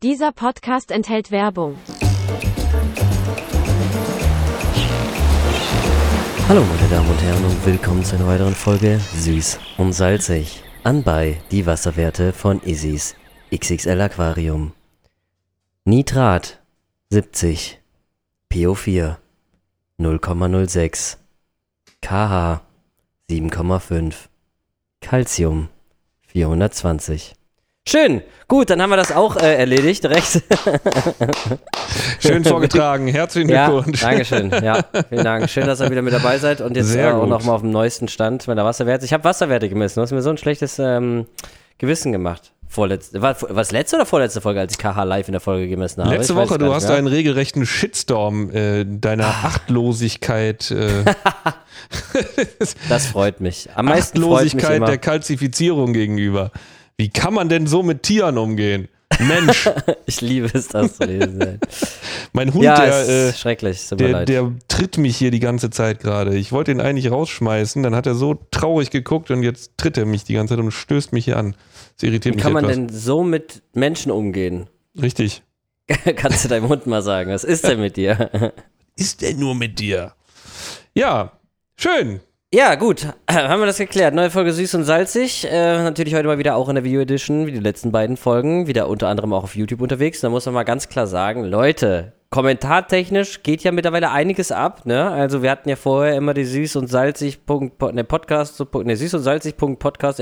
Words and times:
Dieser 0.00 0.30
Podcast 0.30 0.92
enthält 0.92 1.32
Werbung. 1.32 1.76
Hallo 6.48 6.62
meine 6.62 6.88
Damen 6.88 7.10
und 7.10 7.20
Herren 7.20 7.44
und 7.44 7.66
willkommen 7.66 8.04
zu 8.04 8.14
einer 8.14 8.28
weiteren 8.28 8.54
Folge 8.54 9.00
Süß 9.16 9.58
und 9.76 9.92
Salzig. 9.92 10.62
Anbei 10.84 11.42
die 11.50 11.66
Wasserwerte 11.66 12.32
von 12.32 12.62
Isis 12.62 13.16
XXL 13.52 14.00
Aquarium. 14.00 14.72
Nitrat 15.84 16.62
70, 17.10 17.80
PO4 18.52 19.16
0,06, 19.98 21.16
KH 22.02 22.62
7,5, 23.28 24.14
Calcium 25.00 25.70
420. 26.28 27.37
Schön, 27.88 28.20
gut, 28.48 28.68
dann 28.68 28.82
haben 28.82 28.90
wir 28.90 28.98
das 28.98 29.12
auch 29.12 29.36
äh, 29.36 29.56
erledigt, 29.56 30.04
recht. 30.04 30.42
Schön 32.20 32.44
vorgetragen, 32.44 33.08
herzlichen 33.08 33.48
Ja, 33.48 33.70
Glückwunsch. 33.70 34.02
Dankeschön. 34.02 34.50
Ja, 34.62 34.84
vielen 35.08 35.24
Dank. 35.24 35.48
Schön, 35.48 35.66
dass 35.66 35.80
ihr 35.80 35.90
wieder 35.90 36.02
mit 36.02 36.12
dabei 36.12 36.36
seid 36.36 36.60
und 36.60 36.76
jetzt 36.76 36.88
Sehr 36.88 37.08
äh, 37.08 37.12
auch 37.14 37.20
gut. 37.20 37.30
noch 37.30 37.44
mal 37.44 37.54
auf 37.54 37.62
dem 37.62 37.70
neuesten 37.70 38.08
Stand 38.08 38.46
meiner 38.46 38.62
Wasserwerte. 38.66 39.06
Ich 39.06 39.14
habe 39.14 39.24
Wasserwerte 39.24 39.70
gemessen. 39.70 40.00
Du 40.00 40.02
hast 40.02 40.12
mir 40.12 40.20
so 40.20 40.28
ein 40.28 40.36
schlechtes 40.36 40.78
ähm, 40.78 41.24
Gewissen 41.78 42.12
gemacht. 42.12 42.52
Vorletzte, 42.68 43.22
war 43.22 43.34
was 43.40 43.72
letzte 43.72 43.96
oder 43.96 44.04
vorletzte 44.04 44.42
Folge, 44.42 44.60
als 44.60 44.72
ich 44.74 44.78
KH 44.78 45.04
live 45.04 45.28
in 45.28 45.32
der 45.32 45.40
Folge 45.40 45.66
gemessen 45.66 46.04
habe? 46.04 46.14
Letzte 46.14 46.36
Woche, 46.36 46.58
du 46.58 46.74
hast 46.74 46.88
mehr. 46.88 46.98
einen 46.98 47.06
regelrechten 47.06 47.64
Shitstorm 47.64 48.50
äh, 48.50 48.84
deiner 48.84 49.28
Achtlosigkeit, 49.28 50.70
äh, 50.72 51.04
Das 52.90 53.06
freut 53.06 53.40
mich. 53.40 53.70
Am 53.74 53.86
meisten 53.86 54.18
mich 54.18 54.28
Achtlosigkeit 54.28 54.76
immer. 54.76 54.86
der 54.88 54.98
Kalzifizierung 54.98 55.94
gegenüber. 55.94 56.50
Wie 56.98 57.08
kann 57.08 57.32
man 57.32 57.48
denn 57.48 57.66
so 57.66 57.82
mit 57.82 58.02
Tieren 58.02 58.36
umgehen? 58.38 58.88
Mensch, 59.20 59.68
Ich 60.06 60.20
liebe 60.20 60.50
es, 60.52 60.68
das 60.68 60.96
zu 60.96 61.04
lesen. 61.04 61.60
mein 62.32 62.52
Hund, 62.52 62.64
ja, 62.64 62.76
der, 62.76 63.08
äh, 63.08 63.28
ist 63.30 63.40
schrecklich. 63.40 63.88
Der, 63.92 64.24
der 64.24 64.52
tritt 64.68 64.98
mich 64.98 65.16
hier 65.16 65.30
die 65.30 65.40
ganze 65.40 65.70
Zeit 65.70 66.00
gerade. 66.00 66.36
Ich 66.36 66.52
wollte 66.52 66.70
ihn 66.70 66.80
eigentlich 66.80 67.10
rausschmeißen, 67.10 67.82
dann 67.82 67.94
hat 67.94 68.06
er 68.06 68.14
so 68.14 68.34
traurig 68.50 68.90
geguckt 68.90 69.30
und 69.30 69.42
jetzt 69.42 69.72
tritt 69.76 69.96
er 69.96 70.06
mich 70.06 70.24
die 70.24 70.34
ganze 70.34 70.54
Zeit 70.54 70.64
und 70.64 70.70
stößt 70.72 71.12
mich 71.12 71.24
hier 71.24 71.36
an. 71.36 71.54
Das 71.94 72.02
irritiert 72.02 72.34
Wie 72.34 72.36
mich 72.36 72.42
kann 72.42 72.52
man 72.52 72.64
etwas. 72.64 72.76
denn 72.76 72.88
so 72.90 73.22
mit 73.24 73.62
Menschen 73.72 74.12
umgehen? 74.12 74.68
Richtig. 75.00 75.42
Kannst 76.16 76.44
du 76.44 76.48
deinem 76.48 76.68
Hund 76.68 76.86
mal 76.86 77.02
sagen, 77.02 77.30
was 77.30 77.44
ist 77.44 77.64
denn 77.66 77.80
mit 77.80 77.96
dir? 77.96 78.52
Ist 78.96 79.22
denn 79.22 79.38
nur 79.38 79.54
mit 79.54 79.78
dir? 79.78 80.14
Ja, 80.94 81.32
schön. 81.76 82.20
Ja, 82.50 82.76
gut, 82.76 83.06
haben 83.30 83.60
wir 83.60 83.66
das 83.66 83.76
geklärt. 83.76 84.14
Neue 84.14 84.30
Folge 84.30 84.54
süß 84.54 84.76
und 84.76 84.84
salzig. 84.84 85.46
Äh, 85.50 85.82
natürlich 85.82 86.14
heute 86.14 86.28
mal 86.28 86.38
wieder 86.38 86.56
auch 86.56 86.70
in 86.70 86.76
der 86.76 86.84
Video 86.84 87.02
Edition, 87.02 87.46
wie 87.46 87.52
die 87.52 87.58
letzten 87.58 87.92
beiden 87.92 88.16
Folgen. 88.16 88.66
Wieder 88.66 88.88
unter 88.88 89.08
anderem 89.08 89.34
auch 89.34 89.42
auf 89.44 89.54
YouTube 89.54 89.82
unterwegs. 89.82 90.22
Da 90.22 90.30
muss 90.30 90.46
man 90.46 90.54
mal 90.54 90.62
ganz 90.62 90.88
klar 90.88 91.06
sagen, 91.06 91.44
Leute, 91.44 92.14
kommentartechnisch 92.30 93.42
geht 93.42 93.64
ja 93.64 93.70
mittlerweile 93.70 94.12
einiges 94.12 94.50
ab. 94.50 94.86
Ne? 94.86 95.10
Also 95.10 95.42
wir 95.42 95.50
hatten 95.50 95.68
ja 95.68 95.76
vorher 95.76 96.16
immer 96.16 96.32
die 96.32 96.46
süß 96.46 96.76
und 96.76 96.86
salzig. 96.86 97.38
Ne, 97.92 98.04
Podcast, 98.04 98.64
ne, 98.72 98.96
süß 98.96 99.12
und 99.12 99.22
salzig. 99.22 99.58
Podcast 99.58 100.18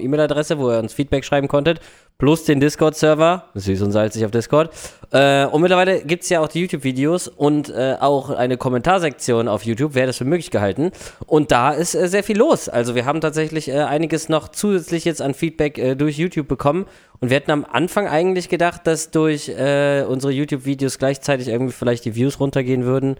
E-Mail-Adresse, 0.00 0.58
wo 0.58 0.72
ihr 0.72 0.78
uns 0.80 0.92
Feedback 0.92 1.24
schreiben 1.24 1.46
konntet. 1.46 1.78
Plus 2.16 2.44
den 2.44 2.60
Discord-Server, 2.60 3.46
süß 3.54 3.82
und 3.82 3.90
salzig 3.90 4.24
auf 4.24 4.30
Discord. 4.30 4.70
Äh, 5.10 5.46
und 5.46 5.60
mittlerweile 5.62 6.00
gibt 6.00 6.22
es 6.22 6.28
ja 6.28 6.40
auch 6.40 6.46
die 6.46 6.60
YouTube-Videos 6.60 7.26
und 7.26 7.70
äh, 7.70 7.96
auch 7.98 8.30
eine 8.30 8.56
Kommentarsektion 8.56 9.48
auf 9.48 9.64
YouTube, 9.64 9.94
wer 9.94 10.06
das 10.06 10.18
für 10.18 10.24
möglich 10.24 10.52
gehalten. 10.52 10.92
Und 11.26 11.50
da 11.50 11.72
ist 11.72 11.96
äh, 11.96 12.06
sehr 12.06 12.22
viel 12.22 12.38
los. 12.38 12.68
Also 12.68 12.94
wir 12.94 13.04
haben 13.04 13.20
tatsächlich 13.20 13.68
äh, 13.68 13.80
einiges 13.80 14.28
noch 14.28 14.48
zusätzlich 14.48 15.04
jetzt 15.04 15.22
an 15.22 15.34
Feedback 15.34 15.76
äh, 15.76 15.94
durch 15.96 16.16
YouTube 16.16 16.46
bekommen. 16.46 16.86
Und 17.18 17.30
wir 17.30 17.36
hätten 17.36 17.50
am 17.50 17.64
Anfang 17.64 18.06
eigentlich 18.06 18.48
gedacht, 18.48 18.86
dass 18.86 19.10
durch 19.10 19.48
äh, 19.48 20.04
unsere 20.08 20.32
YouTube-Videos 20.32 20.98
gleichzeitig 20.98 21.48
irgendwie 21.48 21.72
vielleicht 21.72 22.04
die 22.04 22.14
Views 22.14 22.38
runtergehen 22.38 22.84
würden 22.84 23.16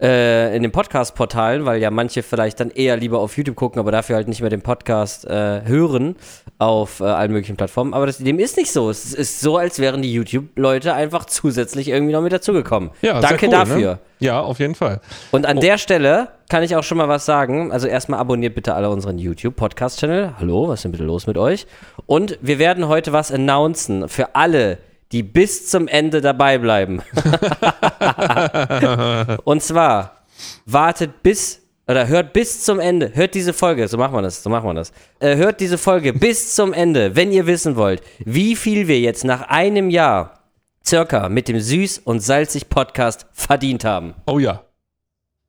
äh, 0.00 0.56
in 0.56 0.62
den 0.62 0.72
Podcast-Portalen, 0.72 1.66
weil 1.66 1.80
ja 1.80 1.90
manche 1.90 2.22
vielleicht 2.22 2.60
dann 2.60 2.70
eher 2.70 2.96
lieber 2.96 3.18
auf 3.20 3.36
YouTube 3.36 3.56
gucken, 3.56 3.78
aber 3.78 3.92
dafür 3.92 4.16
halt 4.16 4.28
nicht 4.28 4.40
mehr 4.40 4.50
den 4.50 4.62
Podcast 4.62 5.26
äh, 5.26 5.62
hören 5.64 6.16
auf 6.58 7.00
äh, 7.00 7.04
allen 7.04 7.32
möglichen 7.32 7.56
Plattformen. 7.56 7.94
Aber 7.94 8.06
das, 8.06 8.18
dem 8.18 8.38
ist 8.38 8.56
nicht 8.56 8.72
so. 8.72 8.90
Es 8.90 9.12
ist 9.14 9.40
so, 9.40 9.56
als 9.56 9.78
wären 9.78 10.02
die 10.02 10.12
YouTube-Leute 10.12 10.94
einfach 10.94 11.24
zusätzlich 11.24 11.88
irgendwie 11.88 12.12
noch 12.12 12.22
mit 12.22 12.32
dazugekommen. 12.32 12.90
Ja, 13.02 13.20
Danke 13.20 13.46
cool, 13.46 13.52
dafür. 13.52 13.90
Ne? 13.92 13.98
Ja, 14.20 14.40
auf 14.40 14.58
jeden 14.58 14.74
Fall. 14.74 15.00
Und 15.30 15.46
an 15.46 15.60
der 15.60 15.78
Stelle 15.78 16.28
kann 16.50 16.62
ich 16.62 16.76
auch 16.76 16.82
schon 16.82 16.98
mal 16.98 17.08
was 17.08 17.24
sagen. 17.24 17.72
Also 17.72 17.86
erstmal 17.86 18.20
abonniert 18.20 18.54
bitte 18.54 18.74
alle 18.74 18.90
unseren 18.90 19.18
YouTube-Podcast-Channel. 19.18 20.34
Hallo, 20.38 20.68
was 20.68 20.80
ist 20.80 20.84
denn 20.84 20.92
bitte 20.92 21.04
los 21.04 21.26
mit 21.26 21.38
euch? 21.38 21.66
Und 22.06 22.38
wir 22.42 22.58
werden 22.58 22.88
heute 22.88 23.12
was 23.12 23.32
announcen 23.32 24.08
für 24.08 24.34
alle, 24.34 24.76
die 24.76 24.89
bis 25.12 25.68
zum 25.68 25.88
Ende 25.88 26.20
dabei 26.20 26.58
bleiben. 26.58 27.02
Und 29.44 29.62
zwar 29.62 30.24
wartet 30.66 31.22
bis 31.22 31.60
oder 31.88 32.06
hört 32.06 32.32
bis 32.32 32.62
zum 32.62 32.78
Ende, 32.78 33.10
hört 33.14 33.34
diese 33.34 33.52
Folge, 33.52 33.88
so 33.88 33.98
machen 33.98 34.14
wir 34.14 34.22
das, 34.22 34.44
so 34.44 34.48
machen 34.48 34.68
wir 34.68 34.74
das. 34.74 34.92
Äh, 35.18 35.34
hört 35.36 35.58
diese 35.58 35.76
Folge 35.76 36.12
bis 36.12 36.54
zum 36.56 36.72
Ende, 36.72 37.16
wenn 37.16 37.32
ihr 37.32 37.48
wissen 37.48 37.74
wollt, 37.74 38.00
wie 38.20 38.54
viel 38.54 38.86
wir 38.86 39.00
jetzt 39.00 39.24
nach 39.24 39.48
einem 39.48 39.90
Jahr 39.90 40.38
circa 40.86 41.28
mit 41.28 41.48
dem 41.48 41.56
Süß- 41.56 42.02
und 42.04 42.20
Salzig-Podcast 42.20 43.26
verdient 43.32 43.84
haben. 43.84 44.14
Oh 44.26 44.38
ja. 44.38 44.62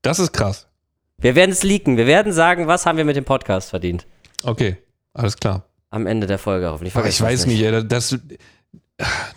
Das 0.02 0.18
ist 0.18 0.34
krass. 0.34 0.68
Wir 1.20 1.36
werden 1.36 1.52
es 1.52 1.62
leaken. 1.62 1.98
Wir 1.98 2.08
werden 2.08 2.34
sagen, 2.34 2.66
was 2.66 2.88
haben 2.88 2.98
wir 2.98 3.06
mit 3.06 3.16
dem 3.16 3.26
Podcast 3.26 3.70
verdient. 3.70 4.08
Okay, 4.42 4.78
alles 5.14 5.38
klar. 5.38 5.66
Am 5.92 6.08
Ende 6.08 6.26
der 6.26 6.40
Folge 6.40 6.72
hoffentlich. 6.72 6.96
Aber 6.96 7.08
ich 7.08 7.18
Vergesst 7.18 7.44
weiß 7.44 7.46
nicht, 7.46 7.62
ey, 7.62 7.88
das, 7.88 8.18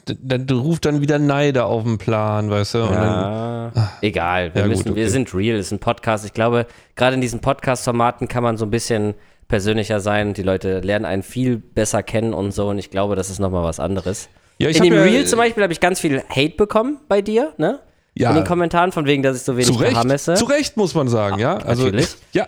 das 0.06 0.41
ruft 0.58 0.84
dann 0.84 1.00
wieder 1.00 1.19
Neider 1.19 1.66
auf 1.66 1.82
den 1.84 1.98
Plan, 1.98 2.50
weißt 2.50 2.75
du? 2.75 2.82
Und 2.84 2.92
dann, 2.92 3.72
Ja, 3.75 3.92
egal. 4.02 4.54
Wir, 4.54 4.62
Ja, 4.62 4.66
gut, 4.69 4.76
müssen, 4.76 4.84
wir 4.97 5.04
okay. 5.04 5.08
sind 5.08 5.34
real. 5.34 5.56
Es 5.56 5.66
ist 5.66 5.72
ein 5.72 5.78
Podcast. 5.78 6.25
Ich 6.25 6.32
glaube, 6.32 6.66
gerade 6.97 7.14
in 7.14 7.20
diesen 7.20 7.41
Podcast-Formaten 7.41 8.28
kann 8.28 8.42
man 8.42 8.56
so 8.56 8.64
ein 8.66 8.70
bisschen 8.70 9.14
persönlicher 9.48 10.00
sein. 10.00 10.34
Die 10.34 10.42
Leute 10.42 10.80
lernen 10.80 11.04
einen 11.04 11.22
viel 11.22 11.56
besser 11.58 12.02
kennen 12.02 12.34
und 12.34 12.52
so. 12.52 12.69
Und 12.69 12.78
ich 12.78 12.91
glaube, 12.91 13.16
das 13.16 13.30
ist 13.30 13.38
nochmal 13.38 13.62
was 13.64 13.80
anderes. 13.80 14.28
ja, 14.58 14.69
ich 14.69 14.76
in 14.78 14.84
dem 14.84 14.94
ja, 14.94 15.02
Reel 15.02 15.26
zum 15.26 15.38
Beispiel 15.38 15.62
habe 15.62 15.72
ich 15.72 15.81
ganz 15.81 16.00
viel 16.00 16.22
Hate 16.28 16.56
bekommen 16.56 16.98
bei 17.08 17.22
dir, 17.22 17.52
ne? 17.56 17.81
ja, 18.16 18.31
In 18.31 18.36
den 18.36 18.44
Kommentaren, 18.44 18.92
von 18.92 19.06
wegen, 19.06 19.22
dass 19.22 19.36
ich 19.36 19.42
so 19.42 19.54
wenig 19.56 19.66
zu 19.72 19.75
Recht, 19.82 20.04
messe. 20.04 20.34
zu 20.34 20.44
Recht 20.44 20.76
muss 20.76 20.94
man 20.94 21.08
sagen, 21.08 21.38
ja. 21.41 21.56
Also, 21.56 21.84
natürlich. 21.86 22.14
Ja, 22.32 22.46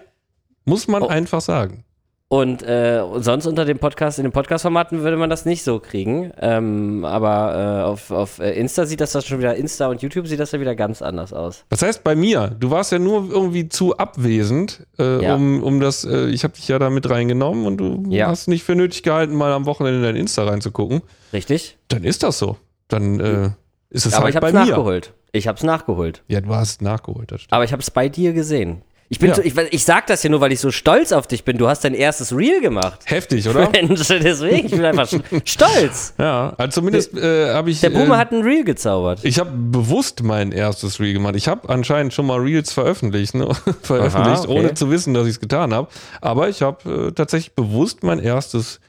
muss 0.64 0.86
man 0.88 1.02
Oh. 1.02 1.08
einfach 1.08 1.40
sagen. 1.40 1.84
Und 2.28 2.64
äh, 2.64 3.02
sonst 3.18 3.46
unter 3.46 3.64
dem 3.64 3.78
Podcast, 3.78 4.18
in 4.18 4.24
den 4.24 4.32
Podcast-Formaten 4.32 5.02
würde 5.02 5.16
man 5.16 5.30
das 5.30 5.44
nicht 5.44 5.62
so 5.62 5.78
kriegen. 5.78 6.32
Ähm, 6.40 7.04
aber 7.04 7.82
äh, 7.84 7.84
auf, 7.84 8.10
auf 8.10 8.40
äh, 8.40 8.50
Insta 8.58 8.84
sieht 8.84 9.00
das, 9.00 9.12
das 9.12 9.24
schon 9.26 9.38
wieder, 9.38 9.54
Insta 9.54 9.86
und 9.86 10.02
YouTube 10.02 10.26
sieht 10.26 10.40
das 10.40 10.50
ja 10.50 10.58
wieder 10.58 10.74
ganz 10.74 11.02
anders 11.02 11.32
aus. 11.32 11.64
Was 11.70 11.82
heißt 11.82 12.02
bei 12.02 12.16
mir? 12.16 12.48
Du 12.58 12.70
warst 12.72 12.90
ja 12.90 12.98
nur 12.98 13.30
irgendwie 13.30 13.68
zu 13.68 13.96
abwesend, 13.96 14.84
äh, 14.98 15.22
Ja. 15.22 15.36
um, 15.36 15.62
um 15.62 15.78
das, 15.78 16.04
äh, 16.04 16.26
ich 16.26 16.42
habe 16.42 16.54
dich 16.54 16.66
ja 16.66 16.80
da 16.80 16.90
mit 16.90 17.08
reingenommen 17.08 17.64
und 17.64 17.76
du 17.76 18.02
Ja. 18.08 18.26
hast 18.26 18.48
nicht 18.48 18.64
für 18.64 18.74
nötig 18.74 19.04
gehalten, 19.04 19.36
mal 19.36 19.52
am 19.52 19.64
Wochenende 19.64 19.98
in 19.98 20.04
dein 20.04 20.16
Insta 20.16 20.42
reinzugucken. 20.44 21.02
Richtig? 21.32 21.78
Dann 21.86 22.02
ist 22.02 22.24
das 22.24 22.40
so. 22.40 22.56
Dann 22.88 23.20
äh, 23.20 23.50
ist 23.90 24.04
es 24.04 24.14
aber 24.14 24.24
halt 24.24 24.30
ich 24.34 24.36
habe 24.36 24.50
bei 24.52 24.58
es 24.60 24.66
mir. 24.66 24.70
nachgeholt. 24.72 25.12
Ich 25.30 25.46
habe 25.46 25.58
es 25.58 25.62
nachgeholt. 25.62 26.24
Ja, 26.26 26.40
du 26.40 26.52
hast 26.52 26.82
nachgeholt. 26.82 27.32
Aber 27.50 27.62
ich 27.62 27.70
habe 27.72 27.82
es 27.82 27.90
bei 27.92 28.08
dir 28.08 28.32
gesehen. 28.32 28.82
Ich 29.08 29.20
bin 29.20 29.28
Ja. 29.28 29.36
so, 29.36 29.42
ich, 29.42 29.56
ich 29.56 29.84
sag 29.84 30.06
das 30.08 30.22
ja 30.22 30.30
nur, 30.30 30.40
weil 30.40 30.50
ich 30.50 30.58
so 30.60 30.70
stolz 30.72 31.12
auf 31.12 31.26
dich 31.26 31.44
bin. 31.44 31.58
Du 31.58 31.68
hast 31.68 31.84
dein 31.84 31.94
erstes 31.94 32.36
Reel 32.36 32.60
gemacht. 32.60 33.00
Heftig, 33.04 33.48
oder? 33.48 33.70
Mensch, 33.72 34.08
deswegen, 34.08 34.66
ich 34.66 34.72
bin 34.72 34.84
einfach 34.84 35.08
stolz. 35.44 36.14
ja, 36.18 36.54
also 36.56 36.80
zumindest 36.80 37.16
äh, 37.16 37.52
habe 37.52 37.70
ich. 37.70 37.80
Der 37.80 37.90
Boomer 37.90 38.16
äh, 38.16 38.18
hat 38.18 38.32
ein 38.32 38.42
Reel 38.42 38.64
gezaubert. 38.64 39.20
Ich 39.22 39.38
habe 39.38 39.50
bewusst 39.52 40.22
mein 40.22 40.50
erstes 40.50 40.98
Reel 40.98 41.12
gemacht. 41.12 41.36
Ich 41.36 41.46
habe 41.46 41.68
anscheinend 41.68 42.14
schon 42.14 42.26
mal 42.26 42.40
Reels 42.40 42.72
veröffentlicht, 42.72 43.34
ne? 43.34 43.48
veröffentlicht, 43.82 44.44
okay. 44.44 44.58
ohne 44.58 44.74
zu 44.74 44.90
wissen, 44.90 45.14
dass 45.14 45.24
ich 45.26 45.34
es 45.34 45.40
getan 45.40 45.72
habe. 45.72 45.88
Aber 46.20 46.48
ich 46.48 46.62
habe 46.62 47.08
äh, 47.08 47.12
tatsächlich 47.12 47.54
bewusst 47.54 48.02
mein 48.02 48.18
erstes 48.18 48.80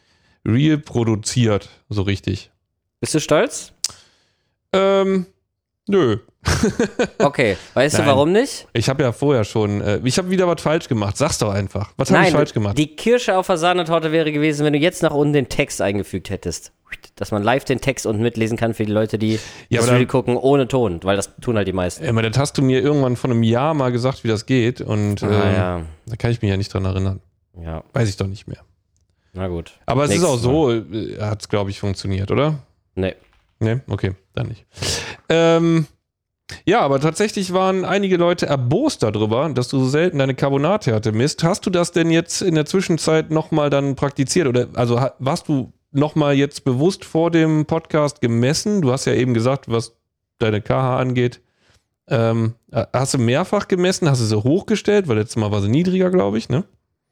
Reel 0.47 0.77
produziert, 0.79 1.69
so 1.89 2.01
richtig. 2.01 2.49
Bist 2.99 3.13
du 3.13 3.19
stolz? 3.19 3.73
Ähm, 4.73 5.27
nö. 5.87 6.17
Okay. 7.19 7.57
Weißt 7.73 7.97
Nein. 7.97 8.05
du, 8.05 8.11
warum 8.11 8.31
nicht? 8.31 8.67
Ich 8.73 8.87
habe 8.89 9.03
ja 9.03 9.11
vorher 9.11 9.43
schon, 9.43 9.81
äh, 9.81 9.99
ich 10.03 10.17
habe 10.17 10.29
wieder 10.29 10.47
was 10.47 10.61
falsch 10.61 10.87
gemacht. 10.87 11.17
Sag's 11.17 11.37
doch 11.39 11.51
einfach. 11.51 11.91
Was 11.97 12.11
habe 12.11 12.25
ich 12.25 12.31
falsch 12.31 12.53
gemacht? 12.53 12.77
die 12.77 12.95
Kirsche 12.95 13.37
auf 13.37 13.47
der 13.47 13.57
Sahnetorte 13.57 14.11
wäre 14.11 14.31
gewesen, 14.31 14.65
wenn 14.65 14.73
du 14.73 14.79
jetzt 14.79 15.03
nach 15.03 15.11
unten 15.11 15.33
den 15.33 15.49
Text 15.49 15.81
eingefügt 15.81 16.29
hättest. 16.29 16.71
Dass 17.15 17.31
man 17.31 17.43
live 17.43 17.65
den 17.65 17.81
Text 17.81 18.05
unten 18.05 18.21
mitlesen 18.21 18.57
kann 18.57 18.73
für 18.73 18.85
die 18.85 18.91
Leute, 18.91 19.17
die 19.17 19.39
Ja, 19.69 19.81
das 19.81 19.87
dann- 19.87 20.07
gucken 20.07 20.37
ohne 20.37 20.67
Ton, 20.67 20.99
weil 21.03 21.17
das 21.17 21.35
tun 21.41 21.57
halt 21.57 21.67
die 21.67 21.73
meisten. 21.73 22.05
Äh, 22.05 22.09
aber 22.09 22.21
das 22.21 22.37
hast 22.37 22.57
du 22.57 22.61
mir 22.61 22.81
irgendwann 22.81 23.15
vor 23.17 23.29
einem 23.29 23.43
Jahr 23.43 23.73
mal 23.73 23.91
gesagt, 23.91 24.23
wie 24.23 24.29
das 24.29 24.45
geht. 24.45 24.79
Und 24.79 25.21
äh, 25.23 25.25
Ah, 25.25 25.51
ja. 25.53 25.81
da 26.05 26.15
kann 26.15 26.31
ich 26.31 26.41
mich 26.41 26.49
ja 26.49 26.55
nicht 26.57 26.73
dran 26.73 26.85
erinnern. 26.85 27.19
Ja, 27.61 27.83
Weiß 27.93 28.07
ich 28.07 28.15
doch 28.17 28.27
nicht 28.27 28.47
mehr. 28.47 28.59
na 29.33 29.47
gut. 29.47 29.73
Aber 29.85 30.03
es 30.05 30.11
ist 30.11 30.21
Nächstes 30.21 30.31
auch 30.39 30.41
so, 30.41 30.71
äh, 30.71 31.17
hat 31.19 31.41
es, 31.41 31.49
glaube 31.49 31.71
ich, 31.71 31.79
funktioniert, 31.79 32.31
oder? 32.31 32.59
Nee. 32.95 33.15
Nee, 33.59 33.79
okay, 33.89 34.11
dann 34.37 34.47
nicht. 34.47 34.65
Ähm, 35.29 35.87
Ja, 36.65 36.79
aber 36.79 37.01
tatsächlich 37.01 37.51
waren 37.51 37.83
einige 37.83 38.15
Leute 38.15 38.45
erbost 38.45 39.03
darüber, 39.03 39.49
dass 39.49 39.67
du 39.67 39.79
so 39.79 39.89
selten 39.89 40.19
deine 40.19 40.33
Carbonathärte 40.33 41.11
misst. 41.11 41.43
Hast 41.43 41.65
du 41.65 41.69
das 41.69 41.91
denn 41.91 42.09
jetzt 42.09 42.41
in 42.41 42.55
der 42.55 42.65
Zwischenzeit 42.65 43.31
nochmal 43.31 43.69
dann 43.69 43.95
praktiziert? 43.95 44.47
Oder 44.47 44.67
also 44.75 44.99
warst 45.19 45.49
du 45.49 45.73
nochmal 45.91 46.35
jetzt 46.35 46.63
bewusst 46.63 47.03
vor 47.03 47.31
dem 47.31 47.65
Podcast 47.65 48.21
gemessen. 48.21 48.81
Du 48.81 48.91
hast 48.91 49.05
ja 49.05 49.13
eben 49.13 49.33
gesagt, 49.33 49.69
was 49.69 49.97
deine 50.39 50.61
KH 50.61 50.97
angeht. 50.99 51.41
Ähm, 52.09 52.53
äh, 52.71 52.85
hast 52.93 53.13
du 53.15 53.17
mehrfach 53.17 53.67
gemessen? 53.67 54.09
Hast 54.09 54.21
du 54.21 54.25
sie 54.25 54.41
hochgestellt? 54.41 55.07
Weil 55.07 55.17
letztes 55.17 55.35
Mal 55.35 55.51
war 55.51 55.61
sie 55.61 55.69
niedriger, 55.69 56.09
glaube 56.09 56.37
ich, 56.37 56.47
ne? 56.47 56.63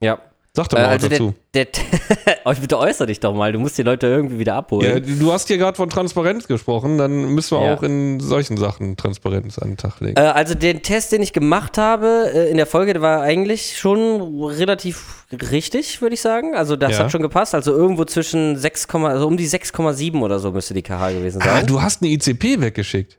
Ja. 0.01 0.19
Sag 0.55 0.69
doch 0.69 0.77
Äh, 0.77 0.81
mal 0.81 0.87
was 0.87 0.93
also 1.03 1.09
der, 1.09 1.19
dazu. 1.19 1.33
der, 1.53 1.67
oh, 2.45 2.53
bitte 2.61 2.77
äußer 2.79 3.05
dich 3.05 3.19
doch 3.19 3.33
mal. 3.33 3.51
Du 3.51 3.59
musst 3.59 3.77
die 3.77 3.83
Leute 3.83 4.07
irgendwie 4.07 4.39
wieder 4.39 4.53
Ja, 4.53 4.57
abholen. 4.59 5.19
du 5.19 5.31
hast 5.33 5.47
hier 5.49 5.57
gerade 5.57 5.75
von 5.75 5.89
Transparenz 5.89 6.47
gesprochen, 6.47 6.97
dann 6.97 7.25
müssen 7.35 7.57
wir 7.59 7.65
Ja. 7.65 7.73
auch 7.75 7.83
in 7.83 8.19
solchen 8.21 8.55
Sachen 8.57 8.95
Transparenz 8.95 9.59
an 9.59 9.71
den 9.71 9.77
Tag 9.77 9.99
legen. 9.99 10.15
Äh, 10.17 10.21
also 10.21 10.55
den 10.55 10.81
Test, 10.81 11.11
den 11.11 11.21
ich 11.21 11.33
gemacht 11.33 11.77
habe 11.77 12.31
äh, 12.33 12.49
in 12.49 12.57
der 12.57 12.65
Folge, 12.67 12.93
der 12.93 13.01
war 13.01 13.21
eigentlich 13.21 13.77
schon 13.77 14.41
relativ 14.45 15.25
richtig, 15.51 16.01
würde 16.01 16.13
ich 16.13 16.21
sagen. 16.21 16.55
Also 16.55 16.75
das 16.77 16.91
Ja. 16.93 16.99
hat 16.99 17.11
schon 17.11 17.21
gepasst. 17.21 17.53
Also 17.53 17.73
irgendwo 17.73 18.05
zwischen 18.05 18.57
6, 18.57 18.87
also 18.95 19.27
um 19.27 19.35
die 19.37 19.47
6,7 19.49 20.21
oder 20.21 20.39
so 20.39 20.51
müsste 20.51 20.73
die 20.73 20.83
KH 20.83 21.11
gewesen 21.11 21.41
ah, 21.41 21.45
sein. 21.57 21.65
du 21.67 21.81
hast 21.81 22.01
eine 22.01 22.11
ICP 22.11 22.61
weggeschickt. 22.61 23.17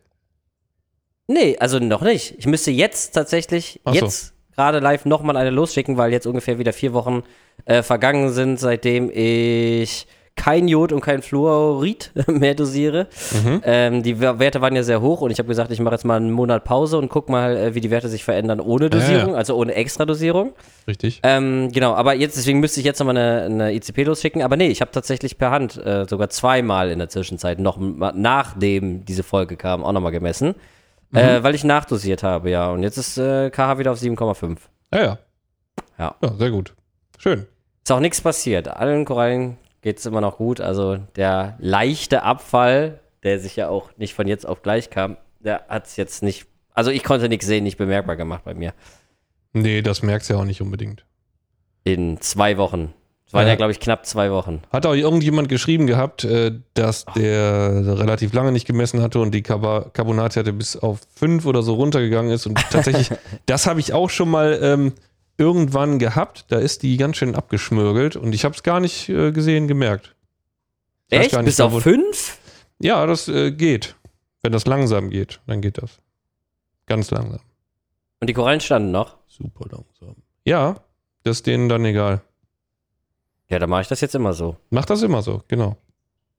nee, 1.27 1.57
also 1.59 1.79
noch 1.79 2.03
nicht. 2.03 2.35
Ich 2.39 2.47
müsste 2.47 2.71
jetzt 2.71 3.13
tatsächlich, 3.13 3.81
so. 3.85 3.93
jetzt 3.93 4.33
gerade 4.57 4.79
live 4.81 5.05
nochmal 5.05 5.37
eine 5.37 5.51
losschicken, 5.51 5.97
weil 5.97 6.13
jetzt 6.13 6.27
ungefähr 6.27 6.59
wieder 6.59 6.73
vier 6.73 6.93
Wochen 6.93 7.23
äh, 7.65 7.83
vergangen 7.83 8.31
sind, 8.31 8.59
seitdem 8.59 9.11
ich 9.13 10.07
kein 10.39 10.69
Jod 10.69 10.93
und 10.93 11.01
kein 11.01 11.23
Fluorid 11.23 12.13
mehr 12.27 12.55
dosiere. 12.55 13.07
Mhm. 13.43 13.63
Ähm, 13.65 14.03
die 14.03 14.21
Wer- 14.21 14.39
Werte 14.39 14.61
waren 14.61 14.77
ja 14.77 14.83
sehr 14.83 15.01
hoch 15.01 15.23
und 15.23 15.31
ich 15.31 15.39
habe 15.39 15.49
gesagt, 15.49 15.71
ich 15.71 15.81
mache 15.81 15.95
jetzt 15.95 16.05
mal 16.05 16.17
einen 16.17 16.31
Monat 16.31 16.63
Pause 16.65 16.99
und 16.99 17.09
guck 17.09 17.31
mal, 17.31 17.57
äh, 17.57 17.75
wie 17.75 17.81
die 17.81 17.91
Werte 17.91 18.11
sich 18.11 18.23
verändern 18.23 18.61
ohne 18.61 18.91
Dosierung, 18.91 19.31
ja. 19.31 19.37
also 19.39 19.57
ohne 19.57 19.75
Extradosierung. 19.75 20.53
Richtig. 20.87 21.21
Ähm, 21.23 21.71
genau, 21.73 21.95
aber 21.95 22.13
jetzt, 22.13 22.37
deswegen 22.37 22.61
müsste 22.61 22.81
ich 22.81 22.87
jetzt 22.87 22.99
nochmal 22.99 23.17
eine, 23.17 23.43
eine 23.45 23.75
ICP 23.75 24.05
losschicken. 24.05 24.43
Aber 24.43 24.57
nee, 24.59 24.69
ich 24.69 24.83
habe 24.83 24.91
tatsächlich 24.91 25.39
per 25.39 25.51
Hand 25.53 25.79
äh, 25.79 26.05
sogar 26.07 26.29
zweimal 26.29 26.91
in 26.91 26.99
der 26.99 27.09
Zwischenzeit, 27.09 27.59
noch 27.59 27.79
nachdem 27.81 29.07
diese 29.07 29.23
Folge 29.23 29.57
kam, 29.57 29.85
auch 29.85 29.93
nochmal 29.93 30.13
gemessen. 30.13 30.55
Mhm. 31.11 31.19
Äh, 31.19 31.43
weil 31.43 31.55
ich 31.55 31.65
nachdosiert 31.65 32.23
habe, 32.23 32.51
ja. 32.51 32.71
Und 32.71 32.83
jetzt 32.83 32.97
ist 32.97 33.19
äh, 33.19 33.51
KH 33.51 33.79
wieder 33.79 33.93
auf 33.93 33.99
7,5. 33.99 34.59
Ja, 34.93 35.03
ja. 35.03 35.19
Ja. 35.99 36.15
Ja, 36.23 36.35
sehr 36.35 36.51
gut. 36.51 36.75
Schön. 37.19 37.47
Ist 37.85 37.93
auch 37.93 38.01
nichts 38.01 38.21
passiert. 38.21 38.69
Allen 38.69 39.05
Korallen 39.05 39.57
geht 39.81 39.99
es 39.99 40.07
immer 40.07 40.21
noch 40.21 40.39
gut. 40.39 40.61
Also 40.61 40.97
der 41.17 41.57
leichte 41.59 42.23
Abfall, 42.23 43.01
der 43.23 43.39
sich 43.39 43.57
ja 43.57 43.69
auch 43.69 43.91
nicht 43.97 44.15
von 44.15 44.27
jetzt 44.27 44.47
auf 44.47 44.63
gleich 44.63 44.91
kam, 44.91 45.17
der 45.39 45.65
hat 45.69 45.87
es 45.87 45.97
jetzt 45.97 46.23
nicht, 46.23 46.47
also 46.75 46.91
ich 46.91 47.05
konnte 47.05 47.29
nichts 47.29 47.47
sehen, 47.47 47.65
nicht 47.65 47.79
bemerkbar 47.79 48.17
gemacht 48.17 48.43
bei 48.45 48.55
mir. 48.55 48.75
Nee, 49.53 49.83
das 49.83 50.03
merkst 50.03 50.29
du 50.29 50.35
ja 50.35 50.41
auch 50.41 50.45
nicht 50.45 50.61
unbedingt. 50.61 51.07
In 51.85 52.21
zwei 52.21 52.59
Wochen. 52.59 52.93
Es 53.27 53.33
waren 53.33 53.43
ja, 53.43 53.49
Ja. 53.49 53.57
glaube 53.57 53.73
ich, 53.73 53.81
knapp 53.81 54.07
zwei 54.07 54.31
Wochen. 54.31 54.63
Hat 54.73 54.87
auch 54.87 54.95
irgendjemand 54.95 55.49
geschrieben 55.49 55.87
gehabt, 55.89 56.23
äh, 56.25 56.53
dass 56.75 57.05
der 57.17 57.99
relativ 57.99 58.33
lange 58.33 58.53
nicht 58.53 58.67
gemessen 58.67 59.03
hatte 59.03 59.19
und 59.19 59.33
die 59.33 59.43
Carbonatwerte 59.43 60.53
bis 60.53 60.77
auf 60.77 61.01
5 61.17 61.45
oder 61.45 61.63
so 61.63 61.75
runtergegangen 61.75 62.31
ist. 62.31 62.47
Und 62.47 62.57
tatsächlich, 62.71 63.11
das 63.47 63.67
habe 63.67 63.81
ich 63.81 63.93
auch 63.93 64.11
schon 64.11 64.31
mal 64.31 64.59
ähm, 64.63 64.93
irgendwann 65.39 65.99
gehabt. 65.99 66.45
Da 66.49 66.59
ist 66.59 66.83
die 66.85 66.97
ganz 66.97 67.17
schön 67.17 67.35
abgeschmürgelt 67.35 68.15
und 68.15 68.33
ich 68.33 68.45
habe 68.45 68.55
es 68.55 68.63
gar 68.63 68.79
nicht 68.79 69.09
äh, 69.09 69.33
gesehen, 69.33 69.67
gemerkt. 69.67 70.15
Echt? 71.11 71.33
nicht 71.33 71.45
Bis 71.45 71.61
auf 71.61 71.83
fünf? 71.83 72.39
Ja, 72.81 73.07
das 73.07 73.27
äh, 73.29 73.51
geht. 73.51 73.97
Wenn 74.43 74.53
das 74.53 74.67
langsam 74.67 75.11
geht, 75.11 75.41
dann 75.47 75.61
geht 75.61 75.83
das. 75.83 75.99
Ganz 76.87 77.11
langsam. 77.11 77.41
Und 78.21 78.29
die 78.29 78.35
Korallen 78.35 78.61
standen 78.61 78.93
noch? 78.93 79.17
Super 79.27 79.67
langsam. 79.71 80.17
Ja, 80.45 80.77
das 81.25 81.39
ist 81.39 81.47
denen 81.49 81.69
dann 81.69 81.85
egal. 81.85 82.23
Ja, 83.49 83.59
dann 83.59 83.71
mache 83.71 83.83
ich 83.83 83.89
das 83.89 84.01
jetzt 84.01 84.15
immer 84.15 84.33
so. 84.33 84.57
Macht 84.71 84.91
das 84.91 85.03
immer 85.03 85.23
so, 85.23 85.43
genau. 85.47 85.77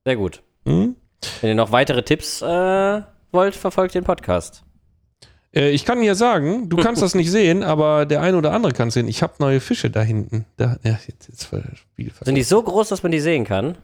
Sehr 0.06 0.18
gut. 0.18 0.44
Hm? 0.66 0.96
Wenn 1.42 1.50
ihr 1.50 1.56
noch 1.56 1.72
weitere 1.72 2.04
Tipps 2.04 2.42
äh, 2.42 3.02
wollt, 3.32 3.56
verfolgt 3.56 3.96
den 3.96 4.04
Podcast. 4.04 4.64
Äh, 5.56 5.70
ich 5.70 5.86
kann 5.86 6.02
dir 6.02 6.16
sagen, 6.16 6.70
du 6.70 6.78
kannst 6.78 7.02
das 7.02 7.16
nicht 7.16 7.32
sehen, 7.32 7.64
aber 7.64 8.06
der 8.06 8.22
eine 8.22 8.38
oder 8.38 8.52
andere 8.52 8.74
kann 8.74 8.90
es 8.90 8.94
sehen. 8.96 9.08
Ich 9.08 9.24
habe 9.24 9.34
neue 9.40 9.62
Fische 9.62 9.90
da 9.90 10.02
hinten. 10.02 10.46
Da, 10.58 10.78
ja, 10.84 11.00
jetzt, 11.08 11.30
jetzt 11.30 11.50
Sind 12.26 12.36
die 12.36 12.44
so 12.44 12.62
groß, 12.62 12.90
dass 12.90 13.04
man 13.04 13.12
die 13.12 13.22
sehen 13.22 13.46
kann? 13.46 13.78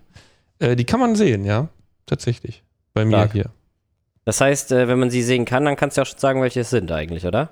äh, 0.60 0.76
die 0.76 0.86
kann 0.86 1.00
man 1.00 1.16
sehen, 1.16 1.46
ja. 1.46 1.70
Tatsächlich. 2.06 2.64
Bei 2.94 3.06
mir 3.06 3.18
Stark. 3.18 3.32
hier. 3.32 3.50
Das 4.26 4.42
heißt, 4.42 4.74
äh, 4.74 4.88
wenn 4.90 5.00
man 5.00 5.10
sie 5.10 5.24
sehen 5.24 5.46
kann, 5.46 5.64
dann 5.64 5.78
kannst 5.78 5.96
du 5.96 6.02
ja 6.02 6.04
auch 6.04 6.10
schon 6.10 6.20
sagen, 6.20 6.42
welche 6.42 6.60
es 6.60 6.70
sind 6.70 6.92
eigentlich, 6.92 7.26
oder? 7.26 7.50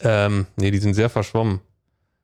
Ähm, 0.00 0.46
nee, 0.56 0.70
die 0.70 0.78
sind 0.78 0.94
sehr 0.94 1.08
verschwommen 1.08 1.60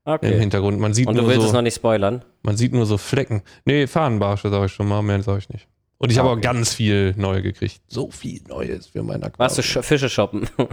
im 0.08 0.14
Okay. 0.28 0.38
Hintergrund. 0.40 0.80
Man 0.80 0.94
sieht, 0.94 1.06
Und 1.06 1.14
du 1.16 1.22
nur 1.22 1.30
willst 1.30 1.44
es 1.44 1.50
so, 1.50 1.54
noch 1.56 1.62
nicht 1.62 1.76
spoilern? 1.76 2.24
man 2.42 2.56
sieht 2.56 2.72
nur 2.72 2.86
so 2.86 2.98
Flecken. 2.98 3.42
Nee, 3.64 3.86
Fahnenbarsche 3.86 4.50
sage 4.50 4.66
ich 4.66 4.72
schon 4.72 4.88
mal, 4.88 5.02
mehr 5.02 5.22
sage 5.22 5.38
ich 5.38 5.48
nicht. 5.48 5.68
Und 6.00 6.12
ich 6.12 6.18
habe 6.18 6.30
auch 6.30 6.40
ganz 6.40 6.74
viel 6.74 7.12
neue 7.16 7.42
gekriegt. 7.42 7.80
So 7.88 8.08
viel 8.10 8.40
Neues 8.48 8.86
für 8.86 9.02
mein 9.02 9.16
Aquarium. 9.16 9.38
Warst 9.38 9.58
du 9.58 9.62
sch 9.62 9.78
Fische 9.82 10.08
shoppen? 10.08 10.48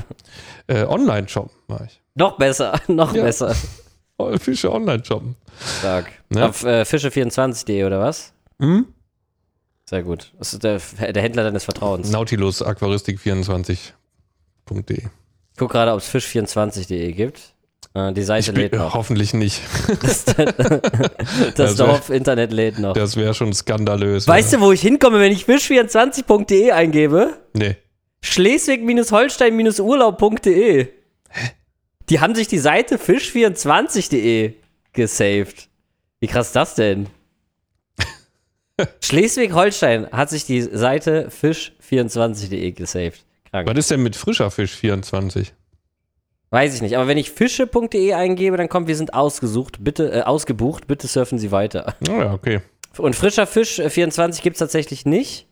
Äh, 0.68 0.84
Online-Shoppen 0.86 1.52
war 1.68 1.84
ich. 1.86 2.02
noch 2.16 2.38
besser, 2.38 2.80
noch 2.88 3.14
Ja. 3.16 3.24
besser. 3.24 3.56
Fische 4.40 4.72
online-shoppen. 4.72 5.36
Stark. 5.80 6.12
Ja. 6.34 6.48
Auf 6.50 6.64
äh, 6.64 6.82
fische24.de 6.84 7.84
oder 7.86 8.00
was? 8.00 8.34
Hm? 8.60 8.86
Sehr 9.90 10.04
gut. 10.04 10.32
Das 10.40 10.54
ist 10.54 10.64
der, 10.64 10.80
der 11.12 11.22
Händler 11.22 11.44
deines 11.44 11.64
Vertrauens. 11.66 12.10
Nautilus 12.12 12.64
Aquaristik24.de. 12.64 14.98
Ich 14.98 15.58
guck 15.58 15.72
gerade, 15.72 15.92
ob 15.92 16.00
es 16.00 16.10
fisch24.de 16.14 17.12
gibt. 17.14 17.54
Äh, 17.96 18.14
die 18.14 18.22
Seite 18.24 18.52
bin, 18.54 18.62
lädt 18.64 18.74
noch. 18.74 18.94
hoffentlich 18.94 19.34
nicht. 19.34 19.62
Das, 20.02 20.26
das 20.26 20.54
Das 21.56 21.76
Dorf-Internet 21.78 22.52
lädt 22.52 22.78
noch. 22.78 22.94
Das 22.94 23.16
wäre 23.16 23.34
schon 23.34 23.54
skandalös. 23.54 24.28
Weißt 24.28 24.52
du, 24.54 24.60
wo 24.60 24.72
ich 24.74 24.82
hinkomme, 24.82 25.20
wenn 25.20 25.32
ich 25.32 25.46
fisch24.de 25.46 26.72
eingebe? 26.72 27.38
Nee. 27.54 27.78
Schleswig-Holstein-Urlaub.de. 28.22 30.88
Die 32.10 32.20
haben 32.20 32.36
sich 32.36 32.48
die 32.50 32.60
Seite 32.60 32.98
fisch24.de 32.98 34.54
gesaved. 34.94 35.70
Wie 36.20 36.28
krass 36.28 36.48
ist 36.48 36.56
das 36.56 36.76
denn? 36.76 37.08
Schleswig-Holstein 39.02 40.12
hat 40.12 40.30
sich 40.30 40.46
die 40.46 40.62
Seite 40.62 41.30
fisch24.de 41.30 42.72
gesaved. 42.74 43.24
Krank. 43.50 43.70
Was 43.70 43.78
ist 43.78 43.90
denn 43.92 44.04
mit 44.04 44.16
frischer 44.18 44.52
Fisch 44.52 44.76
24? 44.76 45.54
Weiß 46.56 46.74
ich 46.74 46.82
nicht, 46.82 46.96
aber 46.96 47.08
wenn 47.10 47.18
ich 47.18 47.32
fische.de 47.32 48.14
eingebe, 48.14 48.56
dann 48.56 48.70
kommt, 48.70 48.88
wir 48.88 48.96
sind 48.96 49.14
ausgesucht, 49.14 49.78
bitte, 49.84 50.10
äh, 50.14 50.22
ausgebucht, 50.22 50.88
bitte 50.88 51.06
surfen 51.06 51.38
Sie 51.38 51.52
weiter. 51.52 51.96
Oh 52.10 52.14
ja, 52.22 52.34
okay. 52.34 52.62
Und 52.98 53.14
frischer 53.14 53.46
Fisch 53.46 53.78
äh, 53.80 53.90
24 53.90 54.42
gibt 54.42 54.56
es 54.56 54.60
tatsächlich 54.60 55.06
nicht. 55.06 55.48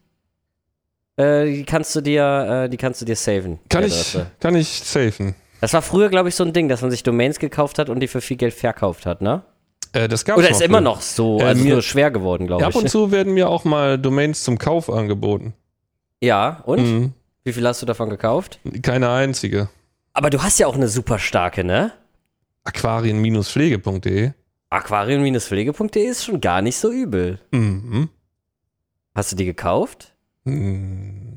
Äh, 1.17 1.45
die 1.45 1.63
kannst 1.65 1.93
du 1.95 1.99
dir, 2.01 2.63
äh, 2.65 2.69
die 2.69 2.77
kannst 2.77 3.01
du 3.01 3.05
dir 3.05 3.17
saven. 3.17 3.59
Kann 3.69 3.83
ich, 3.83 4.15
kann 4.39 4.55
ich 4.55 4.67
safen. 4.69 5.35
Das 5.59 5.73
war 5.73 5.81
früher, 5.81 6.07
glaube 6.09 6.29
ich, 6.29 6.35
so 6.35 6.43
ein 6.45 6.53
Ding, 6.53 6.69
dass 6.69 6.81
man 6.81 6.89
sich 6.89 7.03
Domains 7.03 7.37
gekauft 7.37 7.79
hat 7.79 7.89
und 7.89 7.99
die 7.99 8.07
für 8.07 8.21
viel 8.21 8.37
Geld 8.37 8.53
verkauft 8.53 9.05
hat, 9.05 9.21
ne? 9.21 9.43
Äh, 9.91 10.07
das 10.07 10.23
gab's 10.23 10.39
Oder 10.39 10.49
noch 10.51 10.55
ist 10.55 10.61
immer 10.61 10.77
früher. 10.77 10.81
noch 10.83 11.01
so, 11.01 11.39
Äh, 11.39 11.43
also 11.43 11.63
mir- 11.65 11.73
nur 11.73 11.81
schwer 11.81 12.11
geworden, 12.11 12.47
glaube 12.47 12.65
Ab 12.65 12.75
und 12.75 12.85
ich. 12.85 12.91
zu 12.91 13.11
werden 13.11 13.33
mir 13.33 13.49
auch 13.49 13.65
mal 13.65 13.97
Domains 13.99 14.43
zum 14.43 14.57
Kauf 14.57 14.89
angeboten. 14.89 15.53
Ja, 16.21 16.61
und? 16.65 16.79
Mhm. 16.81 17.13
Wie 17.43 17.51
viel 17.51 17.67
hast 17.67 17.81
du 17.81 17.85
davon 17.85 18.09
gekauft? 18.09 18.59
Keine 18.81 19.09
einzige. 19.09 19.67
Aber 20.13 20.29
du 20.29 20.41
hast 20.43 20.59
ja 20.59 20.67
auch 20.67 20.75
eine 20.75 20.87
super 20.87 21.19
starke, 21.19 21.63
ne? 21.63 21.91
Aquarien-pflege.de. 22.65 24.31
Aquarium-pflege.de 24.69 26.03
ist 26.05 26.25
schon 26.25 26.39
gar 26.41 26.61
nicht 26.61 26.77
so 26.77 26.91
übel. 26.91 27.39
Mhm. 27.51 28.09
Hast 29.15 29.31
du 29.31 29.35
die 29.35 29.45
gekauft? 29.45 30.13
Hm, 30.45 31.29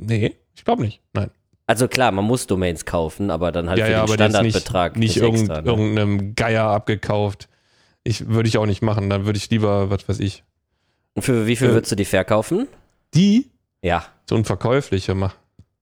Nee, 0.00 0.36
ich 0.54 0.64
glaube 0.64 0.82
nicht. 0.82 1.02
Nein. 1.12 1.30
Also 1.66 1.86
klar, 1.88 2.12
man 2.12 2.24
muss 2.24 2.46
Domains 2.46 2.84
kaufen, 2.86 3.30
aber 3.30 3.52
dann 3.52 3.68
halt 3.68 3.78
ja, 3.78 3.84
für 3.86 3.90
ja, 3.92 4.06
den 4.06 4.14
Standardbetrag. 4.14 4.96
nicht, 4.96 5.16
nicht, 5.16 5.22
irgend, 5.22 5.40
extra, 5.40 5.60
ne? 5.60 5.68
irgendeinem 5.68 6.34
Geier 6.34 6.64
abgekauft. 6.64 7.48
Ich 8.04 8.28
würde 8.28 8.48
ich 8.48 8.56
auch 8.58 8.64
nicht 8.66 8.80
machen. 8.80 9.10
Dann 9.10 9.26
würde 9.26 9.36
ich 9.36 9.50
lieber, 9.50 9.90
was 9.90 10.08
weiß 10.08 10.20
ich. 10.20 10.44
Und 11.14 11.22
für 11.22 11.46
wie 11.46 11.56
viel 11.56 11.68
Äh, 11.70 11.74
würdest 11.74 11.92
du 11.92 11.96
die 11.96 12.04
verkaufen? 12.06 12.68
Die, 13.14 13.50
Ja. 13.82 14.04
so 14.28 14.36
unverkäufliche, 14.36 15.14
mach. 15.14 15.34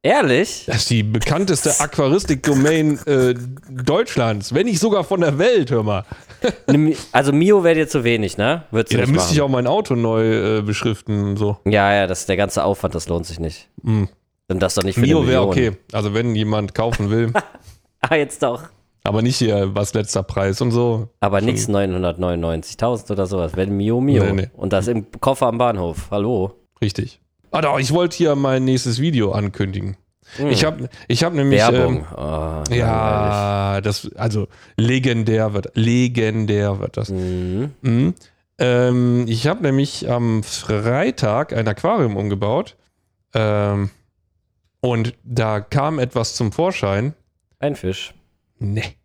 Ehrlich? 0.07 0.65
Das 0.67 0.77
ist 0.77 0.91
die 0.91 1.03
bekannteste 1.03 1.81
Aquaristik-Domain 1.81 2.97
äh, 3.07 3.35
Deutschlands, 3.69 4.55
wenn 4.55 4.67
nicht 4.67 4.79
sogar 4.79 5.03
von 5.03 5.21
der 5.21 5.37
Welt, 5.39 5.73
hör 5.73 5.83
mal. 5.83 6.05
Also 7.11 7.33
Mio 7.33 7.65
wäre 7.65 7.75
dir 7.75 7.89
zu 7.89 8.05
wenig, 8.05 8.37
ne? 8.39 8.63
Würdest 8.71 8.93
Ja, 8.93 9.01
dann 9.01 9.11
müsste 9.11 9.35
ich 9.35 9.41
auch 9.41 9.49
mein 9.49 9.67
Auto 9.67 9.97
neu 9.97 10.59
äh, 10.59 10.63
beschriften 10.63 11.31
und 11.31 11.37
so. 11.39 11.57
Ja, 11.65 11.93
ja, 11.93 12.07
das 12.07 12.27
der 12.27 12.37
ganze 12.37 12.63
Aufwand, 12.63 12.95
das 12.95 13.09
lohnt 13.09 13.27
sich 13.27 13.41
nicht. 13.41 13.69
Hm. 13.83 14.09
Dann 14.47 14.61
das 14.61 14.77
doch 14.77 14.85
nicht 14.85 14.95
für 14.95 15.01
Mio 15.01 15.27
wäre 15.27 15.43
okay. 15.43 15.73
Also 15.93 16.15
wenn 16.15 16.37
jemand 16.37 16.73
kaufen 16.73 17.11
will, 17.11 17.33
Ah, 18.01 18.15
jetzt 18.15 18.45
doch. 18.45 18.63
aber 19.03 19.23
nicht 19.23 19.39
hier 19.39 19.75
was 19.75 19.93
letzter 19.95 20.23
Preis 20.23 20.61
und 20.61 20.71
so. 20.71 21.09
Aber 21.19 21.41
nix 21.41 21.69
999.000 21.69 23.11
oder 23.11 23.27
sowas. 23.27 23.53
Wenn 23.57 23.77
Mio 23.77 24.01
Mio. 24.01 24.23
Nee, 24.25 24.33
nee. 24.33 24.51
Und 24.55 24.73
das 24.73 24.87
im 24.87 25.07
Koffer 25.21 25.47
am 25.47 25.59
Bahnhof. 25.59 26.07
Hallo. 26.13 26.53
Richtig. 26.81 27.21
Ah, 27.51 27.61
doch, 27.61 27.79
ich 27.79 27.93
wollte 27.93 28.17
hier 28.17 28.35
mein 28.35 28.65
nächstes 28.65 29.01
Video 29.01 29.33
ankündigen. 29.33 29.97
Hm. 30.37 30.49
Ich 30.49 30.65
habe 30.65 30.89
ich 31.09 31.23
hab 31.25 31.33
nämlich. 31.35 31.61
Werbung. 31.61 31.99
Ähm, 31.99 32.05
Oh, 32.17 32.63
ja, 32.75 33.81
das, 33.81 34.11
also 34.17 34.49
legendär 34.77 35.55
wird, 35.55 35.71
legendär 35.75 36.81
wird 36.81 36.97
das. 36.97 37.11
Mhm. 37.11 37.73
Mhm. 37.83 38.15
Ähm, 38.59 39.25
ich 39.29 39.47
habe 39.47 39.63
nämlich 39.63 40.11
am 40.11 40.43
Freitag 40.43 41.53
ein 41.53 41.69
Aquarium 41.69 42.17
umgebaut. 42.17 42.77
Ähm, 43.35 43.91
und 44.81 45.15
da 45.25 45.61
kam 45.61 45.99
etwas 45.99 46.35
zum 46.35 46.53
Vorschein. 46.53 47.15
Ein 47.59 47.77
Fisch. 47.77 48.15
Nee. 48.59 48.97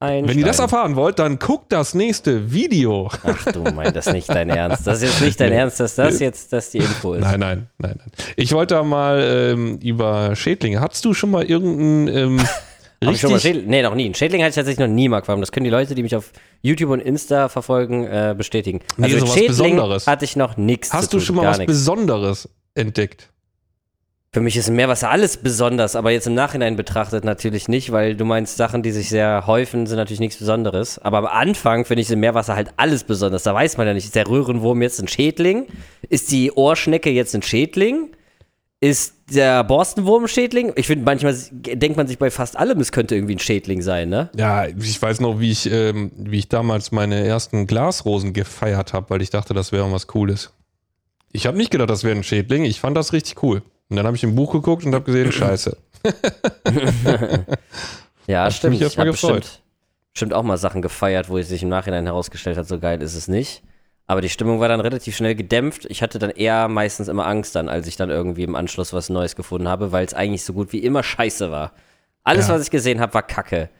Ein 0.00 0.28
Wenn 0.28 0.38
ihr 0.38 0.44
das 0.44 0.60
erfahren 0.60 0.94
wollt, 0.94 1.18
dann 1.18 1.40
guckt 1.40 1.72
das 1.72 1.92
nächste 1.92 2.52
Video. 2.52 3.10
Ach 3.24 3.44
du 3.52 3.62
mein, 3.74 3.92
das 3.92 4.06
ist 4.06 4.12
nicht 4.12 4.28
dein 4.28 4.48
Ernst. 4.48 4.86
Das 4.86 5.02
ist 5.02 5.10
jetzt 5.10 5.20
nicht 5.22 5.40
dein 5.40 5.50
Nee. 5.50 5.56
Ernst, 5.56 5.80
dass 5.80 5.96
das 5.96 6.20
jetzt 6.20 6.52
dass 6.52 6.70
die 6.70 6.78
Info 6.78 7.14
ist. 7.14 7.22
Nein, 7.22 7.40
nein, 7.40 7.66
nein, 7.78 7.94
nein. 7.98 8.10
Ich 8.36 8.52
wollte 8.52 8.76
da 8.76 8.84
mal 8.84 9.20
ähm, 9.20 9.78
über 9.82 10.36
Schädlinge. 10.36 10.80
Hattest 10.80 11.04
du 11.04 11.14
schon 11.14 11.32
mal 11.32 11.44
irgendeinen 11.44 12.08
ähm, 12.08 12.40
Hab 13.04 13.12
ich 13.14 13.20
schon 13.20 13.32
mal 13.32 13.40
Schädling? 13.40 13.66
Nee, 13.66 13.82
noch 13.82 13.94
nie. 13.96 14.08
Ein 14.08 14.14
Schädling 14.14 14.40
hatte 14.42 14.50
ich 14.50 14.54
tatsächlich 14.54 14.86
noch 14.86 14.92
nie 14.92 15.06
im 15.06 15.14
Aquarium. 15.14 15.40
Das 15.40 15.50
können 15.50 15.64
die 15.64 15.70
Leute, 15.70 15.96
die 15.96 16.02
mich 16.04 16.14
auf 16.14 16.32
YouTube 16.62 16.90
und 16.90 17.00
Insta 17.00 17.48
verfolgen, 17.48 18.04
äh, 18.06 18.36
bestätigen. 18.38 18.80
Nee, 18.98 19.04
Also 19.06 19.16
mit 19.16 19.20
sowas 19.26 19.34
Schädling 19.34 19.48
Besonderes. 19.76 20.06
hatte 20.06 20.24
ich 20.24 20.36
noch 20.36 20.56
nichts 20.56 20.92
Hast 20.92 21.12
du 21.12 21.18
schon 21.18 21.34
mal 21.36 21.46
was 21.46 21.58
nichts. 21.58 21.72
Besonderes 21.72 22.48
entdeckt? 22.74 23.30
Für 24.30 24.40
mich 24.42 24.58
ist 24.58 24.68
im 24.68 24.76
Meerwasser 24.76 25.10
alles 25.10 25.38
besonders, 25.38 25.96
aber 25.96 26.10
jetzt 26.10 26.26
im 26.26 26.34
Nachhinein 26.34 26.76
betrachtet 26.76 27.24
natürlich 27.24 27.66
nicht, 27.66 27.92
weil 27.92 28.14
du 28.14 28.26
meinst, 28.26 28.58
Sachen, 28.58 28.82
die 28.82 28.92
sich 28.92 29.08
sehr 29.08 29.46
häufen, 29.46 29.86
sind 29.86 29.96
natürlich 29.96 30.20
nichts 30.20 30.36
Besonderes. 30.36 30.98
Aber 30.98 31.18
am 31.18 31.26
Anfang 31.26 31.86
finde 31.86 32.02
ich 32.02 32.10
im 32.10 32.20
Meerwasser 32.20 32.54
halt 32.54 32.68
alles 32.76 33.04
besonders. 33.04 33.42
Da 33.44 33.54
weiß 33.54 33.78
man 33.78 33.86
ja 33.86 33.94
nicht, 33.94 34.04
ist 34.04 34.14
der 34.14 34.28
Röhrenwurm 34.28 34.82
jetzt 34.82 35.00
ein 35.00 35.08
Schädling? 35.08 35.66
Ist 36.10 36.30
die 36.30 36.52
Ohrschnecke 36.52 37.08
jetzt 37.08 37.34
ein 37.34 37.40
Schädling? 37.40 38.10
Ist 38.80 39.14
der 39.32 39.64
Borstenwurm 39.64 40.24
ein 40.24 40.28
Schädling? 40.28 40.74
Ich 40.76 40.86
finde, 40.86 41.06
manchmal 41.06 41.34
denkt 41.50 41.96
man 41.96 42.06
sich 42.06 42.18
bei 42.18 42.30
fast 42.30 42.58
allem, 42.58 42.80
es 42.80 42.92
könnte 42.92 43.14
irgendwie 43.14 43.34
ein 43.34 43.40
Schädling 43.40 43.80
sein, 43.80 44.10
ne? 44.10 44.28
Ja, 44.36 44.66
ich 44.66 45.00
weiß 45.00 45.20
noch, 45.20 45.40
wie 45.40 45.50
ich, 45.50 45.72
ähm, 45.72 46.12
wie 46.16 46.40
ich 46.40 46.48
damals 46.48 46.92
meine 46.92 47.26
ersten 47.26 47.66
Glasrosen 47.66 48.34
gefeiert 48.34 48.92
habe, 48.92 49.08
weil 49.08 49.22
ich 49.22 49.30
dachte, 49.30 49.54
das 49.54 49.72
wäre 49.72 49.90
was 49.90 50.06
Cooles. 50.06 50.52
Ich 51.32 51.46
habe 51.46 51.56
nicht 51.56 51.70
gedacht, 51.70 51.88
das 51.88 52.04
wäre 52.04 52.14
ein 52.14 52.22
Schädling. 52.22 52.64
Ich 52.64 52.78
fand 52.78 52.94
das 52.94 53.14
richtig 53.14 53.42
cool. 53.42 53.62
Und 53.90 53.96
dann 53.96 54.06
habe 54.06 54.16
ich 54.16 54.24
im 54.24 54.34
Buch 54.34 54.52
geguckt 54.52 54.84
und 54.84 54.94
habe 54.94 55.04
gesehen, 55.04 55.32
scheiße. 55.32 55.76
Ja, 58.26 58.44
Hat 58.44 58.52
stimmt. 58.52 58.78
mich 58.78 58.82
Ich 58.82 58.98
habe 58.98 59.10
bestimmt, 59.10 59.62
bestimmt 60.12 60.34
auch 60.34 60.42
mal 60.42 60.58
Sachen 60.58 60.82
gefeiert, 60.82 61.30
wo 61.30 61.38
es 61.38 61.48
sich 61.48 61.62
im 61.62 61.70
Nachhinein 61.70 62.04
herausgestellt 62.04 62.58
hat, 62.58 62.68
so 62.68 62.78
geil 62.78 63.00
ist 63.00 63.14
es 63.14 63.26
nicht. 63.26 63.62
Aber 64.06 64.20
die 64.20 64.28
Stimmung 64.28 64.60
war 64.60 64.68
dann 64.68 64.80
relativ 64.80 65.16
schnell 65.16 65.34
gedämpft. 65.34 65.86
Ich 65.86 66.02
hatte 66.02 66.18
dann 66.18 66.30
eher 66.30 66.68
meistens 66.68 67.08
immer 67.08 67.26
Angst 67.26 67.54
dann, 67.56 67.68
als 67.70 67.86
ich 67.86 67.96
dann 67.96 68.10
irgendwie 68.10 68.42
im 68.42 68.54
Anschluss 68.54 68.92
was 68.92 69.08
Neues 69.08 69.34
gefunden 69.36 69.66
habe, 69.68 69.92
weil 69.92 70.04
es 70.04 70.12
eigentlich 70.14 70.44
so 70.44 70.52
gut 70.52 70.72
wie 70.72 70.78
immer 70.84 71.02
scheiße 71.02 71.50
war. 71.50 71.72
Alles, 72.24 72.48
Ja. 72.48 72.54
was 72.54 72.62
ich 72.62 72.70
gesehen 72.70 73.00
habe, 73.00 73.14
war 73.14 73.22
kacke. 73.22 73.70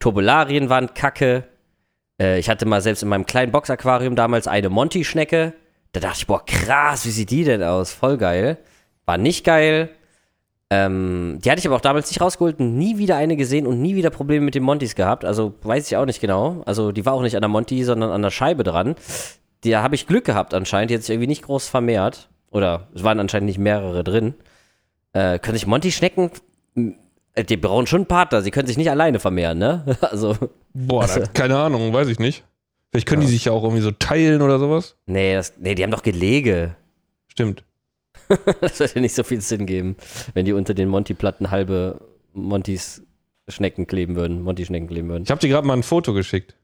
Turbularien 0.00 0.68
waren 0.68 0.94
kacke. 0.94 1.44
Äh, 2.20 2.38
ich 2.40 2.48
hatte 2.48 2.66
mal 2.66 2.80
selbst 2.80 3.02
in 3.04 3.08
meinem 3.08 3.26
kleinen 3.26 3.52
Boxaquarium 3.52 4.16
damals 4.16 4.48
eine 4.48 4.68
Monty-Schnecke. 4.68 5.52
Da 5.92 6.00
dachte 6.00 6.18
ich, 6.18 6.26
boah, 6.26 6.44
krass, 6.44 7.06
wie 7.06 7.10
sieht 7.10 7.30
die 7.30 7.44
denn 7.44 7.62
aus? 7.62 7.92
Voll 7.92 8.18
geil. 8.18 8.58
War 9.06 9.18
nicht 9.18 9.44
geil. 9.44 9.90
Ähm, 10.70 11.38
die 11.44 11.50
hatte 11.50 11.58
ich 11.60 11.66
aber 11.66 11.76
auch 11.76 11.80
damals 11.82 12.10
nicht 12.10 12.20
rausgeholt, 12.22 12.58
nie 12.60 12.96
wieder 12.96 13.16
eine 13.16 13.36
gesehen 13.36 13.66
und 13.66 13.82
nie 13.82 13.94
wieder 13.94 14.08
Probleme 14.10 14.44
mit 14.44 14.54
den 14.54 14.62
Montys 14.62 14.94
gehabt. 14.94 15.24
Also 15.24 15.52
weiß 15.62 15.86
ich 15.86 15.96
auch 15.96 16.06
nicht 16.06 16.20
genau. 16.20 16.62
Also 16.64 16.92
die 16.92 17.04
war 17.04 17.12
auch 17.12 17.22
nicht 17.22 17.34
an 17.36 17.42
der 17.42 17.48
Monty, 17.50 17.84
sondern 17.84 18.10
an 18.10 18.22
der 18.22 18.30
Scheibe 18.30 18.62
dran. 18.64 18.94
Da 19.64 19.82
habe 19.82 19.94
ich 19.94 20.06
Glück 20.06 20.24
gehabt 20.24 20.54
anscheinend. 20.54 20.90
Die 20.90 20.94
hat 20.94 21.02
sich 21.02 21.10
irgendwie 21.10 21.26
nicht 21.28 21.42
groß 21.42 21.68
vermehrt. 21.68 22.30
Oder 22.50 22.88
es 22.94 23.02
waren 23.04 23.20
anscheinend 23.20 23.46
nicht 23.46 23.58
mehrere 23.58 24.02
drin. 24.04 24.34
Äh, 25.12 25.38
können 25.38 25.54
sich 25.56 25.66
Monty-Schnecken. 25.66 26.30
äh, 27.34 27.44
Die 27.44 27.56
brauchen 27.58 27.86
schon 27.86 28.00
einen 28.00 28.06
Partner. 28.06 28.40
Sie 28.42 28.50
können 28.50 28.66
sich 28.66 28.76
nicht 28.78 28.90
alleine 28.90 29.20
vermehren, 29.20 29.58
ne? 29.58 29.96
Also, 30.00 30.36
Boah, 30.74 31.06
da, 31.06 31.26
keine 31.26 31.58
Ahnung, 31.58 31.92
weiß 31.92 32.08
ich 32.08 32.18
nicht. 32.18 32.44
Vielleicht 32.90 33.06
können 33.06 33.20
die 33.22 33.26
sich 33.26 33.44
ja 33.46 33.52
auch 33.52 33.62
irgendwie 33.62 33.82
so 33.82 33.90
teilen 33.90 34.40
oder 34.42 34.58
sowas. 34.58 34.96
nee, 35.06 35.34
das, 35.34 35.54
nee, 35.58 35.74
die 35.74 35.82
haben 35.82 35.90
doch 35.90 36.02
Gelege. 36.02 36.76
Stimmt. 37.28 37.64
Das 38.60 38.80
würde 38.80 39.00
nicht 39.00 39.14
so 39.14 39.22
viel 39.22 39.40
Sinn 39.40 39.66
geben, 39.66 39.96
wenn 40.34 40.44
die 40.44 40.52
unter 40.52 40.74
den 40.74 40.88
Monty-Platten 40.88 41.50
halbe 41.50 42.00
Montys 42.32 43.02
Schnecken 43.48 43.86
kleben 43.86 44.14
würden. 44.16 44.42
Monty-Schnecken 44.42 44.88
kleben 44.88 45.08
würden. 45.08 45.24
Ich 45.24 45.30
habe 45.30 45.40
dir 45.40 45.48
gerade 45.48 45.66
mal 45.66 45.74
ein 45.76 45.82
Foto 45.82 46.12
geschickt. 46.14 46.54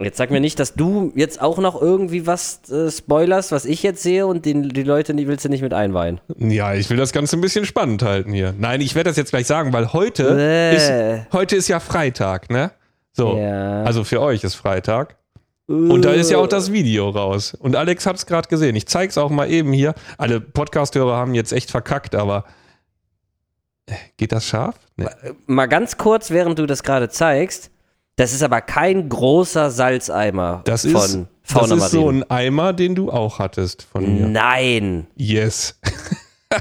Jetzt 0.00 0.16
sag 0.16 0.30
mir 0.32 0.40
nicht, 0.40 0.58
dass 0.58 0.74
du 0.74 1.12
jetzt 1.14 1.40
auch 1.40 1.58
noch 1.58 1.80
irgendwie 1.80 2.26
was 2.26 2.68
äh, 2.68 2.90
spoilerst, 2.90 3.52
was 3.52 3.64
ich 3.64 3.82
jetzt 3.84 4.02
sehe 4.02 4.26
und 4.26 4.44
den, 4.44 4.68
die 4.68 4.82
Leute 4.82 5.14
die 5.14 5.28
willst 5.28 5.44
du 5.44 5.48
nicht 5.48 5.62
mit 5.62 5.72
einweihen. 5.72 6.20
Ja, 6.36 6.74
ich 6.74 6.90
will 6.90 6.96
das 6.96 7.12
Ganze 7.12 7.36
ein 7.36 7.40
bisschen 7.40 7.64
spannend 7.64 8.02
halten 8.02 8.32
hier. 8.32 8.54
Nein, 8.58 8.80
ich 8.80 8.96
werde 8.96 9.10
das 9.10 9.16
jetzt 9.16 9.30
gleich 9.30 9.46
sagen, 9.46 9.72
weil 9.72 9.92
heute, 9.92 10.36
Äh. 10.36 10.76
ist, 10.76 11.32
heute 11.32 11.54
ist 11.54 11.68
ja 11.68 11.78
Freitag, 11.78 12.50
ne? 12.50 12.72
So. 13.12 13.36
Ja. 13.38 13.84
Also 13.84 14.02
für 14.02 14.20
euch 14.20 14.42
ist 14.42 14.56
Freitag. 14.56 15.16
Und 15.66 16.02
da 16.02 16.12
ist 16.12 16.30
ja 16.30 16.38
auch 16.38 16.46
das 16.46 16.72
Video 16.72 17.08
raus. 17.08 17.54
Und 17.54 17.74
Alex 17.74 18.04
hat 18.04 18.16
es 18.16 18.26
gerade 18.26 18.48
gesehen. 18.48 18.76
Ich 18.76 18.86
zeig's 18.86 19.16
auch 19.16 19.30
mal 19.30 19.50
eben 19.50 19.72
hier. 19.72 19.94
Alle 20.18 20.40
Podcast-Hörer 20.40 21.16
haben 21.16 21.34
jetzt 21.34 21.52
echt 21.52 21.70
verkackt, 21.70 22.14
aber 22.14 22.44
äh, 23.86 23.94
geht 24.18 24.32
das 24.32 24.46
scharf? 24.46 24.74
Nee. 24.96 25.06
Mal 25.46 25.66
ganz 25.66 25.96
kurz, 25.96 26.30
während 26.30 26.58
du 26.58 26.66
das 26.66 26.82
gerade 26.82 27.08
zeigst, 27.08 27.70
das 28.16 28.32
ist 28.34 28.42
aber 28.42 28.60
kein 28.60 29.08
großer 29.08 29.70
Salzeimer 29.70 30.60
Das 30.64 30.82
von 30.82 30.92
ist, 30.92 31.18
Fauna 31.42 31.76
das 31.76 31.86
ist 31.86 31.90
so 31.92 32.04
Marine. 32.06 32.26
ein 32.28 32.30
Eimer, 32.30 32.72
den 32.74 32.94
du 32.94 33.10
auch 33.10 33.38
hattest 33.38 33.82
von 33.82 34.02
mir. 34.18 34.26
Nein. 34.28 35.06
Yes. 35.16 35.80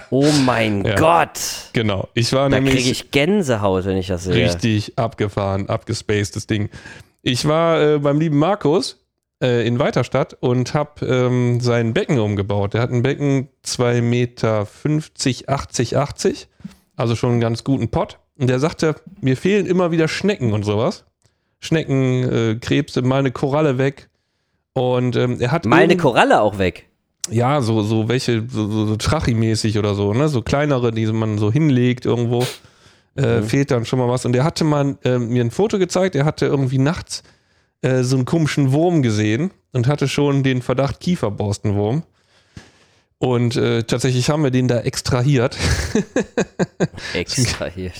Oh 0.09 0.25
mein 0.45 0.83
Ja. 0.85 0.95
Gott. 0.95 1.39
Genau. 1.73 2.07
Ich 2.13 2.31
war 2.33 2.49
Da 2.49 2.55
nämlich 2.55 2.75
kriege 2.75 2.89
ich 2.89 3.11
Gänsehaut, 3.11 3.85
wenn 3.85 3.97
ich 3.97 4.07
das 4.07 4.23
sehe. 4.23 4.33
richtig 4.33 4.97
abgefahren, 4.97 5.69
abgespacedes 5.69 6.47
Ding. 6.47 6.69
Ich 7.23 7.47
war 7.47 7.81
äh, 7.81 7.99
beim 7.99 8.19
lieben 8.19 8.37
Markus 8.37 9.03
äh, 9.41 9.65
in 9.65 9.79
Weiterstadt 9.79 10.35
und 10.41 10.73
habe 10.73 11.05
ähm, 11.05 11.61
sein 11.61 11.93
Becken 11.93 12.19
umgebaut. 12.19 12.73
Der 12.73 12.81
hat 12.81 12.91
ein 12.91 13.01
Becken 13.01 13.47
2 13.63 14.01
Meter 14.01 14.65
50, 14.65 15.47
80, 15.49 15.97
80. 15.97 16.47
Also 16.95 17.15
schon 17.15 17.31
einen 17.31 17.41
ganz 17.41 17.63
guten 17.63 17.89
Pott. 17.89 18.19
Und 18.37 18.47
der 18.49 18.59
sagte, 18.59 18.95
mir 19.21 19.37
fehlen 19.37 19.65
immer 19.65 19.91
wieder 19.91 20.07
Schnecken 20.07 20.53
und 20.53 20.63
sowas. 20.63 21.05
Schnecken, 21.59 22.23
äh, 22.29 22.55
Krebse, 22.59 23.01
mal 23.01 23.19
eine 23.19 23.31
Koralle 23.31 23.77
weg. 23.77 24.09
Und 24.73 25.15
ähm, 25.15 25.39
er 25.39 25.51
hat 25.51 25.65
Meine 25.65 25.93
irgend- 25.93 26.01
Koralle 26.01 26.41
auch 26.41 26.57
weg. 26.57 26.89
ja, 27.29 27.61
so, 27.61 27.83
so 27.83 28.09
welche, 28.09 28.43
so, 28.49 28.69
so, 28.69 28.85
so 28.85 28.95
Trachi-mäßig 28.97 29.79
oder 29.79 29.95
so, 29.95 30.13
ne? 30.13 30.27
So 30.27 30.41
kleinere, 30.41 30.91
die 30.91 31.05
man 31.05 31.37
so 31.37 31.51
hinlegt 31.51 32.05
irgendwo. 32.05 32.45
Äh, 33.15 33.41
Mhm. 33.41 33.43
Fehlt 33.45 33.71
dann 33.71 33.85
schon 33.85 33.99
mal 33.99 34.07
was. 34.09 34.25
Und 34.25 34.35
er 34.35 34.43
hatte 34.43 34.63
mal 34.63 34.97
äh, 35.03 35.19
mir 35.19 35.43
ein 35.43 35.51
Foto 35.51 35.77
gezeigt, 35.79 36.15
er 36.15 36.25
hatte 36.25 36.45
irgendwie 36.47 36.79
nachts 36.79 37.23
äh, 37.81 38.03
so 38.03 38.15
einen 38.15 38.25
komischen 38.25 38.71
Wurm 38.71 39.01
gesehen 39.01 39.51
und 39.71 39.87
hatte 39.87 40.07
schon 40.07 40.41
den 40.43 40.61
Verdacht 40.61 40.99
Kieferborstenwurm. 40.99 42.03
Und 43.19 43.55
äh, 43.55 43.83
tatsächlich 43.83 44.29
haben 44.29 44.43
wir 44.43 44.51
den 44.51 44.67
da 44.67 44.79
extrahiert. 44.81 45.57
Extrahiert. 47.13 47.93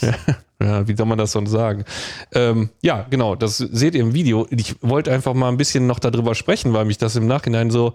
Ja, 0.61 0.87
wie 0.87 0.95
soll 0.95 1.05
man 1.05 1.17
das 1.17 1.31
sonst 1.31 1.51
sagen? 1.51 1.85
Ähm, 2.33 2.69
ja, 2.81 3.05
genau, 3.09 3.35
das 3.35 3.57
seht 3.57 3.95
ihr 3.95 4.01
im 4.01 4.13
Video. 4.13 4.47
Ich 4.49 4.75
wollte 4.81 5.11
einfach 5.11 5.33
mal 5.33 5.49
ein 5.49 5.57
bisschen 5.57 5.87
noch 5.87 5.99
darüber 5.99 6.35
sprechen, 6.35 6.73
weil 6.73 6.85
mich 6.85 6.97
das 6.97 7.15
im 7.15 7.27
Nachhinein 7.27 7.69
so 7.71 7.93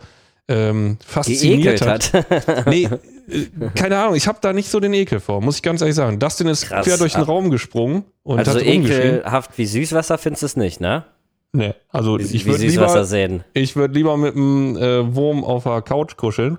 ähm, 0.49 0.97
fasziniert 1.05 1.83
hat. 1.83 2.13
hat. 2.13 2.67
Nee, 2.67 2.85
äh, 3.29 3.47
keine 3.75 3.99
Ahnung, 3.99 4.15
ich 4.17 4.27
habe 4.27 4.39
da 4.41 4.53
nicht 4.53 4.71
so 4.71 4.81
den 4.81 4.95
Ekel 4.95 5.21
vor, 5.21 5.41
muss 5.41 5.57
ich 5.57 5.63
ganz 5.63 5.81
ehrlich 5.81 5.97
sagen. 5.97 6.19
Dustin 6.19 6.47
ist 6.49 6.67
Krass. 6.67 6.87
quer 6.87 6.97
durch 6.97 7.13
den. 7.13 7.23
Raum 7.23 7.51
gesprungen 7.51 8.05
und 8.23 8.39
Also 8.39 8.53
hat 8.53 8.63
ekelhaft 8.63 9.59
wie 9.59 9.67
Süßwasser 9.67 10.19
findest 10.19 10.43
du 10.43 10.47
es 10.47 10.57
nicht, 10.57 10.81
ne? 10.81 11.05
Nee, 11.53 11.75
also 11.89 12.19
Wie, 12.19 12.23
ich 12.25 12.45
würde 12.47 12.67
lieber, 12.67 13.05
sehen. 13.05 13.43
ich 13.55 13.75
würd 13.75 13.95
lieber 13.95 14.17
mit 14.17 14.35
einem 14.37 14.77
äh, 14.77 15.15
Wurm 15.15 15.45
auf 15.45 15.65
der 15.65 15.81
Couch 15.83 16.17
kuscheln. 16.17 16.59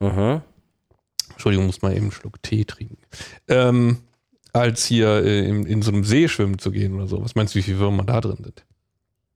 Mhm. 0.00 0.40
Entschuldigung, 1.32 1.66
muss 1.66 1.82
mal 1.82 1.92
eben 1.92 2.04
einen 2.04 2.12
Schluck 2.12 2.42
Tee 2.42 2.64
trinken. 2.64 2.98
Ähm, 3.48 3.98
als 4.52 4.86
hier 4.86 5.22
äh, 5.24 5.46
in, 5.46 5.66
in 5.66 5.82
so 5.82 5.92
einem 5.92 6.04
See 6.04 6.26
schwimmen 6.28 6.58
zu 6.58 6.70
gehen 6.70 6.94
oder 6.96 7.06
so. 7.06 7.22
Was 7.22 7.34
meinst 7.34 7.54
du, 7.54 7.58
wie 7.58 7.62
viele 7.62 7.78
Würmer 7.78 8.04
da 8.04 8.20
drin 8.20 8.38
sind? 8.42 8.64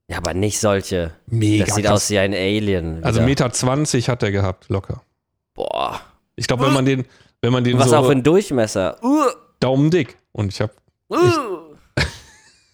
Ja, 0.09 0.17
aber 0.17 0.33
nicht 0.33 0.59
solche. 0.59 1.11
Mega 1.27 1.65
Das 1.65 1.75
sieht 1.75 1.85
krass. 1.85 1.93
aus 1.93 2.09
wie 2.09 2.19
ein 2.19 2.33
Alien. 2.33 3.03
Also 3.03 3.19
wieder. 3.19 3.25
Meter 3.25 3.51
20 3.51 4.09
hat 4.09 4.21
er 4.23 4.31
gehabt, 4.31 4.69
locker. 4.69 5.01
Boah. 5.53 6.01
Ich 6.35 6.47
glaube, 6.47 6.65
wenn 6.65 6.73
man 6.73 6.85
den, 6.85 7.05
wenn 7.41 7.51
man 7.53 7.63
den 7.63 7.79
Was 7.79 7.89
so 7.89 7.97
auch 7.97 8.05
für 8.05 8.11
ein 8.11 8.23
Durchmesser. 8.23 8.97
Uh, 9.03 9.23
daumendick 9.59 10.17
und 10.33 10.51
ich 10.51 10.59
habe 10.61 10.73
uh. 11.09 11.15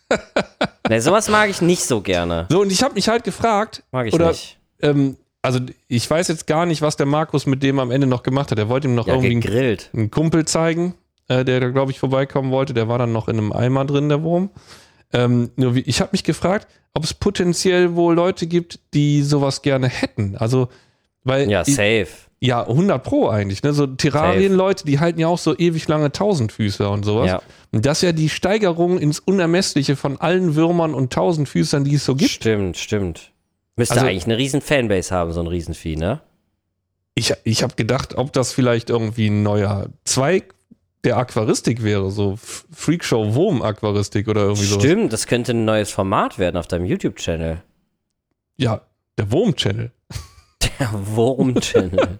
ne, 0.89 1.01
sowas 1.01 1.29
mag 1.29 1.49
ich 1.49 1.61
nicht 1.61 1.83
so 1.83 2.01
gerne. 2.01 2.47
so 2.49 2.61
und 2.61 2.71
ich 2.71 2.81
habe 2.83 2.95
mich 2.95 3.07
halt 3.09 3.23
gefragt, 3.23 3.83
Mag 3.91 4.07
ich 4.07 4.13
Oder- 4.13 4.29
nicht. 4.29 4.57
ähm, 4.81 5.17
also 5.41 5.59
ich 5.87 6.09
weiß 6.09 6.27
jetzt 6.27 6.47
gar 6.47 6.65
nicht, 6.65 6.81
was 6.81 6.97
der 6.97 7.05
Markus 7.05 7.45
mit 7.45 7.63
dem 7.63 7.79
am 7.79 7.91
Ende 7.91 8.07
noch 8.07 8.23
gemacht 8.23 8.51
hat. 8.51 8.57
Er 8.59 8.67
wollte 8.69 8.87
ihm 8.87 8.95
noch 8.95 9.07
Ja, 9.07 9.13
irgendwie 9.13 9.31
einen, 9.31 9.41
gegrillt. 9.41 9.89
einen 9.93 10.11
Kumpel 10.11 10.45
zeigen, 10.45 10.95
äh, 11.29 11.45
der 11.45 11.59
da 11.61 11.69
glaube 11.69 11.91
ich 11.91 11.99
vorbeikommen 11.99 12.51
wollte. 12.51 12.73
Der 12.73 12.87
war 12.89 12.97
dann 12.97 13.13
noch 13.13 13.27
in 13.29 13.37
einem 13.37 13.53
Eimer 13.53 13.85
drin, 13.85 14.09
der 14.09 14.21
Wurm. 14.23 14.49
Ähm, 15.13 15.51
nur 15.55 15.75
wie, 15.75 15.81
ich 15.81 16.01
habe 16.01 16.09
mich 16.11 16.23
gefragt, 16.23 16.67
ob 16.93 17.03
es 17.03 17.13
potenziell 17.13 17.95
wohl 17.95 18.15
Leute 18.15 18.47
gibt, 18.47 18.79
die 18.93 19.21
sowas 19.23 19.61
gerne 19.61 19.87
hätten. 19.87 20.35
Also 20.37 20.69
weil 21.23 21.49
Ja, 21.49 21.61
ich- 21.65 21.75
safe. 21.75 22.07
Ja, 22.41 22.65
100 22.65 23.03
Pro 23.03 23.27
eigentlich. 23.27 23.63
Ne? 23.63 23.73
So 23.73 23.85
Terrarien-Leute, 23.85 24.85
die 24.85 24.99
halten 25.01 25.19
ja 25.19 25.27
auch 25.27 25.37
so 25.37 25.57
ewig 25.57 25.85
lange 25.89 26.09
Tausendfüßler 26.13 26.89
und 26.89 27.03
sowas. 27.03 27.27
Ja. 27.27 27.41
Und 27.73 27.85
das 27.85 27.97
ist 27.97 28.03
ja 28.03 28.11
die 28.13 28.29
Steigerung 28.29 28.97
ins 28.97 29.19
Unermessliche 29.19 29.97
von 29.97 30.15
allen 30.21 30.55
Würmern 30.55 30.93
und 30.93 31.11
Tausendfüßern, 31.11 31.83
die 31.83 31.95
es 31.95 32.05
so 32.05 32.15
gibt. 32.15 32.31
Stimmt, 32.31 32.77
stimmt. 32.77 33.31
Müsste 33.75 33.95
Also- 33.95 34.05
eigentlich 34.07 34.23
eine 34.23 34.37
riesen 34.37 34.61
Fanbase 34.61 35.13
haben, 35.13 35.33
so 35.33 35.41
ein 35.41 35.47
Riesenvieh, 35.47 35.97
ne? 35.97 36.21
Ich, 37.13 37.33
ich 37.43 37.61
habe 37.63 37.75
gedacht, 37.75 38.15
ob 38.17 38.31
das 38.31 38.53
vielleicht 38.53 38.89
irgendwie 38.89 39.27
ein 39.27 39.43
neuer 39.43 39.87
Zweig 40.05 40.53
der 41.03 41.17
Aquaristik 41.17 41.83
wäre, 41.83 42.11
so 42.11 42.37
Freakshow 42.37 43.33
Wurm 43.33 43.61
Aquaristik 43.61 44.27
oder 44.27 44.41
irgendwie 44.41 44.65
sowas. 44.65 44.83
Stimmt, 44.83 45.13
das 45.13 45.27
könnte 45.27 45.53
ein 45.53 45.65
neues 45.65 45.91
Format 45.91 46.39
werden 46.39 46.57
auf 46.57 46.67
deinem 46.67 46.85
YouTube-Channel. 46.85 47.61
Ja, 48.57 48.81
der 49.17 49.31
Wurm-Channel. 49.31 49.91
Der 50.79 50.89
Wurm-Channel. 50.91 52.19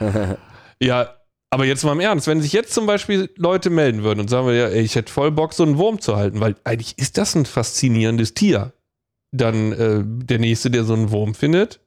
Ja, 0.78 1.16
aber 1.50 1.64
jetzt 1.64 1.84
mal 1.84 1.92
im 1.92 2.00
Ernst, 2.00 2.26
wenn 2.26 2.42
sich 2.42 2.52
jetzt 2.52 2.74
zum 2.74 2.86
Beispiel 2.86 3.30
Leute 3.36 3.70
melden 3.70 4.02
würden 4.02 4.20
und 4.20 4.28
sagen, 4.28 4.48
ja, 4.48 4.66
ey, 4.66 4.82
ich 4.82 4.94
hätte 4.94 5.12
voll 5.12 5.30
Bock, 5.30 5.54
so 5.54 5.62
einen 5.62 5.78
Wurm 5.78 6.00
zu 6.00 6.16
halten, 6.16 6.40
weil 6.40 6.56
eigentlich 6.64 6.98
ist 6.98 7.16
das 7.18 7.34
ein 7.34 7.46
faszinierendes 7.46 8.34
Tier. 8.34 8.72
Dann 9.32 9.72
äh, 9.72 10.02
der 10.04 10.38
Nächste, 10.38 10.70
der 10.70 10.84
so 10.84 10.92
einen 10.92 11.10
Wurm 11.10 11.34
findet, 11.34 11.80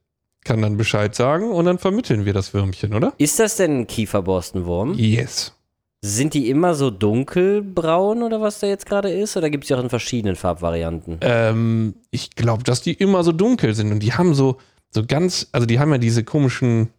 kann 0.44 0.62
dann 0.62 0.78
Bescheid 0.78 1.14
sagen 1.14 1.52
und 1.52 1.66
dann 1.66 1.78
vermitteln 1.78 2.26
wir 2.26 2.34
das 2.34 2.54
Würmchen, 2.54 2.94
oder? 2.94 3.14
Ist 3.18 3.40
das 3.40 3.58
denn 3.58 3.82
ein 3.82 3.88
Kieferborstenwurm? 3.88 4.96
Yes. 4.96 5.54
Sind 6.02 6.34
die 6.34 6.50
immer 6.50 6.76
so 6.76 6.92
dunkelbraun 6.92 8.24
oder 8.24 8.40
was 8.40 8.60
da 8.60 8.68
jetzt 8.68 8.86
gerade 8.86 9.12
ist? 9.12 9.36
Oder 9.36 9.50
gibt 9.50 9.66
es 9.66 9.68
die 9.68 9.76
auch 9.76 9.84
in 9.84 9.90
verschiedenen 9.90 10.38
Farbvarianten? 10.38 11.18
Ähm, 11.22 11.96
ich 12.10 12.32
glaube, 12.36 12.64
dass 12.64 12.82
die 12.82 12.94
immer 12.94 13.24
so 13.24 13.34
dunkel 13.34 13.76
sind 13.76 13.92
und 13.92 14.00
die 14.00 14.14
haben 14.14 14.34
so, 14.34 14.58
so 14.92 15.06
ganz, 15.06 15.48
also 15.52 15.66
die 15.66 15.80
haben 15.80 15.92
ja 15.92 15.98
diese 15.98 16.24
komischen 16.24 16.90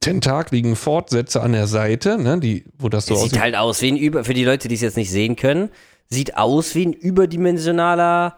tentakligen 0.00 0.76
Fortsätze 0.76 1.40
an 1.40 1.52
der 1.52 1.66
Seite, 1.66 2.18
ne, 2.18 2.38
die, 2.38 2.64
wo 2.78 2.88
das 2.88 3.06
so 3.06 3.14
aussieht. 3.14 3.32
sieht 3.32 3.40
halt 3.40 3.56
aus 3.56 3.80
wie 3.82 3.92
ein 3.92 3.96
Über, 3.96 4.24
für 4.24 4.34
die 4.34 4.44
Leute, 4.44 4.68
die 4.68 4.74
es 4.74 4.80
jetzt 4.82 4.96
nicht 4.96 5.10
sehen 5.10 5.34
können, 5.34 5.70
sieht 6.08 6.36
aus 6.36 6.74
wie 6.74 6.86
ein 6.86 6.92
überdimensionaler 6.92 8.36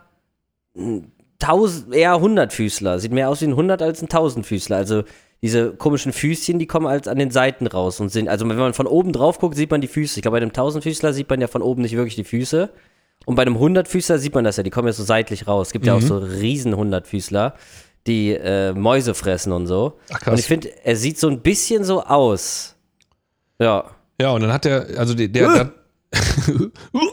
mm, 0.74 0.98
Tausend, 1.40 1.94
eher 1.94 2.20
Hundertfüßler. 2.20 2.98
Sieht 2.98 3.12
mehr 3.12 3.30
aus 3.30 3.40
wie 3.40 3.46
ein 3.46 3.56
Hundert 3.56 3.80
als 3.80 4.02
ein 4.02 4.10
Tausendfüßler. 4.10 4.76
Also 4.76 5.04
diese 5.42 5.72
komischen 5.72 6.12
Füßchen, 6.12 6.58
die 6.58 6.66
kommen 6.66 6.86
als 6.86 7.08
an 7.08 7.18
den 7.18 7.30
Seiten 7.30 7.66
raus 7.66 7.98
und 8.00 8.10
sind, 8.10 8.28
also 8.28 8.48
wenn 8.48 8.56
man 8.56 8.74
von 8.74 8.86
oben 8.86 9.12
drauf 9.12 9.38
guckt, 9.38 9.56
sieht 9.56 9.70
man 9.70 9.80
die 9.80 9.88
Füße. 9.88 10.18
Ich 10.18 10.22
glaube, 10.22 10.36
bei 10.36 10.42
einem 10.42 10.52
Tausendfüßler 10.52 11.12
sieht 11.14 11.30
man 11.30 11.40
ja 11.40 11.46
von 11.46 11.62
oben 11.62 11.82
nicht 11.82 11.96
wirklich 11.96 12.16
die 12.16 12.24
Füße. 12.24 12.70
Und 13.26 13.34
bei 13.36 13.42
einem 13.42 13.58
Hundertfüßler 13.58 14.18
sieht 14.18 14.34
man 14.34 14.44
das 14.44 14.56
ja, 14.56 14.62
die 14.62 14.70
kommen 14.70 14.88
ja 14.88 14.92
so 14.92 15.02
seitlich 15.04 15.46
raus. 15.46 15.68
Es 15.68 15.72
gibt 15.72 15.86
ja 15.86 15.94
auch 15.94 16.00
Mhm. 16.00 16.06
so 16.06 16.18
riesen 16.18 16.76
Hundertfüßler, 16.76 17.54
die 18.06 18.32
äh, 18.34 18.72
Mäuse 18.72 19.14
fressen 19.14 19.52
und 19.52 19.66
so. 19.66 19.98
Ach, 20.12 20.20
krass. 20.20 20.32
Und 20.32 20.38
ich 20.40 20.46
finde, 20.46 20.70
er 20.84 20.96
sieht 20.96 21.18
so 21.18 21.28
ein 21.28 21.40
bisschen 21.40 21.84
so 21.84 22.02
aus. 22.02 22.76
Ja. 23.58 23.84
Ja, 24.20 24.32
und 24.32 24.42
dann 24.42 24.52
hat 24.52 24.64
der, 24.66 24.86
also 24.98 25.14
der, 25.14 25.28
der, 25.28 25.48
der 25.54 25.72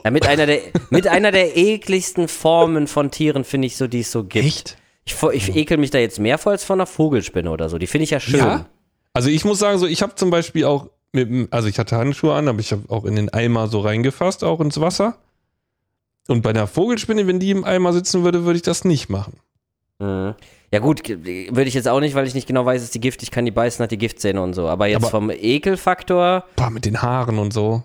Ja, 0.04 0.12
mit 0.12 0.26
einer 0.28 0.46
der, 0.46 0.60
mit 0.90 1.08
einer 1.08 1.32
der 1.32 1.56
ekligsten 1.58 2.28
Formen 2.28 2.88
von 2.88 3.12
Tieren 3.12 3.44
finde 3.44 3.68
ich 3.68 3.78
so, 3.78 3.88
die 3.88 4.00
es 4.02 4.12
so 4.12 4.24
gibt. 4.24 4.46
echt? 4.46 4.77
Ich, 5.08 5.24
ich 5.50 5.56
ekel 5.56 5.78
mich 5.78 5.90
da 5.92 5.98
jetzt 6.00 6.20
mehr 6.20 6.38
vor 6.38 6.52
als 6.52 6.64
von 6.64 6.78
einer 6.80 6.86
Vogelspinne 6.86 7.50
oder 7.50 7.70
so. 7.70 7.78
Die 7.78 7.88
finde 7.88 8.04
ich 8.04 8.10
ja 8.12 8.20
schön. 8.20 8.40
Ja. 8.40 8.66
Also 9.14 9.30
ich 9.30 9.46
muss 9.46 9.60
sagen, 9.60 9.80
so 9.80 9.88
ich 9.88 10.02
habe 10.02 10.16
zum 10.16 10.30
Beispiel 10.30 10.66
auch 10.66 10.90
mit, 11.14 11.52
also 11.52 11.68
ich 11.68 11.80
hatte 11.80 11.96
Handschuhe 11.98 12.34
an, 12.34 12.48
aber 12.48 12.60
ich 12.60 12.72
habe 12.72 12.84
auch 12.90 13.06
in 13.06 13.16
den 13.16 13.30
Eimer 13.30 13.68
so 13.68 13.80
reingefasst, 13.80 14.44
auch 14.44 14.60
ins 14.60 14.80
Wasser. 14.80 15.18
Und 16.28 16.42
bei 16.42 16.50
einer 16.50 16.68
Vogelspinne, 16.68 17.26
wenn 17.26 17.40
die 17.40 17.52
im 17.52 17.64
Eimer 17.64 17.94
sitzen 17.94 18.24
würde, 18.24 18.44
würde 18.44 18.58
ich 18.58 18.64
das 18.64 18.84
nicht 18.84 19.10
machen. 19.10 19.40
Mhm. 20.00 20.36
Ja 20.72 20.80
gut, 20.80 21.08
würde 21.08 21.64
ich 21.64 21.74
jetzt 21.74 21.88
auch 21.88 22.02
nicht, 22.02 22.14
weil 22.14 22.28
ich 22.28 22.34
nicht 22.36 22.48
genau 22.48 22.66
weiß, 22.66 22.84
ist 22.84 22.94
die 22.94 23.00
Gift, 23.00 23.24
ich 23.24 23.32
kann 23.32 23.46
die 23.46 23.52
beißen, 23.52 23.82
hat 23.82 23.92
die 23.92 23.98
Giftzähne 23.98 24.42
und 24.42 24.54
so. 24.54 24.68
Aber 24.68 24.88
jetzt 24.88 24.98
Aber- 25.04 25.10
vom 25.12 25.30
Ekelfaktor, 25.32 26.44
Boah, 26.58 26.70
mit 26.70 26.84
den 26.86 27.02
Haaren 27.02 27.40
und 27.40 27.54
so. 27.54 27.84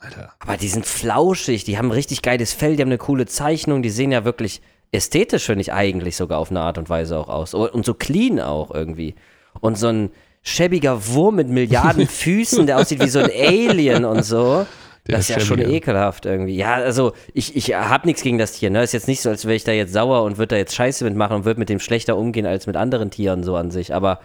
Alter. 0.00 0.32
aber 0.38 0.56
die 0.56 0.68
sind 0.68 0.86
flauschig, 0.86 1.64
die 1.64 1.76
haben 1.76 1.86
ein 1.88 1.92
richtig 1.92 2.22
geiles 2.22 2.52
Fell, 2.52 2.76
die 2.76 2.82
haben 2.82 2.88
eine 2.88 2.98
coole 2.98 3.26
Zeichnung, 3.26 3.82
die 3.82 3.90
sehen 3.90 4.12
ja 4.12 4.24
wirklich 4.24 4.60
ästhetisch, 4.92 5.46
finde 5.46 5.62
ich 5.62 5.72
eigentlich 5.72 6.16
sogar 6.16 6.38
auf 6.38 6.50
eine 6.50 6.60
Art 6.60 6.78
und 6.78 6.88
Weise 6.88 7.18
auch 7.18 7.28
aus. 7.28 7.54
Und 7.54 7.84
so 7.84 7.94
clean 7.94 8.40
auch 8.40 8.72
irgendwie. 8.72 9.14
Und 9.60 9.76
so 9.78 9.88
ein 9.88 10.10
schäbiger 10.42 11.06
Wurm 11.08 11.36
mit 11.36 11.48
Milliarden 11.48 12.06
Füßen, 12.08 12.66
der 12.66 12.78
aussieht 12.78 13.02
wie 13.02 13.08
so 13.08 13.18
ein 13.20 13.30
Alien 13.30 14.04
und 14.04 14.24
so. 14.24 14.66
Der 15.06 15.16
das 15.16 15.30
ist 15.30 15.36
ja 15.36 15.40
schon 15.40 15.60
ekelhaft 15.60 16.26
irgendwie. 16.26 16.56
Ja, 16.56 16.74
also 16.74 17.12
ich, 17.32 17.56
ich 17.56 17.74
habe 17.74 18.06
nichts 18.06 18.22
gegen 18.22 18.36
das 18.36 18.52
Tier. 18.52 18.68
Ne? 18.68 18.82
Ist 18.82 18.92
jetzt 18.92 19.08
nicht 19.08 19.22
so, 19.22 19.30
als 19.30 19.46
wäre 19.46 19.54
ich 19.54 19.64
da 19.64 19.72
jetzt 19.72 19.92
sauer 19.92 20.22
und 20.22 20.36
würde 20.36 20.48
da 20.48 20.56
jetzt 20.56 20.74
Scheiße 20.74 21.04
mitmachen 21.04 21.36
und 21.36 21.44
würde 21.46 21.58
mit 21.58 21.70
dem 21.70 21.80
schlechter 21.80 22.16
umgehen 22.16 22.44
als 22.44 22.66
mit 22.66 22.76
anderen 22.76 23.10
Tieren 23.10 23.42
so 23.42 23.56
an 23.56 23.70
sich. 23.70 23.94
Aber 23.94 24.20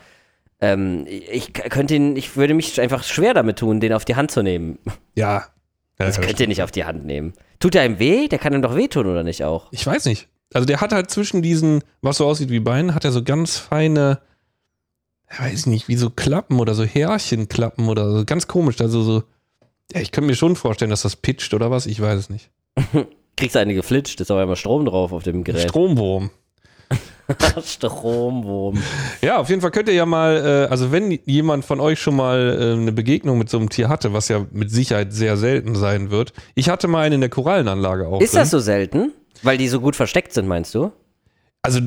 ähm, 0.60 1.06
ich 1.08 1.54
könnte 1.54 1.96
ihn, 1.96 2.18
ich 2.18 2.36
würde 2.36 2.54
mich 2.54 2.80
einfach 2.82 3.04
schwer 3.04 3.34
damit 3.34 3.60
tun, 3.60 3.80
den 3.80 3.94
auf 3.94 4.04
die 4.04 4.16
Hand 4.16 4.32
zu 4.32 4.44
nehmen. 4.44 4.78
Ja. 5.16 5.46
ja 6.00 6.06
Das 6.06 6.20
könnt 6.20 6.40
ihr 6.40 6.48
nicht 6.48 6.64
auf 6.64 6.72
die 6.72 6.84
Hand 6.84 7.06
nehmen. 7.06 7.34
Tut 7.60 7.76
er 7.76 7.86
ihm 7.86 8.00
weh? 8.00 8.28
Der 8.28 8.40
kann 8.40 8.54
ihm 8.54 8.62
doch 8.62 8.76
wehtun, 8.76 9.08
oder 9.08 9.24
nicht 9.24 9.46
auch? 9.46 9.68
Ich 9.72 9.88
weiß 9.88 10.06
nicht. 10.06 10.28
Also 10.54 10.66
der 10.66 10.82
hat 10.82 10.92
halt 10.92 11.10
zwischen 11.10 11.42
diesen, 11.42 11.84
was 12.02 12.18
so 12.18 12.26
aussieht 12.26 12.50
wie 12.50 12.60
Beinen, 12.60 12.96
hat 12.96 13.06
er 13.06 13.12
so 13.12 13.24
ganz 13.24 13.58
feine, 13.58 14.20
ich 15.32 15.40
weiß 15.40 15.66
nicht, 15.66 15.88
wie 15.88 15.96
so 15.96 16.10
Klappen 16.10 16.60
oder 16.60 16.76
so 16.76 16.84
Härchenklappen 16.84 17.88
oder 17.90 18.12
so. 18.12 18.26
Ganz 18.26 18.48
komisch. 18.48 18.80
Also 18.82 19.02
so, 19.02 19.24
ja, 19.94 20.02
ich 20.02 20.12
könnte 20.12 20.28
mir 20.28 20.36
schon 20.36 20.56
vorstellen, 20.56 20.92
dass 20.92 21.02
das 21.02 21.16
pitcht 21.16 21.54
oder 21.54 21.72
was, 21.72 21.86
ich 21.86 22.00
weiß 22.00 22.20
es 22.20 22.30
nicht. 22.30 22.50
Kriegst 23.36 23.56
du 23.56 23.60
eine 23.60 23.74
geflitscht, 23.74 24.22
ist 24.22 24.30
aber 24.30 24.44
immer 24.44 24.56
Strom 24.56 24.86
drauf 24.86 25.12
auf 25.12 25.24
dem 25.24 25.44
Gerät. 25.44 25.70
Stromwurm. 25.70 26.30
Stromwurm. 27.66 28.82
Ja, 29.22 29.38
auf 29.38 29.50
jeden 29.50 29.62
Fall 29.62 29.72
könnt 29.72 29.88
ihr 29.88 29.96
ja 29.96 30.06
mal, 30.06 30.68
äh, 30.68 30.72
also 30.72 30.92
wenn 30.92 31.18
jemand 31.26 31.66
von 31.66 31.80
euch 31.80 32.00
schon 32.00 32.16
mal 32.16 32.58
äh, 32.60 32.80
eine 32.80 32.92
Begegnung 32.92 33.38
mit 33.38 33.50
so 33.50 33.58
einem 33.58 33.70
Tier 33.70 33.90
hatte, 33.90 34.14
was 34.14 34.28
ja 34.28 34.46
mit 34.52 34.70
Sicherheit 34.70 35.14
sehr 35.14 35.38
selten 35.38 35.76
sein 35.76 36.12
wird. 36.12 36.34
Ich 36.54 36.70
hatte 36.70 36.88
mal 36.88 37.02
einen 37.02 37.16
in 37.16 37.22
der 37.22 37.30
Korallenanlage 37.30 38.08
auch. 38.08 38.22
Ist 38.22 38.34
drin. 38.34 38.42
das 38.42 38.52
so 38.52 38.60
selten? 38.60 39.12
Weil 39.44 39.58
die 39.58 39.68
so 39.68 39.80
gut 39.80 39.96
versteckt 39.96 40.34
sind, 40.34 40.48
meinst 40.48 40.74
du? 40.74 40.92
Also, 41.62 41.80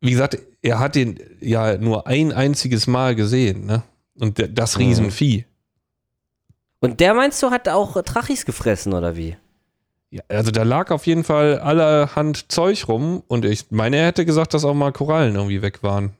wie 0.00 0.10
gesagt, 0.10 0.38
er 0.62 0.78
hat 0.78 0.94
den 0.94 1.18
ja 1.40 1.78
nur 1.78 2.06
ein 2.06 2.32
einziges 2.32 2.86
Mal 2.86 3.14
gesehen, 3.14 3.66
ne? 3.66 3.82
Und 4.18 4.42
das 4.52 4.78
Riesenvieh. 4.78 5.44
Und 6.80 7.00
der 7.00 7.14
meinst 7.14 7.42
du, 7.42 7.50
hat 7.50 7.68
auch 7.68 8.00
Trachis 8.02 8.44
gefressen, 8.44 8.92
oder 8.92 9.16
wie? 9.16 9.36
Ja, 10.10 10.22
also 10.28 10.50
da 10.50 10.62
lag 10.62 10.90
auf 10.90 11.06
jeden 11.06 11.24
Fall 11.24 11.58
allerhand 11.58 12.50
Zeug 12.52 12.88
rum 12.88 13.22
und 13.26 13.44
ich 13.44 13.70
meine, 13.70 13.96
er 13.96 14.06
hätte 14.06 14.24
gesagt, 14.24 14.54
dass 14.54 14.64
auch 14.64 14.74
mal 14.74 14.92
Korallen 14.92 15.34
irgendwie 15.34 15.62
weg 15.62 15.82
waren. 15.82 16.12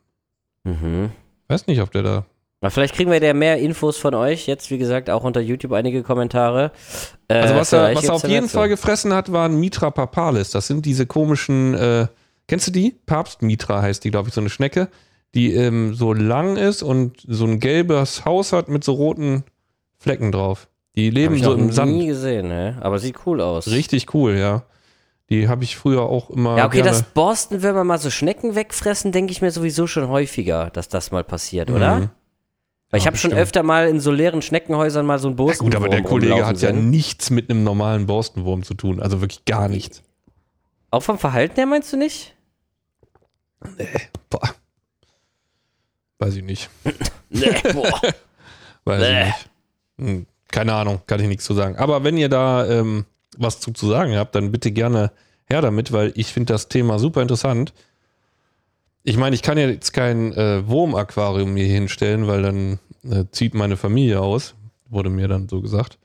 Mhm. 0.65 1.13
Weiß 1.49 1.67
nicht, 1.67 1.81
ob 1.81 1.93
der 1.93 2.03
da. 2.03 2.27
Na, 2.63 2.71
vielleicht 2.71 2.95
kriegen 2.95 3.11
wir 3.11 3.23
ja 3.23 3.35
mehr 3.35 3.59
Infos 3.59 3.99
von 3.99 4.15
euch. 4.15 4.47
Jetzt, 4.47 4.71
wie 4.71 4.79
gesagt, 4.79 5.11
auch 5.11 5.25
unter 5.25 5.41
YouTube 5.41 5.73
einige 5.73 6.03
Kommentare. 6.03 6.73
Äh, 7.29 7.35
Also 7.35 7.55
was 7.55 7.73
er, 7.73 7.95
was 7.95 8.05
er 8.05 8.15
auf 8.15 8.27
jeden 8.27 8.47
dazu. 8.47 8.57
Fall 8.57 8.69
gefressen 8.69 9.13
hat, 9.13 9.31
waren 9.31 9.61
Mitra 9.61 9.91
papalis. 9.91 10.51
Das 10.51 10.67
sind 10.67 10.87
diese 10.87 11.07
komischen, 11.07 11.75
äh, 11.75 12.07
kennst 12.49 12.67
du 12.67 12.71
die? 12.71 12.97
Papstmitra 13.05 13.83
heißt 13.83 14.03
die, 14.05 14.11
glaube 14.11 14.29
ich, 14.29 14.35
so 14.35 14.41
eine 14.41 14.49
Schnecke, 14.49 14.89
die 15.35 15.53
ähm, 15.55 15.95
so 15.95 16.15
lang 16.15 16.57
ist 16.57 16.83
und 16.83 17.19
so 17.29 17.45
ein 17.45 17.61
gelbes 17.61 18.25
Haus 18.25 18.55
hat 18.55 18.69
mit 18.69 18.85
so 18.85 18.95
roten 18.95 19.45
Flecken 19.99 20.33
drauf. 20.33 20.69
Die 20.95 21.11
leben 21.11 21.35
ich 21.35 21.43
so 21.43 21.53
im 21.53 21.73
Sand. 21.73 21.93
nie 21.93 22.07
gesehen, 22.07 22.49
ne? 22.49 22.79
aber 22.81 22.99
sieht 22.99 23.27
cool 23.27 23.43
aus. 23.43 23.69
Richtig 23.69 24.15
cool, 24.15 24.35
ja. 24.35 24.63
Die 25.29 25.49
habe 25.49 25.63
ich 25.65 25.77
früher 25.77 26.03
auch 26.03 26.31
immer. 26.31 26.57
Ja, 26.57 26.67
okay, 26.67 26.77
gerne. 26.77 26.91
dass 26.91 27.03
Borsten, 27.03 27.63
wenn 27.63 27.75
man 27.75 27.87
mal 27.87 27.99
so 27.99 28.09
Schnecken 28.09 28.55
wegfressen, 28.55 29.13
denke 29.13 29.33
ich 29.33 29.43
mir 29.43 29.51
sowieso 29.51 29.87
schon 29.87 30.09
häufiger, 30.09 30.71
dass 30.73 30.89
das 30.89 31.11
mal 31.11 31.25
passiert, 31.25 31.71
oder? 31.71 32.11
Weil 32.91 32.99
ich 32.99 33.05
Ja, 33.05 33.09
habe 33.11 33.17
schon 33.19 33.33
öfter 33.33 33.63
mal 33.63 33.89
in 33.89 33.99
so 34.01 34.13
leeren 34.13 34.43
Schneckenhäusern 34.43 35.05
mal 35.05 35.19
so 35.19 35.29
einen 35.29 35.37
Ja, 35.37 35.45
Borstenwurm 35.45 35.71
gut, 35.71 35.77
aber 35.77 35.89
der 35.89 36.03
Kollege 36.03 36.47
hat 36.47 36.61
ja 36.61 36.71
sehen. 36.73 36.91
nichts 36.91 37.31
mit 37.31 37.51
einem 37.51 37.65
normalen 37.65 38.07
Borstenwurm 38.07 38.63
zu 38.63 38.75
tun. 38.75 39.01
Also 39.01 39.21
wirklich 39.21 39.45
gar 39.45 39.69
nichts. 39.69 40.03
Auch 40.91 41.03
vom 41.03 41.19
Verhalten 41.19 41.57
her 41.57 41.67
meinst 41.67 41.93
du 41.93 41.97
nicht? 41.97 42.35
Boah. 44.31 44.55
Weiß 46.19 46.37
ich 46.37 46.45
nicht. 46.45 46.71
Nee, 47.29 47.51
boah. 47.73 48.01
Weiß 48.85 49.01
Bäh. 49.01 49.21
ich 49.21 49.27
nicht. 49.27 49.49
Hm, 49.99 50.27
keine 50.51 50.75
Ahnung, 50.75 51.01
kann 51.07 51.21
ich 51.21 51.27
nichts 51.27 51.45
zu 51.45 51.55
sagen. 51.55 51.77
Aber 51.77 52.05
wenn 52.05 52.17
ihr 52.17 52.29
da 52.29 52.67
ähm, 52.69 53.05
was 53.37 53.61
zu, 53.61 53.73
zu 53.73 53.89
sagen 53.89 54.17
habt, 54.17 54.35
dann 54.35 54.53
bitte 54.53 54.71
gerne 54.71 55.11
her 55.47 55.61
damit, 55.61 55.93
weil 55.93 56.13
ich 56.15 56.33
finde 56.33 56.53
das 56.53 56.69
Thema 56.69 56.99
super 56.99 57.21
interessant. 57.23 57.73
Ich 59.09 59.17
meine, 59.17 59.37
ich 59.37 59.43
kann 59.43 59.57
ja 59.57 59.69
jetzt 59.69 59.93
kein 59.93 60.33
äh, 60.33 60.67
Wurmaquarium 60.67 61.55
mir 61.55 61.65
hinstellen, 61.67 62.27
weil 62.27 62.43
dann 62.43 62.79
äh, 63.09 63.25
zieht 63.31 63.55
meine 63.55 63.77
Familie 63.77 64.21
aus, 64.21 64.57
wurde 64.89 65.11
mir 65.11 65.29
dann 65.29 65.49
so 65.49 65.61
gesagt. 65.61 65.97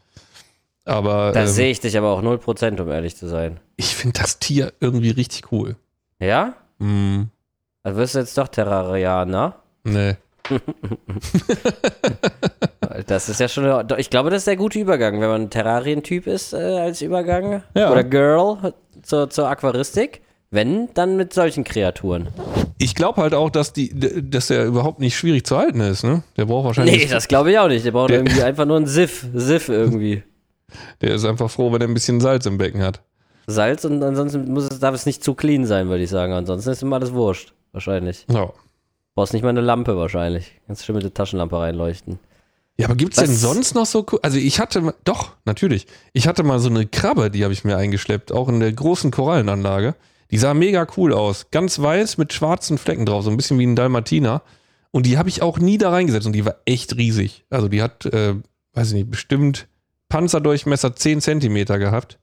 Aber 0.86 1.32
Da 1.34 1.42
ähm, 1.42 1.48
sehe 1.48 1.72
ich 1.72 1.80
dich 1.80 1.98
aber 1.98 2.12
auch 2.12 2.22
0%, 2.22 2.80
um 2.80 2.92
ehrlich 2.92 3.18
zu 3.18 3.28
sein. 3.28 3.60
ich 3.76 3.96
finde 3.96 4.20
das 4.22 4.38
Tier 4.38 4.72
irgendwie 4.80 5.10
richtig 5.10 5.52
cool. 5.52 5.78
Ja? 6.20 6.54
Hm, 6.80 7.30
Also 7.82 7.98
wirst 7.98 8.14
du 8.14 8.20
jetzt 8.20 8.38
doch 8.38 8.48
Terrarianer? 8.48 9.56
nee. 9.84 10.16
Das 13.08 13.30
ist 13.30 13.40
ja 13.40 13.48
schon, 13.48 13.88
ich 13.98 14.10
glaube, 14.10 14.30
das 14.30 14.40
ist 14.40 14.48
der 14.48 14.58
gute 14.58 14.78
Übergang, 14.78 15.22
wenn 15.22 15.30
man 15.30 15.42
ein 15.44 15.50
Terrarientyp 15.50 16.28
ist 16.28 16.54
äh, 16.54 16.58
als 16.58 17.02
Übergang 17.02 17.64
Ja. 17.74 17.90
oder 17.92 18.04
Girl 18.04 18.74
zur, 19.02 19.30
zur 19.30 19.48
Aquaristik. 19.50 20.22
Wenn, 20.50 20.90
dann 20.94 21.16
mit 21.16 21.32
solchen 21.34 21.64
Kreaturen. 21.64 22.28
Ich 22.82 22.96
glaube 22.96 23.22
halt 23.22 23.34
auch, 23.34 23.50
dass 23.50 23.74
die, 23.74 23.92
dass 23.94 24.50
er 24.50 24.66
überhaupt 24.66 25.00
nicht 25.00 25.16
schwierig 25.16 25.46
zu 25.46 25.58
halten 25.58 25.80
ist, 25.82 26.04
ne? 26.04 26.24
Der 26.38 26.46
braucht 26.46 26.66
wahrscheinlich. 26.66 27.06
Nee, 27.06 27.12
das 27.12 27.28
glaube 27.28 27.52
ich 27.52 27.60
auch 27.60 27.68
nicht. 27.68 27.86
Der 27.86 27.92
braucht 27.92 28.10
Der- 28.10 28.18
irgendwie 28.20 28.42
einfach 28.44 28.66
nur 28.66 28.78
einen 28.78 28.88
Siff. 28.88 29.26
Siff 29.34 29.70
irgendwie. 29.70 30.24
Der 31.02 31.12
ist 31.16 31.26
einfach 31.26 31.50
froh, 31.52 31.72
wenn 31.74 31.82
er 31.82 31.88
ein 31.88 31.94
bisschen 31.94 32.22
Salz 32.22 32.46
im 32.46 32.58
Becken 32.58 32.82
hat. 32.82 33.02
Salz 33.48 33.84
und 33.86 34.02
ansonsten 34.04 34.52
muss 34.54 34.66
es, 34.72 34.80
darf 34.80 34.96
es 34.96 35.06
nicht 35.06 35.24
zu 35.24 35.34
clean 35.34 35.66
sein, 35.66 35.90
würde 35.90 36.04
ich 36.04 36.10
sagen. 36.10 36.32
Ansonsten 36.34 36.70
ist 36.72 36.82
immer 36.82 36.96
alles 36.96 37.12
wurscht. 37.14 37.54
wahrscheinlich. 37.74 38.26
Ja. 38.32 38.52
Brauchst 39.16 39.34
nicht 39.34 39.44
mal 39.44 39.50
eine 39.50 39.62
Lampe 39.62 39.98
wahrscheinlich. 39.98 40.54
Kannst 40.68 40.86
schön 40.86 40.96
mit 40.96 41.04
der 41.04 41.14
Taschenlampe 41.14 41.58
reinleuchten. 41.60 42.20
Ja, 42.78 42.86
aber 42.88 42.96
gibt's 42.96 43.18
denn 43.18 43.28
Was- 43.30 43.42
sonst 43.42 43.76
noch 43.76 43.86
so? 43.86 44.06
Also 44.22 44.38
ich 44.38 44.60
hatte, 44.60 44.94
doch, 45.04 45.32
natürlich. 45.44 45.88
Ich 46.14 46.28
hatte 46.28 46.44
mal 46.44 46.60
so 46.60 46.70
eine 46.70 46.86
Krabbe, 46.88 47.30
die 47.30 47.44
habe 47.44 47.52
ich 47.54 47.64
mir 47.66 47.76
eingeschleppt, 47.76 48.32
auch 48.32 48.48
in 48.48 48.60
der 48.62 48.72
großen 48.72 49.12
Korallenanlage. 49.12 49.96
Die 50.32 50.38
sah 50.38 50.54
mega 50.54 50.88
cool 50.98 51.14
aus. 51.14 51.48
Ganz 51.52 51.80
weiß 51.80 52.18
mit 52.18 52.34
schwarzen 52.34 52.78
Flecken 52.78 53.06
drauf, 53.06 53.24
so 53.24 53.30
ein 53.30 53.38
bisschen 53.38 53.60
wie 53.60 53.68
ein 53.68 53.76
Dalmatiner. 53.76 54.42
Und 54.92 55.06
die 55.06 55.18
habe 55.18 55.30
ich 55.30 55.42
auch 55.42 55.60
nie 55.60 55.78
da 55.78 55.90
reingesetzt 55.90 56.28
und 56.28 56.34
die 56.34 56.46
war 56.46 56.56
echt 56.66 56.96
riesig. 56.98 57.46
Also 57.50 57.68
die 57.68 57.82
hat, 57.82 58.06
äh, 58.06 58.36
weiß 58.74 58.90
ich 58.90 58.94
nicht, 58.94 59.12
bestimmt 59.12 59.68
Panzerdurchmesser 60.10 60.96
10 60.96 61.22
Zentimeter 61.22 61.80
gehabt. 61.80 62.20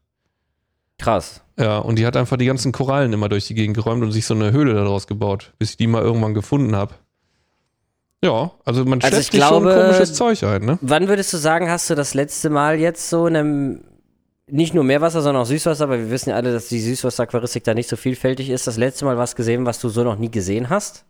Krass. 0.99 1.43
Ja, 1.59 1.79
und 1.79 1.99
die 1.99 2.07
hat 2.07 2.17
einfach 2.17 2.37
die 2.37 2.47
ganzen 2.47 2.73
Korallen 2.73 3.13
immer 3.13 3.29
durch 3.29 3.47
die 3.47 3.55
Gegend 3.55 3.77
geräumt 3.77 4.03
und 4.03 4.13
sich 4.13 4.27
so 4.27 4.35
eine 4.35 4.53
Höhle 4.53 4.75
daraus 4.75 5.07
gebaut, 5.07 5.53
bis 5.59 5.71
ich 5.71 5.77
die 5.77 5.87
mal 5.87 6.03
irgendwann 6.03 6.35
gefunden 6.35 6.77
habe. 6.77 6.95
Ja, 8.23 8.51
also 8.65 8.85
man 8.85 9.01
Also 9.01 9.19
ich 9.19 9.31
sich 9.31 9.43
schon 9.43 9.63
komisches 9.65 10.15
Zeug 10.15 10.43
ein, 10.43 10.65
ne? 10.65 10.79
Wann 10.81 11.09
würdest 11.09 11.33
du 11.33 11.37
sagen, 11.37 11.71
hast 11.71 11.89
du 11.89 11.95
das 11.95 12.15
letzte 12.15 12.51
Mal 12.51 12.79
jetzt 12.79 13.09
so 13.09 13.27
in 13.27 13.37
einem, 13.37 13.81
nicht 14.51 14.75
nur 14.75 14.85
Meerwasser, 14.85 15.23
sondern 15.23 15.43
auch 15.43 15.47
Süßwasser, 15.47 15.89
weil 15.89 16.01
wir 16.01 16.11
wissen 16.11 16.31
ja 16.31 16.37
alle, 16.37 16.53
dass 16.53 16.69
die 16.69 16.81
Süßwasser-Aquaristik 16.81 17.65
da 17.65 17.75
nicht 17.75 17.89
so 17.89 17.97
vielfältig 17.97 18.51
ist, 18.51 18.67
das 18.67 18.77
letzte 18.77 19.05
Mal 19.05 19.19
was 19.19 19.37
gesehen, 19.37 19.67
was 19.67 19.81
du 19.81 19.89
so 19.89 20.05
noch 20.05 20.19
nie 20.19 20.31
gesehen 20.31 20.69
hast? 20.71 21.05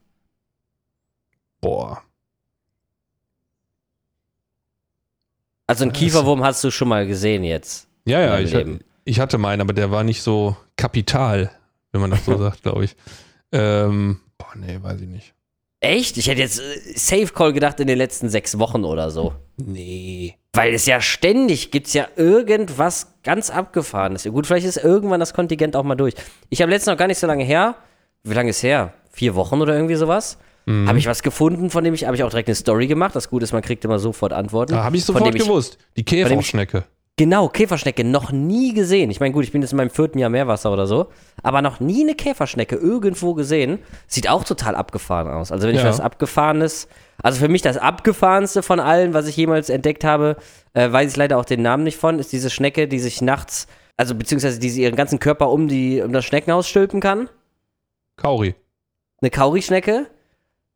Boah. 1.60 2.02
Also 5.66 5.84
einen? 5.84 5.92
Kieferwurm 5.92 6.42
hast 6.42 6.64
du 6.64 6.70
schon 6.70 6.88
mal 6.88 7.06
gesehen 7.06 7.44
jetzt. 7.44 7.88
Ja, 8.04 8.20
ja, 8.20 8.38
ich, 8.38 8.52
Leben. 8.52 8.80
ich 9.04 9.20
hatte 9.20 9.38
meinen, 9.38 9.60
aber 9.60 9.74
der 9.74 9.90
war 9.90 10.02
nicht 10.02 10.22
so 10.22 10.56
kapital, 10.76 11.50
wenn 11.92 12.00
man 12.00 12.10
das 12.10 12.24
so 12.24 12.36
sagt, 12.38 12.62
glaube 12.62 12.84
ich. 12.84 12.96
Ähm, 13.52 14.20
boah, 14.38 14.54
nee, 14.56 14.78
weiß 14.80 15.00
ich 15.00 15.08
nicht. 15.08 15.34
Echt? 15.80 16.16
Ich 16.16 16.28
hätte 16.28 16.40
jetzt 16.40 16.60
äh, 16.60 16.92
Safe 16.96 17.28
Call 17.28 17.52
gedacht 17.52 17.78
in 17.80 17.86
den 17.86 17.98
letzten 17.98 18.28
sechs 18.28 18.58
Wochen 18.58 18.84
oder 18.84 19.10
so. 19.10 19.34
Nee. 19.56 20.34
Weil 20.52 20.74
es 20.74 20.86
ja 20.86 21.00
ständig 21.00 21.70
gibt's 21.70 21.92
ja 21.92 22.08
irgendwas 22.16 23.14
ganz 23.22 23.50
abgefahrenes. 23.50 24.24
Gut, 24.24 24.46
vielleicht 24.46 24.66
ist 24.66 24.76
irgendwann 24.76 25.20
das 25.20 25.34
Kontingent 25.34 25.76
auch 25.76 25.84
mal 25.84 25.94
durch. 25.94 26.14
Ich 26.48 26.62
habe 26.62 26.70
letztens 26.70 26.92
noch 26.92 26.98
gar 26.98 27.06
nicht 27.06 27.18
so 27.18 27.26
lange 27.26 27.44
her. 27.44 27.76
Wie 28.24 28.34
lange 28.34 28.50
ist 28.50 28.62
her? 28.62 28.92
Vier 29.12 29.34
Wochen 29.34 29.60
oder 29.60 29.74
irgendwie 29.74 29.94
sowas? 29.94 30.38
Mhm. 30.66 30.88
Habe 30.88 30.98
ich 30.98 31.06
was 31.06 31.22
gefunden, 31.22 31.70
von 31.70 31.84
dem 31.84 31.94
ich, 31.94 32.04
habe 32.04 32.16
ich 32.16 32.22
auch 32.24 32.30
direkt 32.30 32.48
eine 32.48 32.56
Story 32.56 32.86
gemacht. 32.88 33.14
Das 33.14 33.30
Gute 33.30 33.44
ist, 33.44 33.52
man 33.52 33.62
kriegt 33.62 33.84
immer 33.84 33.98
sofort 33.98 34.32
Antworten. 34.32 34.72
Da 34.72 34.84
habe 34.84 34.96
ich 34.96 35.04
sofort 35.04 35.32
gewusst. 35.34 35.78
Die 35.96 36.04
Käferschnecke. 36.04 36.84
Genau, 37.18 37.48
Käferschnecke 37.48 38.04
noch 38.04 38.30
nie 38.30 38.72
gesehen. 38.72 39.10
Ich 39.10 39.18
meine, 39.18 39.32
gut, 39.34 39.42
ich 39.42 39.50
bin 39.50 39.60
jetzt 39.60 39.72
in 39.72 39.76
meinem 39.76 39.90
vierten 39.90 40.20
Jahr 40.20 40.30
Meerwasser 40.30 40.72
oder 40.72 40.86
so, 40.86 41.08
aber 41.42 41.62
noch 41.62 41.80
nie 41.80 42.04
eine 42.04 42.14
Käferschnecke 42.14 42.76
irgendwo 42.76 43.34
gesehen. 43.34 43.80
Sieht 44.06 44.30
auch 44.30 44.44
total 44.44 44.76
abgefahren 44.76 45.28
aus. 45.28 45.50
Also 45.50 45.66
wenn 45.66 45.74
ich 45.74 45.82
Ja. 45.82 45.88
was 45.88 45.98
Abgefahrenes, 45.98 46.86
also 47.20 47.40
für 47.40 47.48
mich 47.48 47.60
das 47.60 47.76
Abgefahrenste 47.76 48.62
von 48.62 48.78
allen, 48.78 49.14
was 49.14 49.26
ich 49.26 49.36
jemals 49.36 49.68
entdeckt 49.68 50.04
habe, 50.04 50.36
äh, 50.74 50.92
weiß 50.92 51.10
ich 51.10 51.16
leider 51.16 51.38
auch 51.38 51.44
den 51.44 51.60
Namen 51.60 51.82
nicht 51.82 51.98
von, 51.98 52.20
ist 52.20 52.32
diese 52.32 52.50
Schnecke, 52.50 52.86
die 52.86 53.00
sich 53.00 53.20
nachts, 53.20 53.66
also 53.96 54.14
beziehungsweise 54.14 54.60
die 54.60 54.70
sie 54.70 54.82
ihren 54.82 54.94
ganzen 54.94 55.18
Körper 55.18 55.50
um, 55.50 55.66
die, 55.66 56.00
um 56.00 56.12
das 56.12 56.24
Schneckenhaus 56.24 56.68
stülpen 56.68 57.00
kann. 57.00 57.28
Kauri. 58.14 58.54
Eine 59.20 59.30
Kaurischnecke, 59.30 60.06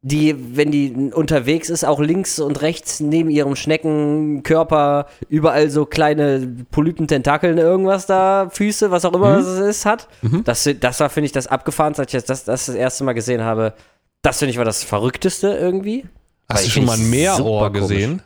die, 0.04 0.56
wenn 0.56 0.72
die 0.72 1.10
unterwegs 1.14 1.70
ist, 1.70 1.84
auch 1.84 2.00
links 2.00 2.40
und 2.40 2.60
rechts 2.60 2.98
neben 2.98 3.30
ihrem 3.30 3.54
Schneckenkörper 3.54 5.06
überall 5.28 5.70
so 5.70 5.86
kleine 5.86 6.56
Polypententakeln, 6.72 7.56
irgendwas 7.56 8.06
da, 8.06 8.48
Füße, 8.50 8.90
was 8.90 9.04
auch 9.04 9.12
immer 9.12 9.38
Mhm. 9.38 9.44
es 9.46 9.58
ist, 9.58 9.86
hat. 9.86 10.08
Mhm. 10.22 10.42
Das, 10.44 10.68
das 10.80 10.98
war, 11.00 11.08
finde 11.08 11.26
ich, 11.26 11.32
das 11.32 11.46
Abgefahrenste, 11.46 12.02
als 12.02 12.12
ich 12.14 12.24
das, 12.24 12.44
das 12.44 12.66
das 12.66 12.74
erste 12.74 13.04
Mal 13.04 13.12
gesehen 13.12 13.42
habe. 13.42 13.74
Das, 14.22 14.40
finde 14.40 14.50
ich, 14.50 14.58
war 14.58 14.64
das 14.64 14.82
Verrückteste 14.82 15.48
irgendwie. 15.54 16.04
Hast 16.48 16.66
du 16.66 16.70
schon 16.70 16.84
mal 16.84 16.98
ein 16.98 17.08
Meerohr 17.08 17.70
gesehen? 17.72 18.22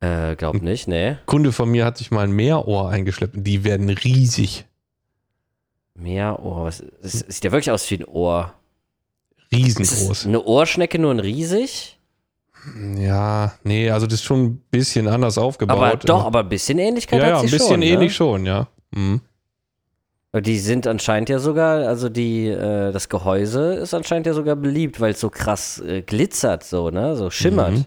Äh, 0.00 0.36
glaub 0.36 0.62
nicht, 0.62 0.86
nee. 0.88 1.16
Kunde 1.26 1.52
von 1.52 1.70
mir 1.70 1.84
hat 1.84 1.98
sich 1.98 2.10
mal 2.12 2.22
ein 2.24 2.32
Meerohr 2.32 2.88
eingeschleppt. 2.88 3.36
und 3.36 3.44
Die 3.44 3.64
werden 3.64 3.88
riesig. 3.90 4.64
Meerohr, 5.94 6.64
was, 6.64 6.82
es 7.02 7.20
sieht 7.28 7.44
ja 7.44 7.52
wirklich 7.52 7.70
aus 7.70 7.88
wie 7.90 7.96
ein 7.96 8.04
Ohr. 8.04 8.54
Ist 9.52 9.78
es 9.80 9.92
Riesengroß. 9.92 10.26
eine 10.26 10.42
Ohrschnecke 10.42 10.98
nur 10.98 11.10
ein 11.12 11.20
riesig? 11.20 11.98
Ja, 12.96 13.54
nee, 13.64 13.90
also 13.90 14.06
das 14.06 14.14
ist 14.20 14.24
schon 14.24 14.44
ein 14.44 14.62
bisschen 14.70 15.08
anders 15.08 15.36
aufgebaut. 15.36 15.76
Aber 15.76 15.96
doch, 15.96 16.24
aber 16.24 16.40
ein 16.40 16.48
bisschen 16.48 16.78
Ähnlichkeit 16.78 17.20
Ja, 17.20 17.26
hat 17.26 17.32
ja, 17.32 17.38
sie 17.40 17.46
ein 17.46 17.50
bisschen 17.50 17.68
schon, 17.68 17.80
ne? 17.80 17.86
ähnlich 17.86 18.14
schon, 18.14 18.46
ja. 18.46 18.68
Mhm. 18.92 19.20
Die 20.34 20.58
sind 20.58 20.86
anscheinend 20.86 21.28
ja 21.28 21.38
sogar, 21.38 21.86
also 21.86 22.08
die, 22.08 22.46
äh, 22.46 22.90
das 22.92 23.10
Gehäuse 23.10 23.74
ist 23.74 23.92
anscheinend 23.92 24.26
ja 24.26 24.32
sogar 24.32 24.56
beliebt, 24.56 24.98
weil 25.00 25.12
es 25.12 25.20
so 25.20 25.28
krass 25.28 25.78
äh, 25.80 26.00
glitzert, 26.00 26.64
so, 26.64 26.88
ne? 26.90 27.16
So 27.16 27.28
schimmert. 27.28 27.72
Mhm. 27.72 27.84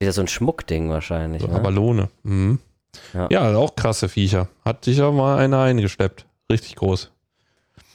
Wieder 0.00 0.12
so 0.12 0.22
ein 0.22 0.28
Schmuckding 0.28 0.90
wahrscheinlich. 0.90 1.42
So 1.42 1.48
ne? 1.48 1.54
Abalone. 1.54 2.08
Mhm. 2.24 2.58
Ja. 3.14 3.28
Ja. 3.30 3.56
auch 3.56 3.76
krasse 3.76 4.08
Viecher. 4.08 4.48
Hat 4.64 4.84
sich 4.84 4.98
ja 4.98 5.10
mal 5.12 5.38
einer 5.38 5.60
eingeschleppt. 5.60 6.26
Richtig 6.50 6.74
groß. 6.76 7.12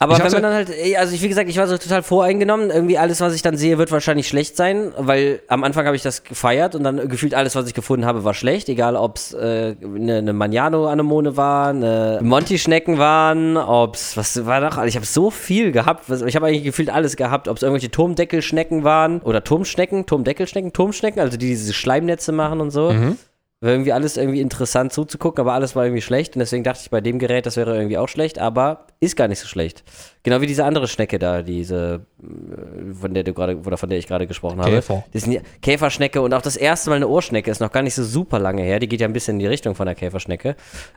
Aber 0.01 0.17
wenn 0.17 0.31
man 0.31 0.41
dann 0.41 0.53
halt, 0.53 0.71
also 0.97 1.13
ich, 1.13 1.21
wie 1.21 1.29
gesagt, 1.29 1.47
ich 1.47 1.57
war 1.57 1.67
so 1.67 1.77
total 1.77 2.01
voreingenommen. 2.01 2.71
Irgendwie 2.71 2.97
alles, 2.97 3.21
was 3.21 3.35
ich 3.35 3.43
dann 3.43 3.55
sehe, 3.55 3.77
wird 3.77 3.91
wahrscheinlich 3.91 4.27
schlecht 4.27 4.57
sein, 4.57 4.91
weil 4.97 5.41
am 5.47 5.63
Anfang 5.63 5.85
habe 5.85 5.95
ich 5.95 6.01
das 6.01 6.23
gefeiert 6.23 6.73
und 6.73 6.83
dann 6.83 7.07
gefühlt 7.07 7.35
alles, 7.35 7.55
was 7.55 7.67
ich 7.67 7.75
gefunden 7.75 8.03
habe, 8.03 8.23
war 8.23 8.33
schlecht. 8.33 8.67
Egal, 8.67 8.95
ob 8.95 9.17
es 9.17 9.31
äh, 9.33 9.75
eine, 9.83 10.17
eine 10.17 10.33
Maniano-Anemone 10.33 11.37
war, 11.37 11.69
eine 11.69 12.19
Monty-Schnecken 12.23 12.97
waren, 12.97 13.57
ob 13.57 13.93
es, 13.93 14.17
was 14.17 14.43
war 14.47 14.59
noch? 14.59 14.83
Ich 14.85 14.95
habe 14.95 15.05
so 15.05 15.29
viel 15.29 15.71
gehabt. 15.71 16.09
Was, 16.09 16.23
ich 16.23 16.35
habe 16.35 16.47
eigentlich 16.47 16.63
gefühlt 16.63 16.89
alles 16.89 17.15
gehabt, 17.15 17.47
ob 17.47 17.57
es 17.57 17.63
irgendwelche 17.63 17.91
Turmdeckelschnecken 17.91 18.83
waren 18.83 19.21
oder 19.21 19.43
Turmschnecken, 19.43 20.07
Turmdeckelschnecken, 20.07 20.73
Turmschnecken, 20.73 21.21
also 21.21 21.37
die 21.37 21.45
diese 21.49 21.73
Schleimnetze 21.73 22.31
machen 22.31 22.59
und 22.59 22.71
so. 22.71 22.91
Mhm. 22.91 23.17
War 23.59 23.69
irgendwie 23.69 23.93
alles 23.93 24.17
irgendwie 24.17 24.41
interessant 24.41 24.93
zuzugucken, 24.93 25.41
aber 25.41 25.53
alles 25.53 25.75
war 25.75 25.85
irgendwie 25.85 26.01
schlecht. 26.01 26.35
Und 26.35 26.39
deswegen 26.39 26.63
dachte 26.63 26.79
ich 26.81 26.89
bei 26.89 27.01
dem 27.01 27.19
Gerät, 27.19 27.45
das 27.45 27.55
wäre 27.55 27.75
irgendwie 27.75 27.99
auch 27.99 28.09
schlecht, 28.09 28.39
aber 28.39 28.87
ist 29.03 29.15
gar 29.15 29.27
nicht 29.27 29.39
so 29.39 29.47
schlecht. 29.47 29.83
Genau 30.23 30.39
wie 30.41 30.45
diese 30.47 30.63
andere 30.63 30.87
Schnecke 30.87 31.17
da, 31.17 31.41
diese, 31.41 32.05
äh, 32.21 32.93
von 32.93 33.13
der 33.15 33.23
du 33.23 33.33
gerade, 33.33 33.57
oder 33.57 33.75
von 33.77 33.89
der 33.89 33.97
ich 33.97 34.05
gerade 34.07 34.27
gesprochen 34.27 34.59
habe. 34.59 34.69
Käfer. 34.69 35.03
Das 35.11 35.23
sind 35.23 35.31
ja 35.33 35.41
Käferschnecke 35.63 36.21
und 36.21 36.31
auch 36.35 36.43
das 36.43 36.55
erste 36.55 36.91
Mal 36.91 36.97
eine 36.97 37.07
Ohrschnecke 37.07 37.49
ist 37.49 37.59
noch 37.59 37.71
gar 37.71 37.81
nicht 37.81 37.95
so 37.95 38.03
super 38.03 38.37
lange 38.37 38.61
her. 38.61 38.79
Die 38.79 38.87
geht 38.87 39.01
ja 39.01 39.07
ein 39.07 39.13
bisschen 39.13 39.35
in 39.35 39.39
die 39.39 39.47
Richtung 39.47 39.73
von 39.73 39.87
der 39.87 39.95
Käferschnecke. 39.95 40.55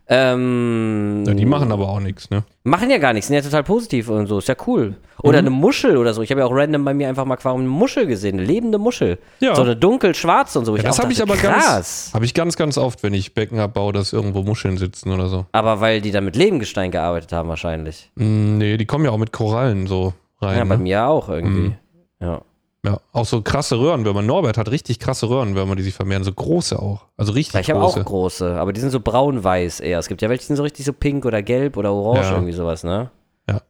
Ähm, 0.08 1.24
Ja, 1.26 1.34
die 1.34 1.46
machen 1.46 1.72
aber 1.72 1.88
auch 1.88 2.00
nichts, 2.00 2.28
ne? 2.30 2.44
Machen 2.64 2.90
ja 2.90 2.98
gar 2.98 3.12
nichts, 3.14 3.28
sind 3.28 3.36
ja 3.36 3.42
total 3.42 3.62
positiv 3.64 4.08
und 4.08 4.26
so, 4.26 4.38
ist 4.38 4.48
ja 4.48 4.56
cool. 4.66 4.94
Oder 5.22 5.40
Mhm. 5.40 5.48
eine 5.48 5.56
Muschel 5.56 5.96
oder 5.96 6.12
so. 6.12 6.22
Ich 6.22 6.30
habe 6.30 6.40
ja 6.40 6.46
auch 6.46 6.52
random 6.52 6.84
bei 6.84 6.92
mir 6.92 7.08
einfach 7.08 7.24
mal 7.24 7.34
Aquarium 7.34 7.60
eine 7.62 7.70
Muschel 7.70 8.06
gesehen, 8.06 8.38
eine 8.38 8.46
lebende 8.46 8.78
Muschel. 8.78 9.18
Ja. 9.40 9.54
So 9.54 9.62
eine 9.62 9.76
dunkel-schwarze 9.76 10.58
und 10.58 10.64
so. 10.66 10.76
Ja, 10.76 10.82
das 10.82 10.98
habe 10.98 11.12
ich 11.12 11.22
aber 11.22 11.36
krass. 11.36 11.64
ganz, 11.64 12.10
habe 12.14 12.24
ich 12.24 12.34
ganz, 12.34 12.56
ganz 12.56 12.76
oft, 12.76 13.02
wenn 13.02 13.14
ich 13.14 13.32
Becken 13.34 13.58
abbaue, 13.58 13.92
dass 13.92 14.12
irgendwo 14.12 14.42
Muscheln 14.42 14.76
sitzen 14.76 15.12
oder 15.12 15.28
so. 15.28 15.46
Aber 15.52 15.80
weil 15.80 16.00
die 16.02 16.10
dann 16.10 16.24
mit 16.24 16.36
Lebengestein 16.36 16.90
gearbeitet 16.90 17.32
haben 17.32 17.48
wahrscheinlich. 17.48 17.93
Mm, 18.14 18.58
nee, 18.58 18.76
die 18.76 18.86
kommen 18.86 19.04
ja 19.04 19.10
auch 19.10 19.18
mit 19.18 19.32
Korallen 19.32 19.86
so 19.86 20.12
rein. 20.40 20.58
Ja, 20.58 20.64
bei 20.64 20.76
ne? 20.76 20.82
mir 20.82 21.06
auch 21.06 21.28
irgendwie. 21.28 21.68
Mhm. 21.68 21.74
Ja. 22.20 22.42
Ja, 22.84 23.00
auch 23.12 23.24
so 23.24 23.40
krasse 23.40 23.78
Röhrenwürmer. 23.78 24.20
Norbert 24.20 24.58
hat 24.58 24.70
richtig 24.70 24.98
krasse 24.98 25.30
Röhrenwürmer, 25.30 25.74
die 25.74 25.82
sich 25.82 25.94
vermehren. 25.94 26.22
So 26.22 26.32
große 26.32 26.78
auch. 26.78 27.06
Also 27.16 27.32
richtig 27.32 27.58
Ich 27.58 27.70
habe 27.70 27.80
große. 27.80 28.00
auch 28.00 28.04
große, 28.04 28.60
aber 28.60 28.74
die 28.74 28.80
sind 28.80 28.90
so 28.90 29.00
braun-weiß 29.00 29.80
eher. 29.80 29.98
Es 29.98 30.06
gibt 30.08 30.20
ja 30.20 30.28
welche, 30.28 30.42
die 30.42 30.46
sind 30.48 30.56
so 30.56 30.62
richtig 30.64 30.84
so 30.84 30.92
pink 30.92 31.24
oder 31.24 31.40
gelb 31.42 31.78
oder 31.78 31.92
orange, 31.94 32.26
Ja. 32.28 32.32
irgendwie 32.34 32.52
sowas, 32.52 32.84
ne? 32.84 33.10
Ja. 33.48 33.62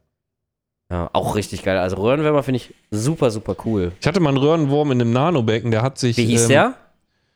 Ja, 0.91 1.09
auch 1.13 1.35
richtig 1.35 1.63
geil. 1.63 1.77
Also 1.77 1.95
Röhrenwürmer 1.95 2.43
finde 2.43 2.57
ich 2.57 2.73
super, 2.91 3.31
super 3.31 3.55
cool. 3.65 3.93
Ich 4.01 4.05
hatte 4.05 4.19
mal 4.19 4.29
einen 4.29 4.37
Röhrenwurm 4.37 4.91
in 4.91 4.99
einem 4.99 5.13
Nanobecken, 5.13 5.71
der 5.71 5.81
hat 5.81 5.97
sich. 5.97 6.17
Wie 6.17 6.25
hieß 6.25 6.43
ähm, 6.43 6.49
der? 6.49 6.73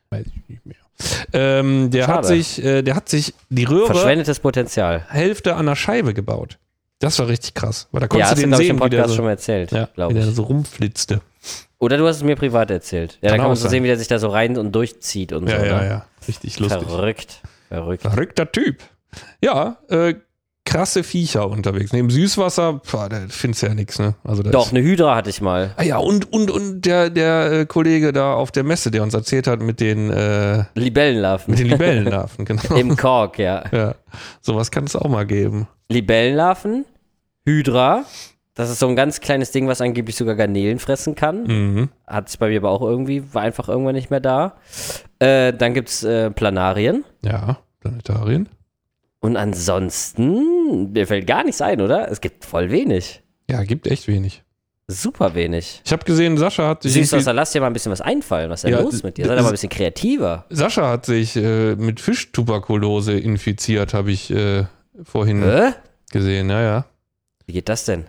Weiß 0.10 0.25
ich 0.28 0.49
nicht 0.49 0.65
mehr. 0.65 0.75
Ähm, 1.32 1.91
der 1.91 2.08
hat 2.08 2.25
Schade. 2.25 2.28
sich, 2.28 2.62
äh, 2.62 2.82
der 2.82 2.95
hat 2.95 3.08
sich 3.08 3.34
die 3.49 3.63
Röhre 3.63 3.86
Verschwendetes 3.86 4.41
Potenzial. 4.41 5.06
Hälfte 5.08 5.56
an 5.56 5.65
der 5.67 5.75
Scheibe 5.78 6.13
gebaut. 6.13 6.58
Das 7.00 7.18
war 7.20 7.28
richtig 7.28 7.54
krass. 7.54 7.88
Weil 7.92 8.02
da 8.02 8.06
Ja, 8.06 8.08
konntest 8.10 8.32
hast 8.32 8.38
du 8.38 8.42
du, 8.42 8.42
den 8.42 8.50
glaube 8.52 8.64
ich, 8.64 8.70
im 8.70 8.76
sehen, 8.76 8.80
Podcast 8.82 9.10
so, 9.10 9.16
schon 9.16 9.26
mal 9.26 9.32
erzählt, 9.32 9.72
ja, 9.72 9.90
glaube 9.96 10.14
wie 10.14 10.20
der 10.20 10.28
ich. 10.30 10.36
so 10.36 10.44
rumflitzte. 10.44 11.22
Oder 11.80 11.98
du 11.98 12.06
hast 12.08 12.18
es 12.18 12.24
mir 12.24 12.36
privat 12.36 12.70
erzählt. 12.72 13.18
Ja, 13.22 13.30
da 13.30 13.30
Kann 13.30 13.38
kann 13.38 13.44
man 13.46 13.52
auch 13.54 13.56
so 13.56 13.64
sein. 13.64 13.72
sehen, 13.72 13.84
wie 13.84 13.88
der 13.88 13.98
sich 13.98 14.10
da 14.10 14.20
so 14.20 14.28
rein 14.28 14.58
und 14.58 14.74
durchzieht 14.74 15.32
und 15.32 15.48
Ja, 15.50 15.60
so. 15.60 15.66
ja, 15.66 15.82
ne? 15.82 15.88
ja. 15.90 16.06
Richtig 16.28 16.60
lustig. 16.60 16.84
Verrückt. 16.90 17.42
Verrückt. 17.70 18.02
Verrückter 18.02 18.52
Typ. 18.52 18.80
Ja, 19.42 19.78
äh, 19.88 20.16
krasse 20.66 21.04
Viecher 21.04 21.50
unterwegs. 21.50 21.94
Neben 21.94 22.10
Süßwasser, 22.10 22.82
pah, 22.86 23.08
da 23.08 23.22
findest 23.30 23.64
du 23.64 23.68
ja 23.68 23.74
nichts, 23.74 23.98
ne? 23.98 24.16
Also 24.26 24.44
da 24.44 24.52
Doch, 24.52 24.66
Ist, 24.68 24.74
eine 24.76 24.82
Hydra 24.84 25.16
hatte 25.16 25.30
ich 25.30 25.40
mal. 25.40 25.74
ah 25.78 25.84
ja, 25.84 25.98
und, 25.98 26.32
und, 26.34 26.52
und 26.52 26.82
der, 26.82 27.10
der 27.10 27.52
äh, 27.62 27.66
Kollege 27.66 28.12
da 28.12 28.34
auf 28.34 28.52
der 28.52 28.64
Messe, 28.66 28.92
der 28.92 29.02
uns 29.04 29.14
erzählt 29.14 29.48
hat 29.48 29.62
mit 29.62 29.80
den, 29.80 30.12
äh, 30.12 30.66
Libellenlarven. 30.76 31.52
mit 31.52 31.60
den 31.60 31.68
Libellenlarven, 31.70 32.44
genau. 32.44 32.76
Im 32.76 32.98
Kork, 32.98 33.40
ja. 33.40 33.64
ja, 33.72 33.96
sowas 34.42 34.70
kann 34.70 34.84
es 34.84 34.96
auch 34.98 35.08
mal 35.10 35.26
geben. 35.26 35.68
Libellenlarven, 35.91 36.86
Hydra. 37.45 38.06
Das 38.54 38.69
ist 38.69 38.80
so 38.80 38.88
ein 38.88 38.95
ganz 38.95 39.21
kleines 39.21 39.52
Ding, 39.52 39.67
was 39.67 39.80
angeblich 39.82 40.15
sogar 40.15 40.36
Garnelen 40.36 40.80
fressen 40.80 41.15
kann. 41.15 41.43
Mhm. 41.43 41.89
Hat 42.06 42.30
sich 42.30 42.38
bei 42.39 42.49
mir 42.49 42.58
aber 42.60 42.69
auch 42.71 42.82
irgendwie, 42.82 43.34
war 43.34 43.41
einfach 43.43 43.69
irgendwann 43.69 43.95
nicht 43.95 44.10
mehr 44.12 44.19
da. 44.19 44.58
Äh, 45.19 45.54
dann 45.54 45.73
gibt 45.73 45.89
es 45.89 46.04
äh, 46.04 46.30
Planarien. 46.30 47.06
Ja, 47.23 47.60
Planetarien. 47.80 48.49
Und 49.21 49.38
ansonsten, 49.38 50.91
mir 50.91 51.08
fällt 51.08 51.25
gar 51.28 51.43
nichts 51.43 51.62
ein, 51.62 51.82
oder? 51.82 52.10
Es 52.12 52.21
gibt 52.21 52.45
voll 52.45 52.69
wenig. 52.71 53.21
Ja, 53.49 53.63
gibt 53.63 53.88
echt 53.88 54.08
wenig. 54.08 54.43
Super 54.88 55.36
wenig. 55.36 55.82
Ich 55.86 55.91
habe 55.91 56.04
gesehen, 56.04 56.38
Sascha 56.38 56.67
hat 56.67 56.84
sich. 56.84 56.93
Süß, 56.93 57.13
irgendwie- 57.13 57.32
lass 57.32 57.52
dir 57.52 57.62
mal 57.62 57.67
ein 57.67 57.73
bisschen 57.73 57.91
was 57.91 58.02
einfallen. 58.02 58.49
Was 58.49 58.60
ist 58.60 58.63
denn 58.65 58.73
Ja, 58.73 58.82
los 58.82 59.04
mit 59.04 59.17
dir? 59.17 59.25
Sei 59.25 59.36
doch 59.36 59.43
mal 59.43 59.49
ein 59.49 59.52
bisschen 59.52 59.69
kreativer. 59.69 60.45
Sascha 60.49 60.89
hat 60.89 61.06
sich 61.06 61.36
äh, 61.36 61.75
mit 61.75 61.99
Fischtuberkulose 61.99 63.13
infiziert, 63.17 63.93
habe 63.93 64.12
ich 64.12 64.32
äh, 64.32 64.65
vorhin 65.04 65.44
Hä? 65.44 65.74
gesehen. 66.12 66.50
Ja, 66.50 66.62
ja. 66.62 66.86
Wie 67.46 67.54
geht 67.54 67.70
das 67.70 67.86
denn? 67.86 68.06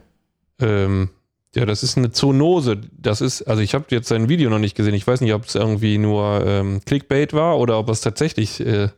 Ähm, 0.61 1.11
ja, 1.55 1.67
das 1.67 1.83
ist 1.83 1.99
eine 1.99 2.13
Zoonose. 2.13 2.81
Das 2.97 3.21
ist, 3.21 3.43
also 3.43 3.63
ich 3.63 3.75
habe 3.75 3.87
jetzt 3.91 4.09
sein 4.09 4.29
Video 4.29 4.51
noch 4.51 4.59
nicht 4.59 4.77
gesehen. 4.77 4.95
Ich 4.95 5.07
weiß 5.07 5.21
nicht, 5.21 5.35
ob 5.35 5.47
es 5.47 5.55
irgendwie 5.55 5.99
nur 5.99 6.45
ähm, 6.47 6.81
Clickbait 6.85 7.33
war 7.33 7.59
oder 7.59 7.79
ob 7.79 7.89
es 7.89 8.01
tatsächlich 8.01 8.61
äh, 8.61 8.89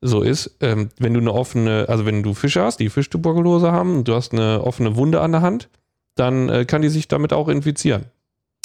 so 0.00 0.22
ist. 0.22 0.56
Ähm, 0.60 0.90
wenn 0.98 1.14
du 1.14 1.20
eine 1.20 1.32
offene, 1.32 1.86
also 1.88 2.06
wenn 2.06 2.22
du 2.22 2.34
Fische 2.34 2.62
hast, 2.62 2.78
die 2.78 2.90
Fischtuberkulose 2.90 3.72
haben, 3.72 3.98
und 3.98 4.08
du 4.08 4.14
hast 4.14 4.32
eine 4.32 4.62
offene 4.62 4.96
Wunde 4.96 5.20
an 5.20 5.32
der 5.32 5.42
Hand, 5.42 5.68
dann 6.14 6.48
äh, 6.48 6.64
kann 6.64 6.82
die 6.82 6.90
sich 6.90 7.08
damit 7.08 7.32
auch 7.32 7.48
infizieren. 7.48 8.04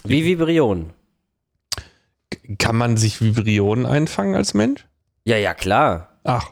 Wie 0.04 0.24
Vibrion. 0.24 0.92
Kann 2.58 2.76
man 2.76 2.98
sich 2.98 3.22
Vibrionen 3.22 3.86
einfangen 3.86 4.36
als 4.36 4.54
Mensch? 4.54 4.86
Ja, 5.24 5.38
ja, 5.38 5.54
klar. 5.54 6.20
Ach, 6.24 6.52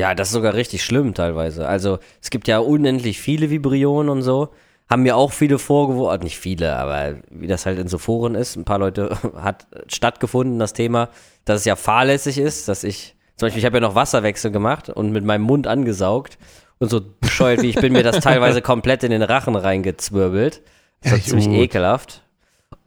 Ja, 0.00 0.14
das 0.14 0.28
ist 0.28 0.34
sogar 0.34 0.54
richtig 0.54 0.82
schlimm 0.82 1.14
teilweise. 1.14 1.68
Also 1.68 1.98
es 2.22 2.30
gibt 2.30 2.48
ja 2.48 2.58
unendlich 2.58 3.20
viele 3.20 3.50
Vibrionen 3.50 4.08
und 4.08 4.22
so. 4.22 4.48
Haben 4.88 5.02
mir 5.02 5.16
auch 5.16 5.30
viele 5.32 5.58
vorgeworfen, 5.58 6.24
nicht 6.24 6.38
viele, 6.38 6.74
aber 6.74 7.16
wie 7.30 7.46
das 7.46 7.64
halt 7.66 7.78
in 7.78 7.86
so 7.86 7.98
Foren 7.98 8.34
ist, 8.34 8.56
ein 8.56 8.64
paar 8.64 8.78
Leute 8.80 9.16
hat 9.36 9.66
stattgefunden, 9.86 10.58
das 10.58 10.72
Thema, 10.72 11.10
dass 11.44 11.60
es 11.60 11.64
ja 11.64 11.76
fahrlässig 11.76 12.38
ist, 12.38 12.66
dass 12.66 12.82
ich, 12.82 13.14
zum 13.36 13.46
Beispiel, 13.46 13.60
ich 13.60 13.66
habe 13.66 13.76
ja 13.76 13.80
noch 13.82 13.94
Wasserwechsel 13.94 14.50
gemacht 14.50 14.88
und 14.88 15.12
mit 15.12 15.24
meinem 15.24 15.42
Mund 15.42 15.66
angesaugt 15.68 16.38
und 16.78 16.90
so 16.90 17.00
bescheuert 17.20 17.62
wie 17.62 17.68
ich 17.68 17.76
bin, 17.76 17.92
mir 17.92 18.02
das 18.02 18.18
teilweise 18.24 18.62
komplett 18.62 19.04
in 19.04 19.10
den 19.12 19.22
Rachen 19.22 19.54
reingezwirbelt. 19.54 20.62
Das 21.02 21.12
war 21.12 21.18
Ja, 21.18 21.24
ziemlich 21.24 21.46
gut. 21.46 21.56
ekelhaft. 21.56 22.22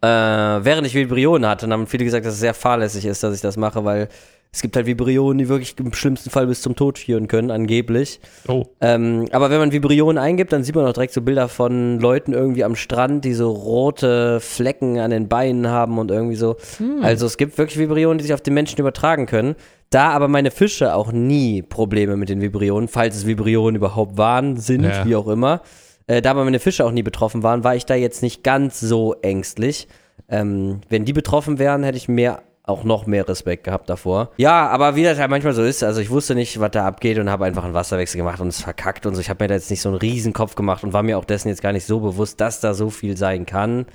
Äh, 0.02 0.08
während 0.08 0.86
ich 0.88 0.96
Vibrionen 0.96 1.48
hatte, 1.50 1.68
dann 1.68 1.74
haben 1.74 1.88
viele 1.88 2.04
gesagt, 2.04 2.26
dass 2.26 2.34
es 2.34 2.40
sehr 2.42 2.54
fahrlässig 2.54 3.06
ist, 3.06 3.24
dass 3.24 3.34
ich 3.34 3.42
das 3.42 3.56
mache, 3.56 3.86
weil 3.86 4.10
es 4.56 4.62
gibt 4.62 4.76
halt 4.76 4.86
Vibrionen, 4.86 5.40
die 5.40 5.50
wirklich 5.50 5.76
im 5.80 5.94
schlimmsten 5.94 6.30
Fall 6.30 6.46
bis 6.46 6.62
zum 6.62 6.76
Tod 6.76 7.00
führen 7.00 7.28
können, 7.28 7.50
angeblich. 7.50 8.20
oh. 8.48 8.64
Ähm, 8.82 9.26
aber 9.32 9.50
wenn 9.50 9.58
man 9.60 9.72
Vibrionen 9.72 10.20
eingibt, 10.20 10.54
dann 10.54 10.64
sieht 10.64 10.76
man 10.76 10.86
auch 10.86 10.94
direkt 10.94 11.12
so 11.14 11.22
Bilder 11.22 11.48
von 11.50 12.00
Leuten 12.00 12.34
irgendwie 12.34 12.64
am 12.64 12.76
Strand, 12.76 13.26
die 13.26 13.34
so 13.34 13.52
rote 13.52 14.40
Flecken 14.40 15.00
an 15.00 15.10
den 15.10 15.28
Beinen 15.28 15.68
haben 15.70 15.98
und 15.98 16.12
irgendwie 16.12 16.36
so. 16.36 16.56
Also 17.02 17.26
es 17.26 17.38
gibt 17.38 17.58
wirklich 17.58 17.80
Vibrionen, 17.80 18.20
die 18.20 18.26
sich 18.26 18.34
auf 18.34 18.42
den 18.42 18.54
Menschen 18.54 18.80
übertragen 18.80 19.26
können. 19.26 19.56
Da 19.90 20.12
aber 20.12 20.28
meine 20.28 20.52
Fische 20.52 20.94
auch 20.96 21.12
nie 21.12 21.62
Probleme 21.64 22.16
mit 22.16 22.30
den 22.30 22.42
Vibrionen, 22.42 22.88
falls 22.88 23.16
es 23.16 23.26
Vibrionen 23.26 23.76
überhaupt 23.76 24.18
waren, 24.18 24.58
sind, 24.58 24.84
Ja. 24.84 25.04
wie 25.06 25.16
auch 25.16 25.28
immer. 25.28 25.62
Äh, 26.06 26.22
da 26.22 26.32
aber 26.32 26.44
meine 26.44 26.60
Fische 26.60 26.86
auch 26.86 26.92
nie 26.92 27.04
betroffen 27.04 27.42
waren, 27.44 27.64
war 27.64 27.76
ich 27.76 27.86
da 27.86 27.96
jetzt 27.96 28.22
nicht 28.22 28.44
ganz 28.44 28.80
so 28.80 29.16
ängstlich. 29.22 29.88
Ähm, 30.30 30.82
wenn 30.90 31.06
die 31.06 31.14
betroffen 31.14 31.60
wären, 31.60 31.84
hätte 31.84 31.98
ich 31.98 32.08
mehr 32.08 32.42
auch 32.64 32.86
noch 32.86 33.06
mehr 33.06 33.28
Respekt 33.28 33.66
gehabt 33.66 33.90
davor. 33.90 34.32
Ja, 34.38 34.70
aber 34.70 34.96
wie 34.96 35.04
das 35.04 35.20
halt 35.20 35.30
manchmal 35.30 35.54
so 35.54 35.64
ist, 35.64 35.84
also 35.84 36.00
ich 36.00 36.10
wusste 36.10 36.34
nicht, 36.34 36.60
was 36.62 36.72
da 36.72 36.88
abgeht 36.88 37.20
und 37.20 37.30
habe 37.30 37.46
einfach 37.46 37.66
einen 37.66 37.74
Wasserwechsel 37.74 38.18
gemacht 38.18 38.40
und 38.40 38.48
es 38.48 38.62
verkackt 38.62 39.06
und 39.06 39.16
so. 39.16 39.22
Ich 39.22 39.30
habe 39.30 39.44
mir 39.44 39.50
da 39.50 39.56
jetzt 39.56 39.70
nicht 39.70 39.82
so 39.82 39.90
einen 39.90 39.98
riesen 39.98 40.32
Kopf 40.32 40.56
gemacht 40.56 40.84
und 40.84 40.94
war 40.94 41.04
mir 41.04 41.18
auch 41.18 41.26
dessen 41.26 41.50
jetzt 41.50 41.62
gar 41.62 41.74
nicht 41.74 41.86
so 41.86 42.00
bewusst, 42.00 42.40
dass 42.40 42.62
da 42.62 42.74
so 42.74 42.90
viel 42.90 43.18
sein 43.18 43.46
kann. 43.46 43.86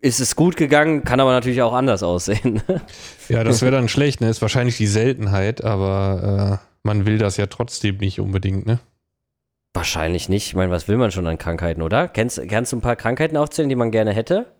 Ist 0.00 0.18
es 0.18 0.34
gut 0.34 0.56
gegangen, 0.56 1.04
kann 1.04 1.20
aber 1.20 1.30
natürlich 1.30 1.62
auch 1.62 1.72
anders 1.72 2.02
aussehen. 2.02 2.60
Ja, 3.28 3.44
das 3.44 3.62
wäre 3.62 3.72
dann 3.72 3.88
schlecht, 3.88 4.20
ne? 4.20 4.28
Ist 4.28 4.42
wahrscheinlich 4.42 4.76
die 4.76 4.88
Seltenheit, 4.88 5.64
aber 5.64 6.60
äh, 6.60 6.66
man 6.82 7.06
will 7.06 7.16
das 7.16 7.38
ja 7.38 7.46
trotzdem 7.46 7.96
nicht 7.98 8.20
unbedingt, 8.20 8.66
ne? 8.66 8.80
Wahrscheinlich 9.72 10.28
nicht. 10.28 10.48
Ich 10.48 10.54
meine, 10.54 10.70
was 10.70 10.86
will 10.86 10.98
man 10.98 11.12
schon 11.12 11.26
an 11.26 11.38
Krankheiten, 11.38 11.80
oder? 11.80 12.08
Kennst, 12.08 12.42
kannst 12.48 12.72
du 12.72 12.76
ein 12.76 12.82
paar 12.82 12.96
Krankheiten 12.96 13.38
aufzählen, 13.38 13.70
die 13.70 13.76
man 13.76 13.90
gerne 13.90 14.12
hätte? 14.12 14.52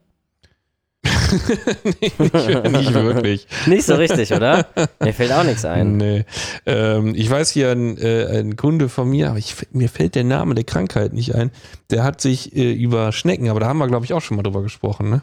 Nicht, 1.33 2.19
nicht 2.73 2.95
wirklich. 2.95 3.47
Nicht 3.67 3.85
so 3.85 3.95
richtig, 3.95 4.33
oder? 4.33 4.67
Mir 5.01 5.15
fällt 5.15 5.33
auch 5.33 5.45
nichts 5.45 5.65
ein. 5.65 5.97
Nee. 5.97 6.25
Ähm, 6.67 7.15
ich 7.17 7.29
weiß 7.29 7.51
hier 7.51 7.71
ein, 7.71 7.99
äh, 7.99 8.41
ein 8.41 8.57
Kunde 8.57 8.89
von 8.89 9.09
mir, 9.09 9.31
aber 9.31 9.39
ich, 9.39 9.55
mir 9.73 9.89
fällt 9.89 10.15
der 10.15 10.25
Name 10.25 10.55
der 10.55 10.65
Krankheit 10.65 11.13
nicht 11.13 11.35
ein. 11.35 11.51
Der 11.91 12.05
hat 12.05 12.21
sich 12.21 12.55
äh, 12.57 12.73
über 12.73 13.13
Schnecken, 13.13 13.49
aber 13.49 13.61
da 13.61 13.67
haben 13.67 13.79
wir, 13.79 13.89
glaube 13.89 14.05
ich, 14.05 14.13
auch 14.13 14.21
schon 14.23 14.37
mal 14.37 14.43
drüber 14.43 14.63
gesprochen, 14.63 15.11
ne? 15.11 15.23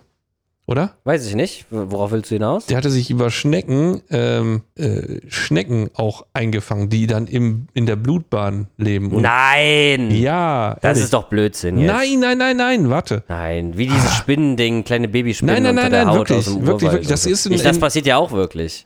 Oder? 0.70 0.92
Weiß 1.04 1.26
ich 1.28 1.34
nicht. 1.34 1.66
Worauf 1.72 2.12
willst 2.12 2.30
du 2.30 2.36
hinaus? 2.36 2.68
Der 2.68 2.78
hatte 2.78 2.92
sich 2.92 3.10
über 3.10 3.32
Schnecken, 3.32 4.02
ähm, 4.12 4.62
äh, 4.78 5.20
Schnecken 5.28 5.90
auch 5.96 6.28
eingefangen, 6.34 6.90
die 6.90 7.08
dann 7.08 7.26
im, 7.26 7.66
in 7.74 7.88
der 7.88 7.96
Blutbahn 7.96 8.68
leben. 8.78 9.12
Und 9.12 9.24
Nein! 9.24 10.12
Ja, 10.12 10.76
Das 10.76 10.84
ehrlich. 10.92 11.04
ist 11.06 11.14
doch 11.14 11.24
Blödsinn 11.24 11.80
jetzt. 11.80 11.92
Nein, 11.92 12.20
nein, 12.20 12.38
nein, 12.38 12.58
nein, 12.58 12.90
warte. 12.92 13.24
Nein, 13.28 13.78
wie 13.80 13.88
dieses 13.88 14.14
Spinnending, 14.14 14.84
kleine 14.84 15.08
Babyspinnen 15.08 15.56
Nein, 15.56 15.64
nein, 15.64 15.72
unter 15.72 15.82
nein, 15.84 15.92
der 15.92 16.06
nein, 16.06 16.14
Haut 16.14 16.30
wirklich, 16.30 16.38
aus 16.38 16.46
dem 16.46 16.54
wirklich, 16.68 16.74
Urwald 16.84 16.92
wirklich, 16.94 17.08
das 17.10 17.26
ist 17.26 17.46
in- 17.48 17.54
ich, 17.54 17.64
Das 17.64 17.80
passiert 17.80 18.06
ja 18.06 18.18
auch 18.18 18.32
wirklich. 18.32 18.86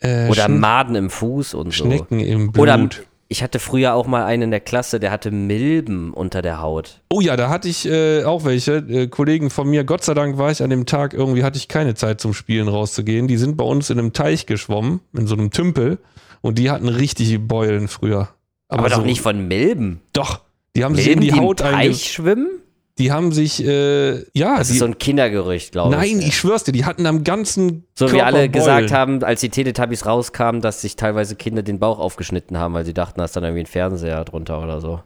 Äh, 0.00 0.28
Oder 0.28 0.44
Schn- 0.44 0.58
Maden 0.58 0.94
im 0.94 1.08
Fuß 1.08 1.54
und 1.54 1.72
so. 1.72 1.84
Schnecken 1.86 2.20
im 2.20 2.52
Blut. 2.52 2.62
Oder 2.64 2.88
ich 3.34 3.42
hatte 3.42 3.58
früher 3.58 3.94
auch 3.94 4.06
mal 4.06 4.24
einen 4.24 4.44
in 4.44 4.50
der 4.52 4.60
Klasse, 4.60 5.00
der 5.00 5.10
hatte 5.10 5.32
Milben 5.32 6.14
unter 6.14 6.40
der 6.40 6.60
Haut. 6.62 7.00
Oh 7.10 7.20
ja, 7.20 7.36
da 7.36 7.48
hatte 7.48 7.68
ich 7.68 7.84
äh, 7.84 8.22
auch 8.22 8.44
welche. 8.44 8.76
Äh, 8.76 9.08
Kollegen 9.08 9.50
von 9.50 9.68
mir, 9.68 9.82
Gott 9.82 10.04
sei 10.04 10.14
Dank 10.14 10.38
war 10.38 10.52
ich 10.52 10.62
an 10.62 10.70
dem 10.70 10.86
Tag, 10.86 11.14
irgendwie 11.14 11.42
hatte 11.42 11.56
ich 11.56 11.66
keine 11.66 11.96
Zeit 11.96 12.20
zum 12.20 12.32
Spielen 12.32 12.68
rauszugehen. 12.68 13.26
Die 13.26 13.36
sind 13.36 13.56
bei 13.56 13.64
uns 13.64 13.90
in 13.90 13.98
einem 13.98 14.12
Teich 14.12 14.46
geschwommen, 14.46 15.00
in 15.12 15.26
so 15.26 15.34
einem 15.34 15.50
Tümpel. 15.50 15.98
Und 16.42 16.60
die 16.60 16.70
hatten 16.70 16.86
richtige 16.86 17.40
Beulen 17.40 17.88
früher. 17.88 18.28
Aber, 18.68 18.88
doch 18.88 18.98
so- 18.98 19.02
nicht 19.02 19.20
von 19.20 19.48
Milben. 19.48 20.00
Doch. 20.12 20.42
Die 20.76 20.84
haben 20.84 20.94
sich 20.94 21.08
in 21.08 21.18
Milben, 21.18 21.22
die 21.22 21.30
die 21.32 21.36
im 21.38 21.42
Haut 21.44 21.62
einge... 21.62 21.88
Teich 21.88 22.12
schwimmen? 22.12 22.48
Die 22.98 23.10
haben 23.10 23.32
sich, 23.32 23.64
äh, 23.64 24.18
ja, 24.38 24.58
Das 24.58 24.68
die, 24.68 24.74
ist 24.74 24.78
so 24.78 24.84
ein 24.84 24.98
Kindergerücht, 24.98 25.72
glaube 25.72 25.94
ich. 25.94 26.12
nein, 26.14 26.20
ich 26.26 26.36
schwör's 26.36 26.62
dir, 26.62 26.70
die 26.70 26.84
hatten 26.84 27.06
am 27.06 27.24
ganzen 27.24 27.84
So 27.98 28.06
wie 28.06 28.10
Körper 28.12 28.26
alle 28.26 28.48
gesagt 28.48 28.88
Beulen. 28.90 28.92
haben, 28.92 29.24
als 29.24 29.40
die 29.40 29.48
Teletubbies 29.48 30.06
rauskamen, 30.06 30.60
dass 30.60 30.80
sich 30.80 30.94
teilweise 30.94 31.34
Kinder 31.34 31.62
den 31.64 31.80
Bauch 31.80 31.98
aufgeschnitten 31.98 32.56
haben, 32.58 32.72
weil 32.74 32.84
sie 32.84 32.94
dachten, 32.94 33.18
da 33.18 33.24
ist 33.24 33.34
dann 33.34 33.42
irgendwie 33.42 33.62
ein 33.64 33.66
Fernseher 33.66 34.24
drunter 34.24 34.62
oder 34.62 34.80
so. 34.80 35.02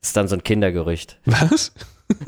Das 0.00 0.10
ist 0.10 0.16
dann 0.16 0.26
so 0.26 0.34
ein 0.36 0.42
Kindergerücht. 0.42 1.20
Was? 1.24 1.72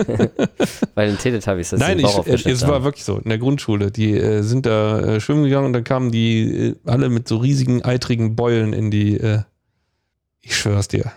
Bei 0.95 1.07
den 1.07 1.19
Teletubbies, 1.19 1.71
sie 1.71 1.77
Nein, 1.79 1.99
den 1.99 2.07
Bauch 2.07 2.25
ich, 2.25 2.47
äh, 2.47 2.51
es 2.51 2.67
war 2.69 2.85
wirklich 2.85 3.05
so. 3.05 3.19
In 3.19 3.29
der 3.29 3.39
Grundschule. 3.39 3.91
Die 3.91 4.13
äh, 4.17 4.43
sind 4.43 4.67
da 4.67 5.01
äh, 5.01 5.21
schwimmen 5.21 5.43
gegangen 5.43 5.67
und 5.67 5.73
dann 5.73 5.83
kamen 5.83 6.13
die 6.13 6.69
äh, 6.69 6.77
alle 6.87 7.09
mit 7.09 7.27
so 7.27 7.39
riesigen, 7.39 7.83
eitrigen 7.85 8.37
Beulen 8.37 8.73
in 8.73 8.93
die. 8.93 9.17
Äh, 9.17 9.41
ich 10.41 10.57
schwör's 10.57 10.87
dir. 10.87 11.11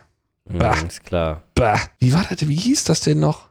Bah. 0.45 0.75
Mhm, 0.75 0.87
ist 0.87 1.03
klar. 1.03 1.43
Bah. 1.53 1.79
Wie 1.99 2.13
war 2.13 2.25
das? 2.27 2.47
Wie 2.47 2.55
hieß 2.55 2.85
das 2.85 3.01
denn 3.01 3.19
noch? 3.19 3.49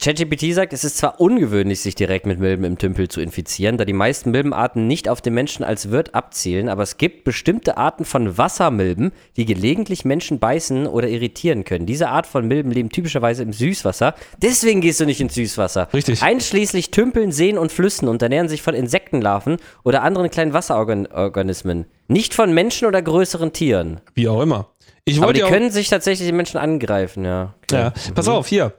ChatGPT 0.00 0.54
sagt, 0.54 0.72
es 0.72 0.84
ist 0.84 0.96
zwar 0.96 1.20
ungewöhnlich, 1.20 1.80
sich 1.80 1.94
direkt 1.94 2.24
mit 2.24 2.40
Milben 2.40 2.64
im 2.64 2.78
Tümpel 2.78 3.08
zu 3.08 3.20
infizieren, 3.20 3.76
da 3.76 3.84
die 3.84 3.92
meisten 3.92 4.30
Milbenarten 4.30 4.86
nicht 4.86 5.06
auf 5.06 5.20
den 5.20 5.34
Menschen 5.34 5.64
als 5.64 5.90
Wirt 5.90 6.14
abzielen, 6.14 6.70
aber 6.70 6.82
es 6.82 6.96
gibt 6.96 7.24
bestimmte 7.24 7.76
Arten 7.76 8.06
von 8.06 8.38
Wassermilben, 8.38 9.12
die 9.36 9.44
gelegentlich 9.44 10.06
Menschen 10.06 10.38
beißen 10.38 10.86
oder 10.86 11.08
irritieren 11.08 11.64
können. 11.64 11.84
Diese 11.84 12.08
Art 12.08 12.26
von 12.26 12.48
Milben 12.48 12.72
leben 12.72 12.88
typischerweise 12.88 13.42
im 13.42 13.52
Süßwasser. 13.52 14.14
Deswegen 14.38 14.80
gehst 14.80 14.98
du 14.98 15.04
nicht 15.04 15.20
ins 15.20 15.34
Süßwasser. 15.34 15.88
Richtig. 15.92 16.22
Einschließlich 16.22 16.90
Tümpeln, 16.90 17.30
Seen 17.30 17.58
und 17.58 17.70
Flüssen 17.70 18.08
und 18.08 18.22
ernähren 18.22 18.48
sich 18.48 18.62
von 18.62 18.72
Insektenlarven 18.72 19.58
oder 19.84 20.02
anderen 20.02 20.30
kleinen 20.30 20.54
Wasserorganismen. 20.54 21.84
Nicht 22.08 22.32
von 22.32 22.54
Menschen 22.54 22.88
oder 22.88 23.02
größeren 23.02 23.52
Tieren. 23.52 24.00
Wie 24.14 24.26
auch 24.26 24.40
immer. 24.40 24.70
Ich 25.04 25.22
Aber 25.22 25.34
die 25.34 25.40
können 25.40 25.70
sich 25.70 25.90
tatsächlich 25.90 26.28
den 26.28 26.36
Menschen 26.36 26.58
angreifen, 26.58 27.26
ja. 27.26 27.54
Ja, 27.70 27.92
pass 28.14 28.28
auf, 28.28 28.46
hier. 28.46 28.72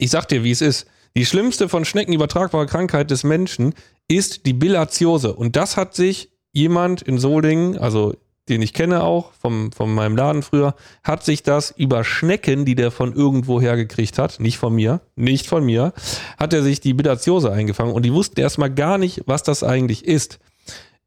Ich 0.00 0.10
sag 0.10 0.28
dir, 0.28 0.42
wie 0.42 0.50
es 0.50 0.62
ist. 0.62 0.86
Die 1.14 1.26
schlimmste 1.26 1.68
von 1.68 1.84
Schnecken 1.84 2.14
übertragbare 2.14 2.64
Krankheit 2.64 3.10
des 3.10 3.22
Menschen 3.22 3.74
ist 4.08 4.46
die 4.46 4.54
Bilharziose. 4.54 5.34
Und 5.34 5.56
das 5.56 5.76
hat 5.76 5.94
sich 5.94 6.30
jemand 6.52 7.02
in 7.02 7.18
Solingen, 7.18 7.76
also 7.76 8.14
den 8.48 8.62
ich 8.62 8.72
kenne 8.72 9.02
auch, 9.02 9.32
vom, 9.34 9.72
von 9.72 9.92
meinem 9.92 10.16
Laden 10.16 10.42
früher, 10.42 10.74
hat 11.04 11.22
sich 11.22 11.42
das 11.42 11.70
über 11.70 12.02
Schnecken, 12.02 12.64
die 12.64 12.76
der 12.76 12.90
von 12.90 13.12
irgendwo 13.12 13.60
hergekriegt 13.60 14.16
hat, 14.18 14.40
nicht 14.40 14.56
von 14.56 14.74
mir, 14.74 15.02
nicht 15.16 15.46
von 15.46 15.64
mir, 15.64 15.92
hat 16.38 16.54
er 16.54 16.62
sich 16.62 16.80
die 16.80 16.94
Bilharziose 16.94 17.52
eingefangen. 17.52 17.92
Und 17.92 18.06
die 18.06 18.14
wussten 18.14 18.40
erstmal 18.40 18.72
gar 18.72 18.96
nicht, 18.96 19.24
was 19.26 19.42
das 19.42 19.62
eigentlich 19.62 20.06
ist. 20.06 20.38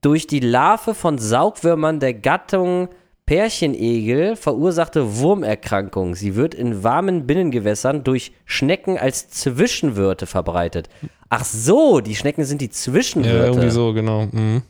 durch 0.03 0.27
die 0.27 0.41
Larve 0.41 0.93
von 0.93 1.17
Saugwürmern 1.17 2.01
der 2.01 2.13
Gattung 2.13 2.91
Pärchenegel 3.25 4.37
verursachte 4.37 5.17
Wurmerkrankung. 5.17 6.15
Sie 6.15 6.37
wird 6.37 6.55
in 6.55 6.85
warmen 6.85 7.27
Binnengewässern 7.27 8.05
durch 8.05 8.33
Schnecken 8.45 8.99
als 8.99 9.31
Zwischenwirte 9.31 10.27
verbreitet. 10.27 10.91
Ach 11.29 11.45
so, 11.45 12.01
die 12.01 12.15
Schnecken 12.15 12.45
sind 12.45 12.61
die 12.61 12.71
Zwischenwirte. 12.71 13.37
Ja, 13.39 13.45
irgendwie 13.47 13.71
so, 13.71 13.93
genau. 13.93 14.27
Mhm. 14.31 14.63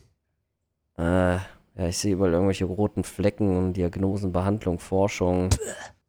Äh, 0.97 1.03
ja, 1.35 1.87
ich 1.89 1.97
sehe 1.97 2.13
überall 2.13 2.31
irgendwelche 2.33 2.65
roten 2.65 3.03
Flecken 3.03 3.57
und 3.57 3.73
Diagnosen, 3.73 4.31
Behandlung, 4.31 4.79
Forschung. 4.79 5.49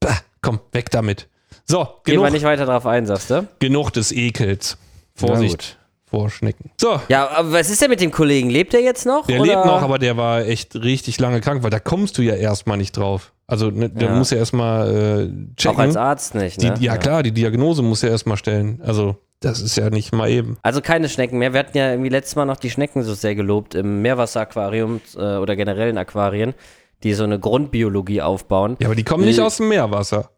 Bah, 0.00 0.16
komm, 0.42 0.60
weg 0.72 0.90
damit. 0.90 1.28
So, 1.64 1.84
Gehen 2.04 2.14
wir 2.14 2.14
genug, 2.20 2.32
nicht 2.32 2.44
weiter 2.44 2.66
drauf 2.66 2.86
ein, 2.86 3.06
sagst 3.06 3.30
du? 3.30 3.46
genug 3.58 3.90
des 3.92 4.12
Ekels. 4.12 4.78
Vorsicht 5.14 5.78
vor 6.04 6.30
Schnecken. 6.30 6.70
So, 6.80 7.00
Ja, 7.08 7.28
aber 7.30 7.52
was 7.52 7.68
ist 7.70 7.82
denn 7.82 7.90
mit 7.90 8.00
dem 8.00 8.12
Kollegen? 8.12 8.48
Lebt 8.50 8.74
er 8.74 8.80
jetzt 8.80 9.06
noch? 9.06 9.26
der 9.26 9.40
oder? 9.40 9.52
lebt 9.54 9.66
noch, 9.66 9.82
aber 9.82 9.98
der 9.98 10.16
war 10.16 10.42
echt 10.46 10.76
richtig 10.76 11.18
lange 11.18 11.40
krank, 11.40 11.64
weil 11.64 11.70
da 11.70 11.80
kommst 11.80 12.18
du 12.18 12.22
ja 12.22 12.34
erstmal 12.34 12.76
nicht 12.76 12.96
drauf. 12.96 13.32
Also, 13.48 13.70
ne, 13.70 13.88
der 13.90 14.08
Ja. 14.10 14.14
muss 14.14 14.30
ja 14.30 14.36
erstmal 14.38 14.88
äh, 14.94 15.54
checken. 15.56 15.76
Auch 15.76 15.80
als 15.80 15.96
Arzt 15.96 16.34
nicht, 16.36 16.60
die, 16.62 16.68
ne? 16.70 16.76
ja, 16.80 16.96
klar, 16.98 17.22
die 17.24 17.32
Diagnose 17.32 17.82
muss 17.82 18.02
er 18.04 18.10
erstmal 18.10 18.36
stellen. 18.36 18.80
Also, 18.84 19.16
das 19.40 19.60
ist 19.60 19.76
ja 19.76 19.90
nicht 19.90 20.12
mal 20.12 20.30
eben. 20.30 20.56
Also 20.62 20.80
keine 20.80 21.08
Schnecken 21.08 21.38
mehr. 21.38 21.52
Wir 21.52 21.60
hatten 21.60 21.76
ja 21.76 21.90
irgendwie 21.90 22.08
letztes 22.10 22.36
Mal 22.36 22.44
noch 22.46 22.56
die 22.56 22.70
Schnecken 22.70 23.02
so 23.02 23.14
sehr 23.14 23.34
gelobt 23.34 23.74
im 23.74 24.02
Meerwasseraquarium 24.02 25.00
äh, 25.16 25.36
oder 25.36 25.56
generellen 25.56 25.98
Aquarien, 25.98 26.54
die 27.02 27.12
so 27.14 27.24
eine 27.24 27.38
Grundbiologie 27.38 28.22
aufbauen. 28.22 28.76
Ja, 28.80 28.86
aber 28.86 28.94
die 28.94 29.04
kommen 29.04 29.24
nicht 29.24 29.36
Nee. 29.38 29.42
aus 29.44 29.58
dem 29.58 29.68
Meerwasser. 29.68 30.30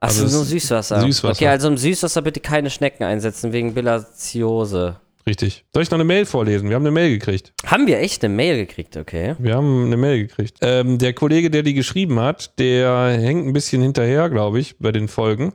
Achso, 0.00 0.24
Also 0.24 0.36
nur 0.36 0.44
Süßwasser. 0.44 1.00
Süßwasser. 1.00 1.32
Okay, 1.36 1.48
also 1.48 1.68
im 1.68 1.76
Süßwasser 1.76 2.22
bitte 2.22 2.40
keine 2.40 2.70
Schnecken 2.70 3.04
einsetzen 3.04 3.52
wegen 3.52 3.72
Bilatiose. 3.74 4.96
Richtig. 5.26 5.64
Soll 5.72 5.84
ich 5.84 5.90
noch 5.92 5.96
eine 5.98 6.04
Mail 6.04 6.26
vorlesen? 6.26 6.68
Wir 6.68 6.74
haben 6.74 6.82
eine 6.82 6.90
Mail 6.90 7.10
gekriegt. 7.10 7.52
Haben 7.64 7.86
wir 7.86 8.00
echt 8.00 8.24
eine 8.24 8.34
Mail 8.34 8.56
gekriegt, 8.56 8.96
okay. 8.96 9.36
Wir 9.38 9.54
haben 9.54 9.86
eine 9.86 9.96
Mail 9.96 10.26
gekriegt. 10.26 10.58
Ähm, 10.60 10.98
der 10.98 11.12
Kollege, 11.12 11.48
der 11.50 11.62
die 11.62 11.74
geschrieben 11.74 12.18
hat, 12.18 12.58
der 12.58 13.10
hängt 13.20 13.46
ein 13.46 13.52
bisschen 13.52 13.80
hinterher, 13.82 14.28
glaube 14.30 14.58
ich, 14.58 14.78
bei 14.80 14.90
den 14.90 15.06
Folgen. 15.06 15.52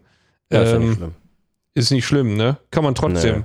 Ja, 0.49 0.61
ist 0.61 0.71
ja 0.71 0.79
nicht 0.79 0.87
Ähm, 0.91 0.95
schlimm. 0.95 1.15
Ist 1.77 1.91
nicht 1.91 2.05
schlimm, 2.05 2.35
ne? 2.35 2.57
Kann 2.71 2.83
man 2.83 2.95
trotzdem. 2.95 3.39
Nee. 3.39 3.43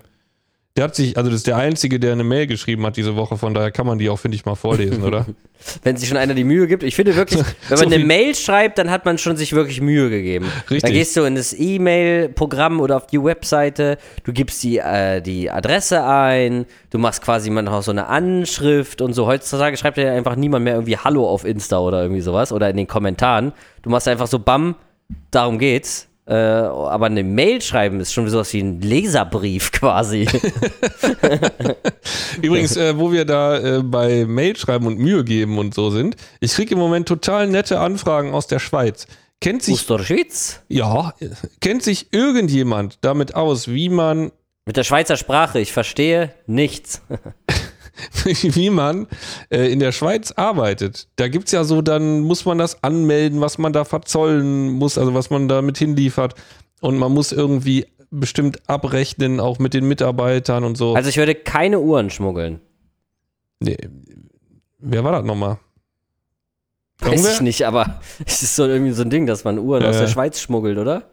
Der 0.78 0.84
hat 0.84 0.94
sich, 0.94 1.18
also 1.18 1.28
das 1.28 1.40
ist 1.40 1.46
der 1.46 1.58
Einzige, 1.58 2.00
der 2.00 2.12
eine 2.12 2.24
Mail 2.24 2.46
geschrieben 2.46 2.86
hat 2.86 2.96
diese 2.96 3.14
Woche, 3.14 3.36
von 3.36 3.52
daher 3.52 3.70
kann 3.70 3.86
man 3.86 3.98
die 3.98 4.08
auch, 4.08 4.18
finde 4.18 4.36
ich, 4.36 4.46
mal 4.46 4.54
vorlesen, 4.54 5.02
oder? 5.02 5.26
Wenn 5.82 5.98
sich 5.98 6.08
schon 6.08 6.16
einer 6.16 6.32
die 6.32 6.44
Mühe 6.44 6.66
gibt. 6.66 6.82
Ich 6.82 6.96
finde 6.96 7.14
wirklich, 7.14 7.40
wenn 7.68 7.76
so 7.76 7.84
man 7.84 7.92
eine 7.92 7.96
viel- 7.96 8.06
Mail 8.06 8.34
schreibt, 8.34 8.78
dann 8.78 8.90
hat 8.90 9.04
man 9.04 9.18
schon 9.18 9.36
sich 9.36 9.52
wirklich 9.52 9.82
Mühe 9.82 10.08
gegeben. 10.08 10.46
Richtig. 10.62 10.80
Dann 10.80 10.92
gehst 10.92 11.14
du 11.14 11.24
in 11.24 11.34
das 11.34 11.52
E-Mail-Programm 11.52 12.80
oder 12.80 12.96
auf 12.96 13.06
die 13.06 13.22
Webseite, 13.22 13.98
du 14.24 14.32
gibst 14.32 14.62
die, 14.62 14.78
äh, 14.78 15.20
die 15.20 15.50
Adresse 15.50 16.04
ein, 16.06 16.64
du 16.88 16.96
machst 16.96 17.20
quasi 17.22 17.50
mal 17.50 17.60
noch 17.60 17.82
so 17.82 17.90
eine 17.90 18.06
Anschrift 18.06 19.02
und 19.02 19.12
so. 19.12 19.26
Heutzutage 19.26 19.76
schreibt 19.76 19.98
ja 19.98 20.10
einfach 20.14 20.36
niemand 20.36 20.64
mehr 20.64 20.72
irgendwie 20.74 20.96
Hallo 20.96 21.28
auf 21.28 21.44
Insta 21.44 21.80
oder 21.80 22.00
irgendwie 22.00 22.22
sowas 22.22 22.50
oder 22.50 22.70
in 22.70 22.78
den 22.78 22.86
Kommentaren. 22.86 23.52
Du 23.82 23.90
machst 23.90 24.08
einfach 24.08 24.26
so 24.26 24.38
Bam, 24.38 24.74
darum 25.30 25.58
geht's. 25.58 26.08
Äh, 26.24 26.34
aber 26.34 27.06
eine 27.06 27.24
Mail 27.24 27.60
schreiben 27.60 27.98
ist 27.98 28.12
schon 28.12 28.28
sowas 28.28 28.52
wie 28.52 28.60
ein 28.60 28.80
Leserbrief 28.80 29.72
quasi. 29.72 30.28
Übrigens, 32.42 32.76
äh, 32.76 32.96
wo 32.96 33.10
wir 33.10 33.24
da 33.24 33.58
äh, 33.58 33.82
bei 33.82 34.24
Mail 34.24 34.56
schreiben 34.56 34.86
und 34.86 34.98
Mühe 34.98 35.24
geben 35.24 35.58
und 35.58 35.74
so 35.74 35.90
sind, 35.90 36.14
ich 36.38 36.52
kriege 36.52 36.74
im 36.74 36.80
Moment 36.80 37.08
total 37.08 37.48
nette 37.48 37.80
Anfragen 37.80 38.34
aus 38.34 38.46
der 38.46 38.60
Schweiz. 38.60 39.08
Kennt 39.40 39.64
sich, 39.64 39.74
Osterschwitz? 39.74 40.60
ja, 40.68 41.12
kennt 41.60 41.82
sich 41.82 42.12
irgendjemand 42.12 42.98
damit 43.00 43.34
aus, 43.34 43.66
wie 43.66 43.88
man 43.88 44.30
Mit 44.64 44.76
der 44.76 44.84
Schweizer 44.84 45.16
Sprache, 45.16 45.58
ich 45.58 45.72
verstehe 45.72 46.32
nichts. 46.46 47.02
wie 48.24 48.70
man 48.70 49.06
äh, 49.50 49.70
in 49.72 49.78
der 49.80 49.92
Schweiz 49.92 50.32
arbeitet. 50.32 51.08
Da 51.16 51.28
gibt 51.28 51.46
es 51.46 51.52
ja 51.52 51.64
so, 51.64 51.82
dann 51.82 52.20
muss 52.20 52.44
man 52.44 52.58
das 52.58 52.82
anmelden, 52.82 53.40
was 53.40 53.58
man 53.58 53.72
da 53.72 53.84
verzollen 53.84 54.70
muss, 54.70 54.98
also 54.98 55.14
was 55.14 55.30
man 55.30 55.48
da 55.48 55.62
mit 55.62 55.78
hinliefert. 55.78 56.34
Und 56.80 56.98
man 56.98 57.12
muss 57.12 57.32
irgendwie 57.32 57.86
bestimmt 58.10 58.68
abrechnen, 58.68 59.40
auch 59.40 59.58
mit 59.58 59.72
den 59.74 59.86
Mitarbeitern 59.86 60.64
und 60.64 60.76
so. 60.76 60.94
Also 60.94 61.08
ich 61.08 61.16
würde 61.16 61.34
keine 61.34 61.80
Uhren 61.80 62.10
schmuggeln. 62.10 62.60
nee. 63.60 63.76
Wer 64.84 65.04
war 65.04 65.12
das 65.12 65.24
nochmal? 65.24 65.58
Weiß 66.98 67.10
Irgendwer? 67.12 67.32
ich 67.32 67.40
nicht, 67.40 67.66
aber 67.66 68.00
es 68.26 68.42
ist 68.42 68.56
so 68.56 68.66
irgendwie 68.66 68.92
so 68.92 69.02
ein 69.02 69.10
Ding, 69.10 69.26
dass 69.26 69.44
man 69.44 69.58
Uhren 69.60 69.84
aus 69.84 69.96
Äh. 69.96 70.00
der 70.00 70.08
Schweiz 70.08 70.40
schmuggelt, 70.40 70.76
oder? 70.76 71.08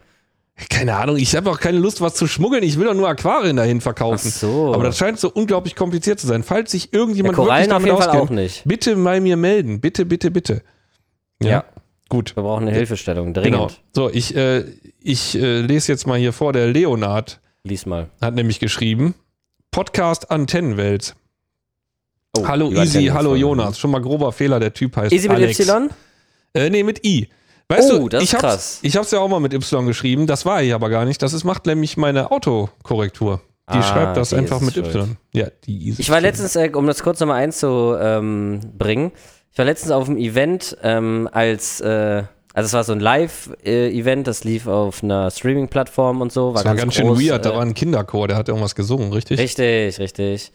Keine 0.70 0.96
Ahnung, 0.96 1.16
ich 1.18 1.36
habe 1.36 1.50
auch 1.50 1.60
keine 1.60 1.78
Lust, 1.78 2.02
was 2.02 2.16
zu 2.16 2.28
schmuggeln. 2.28 2.64
Ich 2.64 2.78
will 2.78 2.86
doch 2.86 2.94
nur 2.94 3.08
Aquarien 3.08 3.56
dahin 3.56 3.78
Ach 3.78 3.84
verkaufen. 3.84 4.30
so. 4.30 4.74
Aber 4.74 4.84
das 4.84 4.98
scheint 4.98 5.20
so 5.20 5.30
unglaublich 5.32 5.76
kompliziert 5.76 6.20
zu 6.20 6.28
sein. 6.28 6.44
Falls 6.44 6.72
sich 6.72 6.86
ja, 6.92 7.00
irgendjemand 7.00 7.38
wirklich 7.38 7.48
Korallen 7.48 7.72
auf 7.72 7.82
damit 7.84 7.92
auskennt, 7.94 8.24
auch 8.24 8.30
nicht. 8.30 8.64
bitte 8.66 8.96
bei 8.98 9.22
mir 9.22 9.38
melden. 9.38 9.80
Bitte, 9.80 10.06
bitte, 10.06 10.32
bitte. 10.32 10.62
Ja. 11.42 11.64
Gut. 12.10 12.36
Wir 12.36 12.44
brauchen 12.44 12.68
eine 12.68 12.76
Hilfestellung, 12.76 13.34
Genau. 13.34 13.68
dringend. 13.68 13.82
So, 13.96 14.10
ich, 14.10 14.36
äh, 14.36 14.66
ich 15.00 15.38
äh, 15.38 15.62
lese 15.62 15.92
jetzt 15.92 16.08
mal 16.08 16.18
hier 16.20 16.34
vor. 16.34 16.52
Der 16.52 16.68
Leonard 16.68 17.40
Lies 17.64 17.86
mal. 17.86 18.10
hat 18.20 18.34
nämlich 18.36 18.60
geschrieben: 18.60 19.16
Podcast 19.72 20.32
Antennenwelt. 20.32 21.16
Oh, 22.38 22.48
hallo 22.48 22.72
Easy, 22.72 23.06
hallo 23.08 23.36
Jonas. 23.36 23.80
Schon 23.80 23.92
mal 23.92 24.02
grober 24.02 24.32
Fehler, 24.32 24.60
der 24.60 24.74
Typ 24.74 24.96
heißt 24.98 25.14
Easy 25.14 25.28
mit 25.30 25.38
Alex. 25.38 25.60
Y? 25.60 25.90
Äh, 26.54 26.70
nee, 26.70 26.84
mit 26.84 27.06
I. 27.06 27.30
Weißt 27.72 27.92
Oh, 27.94 28.00
du, 28.00 28.10
das 28.10 28.24
ist 28.24 28.30
ich 28.30 28.34
hab's, 28.34 28.42
krass. 28.44 28.80
Ich 28.82 28.98
hab's 28.98 29.12
ja 29.12 29.20
auch 29.20 29.28
mal 29.28 29.40
mit 29.40 29.54
Y 29.54 29.86
geschrieben, 29.86 30.26
das 30.26 30.44
war 30.46 30.64
ich 30.64 30.74
aber 30.74 30.90
gar 30.90 31.06
nicht. 31.06 31.22
Das 31.22 31.34
ist, 31.34 31.44
macht 31.44 31.68
nämlich 31.68 31.98
meine 31.98 32.32
Autokorrektur. 32.32 33.42
Die 33.72 33.78
Ah, 33.78 33.84
schreibt 33.84 34.18
das 34.18 34.30
die 34.30 34.38
einfach 34.38 34.58
ist 34.60 34.66
mit 34.66 34.74
schuld. 34.74 34.96
Y. 34.96 35.18
Ja, 35.34 35.48
die 35.66 35.90
ist 35.90 36.00
Ich 36.00 36.10
war 36.10 36.20
letztens, 36.20 36.56
äh, 36.56 36.72
um 36.74 36.88
das 36.88 37.04
kurz 37.04 37.20
nochmal 37.20 37.44
einzubringen, 37.44 39.12
ich 39.52 39.58
war 39.58 39.66
letztens 39.66 39.92
auf 39.92 40.08
einem 40.10 40.18
Event 40.18 40.76
ähm, 40.82 41.30
als, 41.32 41.80
äh, 41.82 42.24
also 42.56 42.66
es 42.66 42.74
war 42.74 42.84
so 42.84 42.94
ein 42.94 43.00
Live-Event, 43.00 44.26
das 44.26 44.44
lief 44.44 44.66
auf 44.66 45.04
einer 45.04 45.30
Streaming-Plattform 45.30 46.22
und 46.22 46.32
so. 46.32 46.48
War 46.48 46.64
Das 46.64 46.66
war 46.66 46.72
ganz, 46.74 46.82
ganz 46.82 46.94
schön 46.96 47.08
groß, 47.08 47.20
weird, 47.22 47.46
da 47.46 47.52
äh, 47.52 47.56
war 47.56 47.62
ein 47.62 47.76
Kinderchor, 47.76 48.28
der 48.28 48.38
hat 48.38 48.48
irgendwas 48.48 48.74
gesungen, 48.74 49.14
richtig? 49.14 49.40
Richtig, 49.40 50.00
richtig. 50.00 50.52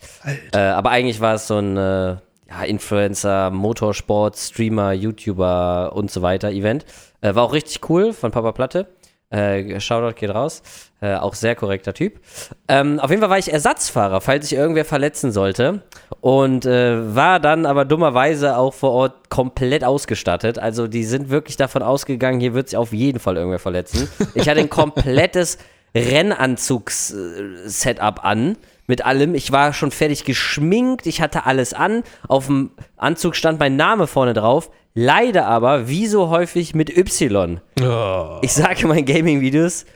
Äh, 0.52 0.58
aber 0.58 0.90
eigentlich 0.90 1.20
war 1.20 1.34
es 1.36 1.46
so 1.46 1.58
ein 1.58 1.76
äh, 1.76 2.16
ja, 2.54 2.64
Influencer, 2.64 3.50
Motorsport, 3.50 4.36
Streamer, 4.36 4.92
YouTuber 4.92 5.92
und 5.94 6.10
so 6.10 6.22
weiter 6.22 6.50
Event. 6.50 6.86
Äh, 7.20 7.34
war 7.34 7.42
auch 7.44 7.52
richtig 7.52 7.90
cool 7.90 8.12
von 8.12 8.30
Papa 8.30 8.52
Platte. 8.52 8.86
Äh, 9.30 9.80
Shoutout 9.80 10.14
geht 10.14 10.30
raus. 10.30 10.62
Äh, 11.00 11.16
auch 11.16 11.34
sehr 11.34 11.56
korrekter 11.56 11.92
Typ. 11.92 12.20
Ähm, 12.68 13.00
auf 13.00 13.10
jeden 13.10 13.20
Fall 13.20 13.30
war 13.30 13.38
ich 13.38 13.52
Ersatzfahrer, 13.52 14.20
falls 14.20 14.48
sich 14.48 14.56
irgendwer 14.56 14.84
verletzen 14.84 15.32
sollte. 15.32 15.82
Und 16.20 16.66
äh, 16.66 17.12
war 17.14 17.40
dann 17.40 17.66
aber 17.66 17.84
dummerweise 17.84 18.56
auch 18.56 18.74
vor 18.74 18.92
Ort 18.92 19.30
komplett 19.30 19.82
ausgestattet. 19.82 20.60
Also 20.60 20.86
die 20.86 21.02
sind 21.04 21.30
wirklich 21.30 21.56
davon 21.56 21.82
ausgegangen, 21.82 22.38
hier 22.38 22.54
wird 22.54 22.68
sich 22.68 22.76
auf 22.76 22.92
jeden 22.92 23.18
Fall 23.18 23.36
irgendwer 23.36 23.58
verletzen. 23.58 24.08
Ich 24.34 24.48
hatte 24.48 24.60
ein 24.60 24.70
komplettes 24.70 25.58
Rennanzugs-Setup 25.96 28.24
an. 28.24 28.56
Mit 28.86 29.04
allem. 29.04 29.34
Ich 29.34 29.50
war 29.52 29.72
schon 29.72 29.90
fertig 29.90 30.24
geschminkt. 30.24 31.06
Ich 31.06 31.20
hatte 31.20 31.46
alles 31.46 31.72
an. 31.72 32.02
Auf 32.28 32.46
dem 32.46 32.70
Anzug 32.96 33.36
stand 33.36 33.58
mein 33.58 33.76
Name 33.76 34.06
vorne 34.06 34.34
drauf. 34.34 34.70
Leider 34.94 35.46
aber, 35.46 35.88
wie 35.88 36.06
so 36.06 36.28
häufig, 36.28 36.74
mit 36.74 36.96
Y. 36.96 37.60
Oh. 37.82 38.38
Ich 38.42 38.52
sage 38.52 38.82
in 38.82 38.88
meinen 38.88 39.04
Gaming-Videos, 39.04 39.86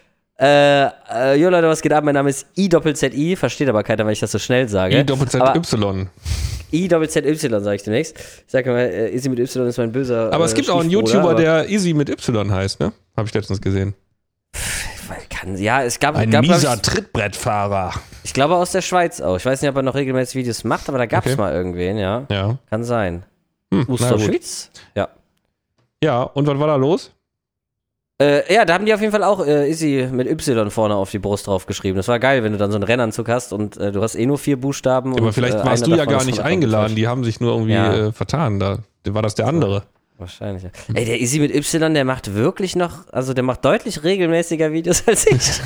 äh, 0.41 0.87
äh, 0.87 1.35
jo 1.35 1.51
Leute, 1.51 1.69
was 1.69 1.83
geht 1.83 1.93
ab? 1.93 2.05
Mein 2.05 2.15
Name 2.15 2.31
ist 2.31 2.47
I-Doppel-Z-I. 2.57 3.37
Versteht 3.37 3.69
aber 3.69 3.83
keiner, 3.83 4.07
wenn 4.07 4.13
ich 4.13 4.21
das 4.21 4.33
so 4.33 4.39
schnell 4.39 4.69
sage. 4.69 5.01
I 5.01 5.05
Doppel 5.05 5.29
Z 5.29 5.41
Aber 5.41 5.57
Y. 5.57 6.09
I-Doppel-Z-Y 6.73 7.63
sage 7.63 7.77
ich 7.77 7.83
demnächst. 7.83 8.17
Ich 8.19 8.53
sage 8.53 8.71
immer, 8.71 8.79
äh, 8.79 9.15
Easy 9.15 9.29
mit 9.29 9.39
Y 9.39 9.67
ist 9.67 9.79
mein 9.79 9.91
böser 9.91 10.33
Aber 10.33 10.45
es 10.45 10.53
äh, 10.53 10.57
gibt 10.57 10.71
auch 10.71 10.81
einen 10.81 10.91
YouTuber, 10.91 11.35
der 11.35 11.69
Easy 11.69 11.93
mit 11.93 12.09
Y 12.09 12.53
heißt, 12.53 12.79
ne? 12.81 12.93
Habe 13.17 13.27
ich 13.27 13.35
letztens 13.35 13.61
gesehen. 13.61 13.95
Kann, 15.31 15.57
ja, 15.57 15.83
es 15.83 15.99
gab, 16.01 16.15
Ein 16.17 16.31
gab 16.31 16.43
mieser 16.43 16.75
ich, 16.75 16.83
Trittbrettfahrer. 16.83 17.93
ich 18.25 18.33
glaube 18.33 18.57
aus 18.57 18.73
der 18.73 18.83
Schweiz 18.83 19.21
auch. 19.21 19.37
Ich 19.37 19.45
weiß 19.47 19.61
nicht, 19.63 19.71
ob 19.71 19.77
er 19.77 19.83
noch 19.83 19.95
regelmäßig 19.95 20.37
Videos 20.37 20.65
macht, 20.65 20.89
aber 20.89 20.99
da 20.99 21.07
gab 21.07 21.25
es 21.27 21.33
Okay. 21.33 21.41
mal 21.41 21.53
irgendwen, 21.53 21.99
ja. 21.99 22.25
Ja. 22.31 22.59
Kann 22.71 22.85
sein. 22.85 23.25
Hm. 23.73 23.87
Osterschwitz? 23.89 24.71
Ja. 24.95 25.09
Ja, 26.03 26.23
und 26.23 26.47
was 26.47 26.59
war 26.59 26.67
da 26.69 26.77
los? 26.77 27.13
Äh, 28.21 28.53
ja, 28.53 28.65
da 28.65 28.75
haben 28.75 28.85
die 28.85 28.93
auf 28.93 29.01
jeden 29.01 29.13
Fall 29.13 29.23
auch 29.23 29.47
äh, 29.47 29.71
Izzy 29.71 30.09
mit 30.11 30.27
Y 30.29 30.71
vorne 30.71 30.97
auf 30.97 31.11
die 31.13 31.21
Brust 31.21 31.47
drauf 31.47 31.67
geschrieben. 31.67 31.97
Das 31.97 32.09
war 32.09 32.19
geil, 32.19 32.43
wenn 32.43 32.51
du 32.53 32.59
dann 32.59 32.73
so 32.73 32.77
einen 32.77 32.83
Rennanzug 32.85 33.29
hast 33.29 33.53
und 33.53 33.77
äh, 33.77 33.93
du 33.93 34.03
hast 34.03 34.17
eh 34.17 34.27
nur 34.27 34.39
vier 34.39 34.61
Buchstaben. 34.61 35.13
aber 35.13 35.27
und, 35.27 35.33
vielleicht 35.33 35.59
äh, 35.59 35.65
warst 35.65 35.87
du 35.87 35.95
ja 35.95 36.05
gar 36.05 36.25
nicht 36.25 36.41
eingeladen. 36.41 36.97
Die 36.97 37.07
haben 37.07 37.23
sich 37.23 37.39
nur 37.41 37.53
irgendwie 37.53 37.75
Ja. 37.75 37.95
äh, 38.09 38.13
vertan. 38.13 38.59
Da 38.59 38.79
war 39.07 39.23
das 39.23 39.37
der 39.37 39.47
andere. 39.47 39.85
Wahrscheinlich. 40.19 40.65
Ja. 40.65 40.71
Ey, 40.95 41.05
der 41.05 41.21
Izzy 41.21 41.39
mit 41.39 41.55
Y, 41.55 41.95
der 41.95 42.05
macht 42.05 42.35
wirklich 42.35 42.75
noch, 42.77 43.07
also 43.13 43.35
der 43.35 43.45
macht 43.45 43.65
deutlich 43.65 44.03
regelmäßiger 44.03 44.73
Videos 44.73 45.05
als 45.07 45.27
ich. 45.27 45.39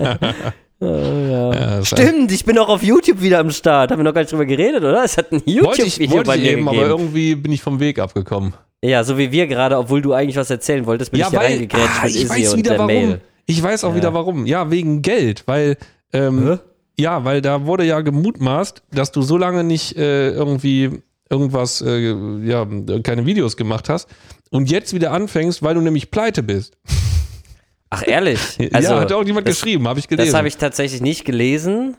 Ja, 0.82 1.50
das 1.50 1.88
Stimmt, 1.88 2.32
ich 2.32 2.44
bin 2.46 2.56
auch 2.58 2.70
auf 2.70 2.82
YouTube 2.82 3.20
wieder 3.20 3.38
am 3.40 3.50
Start. 3.50 3.90
Haben 3.90 3.98
wir 3.98 4.04
noch 4.04 4.14
gar 4.14 4.22
nicht 4.22 4.32
drüber 4.32 4.46
geredet, 4.46 4.82
oder? 4.82 5.04
Es 5.04 5.18
hat 5.18 5.30
ein 5.30 5.42
YouTube-Video 5.44 6.22
bei 6.22 6.36
ich 6.36 6.42
mir 6.42 6.50
eben, 6.52 6.66
aber 6.68 6.76
gegeben. 6.78 6.90
irgendwie 6.98 7.34
bin 7.34 7.52
ich 7.52 7.60
vom 7.60 7.80
Weg 7.80 7.98
abgekommen. 7.98 8.54
Ja, 8.82 9.04
so 9.04 9.18
wie 9.18 9.30
wir 9.30 9.46
gerade, 9.46 9.76
obwohl 9.76 10.00
du 10.00 10.14
eigentlich 10.14 10.36
was 10.36 10.48
erzählen 10.48 10.86
wolltest, 10.86 11.10
bin 11.10 11.20
ich 11.20 11.26
hier 11.28 11.38
reingegrätscht 11.38 11.98
ah, 12.00 12.06
mit 12.06 12.14
ich 12.14 12.22
Izzy 12.22 12.30
weiß 12.30 12.56
wieder 12.56 12.70
der 12.70 12.78
warum. 12.78 12.86
Mail. 12.86 13.20
Ich 13.44 13.62
weiß 13.62 13.84
auch 13.84 13.90
Ja. 13.90 13.96
wieder 13.96 14.14
warum. 14.14 14.46
Ja, 14.46 14.70
wegen 14.70 15.02
Geld, 15.02 15.42
weil 15.44 15.76
ähm, 16.14 16.58
ja, 16.98 17.24
weil 17.26 17.42
da 17.42 17.66
wurde 17.66 17.84
ja 17.84 18.00
gemutmaßt, 18.00 18.82
dass 18.90 19.12
du 19.12 19.20
so 19.20 19.36
lange 19.36 19.64
nicht 19.64 19.96
äh, 19.98 20.30
irgendwie 20.30 21.02
irgendwas, 21.30 21.80
äh, 21.80 22.12
ja, 22.42 22.66
keine 23.02 23.24
Videos 23.24 23.56
gemacht 23.56 23.88
hast 23.88 24.08
und 24.50 24.70
jetzt 24.70 24.92
wieder 24.92 25.12
anfängst, 25.12 25.62
weil 25.62 25.74
du 25.74 25.80
nämlich 25.80 26.10
pleite 26.10 26.42
bist. 26.42 26.76
Ach, 27.88 28.06
ehrlich? 28.06 28.40
Also, 28.72 28.94
ja, 28.94 29.00
hat 29.00 29.12
auch 29.12 29.24
jemand 29.24 29.48
das, 29.48 29.56
geschrieben, 29.56 29.88
habe 29.88 29.98
ich 29.98 30.08
gelesen. 30.08 30.28
Das 30.28 30.36
habe 30.36 30.48
ich 30.48 30.56
tatsächlich 30.56 31.00
nicht 31.00 31.24
gelesen. 31.24 31.96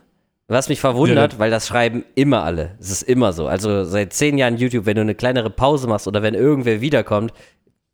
Was 0.48 0.68
mich 0.68 0.82
verwundert, 0.82 1.40
weil 1.40 1.50
das 1.50 1.66
schreiben 1.66 2.04
immer 2.14 2.44
alle. 2.44 2.76
Es 2.78 2.92
ist 2.92 3.04
immer 3.04 3.32
so. 3.32 3.48
Also 3.48 3.86
seit 3.86 4.12
zehn 4.12 4.38
Jahren 4.38 4.58
YouTube, 4.58 4.86
wenn 4.86 4.96
du 4.96 5.02
eine 5.02 5.16
kleinere 5.16 5.50
Pause 5.50 5.88
machst 5.88 6.10
oder 6.10 6.24
wenn 6.24 6.34
irgendwer 6.34 6.82
wiederkommt, 6.82 7.32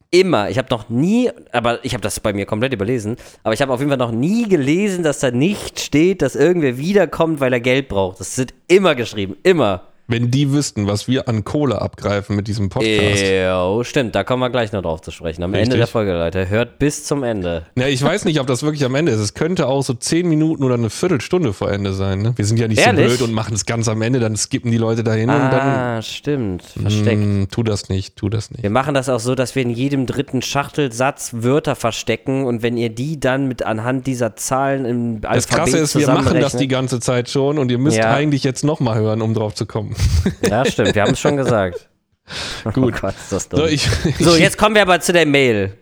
immer. 0.09 0.49
Ich 0.49 0.57
habe 0.57 0.67
noch 0.71 0.89
nie, 0.89 1.29
aber 1.51 1.85
ich 1.85 1.93
habe 1.93 2.01
das 2.01 2.19
bei 2.19 2.33
mir 2.33 2.47
komplett 2.47 2.73
überlesen, 2.73 3.17
aber 3.43 3.53
ich 3.53 3.61
habe 3.61 3.71
auf 3.71 3.79
jeden 3.79 3.91
Fall 3.91 3.99
noch 3.99 4.11
nie 4.11 4.49
gelesen, 4.49 5.03
dass 5.03 5.19
da 5.19 5.29
nicht 5.29 5.79
steht, 5.79 6.23
dass 6.23 6.35
irgendwer 6.35 6.79
wiederkommt, 6.79 7.39
weil 7.39 7.53
er 7.53 7.59
Geld 7.59 7.89
braucht. 7.89 8.19
Das 8.19 8.35
wird 8.39 8.55
immer 8.67 8.95
geschrieben. 8.95 9.37
Immer. 9.43 9.83
Wenn 10.09 10.31
die 10.31 10.53
wüssten, 10.53 10.87
was 10.87 11.09
wir 11.09 11.27
an 11.27 11.43
Kohle 11.43 11.81
abgreifen 11.81 12.37
mit 12.37 12.47
diesem 12.47 12.69
Podcast. 12.69 13.21
Jo, 13.21 13.83
stimmt, 13.83 14.15
da 14.15 14.23
kommen 14.23 14.41
wir 14.41 14.49
gleich 14.49 14.71
noch 14.71 14.81
drauf 14.81 15.01
zu 15.01 15.11
sprechen. 15.11 15.43
Am 15.43 15.53
Ende 15.53 15.63
Richtig. 15.63 15.79
der 15.79 15.87
Folge, 15.87 16.13
Leute. 16.13 16.47
Hört 16.47 16.79
bis 16.79 17.03
zum 17.03 17.23
Ende. 17.23 17.65
Ja, 17.75 17.87
ich 17.87 18.01
weiß 18.01 18.23
nicht, 18.23 18.39
ob 18.39 18.47
das 18.47 18.63
wirklich 18.63 18.85
am 18.85 18.95
Ende 18.95 19.11
ist. 19.11 19.19
Es 19.19 19.33
könnte 19.33 19.67
auch 19.67 19.81
so 19.83 19.93
zehn 19.93 20.29
Minuten 20.29 20.63
oder 20.63 20.75
eine 20.75 20.89
Viertelstunde 20.89 21.51
vor 21.51 21.69
Ende 21.71 21.91
sein. 21.91 22.21
Ne? 22.21 22.31
Wir 22.37 22.45
sind 22.45 22.57
ja 22.57 22.69
nicht 22.69 22.79
Ehrlich? 22.79 23.11
so 23.11 23.17
blöd 23.17 23.27
und 23.29 23.33
machen 23.35 23.53
es 23.53 23.65
ganz 23.65 23.89
am 23.89 24.01
Ende, 24.01 24.21
dann 24.21 24.37
skippen 24.37 24.71
die 24.71 24.77
Leute 24.77 25.03
dahin 25.03 25.29
und 25.29 25.35
dann. 25.35 25.53
Ah, 25.59 26.01
stimmt. 26.01 26.63
Versteckt. 26.63 27.21
Mm, 27.21 27.43
tu 27.51 27.63
das 27.63 27.89
nicht, 27.89 28.15
tu 28.15 28.29
das 28.29 28.49
nicht. 28.49 28.63
Wir 28.63 28.69
machen 28.69 28.93
das 28.93 29.09
auch 29.09 29.19
so, 29.19 29.35
dass 29.35 29.55
wir 29.55 29.61
in 29.63 29.71
jedem 29.71 30.05
dritten 30.05 30.41
Schachtelsatz 30.41 31.31
Wörter 31.33 31.75
verstecken 31.75 32.45
und 32.45 32.61
wenn 32.63 32.77
ihr 32.77 32.89
die 32.89 33.19
dann 33.19 33.49
mit 33.49 33.63
anhand 33.63 34.07
dieser 34.07 34.37
Zahlen 34.37 34.85
im 34.85 35.15
Alphabet 35.15 35.35
Das 35.35 35.47
Krasse 35.49 35.77
ist, 35.79 35.99
wir 35.99 36.07
machen 36.07 36.39
das 36.39 36.55
die 36.55 36.69
ganze 36.69 37.01
Zeit 37.01 37.29
schon 37.29 37.57
und 37.57 37.69
ihr 37.71 37.77
müsst 37.77 37.97
Ja. 37.97 38.13
eigentlich 38.13 38.45
jetzt 38.45 38.63
nochmal 38.63 38.97
hören, 38.99 39.21
um 39.21 39.33
drauf 39.33 39.53
zu 39.53 39.65
kommen. 39.65 39.96
Ja, 40.49 40.65
stimmt, 40.65 40.95
wir 40.95 41.01
haben 41.01 41.13
es 41.13 41.19
schon 41.19 41.37
gesagt. 41.37 41.87
Gut. 42.73 42.95
Oh 42.95 42.99
Gott, 43.01 43.15
ist 43.15 43.31
das 43.31 43.49
dumm. 43.49 43.59
So, 43.61 43.65
ich, 43.67 43.87
So, 44.19 44.35
jetzt 44.35 44.57
kommen 44.57 44.75
wir 44.75 44.81
aber 44.81 44.99
zu 44.99 45.13
der 45.13 45.25
Mail. 45.25 45.77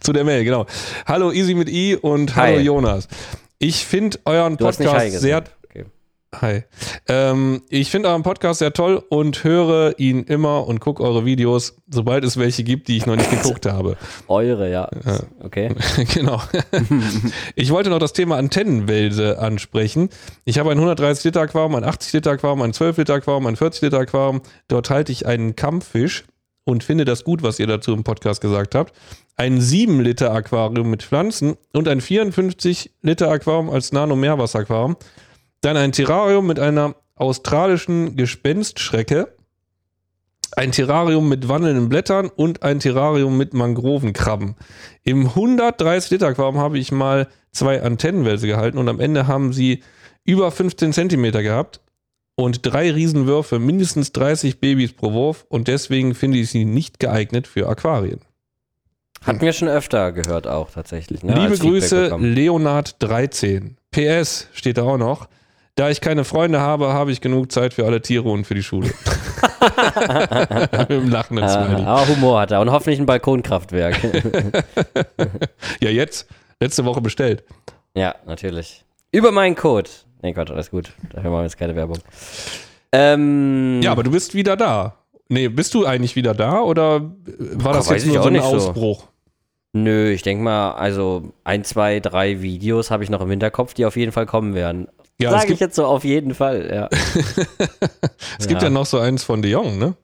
zu 0.00 0.12
der 0.12 0.24
Mail, 0.24 0.44
genau. 0.44 0.66
Hallo 1.06 1.32
Easy 1.32 1.54
mit 1.54 1.68
I 1.68 1.96
und 1.96 2.34
Hi. 2.36 2.52
hallo 2.52 2.60
Jonas. 2.60 3.08
Ich 3.58 3.84
finde 3.86 4.18
euren 4.24 4.56
Podcast 4.56 5.20
sehr. 5.20 5.44
Hi. 6.36 6.62
Ähm, 7.08 7.62
ich 7.70 7.90
finde 7.90 8.08
euren 8.08 8.22
Podcast 8.22 8.60
sehr 8.60 8.72
toll 8.72 9.02
und 9.08 9.42
höre 9.42 9.98
ihn 9.98 10.22
immer 10.22 10.64
und 10.66 10.78
gucke 10.78 11.02
eure 11.02 11.24
Videos, 11.24 11.76
sobald 11.88 12.24
es 12.24 12.36
welche 12.38 12.62
gibt, 12.62 12.86
die 12.86 12.96
ich 12.96 13.04
noch 13.04 13.16
nicht 13.16 13.30
geguckt 13.30 13.66
habe. 13.66 13.96
Eure, 14.28 14.70
ja. 14.70 14.88
Okay. 15.42 15.74
genau. 16.14 16.40
ich 17.56 17.72
wollte 17.72 17.90
noch 17.90 17.98
das 17.98 18.12
Thema 18.12 18.36
Antennenwälse 18.36 19.40
ansprechen. 19.40 20.08
Ich 20.44 20.60
habe 20.60 20.70
ein 20.70 20.78
130 20.78 21.24
Liter 21.24 21.40
Aquarium, 21.40 21.74
ein 21.74 21.84
80 21.84 22.12
Liter 22.12 22.30
Aquarium, 22.30 22.62
ein 22.62 22.72
12 22.72 22.98
Liter 22.98 23.14
Aquarium, 23.14 23.46
ein 23.46 23.56
40 23.56 23.82
Liter 23.82 23.98
Aquarium. 23.98 24.40
Dort 24.68 24.88
halte 24.88 25.10
ich 25.10 25.26
einen 25.26 25.56
Kampffisch 25.56 26.24
und 26.62 26.84
finde 26.84 27.04
das 27.04 27.24
gut, 27.24 27.42
was 27.42 27.58
ihr 27.58 27.66
dazu 27.66 27.92
im 27.92 28.04
Podcast 28.04 28.40
gesagt 28.40 28.76
habt. 28.76 28.94
Ein 29.36 29.60
7 29.60 30.00
Liter 30.00 30.32
Aquarium 30.32 30.90
mit 30.90 31.02
Pflanzen 31.02 31.56
und 31.72 31.88
ein 31.88 32.00
54 32.00 32.92
Liter 33.02 33.30
Aquarium 33.32 33.68
als 33.68 33.90
Nano-Meerwasseraquarium. 33.90 34.96
Dann 35.60 35.76
ein 35.76 35.92
Terrarium 35.92 36.46
mit 36.46 36.58
einer 36.58 36.94
australischen 37.14 38.16
Gespenstschrecke, 38.16 39.34
ein 40.56 40.72
Terrarium 40.72 41.28
mit 41.28 41.48
wandelnden 41.48 41.88
Blättern 41.88 42.28
und 42.28 42.62
ein 42.62 42.80
Terrarium 42.80 43.36
mit 43.36 43.54
Mangrovenkrabben. 43.54 44.56
Im 45.04 45.28
130 45.28 46.10
Liter 46.10 46.28
Aquarium 46.28 46.58
habe 46.58 46.78
ich 46.78 46.92
mal 46.92 47.28
zwei 47.52 47.82
Antennenwälse 47.82 48.46
gehalten 48.46 48.78
und 48.78 48.88
am 48.88 49.00
Ende 49.00 49.26
haben 49.26 49.52
sie 49.52 49.82
über 50.24 50.50
15 50.50 50.92
Zentimeter 50.92 51.42
gehabt 51.42 51.80
und 52.34 52.60
drei 52.62 52.90
Riesenwürfe, 52.90 53.58
mindestens 53.58 54.12
30 54.12 54.60
Babys 54.60 54.92
pro 54.92 55.12
Wurf 55.12 55.44
und 55.48 55.68
deswegen 55.68 56.14
finde 56.14 56.38
ich 56.38 56.50
sie 56.50 56.64
nicht 56.64 56.98
geeignet 56.98 57.46
für 57.46 57.68
Aquarien. 57.68 58.20
Hatten 59.22 59.42
wir 59.42 59.52
schon 59.52 59.68
öfter 59.68 60.12
gehört 60.12 60.46
auch 60.46 60.70
tatsächlich. 60.70 61.22
Ne? 61.22 61.34
Liebe 61.34 61.58
Grüße, 61.58 62.04
bekommen. 62.04 62.34
Leonard13. 62.34 63.74
PS 63.90 64.48
steht 64.52 64.78
da 64.78 64.84
auch 64.84 64.96
noch. 64.96 65.28
Da 65.76 65.88
ich 65.88 66.00
keine 66.00 66.24
Freunde 66.24 66.60
habe, 66.60 66.92
habe 66.92 67.10
ich 67.12 67.20
genug 67.20 67.50
Zeit 67.52 67.72
für 67.74 67.86
alle 67.86 68.02
Tiere 68.02 68.28
und 68.28 68.44
für 68.46 68.54
die 68.54 68.62
Schule. 68.62 68.88
Mit 70.78 70.90
dem 70.90 71.08
lachenden 71.10 71.48
Smiley. 71.48 71.82
Ah, 71.84 72.06
Humor 72.06 72.40
hat 72.40 72.50
er 72.50 72.60
und 72.60 72.70
hoffentlich 72.70 72.98
ein 72.98 73.06
Balkonkraftwerk. 73.06 73.96
Ja, 75.80 75.88
jetzt, 75.90 76.26
letzte 76.60 76.84
Woche 76.84 77.00
bestellt. 77.00 77.44
ja, 77.94 78.14
natürlich. 78.26 78.84
Über 79.12 79.32
meinen 79.32 79.54
Code. 79.56 79.88
Nee, 80.22 80.32
Gott, 80.32 80.50
alles 80.50 80.70
gut. 80.70 80.92
Da 81.14 81.22
hören 81.22 81.32
wir 81.32 81.42
jetzt 81.42 81.56
keine 81.58 81.74
Werbung. 81.74 81.98
Ähm, 82.92 83.80
Ja, 83.82 83.92
aber 83.92 84.02
du 84.02 84.10
bist 84.10 84.34
wieder 84.34 84.56
da. 84.56 84.96
Nee, 85.28 85.48
bist 85.48 85.74
du 85.74 85.86
eigentlich 85.86 86.16
wieder 86.16 86.34
da 86.34 86.60
oder 86.60 87.10
war 87.54 87.72
das 87.72 87.88
jetzt 87.88 88.06
nur 88.06 88.20
so 88.22 88.28
ein 88.28 88.34
nicht 88.34 88.44
so. 88.44 88.56
Ausbruch? 88.56 89.06
Nö, 89.72 90.10
ich 90.10 90.22
denke 90.22 90.42
mal, 90.44 90.72
also 90.72 91.32
ein, 91.44 91.64
zwei, 91.64 92.00
drei 92.00 92.42
Videos 92.42 92.90
habe 92.90 93.04
ich 93.04 93.10
noch 93.10 93.20
im 93.20 93.30
Hinterkopf, 93.30 93.72
die 93.74 93.86
auf 93.86 93.96
jeden 93.96 94.12
Fall 94.12 94.26
kommen 94.26 94.54
werden. 94.54 94.88
Ja, 95.20 95.28
es 95.30 95.32
Sage 95.34 95.44
ich 95.44 95.48
gibt, 95.50 95.60
jetzt 95.60 95.76
so 95.76 95.84
auf 95.86 96.04
jeden 96.04 96.34
Fall, 96.34 96.70
ja. 96.72 96.88
es 98.38 98.48
gibt 98.48 98.62
ja 98.62 98.70
noch 98.70 98.86
so 98.86 98.98
eins 98.98 99.22
von 99.22 99.42
De 99.42 99.50
Jong, 99.50 99.78
ne? 99.78 99.94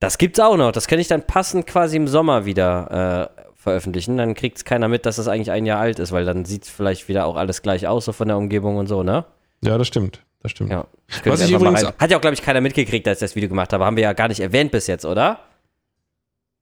Das 0.00 0.18
gibt's 0.18 0.40
auch 0.40 0.56
noch. 0.56 0.72
Das 0.72 0.88
könnte 0.88 1.02
ich 1.02 1.08
dann 1.08 1.26
passend 1.26 1.66
quasi 1.66 1.96
im 1.96 2.08
Sommer 2.08 2.44
wieder 2.46 3.30
äh, 3.36 3.42
veröffentlichen. 3.54 4.16
Dann 4.16 4.34
kriegt's 4.34 4.64
keiner 4.64 4.88
mit, 4.88 5.04
dass 5.06 5.16
das 5.16 5.28
eigentlich 5.28 5.50
ein 5.50 5.66
Jahr 5.66 5.78
alt 5.78 5.98
ist, 5.98 6.10
weil 6.12 6.24
dann 6.24 6.44
sieht's 6.44 6.68
vielleicht 6.70 7.08
wieder 7.08 7.26
auch 7.26 7.36
alles 7.36 7.60
gleich 7.62 7.86
aus, 7.86 8.06
so 8.06 8.12
von 8.12 8.26
der 8.28 8.38
Umgebung 8.38 8.76
und 8.78 8.86
so, 8.86 9.02
ne? 9.02 9.26
Ja, 9.62 9.76
das 9.76 9.86
stimmt. 9.86 10.22
Das 10.42 10.52
stimmt. 10.52 10.70
Ja. 10.70 10.86
Was 11.26 11.42
ich 11.42 11.52
übrigens- 11.52 11.84
Hat 11.98 12.10
ja 12.10 12.16
auch, 12.16 12.20
glaube 12.22 12.32
ich, 12.34 12.40
keiner 12.42 12.62
mitgekriegt, 12.62 13.06
als 13.06 13.18
ich 13.18 13.26
das 13.28 13.36
Video 13.36 13.50
gemacht 13.50 13.72
habe. 13.74 13.84
Haben 13.84 13.96
wir 13.96 14.04
ja 14.04 14.14
gar 14.14 14.28
nicht 14.28 14.40
erwähnt 14.40 14.70
bis 14.70 14.86
jetzt, 14.86 15.04
oder? 15.04 15.40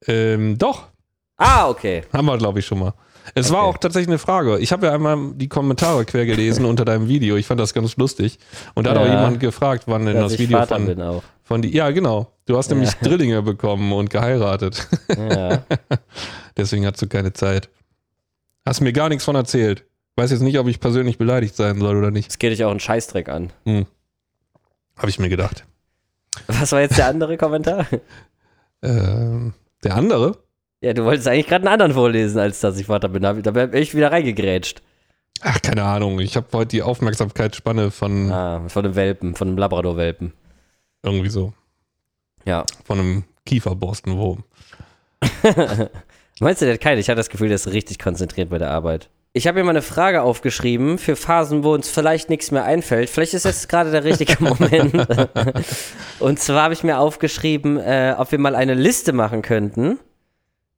Ähm, 0.06 0.58
doch, 0.58 0.88
Ah, 1.36 1.68
okay. 1.68 2.02
haben 2.12 2.26
wir, 2.26 2.36
glaube 2.38 2.58
ich, 2.58 2.66
schon 2.66 2.80
mal. 2.80 2.94
Es 3.34 3.50
war 3.50 3.62
Okay. 3.62 3.68
auch 3.68 3.78
tatsächlich 3.78 4.08
eine 4.08 4.18
Frage. 4.18 4.58
Ich 4.58 4.72
habe 4.72 4.86
ja 4.86 4.94
einmal 4.94 5.32
die 5.34 5.48
Kommentare 5.48 6.04
quer 6.04 6.26
gelesen 6.26 6.64
unter 6.64 6.84
deinem 6.84 7.08
Video. 7.08 7.36
Ich 7.36 7.46
fand 7.46 7.60
das 7.60 7.74
ganz 7.74 7.96
lustig. 7.96 8.38
Und 8.74 8.86
da 8.86 8.90
hat 8.90 8.96
Ja. 8.98 9.02
auch 9.02 9.08
jemand 9.08 9.40
gefragt, 9.40 9.84
wann 9.86 10.06
denn 10.06 10.16
das 10.16 10.38
Video 10.38 10.58
Vater 10.58 10.78
von, 10.80 11.22
von 11.44 11.62
die. 11.62 11.74
Ja, 11.74 11.90
genau. 11.90 12.32
Du 12.46 12.56
hast 12.56 12.70
nämlich 12.70 12.90
Drillinge 13.02 13.42
bekommen 13.42 13.92
und 13.92 14.10
geheiratet. 14.10 14.86
Ja. 15.16 15.62
Deswegen 16.56 16.86
hast 16.86 17.00
du 17.02 17.06
keine 17.06 17.32
Zeit. 17.32 17.68
Hast 18.66 18.80
mir 18.80 18.92
gar 18.92 19.08
nichts 19.08 19.24
von 19.24 19.36
erzählt. 19.36 19.84
Weiß 20.16 20.30
jetzt 20.30 20.40
nicht, 20.40 20.58
ob 20.58 20.66
ich 20.66 20.80
persönlich 20.80 21.16
beleidigt 21.18 21.54
sein 21.54 21.78
soll 21.80 21.96
oder 21.96 22.10
nicht. 22.10 22.28
Das 22.28 22.38
geht 22.38 22.50
dich 22.52 22.64
auch 22.64 22.70
einen 22.70 22.80
Scheißdreck 22.80 23.28
an. 23.28 23.50
Habe 23.66 25.08
ich 25.10 25.18
mir 25.18 25.28
gedacht. 25.28 25.64
Was 26.48 26.72
war 26.72 26.80
jetzt 26.80 26.98
der 26.98 27.06
andere 27.06 27.36
Kommentar? 27.36 27.86
Ähm, 28.80 29.54
der 29.82 29.96
andere? 29.96 30.38
Ja, 30.80 30.92
du 30.92 31.04
wolltest 31.04 31.26
eigentlich 31.28 31.46
gerade 31.48 31.64
einen 31.64 31.72
anderen 31.72 31.92
vorlesen, 31.92 32.38
als 32.38 32.60
dass 32.60 32.78
ich 32.78 32.86
Vater 32.86 33.08
bin. 33.08 33.22
Da 33.22 33.32
da 33.34 33.50
bin 33.50 33.74
ich 33.82 33.94
wieder 33.94 34.12
reingegrätscht. 34.12 34.80
Ach, 35.40 35.60
keine 35.62 35.82
Ahnung. 35.84 36.18
Ich 36.20 36.36
habe 36.36 36.46
heute 36.52 36.68
die 36.68 36.82
Aufmerksamkeitsspanne 36.82 37.90
von 37.90 38.30
Ah, 38.32 38.68
von 38.68 38.84
einem 38.84 38.94
Welpen, 38.94 39.34
von 39.34 39.48
einem 39.48 39.58
Labrador-Welpen. 39.58 40.32
irgendwie 41.02 41.30
so, 41.30 41.52
Ja. 42.44 42.64
von 42.84 42.98
einem 42.98 43.24
Kieferborstenwurm. 43.46 44.44
Meinst 46.40 46.60
du, 46.62 46.66
der 46.66 46.74
hat 46.74 46.80
keine? 46.80 47.00
Ich 47.00 47.08
hatte 47.08 47.16
das 47.16 47.30
Gefühl, 47.30 47.48
der 47.48 47.56
ist 47.56 47.68
richtig 47.72 47.98
konzentriert 47.98 48.50
bei 48.50 48.58
der 48.58 48.70
Arbeit. 48.70 49.08
Ich 49.32 49.46
habe 49.46 49.58
mir 49.58 49.64
mal 49.64 49.70
eine 49.70 49.82
Frage 49.82 50.22
aufgeschrieben 50.22 50.98
für 50.98 51.14
Phasen, 51.16 51.62
wo 51.62 51.72
uns 51.74 51.88
vielleicht 51.88 52.30
nichts 52.30 52.50
mehr 52.50 52.64
einfällt. 52.64 53.10
Vielleicht 53.10 53.34
ist 53.34 53.44
jetzt 53.44 53.68
gerade 53.68 53.90
der 53.90 54.04
richtige 54.04 54.36
Moment. 54.42 54.94
Und 56.20 56.38
zwar 56.40 56.62
habe 56.64 56.74
ich 56.74 56.82
mir 56.82 56.98
aufgeschrieben, 56.98 57.76
äh, 57.78 58.14
ob 58.16 58.32
wir 58.32 58.38
mal 58.38 58.54
eine 58.56 58.74
Liste 58.74 59.12
machen 59.12 59.42
könnten. 59.42 59.98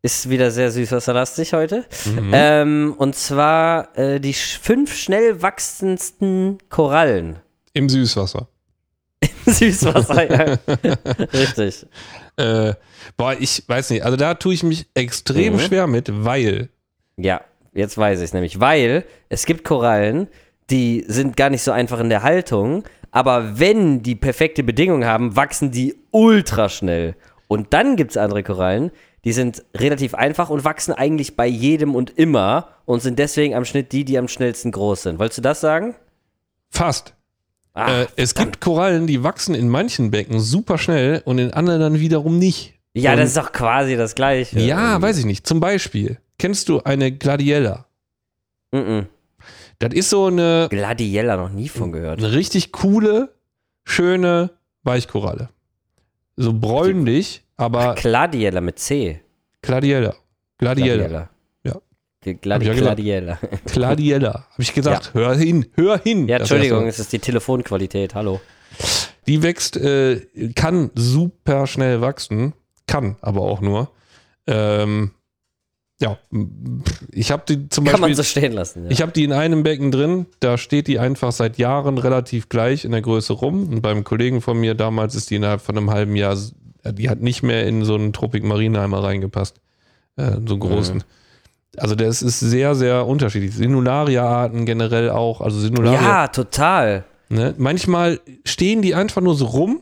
Ist 0.02 0.30
wieder 0.30 0.50
sehr 0.50 0.70
süßwasserlastig 0.70 1.52
heute. 1.52 1.84
Mhm. 2.06 2.30
Ähm, 2.32 2.94
und 2.96 3.14
zwar 3.14 3.96
äh, 3.98 4.18
die 4.18 4.32
sch 4.32 4.58
fünf 4.62 4.94
schnell 4.96 5.42
wachsendsten 5.42 6.56
Korallen. 6.70 7.38
Im 7.74 7.88
Süßwasser. 7.90 8.48
Süßwasser, 9.46 10.30
ja. 10.30 10.56
Richtig. 11.34 11.86
Äh, 12.36 12.72
boah, 13.18 13.36
ich 13.38 13.62
weiß 13.66 13.90
nicht. 13.90 14.02
Also 14.02 14.16
da 14.16 14.34
tue 14.34 14.54
ich 14.54 14.62
mich 14.62 14.86
extrem 14.94 15.54
Mhm. 15.54 15.60
schwer 15.60 15.86
mit, 15.86 16.08
weil 16.24 16.70
Ja, 17.18 17.42
jetzt 17.74 17.98
weiß 17.98 18.20
ich 18.20 18.24
es 18.26 18.32
nämlich. 18.32 18.58
Weil 18.58 19.04
es 19.28 19.44
gibt 19.44 19.64
Korallen, 19.64 20.28
die 20.70 21.04
sind 21.08 21.36
gar 21.36 21.50
nicht 21.50 21.62
so 21.62 21.72
einfach 21.72 22.00
in 22.00 22.08
der 22.08 22.22
Haltung, 22.22 22.84
aber 23.10 23.58
wenn 23.58 24.02
die 24.02 24.14
perfekte 24.14 24.62
Bedingungen 24.62 25.04
haben, 25.04 25.36
wachsen 25.36 25.70
die 25.70 25.96
ultra 26.10 26.70
schnell. 26.70 27.16
Und 27.48 27.74
dann 27.74 27.96
gibt 27.96 28.12
es 28.12 28.16
andere 28.16 28.42
Korallen, 28.42 28.92
die 29.24 29.32
sind 29.32 29.62
relativ 29.76 30.14
einfach 30.14 30.50
und 30.50 30.64
wachsen 30.64 30.92
eigentlich 30.94 31.36
bei 31.36 31.46
jedem 31.46 31.94
und 31.94 32.10
immer 32.10 32.68
und 32.86 33.02
sind 33.02 33.18
deswegen 33.18 33.54
am 33.54 33.64
Schnitt 33.64 33.92
die, 33.92 34.04
die 34.04 34.18
am 34.18 34.28
schnellsten 34.28 34.72
groß 34.72 35.02
sind. 35.02 35.18
Wolltest 35.18 35.38
du 35.38 35.42
das 35.42 35.60
sagen? 35.60 35.94
Fast. 36.70 37.14
Ah, 37.74 38.02
äh, 38.02 38.06
es 38.16 38.34
gibt 38.34 38.60
Korallen, 38.60 39.06
die 39.06 39.22
wachsen 39.22 39.54
in 39.54 39.68
manchen 39.68 40.10
Becken 40.10 40.40
super 40.40 40.76
schnell 40.78 41.22
und 41.24 41.38
in 41.38 41.52
anderen 41.52 41.80
dann 41.80 42.00
wiederum 42.00 42.38
nicht. 42.38 42.74
ja, 42.94 43.12
und- 43.12 43.18
das 43.18 43.28
ist 43.28 43.36
doch 43.36 43.52
quasi 43.52 43.96
das 43.96 44.14
Gleiche. 44.14 44.58
Ja, 44.60 45.00
weiß 45.00 45.18
ich 45.18 45.24
nicht. 45.24 45.46
Zum 45.46 45.60
Beispiel, 45.60 46.18
kennst 46.38 46.68
du 46.68 46.82
eine 46.82 47.12
Gladiella? 47.12 47.86
Mhm. 48.72 49.06
Das 49.78 49.94
ist 49.94 50.10
so 50.10 50.26
eine, 50.26 50.66
Gladiella 50.70 51.36
noch 51.36 51.50
nie 51.50 51.68
von 51.68 51.92
gehört. 51.92 52.18
eine 52.18 52.32
richtig 52.32 52.72
coole, 52.72 53.32
schöne 53.84 54.50
Weichkoralle. 54.82 55.48
So 56.36 56.52
bräunlich, 56.52 57.44
aber 57.60 57.94
Gladiella 57.94 58.60
mit 58.60 58.78
C. 58.78 59.20
Gladiella. 59.62 60.14
Gladiella. 60.58 61.28
Ja. 61.62 61.80
Ja 62.24 62.32
Gladi 62.32 62.64
gesagt. 62.64 62.80
Gladiella. 62.80 63.38
Gladiella. 63.66 64.32
Habe 64.32 64.62
ich 64.62 64.72
gesagt, 64.72 65.14
hör 65.14 65.34
hin, 65.34 65.66
hör 65.74 65.98
hin. 65.98 66.26
Ja, 66.26 66.38
Entschuldigung, 66.38 66.86
es 66.86 66.98
ist 66.98 67.12
die 67.12 67.18
Telefonqualität. 67.18 68.14
Hallo. 68.14 68.40
Die 69.26 69.42
wächst, 69.42 69.76
äh, 69.76 70.20
kann 70.54 70.90
super 70.94 71.66
schnell 71.66 72.00
wachsen, 72.00 72.54
kann 72.86 73.16
aber 73.20 73.42
auch 73.42 73.60
nur. 73.60 73.90
Ähm, 74.46 75.12
ja, 76.00 76.18
ich 77.12 77.30
habe 77.30 77.42
die 77.46 77.68
zum 77.68 77.84
Kann 77.84 78.00
man 78.00 78.10
Beispiel, 78.10 78.16
so 78.16 78.22
stehen 78.22 78.52
lassen. 78.52 78.84
Ja. 78.84 78.90
ich 78.90 79.02
habe 79.02 79.12
die 79.12 79.22
in 79.22 79.34
einem 79.34 79.62
Becken 79.62 79.90
drin, 79.90 80.24
da 80.40 80.56
steht 80.56 80.86
die 80.86 80.98
einfach 80.98 81.30
seit 81.30 81.58
Jahren 81.58 81.98
relativ 81.98 82.48
gleich 82.48 82.86
in 82.86 82.92
der 82.92 83.02
Größe 83.02 83.34
rum. 83.34 83.68
Und 83.68 83.82
beim 83.82 84.02
Kollegen 84.02 84.40
von 84.40 84.58
mir 84.58 84.74
damals 84.74 85.14
ist 85.14 85.28
die 85.30 85.36
innerhalb 85.36 85.60
von 85.60 85.76
einem 85.76 85.90
halben 85.90 86.16
Jahr, 86.16 86.38
die 86.84 87.08
hat 87.10 87.20
nicht 87.20 87.42
mehr 87.42 87.66
in 87.66 87.84
so 87.84 87.94
einen 87.94 88.12
Tropik 88.12 88.44
Marineheimer 88.44 89.02
reingepasst. 89.02 89.56
Äh, 90.16 90.32
so 90.46 90.54
einen 90.54 90.60
großen. 90.60 90.96
Mhm. 90.96 91.02
Also 91.76 91.94
das 91.94 92.20
ist 92.22 92.40
sehr, 92.40 92.74
sehr 92.74 93.06
unterschiedlich. 93.06 93.54
Sinularia-Arten 93.54 94.66
generell 94.66 95.10
auch. 95.10 95.40
Also 95.40 95.58
Sinularia. 95.60 96.00
ja, 96.00 96.28
total. 96.28 97.04
Ne? 97.28 97.54
Manchmal 97.58 98.18
stehen 98.44 98.82
die 98.82 98.94
einfach 98.94 99.20
nur 99.22 99.34
so 99.36 99.46
rum. 99.46 99.80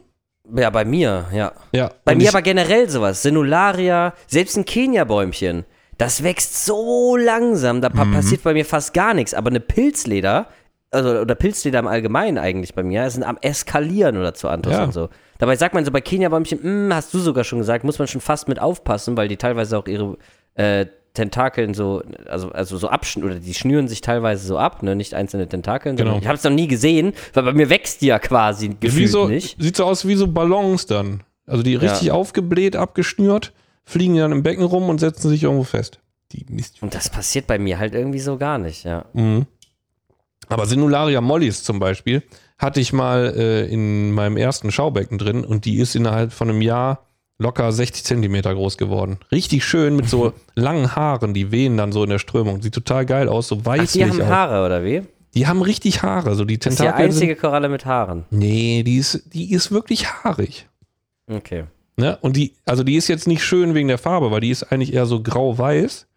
Ja, 0.55 0.71
bei 0.71 0.85
mir, 0.85 1.27
ja. 1.33 1.53
Ja, 1.73 1.91
Bei 2.05 2.15
mir 2.15 2.29
aber 2.31 2.41
generell 2.43 2.89
sowas. 2.89 3.23
Sinularia, 3.23 4.15
selbst 4.27 4.57
ein 4.57 4.65
Kenia-Bäumchen. 4.65 5.65
Das 5.99 6.23
wächst 6.23 6.65
so 6.65 7.17
langsam, 7.17 7.81
da 7.81 7.89
pa 7.91 8.05
Mhm. 8.05 8.13
passiert 8.15 8.43
bei 8.45 8.53
mir 8.55 8.65
fast 8.65 8.95
gar 8.95 9.15
nichts. 9.15 9.35
Aber 9.35 9.51
eine 9.51 9.61
Pilzleder, 9.61 10.47
also 10.91 11.21
oder 11.21 11.35
Pilzleder 11.35 11.79
im 11.81 11.87
Allgemeinen 11.87 12.39
eigentlich 12.39 12.75
bei 12.75 12.83
mir, 12.83 13.11
sind 13.11 13.25
am 13.25 13.37
Eskalieren 13.43 14.17
oder 14.17 14.33
zu 14.35 14.49
Antos 14.49 14.73
Ja. 14.73 14.85
und 14.85 14.93
so. 14.95 15.09
Dabei 15.39 15.57
sagt 15.57 15.75
man 15.75 15.85
so 15.85 15.91
bei 15.91 16.01
Kenia-Bäumchen, 16.01 16.63
hm, 16.63 16.95
hast 16.95 17.15
du 17.15 17.19
sogar 17.21 17.45
schon 17.45 17.59
gesagt, 17.61 17.85
muss 17.85 17.99
man 17.99 18.09
schon 18.09 18.21
fast 18.21 18.49
mit 18.49 18.61
aufpassen, 18.61 19.17
weil 19.17 19.29
die 19.29 19.37
teilweise 19.37 19.79
auch 19.79 19.87
ihre 19.87 20.19
äh, 20.55 20.87
Tentakeln 21.15 21.75
so, 21.75 22.03
also, 22.29 22.51
also 22.53 22.77
so 22.77 22.89
abschnüren, 22.89 23.31
oder 23.33 23.41
die 23.41 23.55
schnüren 23.55 23.89
sich 23.89 24.01
teilweise 24.01 24.47
so 24.47 24.59
ab, 24.59 24.83
ne, 24.83 24.95
nicht 24.97 25.15
einzelne 25.15 25.49
Tentakeln. 25.49 25.97
sondern- 25.97 26.15
Genau. 26.15 26.23
Ich 26.23 26.29
habe 26.29 26.37
es 26.39 26.45
noch 26.45 26.51
nie 26.51 26.69
gesehen, 26.69 27.13
weil 27.35 27.45
bei 27.45 27.53
mir 27.53 27.71
wächst 27.71 28.03
die 28.03 28.07
ja 28.07 28.19
quasi 28.19 28.69
gefühlt 28.81 29.11
so, 29.11 29.27
nicht. 29.29 29.61
Sieht 29.61 29.77
so 29.77 29.85
aus 29.85 30.07
wie 30.07 30.15
so 30.17 30.27
Ballons 30.29 30.87
dann. 30.87 31.23
Also 31.47 31.63
die 31.63 31.77
richtig 31.77 32.11
aufgebläht, 32.11 32.77
abgeschnürt, 32.77 33.53
fliegen 33.85 34.17
dann 34.17 34.33
im 34.33 34.43
Becken 34.43 34.65
rum 34.65 34.89
und 34.91 34.99
setzen 35.01 35.29
sich 35.31 35.45
irgendwo 35.45 35.65
fest. 35.65 35.99
Die 36.33 36.45
Mist. 36.51 36.83
Und 36.83 36.95
das 36.95 37.09
passiert 37.09 37.47
bei 37.47 37.59
mir 37.59 37.79
halt 37.79 37.95
irgendwie 37.95 38.19
so 38.21 38.37
gar 38.37 38.59
nicht, 38.59 38.85
ja. 38.85 39.07
Mhm. 39.15 39.47
Aber 40.49 40.67
Sinularia 40.67 41.21
mollis 41.21 41.63
zum 41.63 41.79
Beispiel 41.79 42.23
hatte 42.59 42.81
ich 42.81 42.93
mal 42.93 43.35
äh, 43.37 43.67
in 43.67 44.13
meinem 44.13 44.37
ersten 44.37 44.71
Schaubecken 44.71 45.19
drin 45.19 45.45
und 45.45 45.65
die 45.65 45.79
ist 45.79 45.95
innerhalb 45.95 46.33
von 46.33 46.51
einem 46.51 46.61
Jahr 46.61 47.07
locker 47.39 47.71
60 47.71 48.05
Zentimeter 48.05 48.53
groß 48.53 48.77
geworden. 48.77 49.19
Richtig 49.31 49.65
schön 49.65 49.95
mit 49.97 50.09
so 50.09 50.33
langen 50.57 50.97
Haaren, 50.97 51.35
die 51.35 51.53
wehen 51.53 51.77
dann 51.77 51.93
so 51.93 52.03
in 52.03 52.11
der 52.11 52.19
Strömung. 52.19 52.61
Sieht 52.61 52.75
total 52.75 53.07
geil 53.07 53.29
aus, 53.29 53.49
so 53.49 53.59
Ach, 53.61 53.67
weißlich 53.67 54.05
die 54.05 54.11
haben 54.11 54.21
auch. 54.21 54.27
Haare, 54.27 54.67
oder 54.67 54.85
wie? 54.85 55.03
Die 55.35 55.47
haben 55.47 55.63
richtig 55.63 56.03
Haare, 56.03 56.35
so 56.35 56.45
die 56.45 56.59
Das 56.59 56.73
ist 56.73 56.81
die 56.81 56.83
Tentakel 56.83 57.07
einzige 57.07 57.33
sind, 57.35 57.41
Koralle 57.41 57.69
mit 57.69 57.87
Haaren. 57.87 58.25
Nee, 58.31 58.83
die 58.83 58.97
ist, 58.97 59.23
die 59.33 59.53
ist 59.53 59.71
wirklich 59.71 60.07
haarig. 60.07 60.67
Okay. 61.31 61.65
Ne? 61.97 62.19
Und 62.23 62.37
die, 62.37 62.55
also 62.65 62.83
die 62.83 62.97
ist 62.97 63.09
jetzt 63.09 63.29
nicht 63.29 63.45
schön 63.45 63.75
wegen 63.75 63.89
der 63.89 63.99
Farbe, 63.99 64.31
weil 64.31 64.41
die 64.41 64.51
ist 64.51 64.65
eigentlich 64.73 64.95
eher 64.95 65.07
so 65.07 65.23
grau-weiß. 65.23 66.08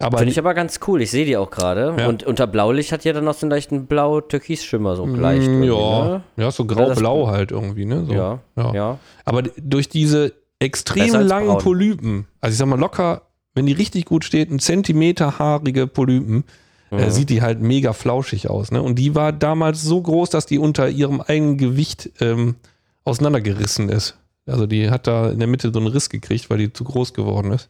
Aber 0.00 0.18
Finde 0.18 0.32
ich 0.32 0.38
aber 0.38 0.54
ganz 0.54 0.80
cool. 0.88 1.00
Ich 1.02 1.10
sehe 1.10 1.24
die 1.24 1.36
auch 1.36 1.50
gerade. 1.50 1.94
Ja. 1.98 2.08
Und 2.08 2.24
unter 2.24 2.46
Blaulicht 2.46 2.90
hat 2.92 3.04
ja 3.04 3.12
dann 3.12 3.24
noch 3.24 3.34
so 3.34 3.46
einen 3.46 3.50
leichten 3.52 3.86
blau-türkis-Schimmer, 3.86 4.96
so 4.96 5.06
leicht. 5.06 5.48
Mm, 5.48 5.62
ja, 5.62 6.04
Ne? 6.08 6.22
ja, 6.36 6.50
so 6.50 6.64
grau-blau 6.66 7.28
halt 7.28 7.52
irgendwie, 7.52 7.84
ne? 7.84 8.04
So. 8.04 8.12
Ja, 8.12 8.40
ja. 8.56 8.74
ja. 8.74 8.98
Aber 9.24 9.42
durch 9.42 9.88
diese 9.88 10.32
extrem 10.58 11.12
langen 11.14 11.46
braun. 11.48 11.58
Polypen, 11.62 12.26
also 12.40 12.52
ich 12.52 12.58
sag 12.58 12.66
mal 12.66 12.78
locker, 12.78 13.22
wenn 13.54 13.66
die 13.66 13.72
richtig 13.72 14.04
gut 14.06 14.24
steht, 14.24 14.50
ein 14.50 14.58
Zentimeter 14.58 15.38
haarige 15.38 15.86
Polypen, 15.86 16.44
äh, 16.90 16.96
Mhm. 17.06 17.10
sieht 17.10 17.30
die 17.30 17.40
halt 17.42 17.60
mega 17.60 17.92
flauschig 17.92 18.50
aus. 18.50 18.72
Ne? 18.72 18.82
Und 18.82 18.96
die 18.98 19.14
war 19.14 19.32
damals 19.32 19.82
so 19.82 20.00
groß, 20.02 20.28
dass 20.30 20.46
die 20.46 20.58
unter 20.58 20.88
ihrem 20.88 21.20
eigenen 21.20 21.56
Gewicht 21.56 22.10
ähm, 22.20 22.56
auseinandergerissen 23.04 23.88
ist. 23.88 24.16
Also 24.46 24.66
die 24.66 24.90
hat 24.90 25.06
da 25.06 25.30
in 25.30 25.38
der 25.38 25.48
Mitte 25.48 25.70
so 25.72 25.78
einen 25.78 25.88
Riss 25.88 26.08
gekriegt, 26.10 26.50
weil 26.50 26.58
die 26.58 26.72
zu 26.72 26.84
groß 26.84 27.14
geworden 27.14 27.52
ist. 27.52 27.68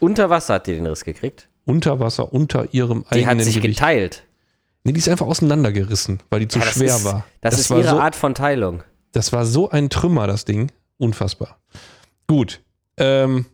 Unter 0.00 0.30
Wasser 0.30 0.54
hat 0.54 0.66
die 0.66 0.74
den 0.74 0.86
Riss 0.86 1.04
gekriegt. 1.04 1.48
Unter 1.64 2.00
Wasser, 2.00 2.32
unter 2.32 2.72
ihrem 2.74 3.04
Die 3.12 3.16
eigenen 3.24 3.38
hat 3.38 3.44
sich 3.44 3.56
Gewicht. 3.56 3.78
geteilt. 3.78 4.24
Nee, 4.84 4.92
die 4.92 4.98
ist 4.98 5.08
einfach 5.08 5.26
auseinandergerissen, 5.26 6.20
weil 6.30 6.40
die 6.40 6.48
zu 6.48 6.58
Ja, 6.58 6.64
das 6.66 6.74
schwer 6.74 6.96
ist, 6.96 7.04
war. 7.04 7.24
Das, 7.40 7.58
ist 7.58 7.70
war 7.70 7.78
ihre 7.78 7.88
so, 7.90 7.98
Art 7.98 8.14
von 8.16 8.34
Teilung. 8.34 8.82
Das 9.12 9.32
war 9.32 9.46
so 9.46 9.70
ein 9.70 9.88
Trümmer, 9.88 10.26
das 10.26 10.44
Ding. 10.44 10.70
Unfassbar. 10.98 11.58
Gut. 12.26 12.60
Ähm, 12.98 13.46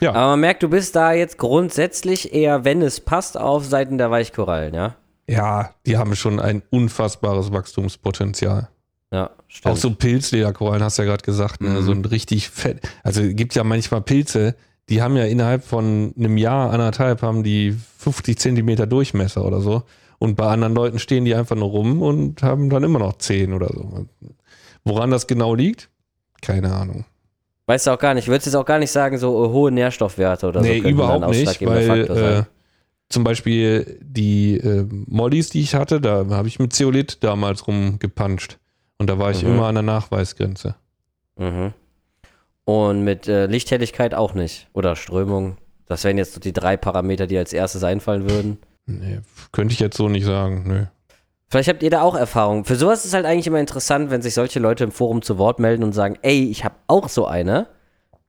Aber 0.00 0.12
man 0.12 0.40
merkt, 0.40 0.62
du 0.62 0.68
bist 0.68 0.94
da 0.94 1.12
jetzt 1.12 1.38
grundsätzlich 1.38 2.32
eher, 2.32 2.64
wenn 2.64 2.82
es 2.82 3.00
passt, 3.00 3.36
auf 3.36 3.64
Seiten 3.64 3.98
der 3.98 4.10
Weichkorallen, 4.10 4.74
ja? 4.74 4.96
ja, 5.26 5.74
die 5.86 5.96
haben 5.96 6.14
schon 6.16 6.38
ein 6.38 6.62
unfassbares 6.70 7.50
Wachstumspotenzial. 7.52 8.68
Ja, 9.12 9.30
stimmt. 9.48 9.72
Auch 9.74 9.76
so 9.78 9.94
Pilzlederkorallen, 9.94 10.82
hast 10.82 10.98
du 10.98 11.02
ja 11.02 11.08
gerade 11.08 11.22
gesagt, 11.24 11.60
ne? 11.60 11.70
Mhm. 11.70 11.82
so 11.82 11.92
ein 11.92 12.04
richtig 12.04 12.50
fett. 12.50 12.80
Also 13.02 13.22
es 13.22 13.34
gibt 13.36 13.54
ja 13.54 13.64
manchmal 13.64 14.02
Pilze, 14.02 14.54
die 14.88 15.00
haben 15.02 15.16
ja 15.16 15.24
innerhalb 15.24 15.64
von 15.64 16.12
einem 16.16 16.36
Jahr, 16.36 16.70
anderthalb, 16.70 17.22
haben 17.22 17.42
die 17.42 17.72
50 17.98 18.38
Zentimeter 18.38 18.86
Durchmesser 18.86 19.44
oder 19.44 19.60
so. 19.60 19.82
Und 20.18 20.36
bei 20.36 20.46
anderen 20.46 20.74
Leuten 20.74 20.98
stehen 20.98 21.24
die 21.24 21.34
einfach 21.34 21.56
nur 21.56 21.68
rum 21.68 22.02
und 22.02 22.42
haben 22.42 22.70
dann 22.70 22.84
immer 22.84 22.98
noch 22.98 23.18
10 23.18 23.52
oder 23.52 23.68
so. 23.68 24.06
Woran 24.84 25.10
das 25.10 25.26
genau 25.26 25.54
liegt? 25.54 25.90
Keine 26.42 26.72
Ahnung. 26.72 27.04
Weißt 27.66 27.86
du 27.86 27.92
auch 27.92 27.98
gar 27.98 28.12
nicht. 28.14 28.24
Ich 28.24 28.28
würde 28.28 28.44
jetzt 28.44 28.54
auch 28.54 28.66
gar 28.66 28.78
nicht 28.78 28.90
sagen, 28.90 29.16
so 29.16 29.44
äh, 29.44 29.48
hohe 29.48 29.70
Nährstoffwerte 29.72 30.46
oder 30.48 30.60
so. 30.62 30.66
nee, 30.68 30.80
könnten 30.80 30.98
dann 30.98 31.22
überhaupt 31.22 31.34
nicht, 31.34 31.66
weil 31.66 32.00
äh, 32.10 32.42
zum 33.08 33.24
Beispiel 33.24 33.98
die 34.02 34.58
äh, 34.58 34.86
Mollys, 35.06 35.48
die 35.50 35.60
ich 35.62 35.74
hatte, 35.74 36.00
da 36.00 36.26
habe 36.30 36.48
ich 36.48 36.58
mit 36.58 36.74
Zeolit 36.74 37.22
damals 37.24 37.66
rumgepanscht. 37.66 38.58
Und 38.98 39.08
da 39.08 39.18
war 39.18 39.30
ich 39.30 39.42
Mhm. 39.42 39.48
immer 39.54 39.66
an 39.66 39.74
der 39.76 39.82
Nachweisgrenze. 39.82 40.74
Mhm. 41.38 41.72
Und 42.64 43.04
mit 43.04 43.28
äh, 43.28 43.46
Lichthelligkeit 43.46 44.14
auch 44.14 44.34
nicht. 44.34 44.68
Oder 44.72 44.96
Strömung. 44.96 45.58
Das 45.86 46.04
wären 46.04 46.16
jetzt 46.16 46.32
so 46.32 46.40
die 46.40 46.52
drei 46.52 46.76
Parameter, 46.76 47.26
die 47.26 47.36
als 47.36 47.52
erstes 47.52 47.84
einfallen 47.84 48.28
würden. 48.28 48.58
Nee, 48.86 49.20
könnte 49.52 49.74
ich 49.74 49.80
jetzt 49.80 49.96
so 49.96 50.08
nicht 50.08 50.24
sagen. 50.24 50.64
Nö. 50.66 50.84
Vielleicht 51.48 51.68
habt 51.68 51.82
ihr 51.82 51.90
da 51.90 52.02
auch 52.02 52.16
Erfahrung. 52.16 52.64
Für 52.64 52.76
sowas 52.76 53.04
ist 53.04 53.14
halt 53.14 53.26
eigentlich 53.26 53.46
immer 53.46 53.60
interessant, 53.60 54.10
wenn 54.10 54.22
sich 54.22 54.34
solche 54.34 54.58
Leute 54.58 54.84
im 54.84 54.92
Forum 54.92 55.22
zu 55.22 55.38
Wort 55.38 55.60
melden 55.60 55.84
und 55.84 55.92
sagen, 55.92 56.18
ey, 56.22 56.50
ich 56.50 56.64
habe 56.64 56.74
auch 56.86 57.08
so 57.08 57.26
eine. 57.26 57.68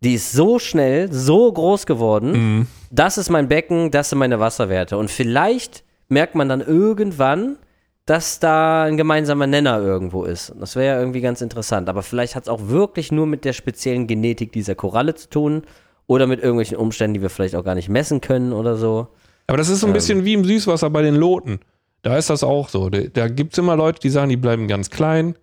Die 0.02 0.14
ist 0.14 0.34
so 0.34 0.60
schnell, 0.60 1.12
so 1.12 1.52
groß 1.52 1.86
geworden. 1.86 2.32
Mhm. 2.32 2.68
Das 2.92 3.18
ist 3.18 3.30
mein 3.30 3.48
Becken, 3.48 3.90
das 3.90 4.10
sind 4.10 4.20
meine 4.20 4.40
Wasserwerte. 4.40 4.98
Und 4.98 5.10
vielleicht 5.10 5.84
merkt 6.08 6.36
man 6.36 6.50
dann 6.50 6.62
irgendwann, 6.62 7.58
dass 8.06 8.40
da 8.40 8.84
ein 8.84 8.98
gemeinsamer 8.98 9.48
Nenner 9.48 9.80
irgendwo 9.80 10.26
ist. 10.26 10.54
Das 10.60 10.76
wäre 10.76 10.96
ja 10.96 11.00
irgendwie 11.00 11.22
ganz 11.22 11.42
interessant. 11.42 11.90
Aber 11.90 12.04
vielleicht 12.04 12.36
hat 12.36 12.44
es 12.44 12.50
auch 12.50 12.68
wirklich 12.68 13.12
nur 13.12 13.26
mit 13.26 13.46
der 13.46 13.54
speziellen 13.54 14.06
Genetik 14.06 14.52
dieser 14.52 14.76
Koralle 14.76 15.16
zu 15.16 15.30
tun 15.30 15.64
oder 16.06 16.28
mit 16.28 16.40
irgendwelchen 16.40 16.78
Umständen, 16.78 17.16
die 17.16 17.22
wir 17.22 17.32
vielleicht 17.32 17.56
auch 17.56 17.64
gar 17.64 17.74
nicht 17.76 17.90
messen 17.90 18.22
können 18.22 18.54
oder 18.54 18.78
so. 18.78 19.08
Aber 19.48 19.58
das 19.58 19.70
ist 19.70 19.80
so 19.80 19.88
ein 19.88 19.94
bisschen 19.94 20.24
wie 20.24 20.34
im 20.34 20.46
Süßwasser 20.46 20.90
bei 20.92 21.02
den 21.02 21.16
Loten. 21.16 21.60
Da 22.04 22.18
ist 22.18 22.30
das 22.30 22.44
auch 22.44 22.70
so. 22.70 22.90
Da, 22.90 23.28
gibt 23.28 23.54
es 23.54 23.58
immer 23.58 23.76
Leute, 23.76 24.00
die 24.00 24.12
sagen, 24.12 24.30
die 24.30 24.38
bleiben 24.38 24.68
ganz 24.68 24.92
klein. 24.92 25.36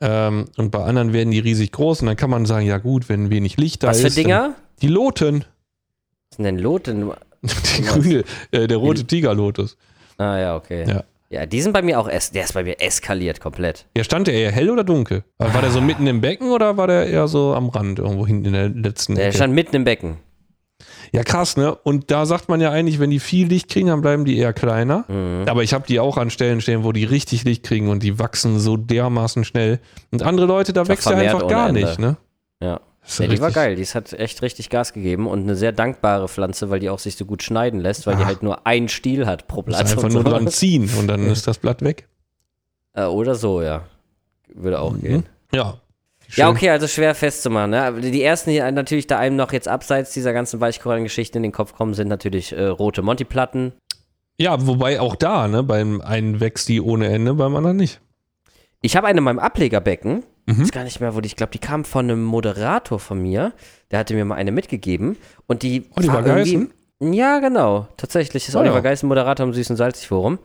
Ähm, 0.00 0.46
und 0.56 0.72
bei 0.72 0.82
anderen 0.82 1.12
werden 1.12 1.30
die 1.30 1.38
riesig 1.38 1.70
groß. 1.70 2.00
Und 2.00 2.08
dann 2.08 2.16
kann 2.16 2.30
man 2.30 2.46
sagen, 2.46 2.66
ja 2.66 2.78
gut, 2.78 3.08
wenn 3.08 3.30
wenig 3.30 3.56
Licht 3.56 3.84
da 3.84 3.88
Was 3.88 4.00
ist. 4.00 4.14
für 4.14 4.22
Dinger? 4.22 4.56
Die 4.82 4.88
Loten. 4.88 5.44
Was 6.30 6.36
sind 6.36 6.44
denn 6.44 6.58
Loten? 6.58 7.12
Die 7.42 7.82
grüne, 7.82 8.24
äh, 8.50 8.66
der 8.66 8.78
rote 8.78 9.04
Tigerlotus. 9.04 9.76
Ah 10.16 10.38
ja, 10.38 10.56
okay. 10.56 10.86
Ja. 10.88 11.04
Ja, 11.30 11.46
die 11.46 11.60
sind 11.62 11.72
bei 11.72 11.82
mir 11.82 11.98
auch, 11.98 12.08
es 12.08 12.30
der 12.30 12.44
ist 12.44 12.52
bei 12.54 12.62
mir 12.62 12.80
eskaliert 12.80 13.40
komplett. 13.40 13.86
Ja, 13.96 14.04
stand 14.04 14.26
der 14.26 14.34
eher 14.34 14.52
hell 14.52 14.70
oder 14.70 14.84
dunkel? 14.84 15.24
War 15.38 15.60
der 15.62 15.70
so 15.70 15.80
mitten 15.80 16.06
im 16.06 16.20
Becken 16.20 16.50
oder 16.50 16.76
war 16.76 16.86
der 16.86 17.06
eher 17.06 17.26
so 17.28 17.54
am 17.54 17.68
Rand, 17.70 17.98
irgendwo 17.98 18.26
hinten 18.26 18.46
in 18.46 18.52
der 18.52 18.68
letzten 18.68 19.14
Der 19.14 19.26
Ecke? 19.28 19.36
stand 19.36 19.54
mitten 19.54 19.74
im 19.76 19.84
Becken. 19.84 20.18
Ja, 21.12 21.22
krass, 21.22 21.56
ne? 21.56 21.74
Und 21.74 22.10
da 22.10 22.26
sagt 22.26 22.48
man 22.48 22.60
ja 22.60 22.70
eigentlich, 22.70 22.98
wenn 22.98 23.10
die 23.10 23.20
viel 23.20 23.46
Licht 23.46 23.68
kriegen, 23.70 23.86
dann 23.86 24.00
bleiben 24.00 24.24
die 24.24 24.36
eher 24.36 24.52
kleiner. 24.52 25.04
Mhm. 25.08 25.44
Aber 25.48 25.62
ich 25.62 25.72
habe 25.72 25.86
die 25.86 26.00
auch 26.00 26.18
an 26.18 26.30
Stellen 26.30 26.60
stehen, 26.60 26.82
wo 26.84 26.92
die 26.92 27.04
richtig 27.04 27.44
Licht 27.44 27.62
kriegen 27.62 27.88
und 27.88 28.02
die 28.02 28.18
wachsen 28.18 28.58
so 28.58 28.76
dermaßen 28.76 29.44
schnell. 29.44 29.80
Und 30.10 30.22
andere 30.22 30.46
Leute, 30.46 30.72
da 30.72 30.86
wächst 30.88 31.04
vermehrt 31.04 31.28
einfach 31.34 31.44
ohne 31.44 31.52
gar 31.52 31.68
Ende. 31.68 31.80
nicht, 31.82 31.98
ne? 31.98 32.16
Ja. 32.60 32.80
Ja, 33.18 33.26
die 33.26 33.40
war 33.40 33.50
geil. 33.50 33.76
Die 33.76 33.84
hat 33.84 34.12
echt 34.14 34.40
richtig 34.42 34.70
Gas 34.70 34.92
gegeben 34.94 35.26
und 35.26 35.42
eine 35.42 35.56
sehr 35.56 35.72
dankbare 35.72 36.26
Pflanze, 36.28 36.70
weil 36.70 36.80
die 36.80 36.88
auch 36.88 36.98
sich 36.98 37.16
so 37.16 37.26
gut 37.26 37.42
schneiden 37.42 37.80
lässt, 37.80 38.06
weil 38.06 38.16
die 38.16 38.22
Ah. 38.22 38.26
halt 38.26 38.42
nur 38.42 38.66
einen 38.66 38.88
Stiel 38.88 39.26
hat 39.26 39.46
pro 39.46 39.62
Blatt. 39.62 39.80
einfach 39.80 40.02
und 40.04 40.12
nur 40.12 40.22
so. 40.22 40.28
dran 40.30 40.48
ziehen 40.48 40.90
und 40.98 41.06
dann 41.08 41.26
ist 41.30 41.46
das 41.46 41.58
Blatt 41.58 41.82
weg. 41.82 42.08
Äh, 42.94 43.04
Oder 43.04 43.34
so, 43.34 43.60
ja. 43.60 43.82
Würde 44.48 44.80
auch 44.80 44.92
Mhm. 44.92 45.00
gehen. 45.02 45.26
Ja. 45.52 45.80
Ja, 46.36 46.46
Schön. 46.46 46.56
okay, 46.56 46.70
also 46.70 46.86
schwer 46.88 47.14
festzumachen. 47.14 47.70
Ne? 47.70 48.00
Die 48.00 48.22
ersten, 48.22 48.50
die 48.50 48.58
natürlich 48.58 49.06
da 49.06 49.18
einem 49.18 49.36
noch 49.36 49.52
jetzt 49.52 49.68
abseits 49.68 50.12
dieser 50.14 50.32
ganzen 50.32 50.58
Weichkorallengeschichten 50.60 51.36
in 51.38 51.42
den 51.42 51.52
Kopf 51.52 51.74
kommen, 51.74 51.92
sind 51.92 52.08
natürlich 52.08 52.52
äh, 52.52 52.64
rote 52.64 53.02
Monty-Platten. 53.02 53.72
Ja, 54.38 54.66
wobei 54.66 55.00
auch 55.00 55.14
da, 55.16 55.46
ne, 55.46 55.62
beim 55.62 56.00
einen 56.00 56.40
wächst 56.40 56.68
die 56.68 56.80
ohne 56.80 57.08
Ende, 57.08 57.34
beim 57.34 57.54
anderen 57.54 57.76
nicht. 57.76 58.00
Ich 58.80 58.96
habe 58.96 59.06
eine 59.06 59.18
in 59.18 59.24
meinem 59.24 59.38
Ablegerbecken. 59.38 60.24
Mhm. 60.46 60.54
Ich 60.54 60.60
weiß 60.62 60.72
gar 60.72 60.84
nicht 60.84 61.00
mehr, 61.00 61.14
wo 61.14 61.20
die, 61.20 61.26
ich 61.26 61.36
glaube, 61.36 61.52
die 61.52 61.58
kam 61.58 61.84
von 61.84 62.04
einem 62.04 62.22
Moderator 62.22 62.98
von 62.98 63.20
mir. 63.20 63.52
Der 63.90 63.98
hatte 64.00 64.14
mir 64.14 64.24
mal 64.24 64.34
eine 64.34 64.52
mitgegeben. 64.52 65.16
Und 65.46 65.62
die. 65.62 65.90
Oliver 65.96 66.14
war 66.14 66.26
irgendwie- 66.26 66.66
Geißen? 67.00 67.14
Ja, 67.14 67.38
genau. 67.40 67.88
Tatsächlich 67.96 68.46
ist 68.48 68.54
Ah, 68.56 68.60
Oliver 68.60 68.76
ja. 68.76 68.80
Geißen 68.80 69.08
Moderator 69.08 69.46
im 69.46 69.52
Süß 69.52 69.70
und 69.70 69.76
Salzig 69.76 70.08
Forum. 70.08 70.38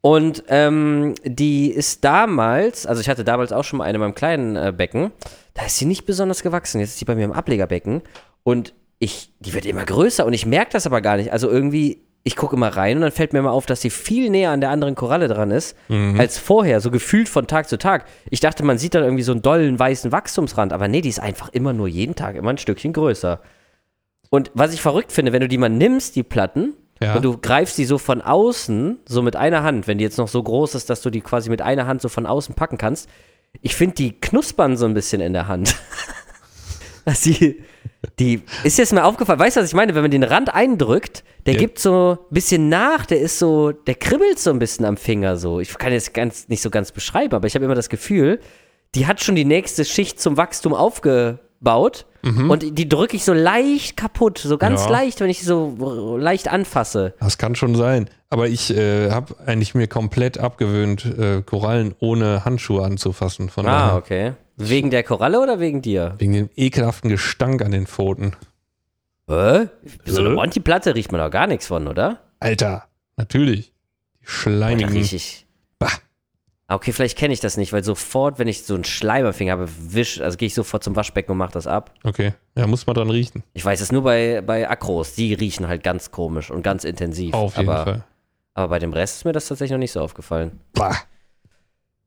Und 0.00 0.44
ähm, 0.48 1.14
die 1.24 1.70
ist 1.70 2.04
damals, 2.04 2.86
also 2.86 3.00
ich 3.00 3.08
hatte 3.08 3.24
damals 3.24 3.52
auch 3.52 3.64
schon 3.64 3.78
mal 3.78 3.84
eine 3.84 3.96
in 3.96 4.00
meinem 4.00 4.14
kleinen 4.14 4.54
äh, 4.56 4.72
Becken, 4.74 5.10
da 5.54 5.64
ist 5.66 5.76
sie 5.76 5.86
nicht 5.86 6.06
besonders 6.06 6.42
gewachsen. 6.44 6.78
Jetzt 6.80 6.90
ist 6.90 6.98
sie 7.00 7.04
bei 7.04 7.16
mir 7.16 7.24
im 7.24 7.32
Ablegerbecken 7.32 8.02
und 8.44 8.74
ich, 9.00 9.32
die 9.40 9.52
wird 9.54 9.66
immer 9.66 9.84
größer 9.84 10.24
und 10.24 10.32
ich 10.34 10.46
merke 10.46 10.70
das 10.72 10.86
aber 10.86 11.00
gar 11.00 11.16
nicht. 11.16 11.32
Also 11.32 11.50
irgendwie, 11.50 12.06
ich 12.28 12.36
gucke 12.36 12.54
immer 12.56 12.68
rein 12.68 12.98
und 12.98 13.02
dann 13.02 13.10
fällt 13.12 13.32
mir 13.32 13.42
mal 13.42 13.50
auf, 13.50 13.66
dass 13.66 13.80
sie 13.80 13.90
viel 13.90 14.28
näher 14.30 14.50
an 14.50 14.60
der 14.60 14.70
anderen 14.70 14.94
Koralle 14.94 15.28
dran 15.28 15.50
ist 15.50 15.76
Mhm. 15.88 16.20
als 16.20 16.38
vorher, 16.38 16.80
so 16.80 16.90
gefühlt 16.90 17.28
von 17.28 17.46
Tag 17.46 17.68
zu 17.68 17.78
Tag. 17.78 18.04
Ich 18.30 18.40
dachte, 18.40 18.62
man 18.64 18.76
sieht 18.78 18.94
dann 18.94 19.02
irgendwie 19.02 19.22
so 19.22 19.32
einen 19.32 19.42
dollen 19.42 19.78
weißen 19.78 20.12
Wachstumsrand, 20.12 20.72
aber 20.72 20.88
nee, 20.88 21.00
die 21.00 21.08
ist 21.08 21.20
einfach 21.20 21.48
immer 21.48 21.72
nur 21.72 21.88
jeden 21.88 22.14
Tag 22.14 22.36
immer 22.36 22.50
ein 22.50 22.58
Stückchen 22.58 22.92
größer. 22.92 23.40
Und 24.30 24.50
was 24.54 24.74
ich 24.74 24.82
verrückt 24.82 25.10
finde, 25.10 25.32
wenn 25.32 25.40
du 25.40 25.48
die 25.48 25.58
mal 25.58 25.68
nimmst, 25.70 26.14
die 26.16 26.22
Platten, 26.22 26.74
Ja. 27.00 27.14
und 27.16 27.24
du 27.24 27.38
greifst 27.38 27.78
die 27.78 27.84
so 27.86 27.96
von 27.96 28.20
außen, 28.20 28.98
so 29.06 29.22
mit 29.22 29.36
einer 29.36 29.62
Hand, 29.62 29.86
wenn 29.86 29.98
die 29.98 30.04
jetzt 30.04 30.18
noch 30.18 30.28
so 30.28 30.42
groß 30.42 30.74
ist, 30.74 30.90
dass 30.90 31.00
du 31.00 31.10
die 31.10 31.20
quasi 31.22 31.48
mit 31.48 31.62
einer 31.62 31.86
Hand 31.86 32.02
so 32.02 32.08
von 32.08 32.26
außen 32.26 32.54
packen 32.54 32.76
kannst. 32.76 33.08
Ich 33.62 33.74
finde, 33.74 33.94
die 33.94 34.20
knuspern 34.20 34.76
so 34.76 34.84
ein 34.84 34.94
bisschen 34.94 35.20
in 35.22 35.32
der 35.32 35.48
Hand. 35.48 35.74
Die, 37.24 37.62
die, 38.18 38.42
ist 38.64 38.78
jetzt 38.78 38.92
mal 38.92 39.02
aufgefallen, 39.02 39.38
weißt 39.40 39.56
du, 39.56 39.60
was 39.60 39.68
ich 39.68 39.74
meine? 39.74 39.94
Wenn 39.94 40.02
man 40.02 40.10
den 40.10 40.22
Rand 40.22 40.54
eindrückt, 40.54 41.24
der 41.46 41.54
Ja. 41.54 41.60
gibt 41.60 41.78
so 41.78 42.18
ein 42.30 42.34
bisschen 42.34 42.68
nach, 42.68 43.06
der 43.06 43.20
ist 43.20 43.38
so, 43.38 43.72
der 43.72 43.94
kribbelt 43.96 44.38
so 44.38 44.50
ein 44.50 44.58
bisschen 44.58 44.84
am 44.84 44.96
Finger 44.96 45.36
so. 45.36 45.58
Ich 45.60 45.76
kann 45.78 45.92
jetzt 45.92 46.14
ganz, 46.14 46.48
nicht 46.48 46.62
so 46.62 46.70
ganz 46.70 46.92
beschreiben, 46.92 47.34
aber 47.34 47.46
ich 47.46 47.54
habe 47.54 47.64
immer 47.64 47.74
das 47.74 47.88
Gefühl, 47.88 48.40
die 48.94 49.06
hat 49.06 49.22
schon 49.22 49.34
die 49.34 49.44
nächste 49.44 49.84
Schicht 49.84 50.20
zum 50.20 50.36
Wachstum 50.36 50.74
aufgebaut 50.74 52.06
und 52.36 52.78
die 52.78 52.88
drücke 52.88 53.16
ich 53.16 53.24
so 53.24 53.32
leicht 53.32 53.96
kaputt, 53.96 54.38
so 54.38 54.58
ganz 54.58 54.84
Ja. 54.84 54.90
leicht, 54.90 55.20
wenn 55.20 55.30
ich 55.30 55.38
sie 55.40 55.46
so 55.46 56.16
leicht 56.18 56.48
anfasse. 56.48 57.14
Das 57.20 57.38
kann 57.38 57.54
schon 57.54 57.74
sein. 57.74 58.08
Aber 58.30 58.48
ich 58.48 58.70
äh, 58.76 59.10
habe 59.10 59.34
eigentlich 59.46 59.74
mir 59.74 59.86
komplett 59.88 60.38
abgewöhnt, 60.38 61.04
äh, 61.04 61.42
Korallen 61.42 61.94
ohne 62.00 62.44
Handschuhe 62.44 62.84
anzufassen. 62.84 63.48
Von 63.48 63.66
Ah, 63.66 63.96
okay. 63.96 64.34
Wegen 64.56 64.90
der 64.90 65.02
Koralle 65.04 65.40
oder 65.40 65.60
wegen 65.60 65.80
dir? 65.82 66.14
Wegen 66.18 66.32
dem 66.32 66.50
ekelhaften 66.56 67.08
Gestank 67.10 67.62
an 67.62 67.70
den 67.70 67.86
Pfoten. 67.86 68.32
Hä? 69.28 69.68
So 70.04 70.20
eine 70.20 70.30
Hä? 70.30 70.34
Monty-Platte 70.34 70.94
riecht 70.94 71.12
man 71.12 71.20
doch 71.20 71.30
gar 71.30 71.46
nichts 71.46 71.66
von, 71.66 71.86
oder? 71.86 72.18
Alter, 72.40 72.84
natürlich. 73.16 73.66
Die 73.66 74.24
Boah, 74.24 74.24
da 74.24 74.30
schleimigen. 74.30 74.92
riech 74.92 75.12
ich. 75.14 75.46
Bah. 75.78 75.90
Ah, 76.68 76.74
Okay, 76.76 76.92
vielleicht 76.92 77.16
kenne 77.16 77.32
ich 77.32 77.40
das 77.40 77.56
nicht, 77.56 77.72
weil 77.72 77.82
sofort, 77.82 78.38
wenn 78.38 78.46
ich 78.46 78.62
so 78.62 78.74
einen 78.74 78.84
Schleim 78.84 79.24
am 79.24 79.32
Finger 79.32 79.52
habe, 79.52 79.68
wisch, 79.80 80.20
also 80.20 80.36
gehe 80.36 80.46
ich 80.46 80.54
sofort 80.54 80.84
zum 80.84 80.94
Waschbecken 80.96 81.32
und 81.32 81.38
mache 81.38 81.52
das 81.52 81.66
ab. 81.66 81.94
Okay, 82.04 82.34
ja, 82.56 82.66
muss 82.66 82.86
man 82.86 82.94
dran 82.94 83.10
riechen. 83.10 83.42
Ich 83.54 83.64
weiß 83.64 83.80
es 83.80 83.90
nur 83.90 84.02
bei, 84.02 84.42
bei 84.42 84.68
Akros, 84.68 85.14
die 85.14 85.32
riechen 85.32 85.66
halt 85.66 85.82
ganz 85.82 86.10
komisch 86.10 86.50
und 86.50 86.62
ganz 86.62 86.84
intensiv. 86.84 87.32
Auf 87.32 87.56
jeden 87.56 87.70
aber, 87.70 87.84
Fall. 87.84 88.04
aber 88.52 88.68
bei 88.68 88.78
dem 88.78 88.92
Rest 88.92 89.16
ist 89.16 89.24
mir 89.24 89.32
das 89.32 89.48
tatsächlich 89.48 89.72
noch 89.72 89.78
nicht 89.78 89.92
so 89.92 90.00
aufgefallen. 90.00 90.60
Bah. 90.74 90.94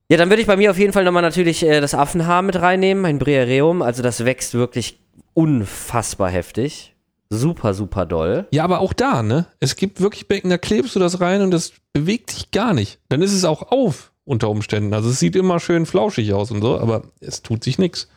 Ja, 0.09 0.17
dann 0.17 0.29
würde 0.29 0.41
ich 0.41 0.47
bei 0.47 0.57
mir 0.57 0.69
auf 0.69 0.77
jeden 0.77 0.93
Fall 0.93 1.05
nochmal 1.05 1.23
natürlich 1.23 1.63
äh, 1.63 1.81
das 1.81 1.95
Affenhaar 1.95 2.43
mit 2.43 2.61
reinnehmen, 2.61 3.05
ein 3.05 3.17
Briareum. 3.17 3.81
Also 3.81 4.03
das 4.03 4.25
wächst 4.25 4.53
wirklich 4.53 4.99
unfassbar 5.33 6.29
heftig. 6.29 6.95
Super, 7.31 7.73
super 7.73 8.05
doll. 8.05 8.45
Ja, 8.51 8.65
aber 8.65 8.81
auch 8.81 8.91
da, 8.93 9.23
ne? 9.23 9.47
Es 9.61 9.77
gibt 9.77 10.01
wirklich 10.01 10.27
Becken, 10.27 10.49
da 10.49 10.57
klebst 10.57 10.95
du 10.95 10.99
das 10.99 11.21
rein 11.21 11.41
und 11.41 11.51
das 11.51 11.71
bewegt 11.93 12.29
sich 12.29 12.51
gar 12.51 12.73
nicht. 12.73 12.99
Dann 13.07 13.21
ist 13.21 13.31
es 13.31 13.45
auch 13.45 13.71
auf 13.71 14.10
unter 14.31 14.49
Umständen. 14.49 14.93
Also 14.93 15.09
es 15.09 15.19
sieht 15.19 15.35
immer 15.35 15.59
schön 15.59 15.85
flauschig 15.85 16.33
aus 16.33 16.51
und 16.51 16.61
so, 16.61 16.79
aber 16.79 17.03
es 17.19 17.41
tut 17.41 17.65
sich 17.65 17.77
nichts. 17.77 18.07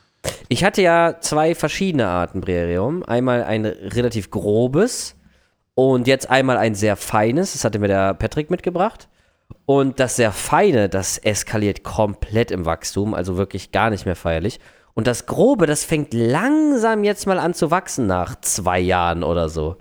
Ich 0.48 0.62
hatte 0.62 0.80
ja 0.80 1.16
zwei 1.20 1.56
verschiedene 1.56 2.06
Arten 2.06 2.40
Briareum. 2.40 3.02
Einmal 3.02 3.42
ein 3.42 3.66
relativ 3.66 4.30
grobes 4.30 5.16
und 5.74 6.06
jetzt 6.06 6.30
einmal 6.30 6.56
ein 6.56 6.76
sehr 6.76 6.96
feines. 6.96 7.52
Das 7.52 7.64
hatte 7.64 7.80
mir 7.80 7.88
der 7.88 8.14
Patrick 8.14 8.48
mitgebracht. 8.48 9.08
Und 9.66 9.98
das 9.98 10.14
sehr 10.14 10.30
feine, 10.30 10.88
das 10.88 11.18
eskaliert 11.18 11.82
komplett 11.82 12.52
im 12.52 12.64
Wachstum, 12.64 13.12
also 13.12 13.36
wirklich 13.36 13.72
gar 13.72 13.90
nicht 13.90 14.06
mehr 14.06 14.16
feierlich. 14.16 14.60
Und 14.94 15.08
das 15.08 15.26
grobe, 15.26 15.66
das 15.66 15.84
fängt 15.84 16.14
langsam 16.14 17.02
jetzt 17.02 17.26
mal 17.26 17.40
an 17.40 17.54
zu 17.54 17.72
wachsen 17.72 18.06
nach 18.06 18.40
zwei 18.40 18.78
Jahren 18.78 19.24
oder 19.24 19.48
so. 19.48 19.76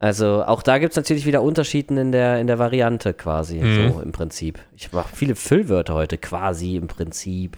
Also 0.00 0.44
auch 0.44 0.62
da 0.62 0.78
gibt 0.78 0.92
es 0.92 0.96
natürlich 0.96 1.26
wieder 1.26 1.42
Unterschiede 1.42 2.00
in 2.00 2.12
der, 2.12 2.40
in 2.40 2.46
der 2.46 2.58
Variante 2.60 3.14
quasi, 3.14 3.56
Mhm. 3.56 3.92
so 3.94 4.00
im 4.00 4.12
Prinzip. 4.12 4.60
Ich 4.76 4.92
mache 4.92 5.14
viele 5.14 5.34
Füllwörter 5.34 5.94
heute, 5.94 6.18
quasi 6.18 6.76
im 6.76 6.86
Prinzip. 6.86 7.56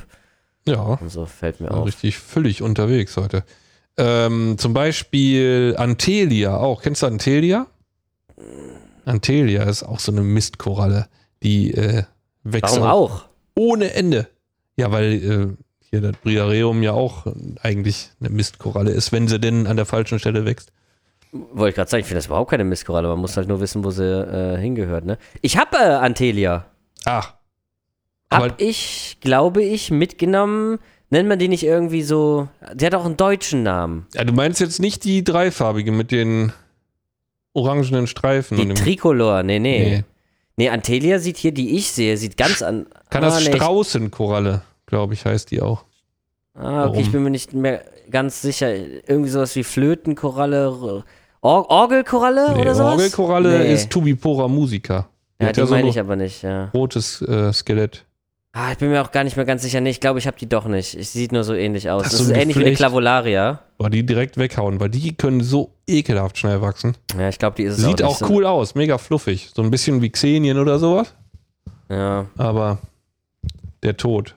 Ja, 0.66 0.80
Und 1.00 1.10
so 1.10 1.26
fällt 1.26 1.60
mir 1.60 1.70
auf. 1.70 1.86
richtig 1.86 2.16
völlig 2.18 2.62
unterwegs 2.62 3.16
heute. 3.16 3.44
Ähm, 3.98 4.56
zum 4.58 4.72
Beispiel 4.72 5.74
Antelia 5.76 6.56
auch. 6.56 6.80
Kennst 6.82 7.02
du 7.02 7.06
Antelia? 7.06 7.66
Antelia 9.04 9.64
ist 9.64 9.82
auch 9.82 9.98
so 9.98 10.12
eine 10.12 10.22
Mistkoralle, 10.22 11.08
die 11.42 11.74
äh, 11.74 12.04
wächst 12.44 12.76
Warum 12.80 12.88
auch? 12.88 13.24
ohne 13.54 13.92
Ende. 13.94 14.28
Ja, 14.76 14.92
weil 14.92 15.12
äh, 15.12 15.64
hier 15.90 16.00
das 16.00 16.16
Briareum 16.22 16.82
ja 16.82 16.92
auch 16.92 17.26
eigentlich 17.62 18.10
eine 18.20 18.30
Mistkoralle 18.30 18.92
ist, 18.92 19.12
wenn 19.12 19.28
sie 19.28 19.40
denn 19.40 19.66
an 19.66 19.76
der 19.76 19.86
falschen 19.86 20.18
Stelle 20.18 20.44
wächst. 20.44 20.72
Wollte 21.32 21.68
ich 21.70 21.74
gerade 21.76 21.90
sagen, 21.90 22.00
ich 22.00 22.06
finde 22.06 22.18
das 22.18 22.26
überhaupt 22.26 22.50
keine 22.50 22.64
Mistkoralle. 22.64 23.08
Man 23.08 23.18
muss 23.20 23.36
halt 23.36 23.46
nur 23.48 23.60
wissen, 23.60 23.84
wo 23.84 23.90
sie 23.90 24.04
äh, 24.04 24.58
hingehört, 24.60 25.04
ne? 25.04 25.16
Ich 25.42 25.56
habe 25.56 25.76
äh, 25.76 25.80
Antelia. 25.94 26.66
Ach. 27.04 27.34
Hab 28.32 28.60
ich, 28.60 29.18
glaube 29.20 29.62
ich, 29.62 29.90
mitgenommen. 29.90 30.78
Nennt 31.10 31.28
man 31.28 31.38
die 31.38 31.48
nicht 31.48 31.64
irgendwie 31.64 32.02
so. 32.02 32.48
Die 32.74 32.86
hat 32.86 32.94
auch 32.94 33.04
einen 33.04 33.16
deutschen 33.16 33.62
Namen. 33.64 34.06
ja, 34.14 34.22
du 34.24 34.32
meinst 34.32 34.60
jetzt 34.60 34.78
nicht 34.80 35.04
die 35.04 35.24
dreifarbige 35.24 35.90
mit 35.92 36.12
den 36.12 36.52
orangenen 37.52 38.06
Streifen 38.06 38.56
Die 38.56 38.74
Tricolor. 38.74 39.42
Nee, 39.42 39.58
nee, 39.58 39.78
Nee. 39.96 40.04
nee. 40.56 40.68
Antelia 40.68 41.18
sieht 41.18 41.36
hier, 41.36 41.52
die 41.52 41.76
ich 41.76 41.90
sehe, 41.90 42.16
sieht 42.16 42.36
ganz 42.36 42.62
an. 42.62 42.86
Kann 43.10 43.24
ah, 43.24 43.26
das 43.28 43.44
nee, 43.44 43.50
ich- 43.50 43.56
Straußenkoralle, 43.56 44.62
glaube 44.86 45.14
ich, 45.14 45.24
heißt 45.24 45.50
die 45.50 45.60
auch. 45.62 45.84
Ah, 46.54 46.86
okay, 46.86 46.98
ich 47.00 47.06
Warum? 47.06 47.12
bin 47.12 47.22
mir 47.24 47.30
nicht 47.30 47.52
mehr 47.54 47.84
ganz 48.10 48.42
sicher. 48.42 48.72
Irgendwie 48.74 49.30
sowas 49.30 49.54
wie 49.56 49.64
Flötenkoralle, 49.64 51.02
Or 51.42 51.70
Orgelkoralle 51.70 52.52
Nee, 52.54 52.60
oder 52.60 52.74
sowas? 52.74 52.92
Orgelkoralle 52.92 53.58
Nee. 53.60 53.72
ist 53.74 53.90
Tubipora 53.90 54.46
musica. 54.48 55.08
Ja, 55.40 55.48
hat 55.48 55.56
die 55.56 55.60
ja 55.60 55.66
so 55.66 55.72
meine 55.74 55.84
ein 55.86 55.90
ich 55.90 55.98
aber 55.98 56.16
nicht, 56.16 56.42
ja. 56.42 56.66
rotes 56.74 57.22
äh, 57.22 57.52
Skelett. 57.52 58.04
Ah, 58.52 58.72
ich 58.72 58.78
bin 58.78 58.90
mir 58.90 59.00
auch 59.00 59.12
gar 59.12 59.22
nicht 59.24 59.36
mehr 59.36 59.46
ganz 59.46 59.62
sicher. 59.62 59.80
Nee, 59.80 59.90
ich 59.90 60.00
glaube, 60.00 60.18
ich 60.18 60.26
habe 60.26 60.36
die 60.36 60.48
doch 60.48 60.66
nicht. 60.66 60.94
Es 60.96 61.12
sieht 61.12 61.30
nur 61.30 61.44
so 61.44 61.54
ähnlich 61.54 61.88
aus. 61.88 62.02
Ach, 62.04 62.10
Das 62.10 62.20
ist 62.20 62.30
ähnlich 62.30 62.56
wie 62.56 62.60
eine 62.60 62.70
Geflecht. 62.70 62.78
Clavolaria. 62.78 63.60
Boah, 63.78 63.88
die 63.88 64.04
direkt 64.04 64.36
weghauen, 64.38 64.80
weil 64.80 64.88
die 64.90 65.14
können 65.14 65.40
so 65.40 65.70
ekelhaft 65.86 66.36
schnell 66.36 66.60
wachsen. 66.60 66.96
Ja, 67.16 67.28
ich 67.28 67.38
glaube, 67.38 67.56
die 67.56 67.62
ist 67.62 67.78
es 67.78 67.84
Sieht 67.84 68.02
auch, 68.02 68.08
auch, 68.08 68.20
nicht 68.20 68.28
so. 68.28 68.34
cool 68.34 68.44
aus, 68.44 68.74
mega 68.74 68.98
fluffig. 68.98 69.50
So 69.54 69.62
ein 69.62 69.70
bisschen 69.70 70.02
wie 70.02 70.10
Xenien 70.10 70.58
oder 70.58 70.78
sowas. 70.80 71.14
Ja. 71.88 72.26
Aber 72.36 72.78
der 73.84 73.96
Tod 73.96 74.34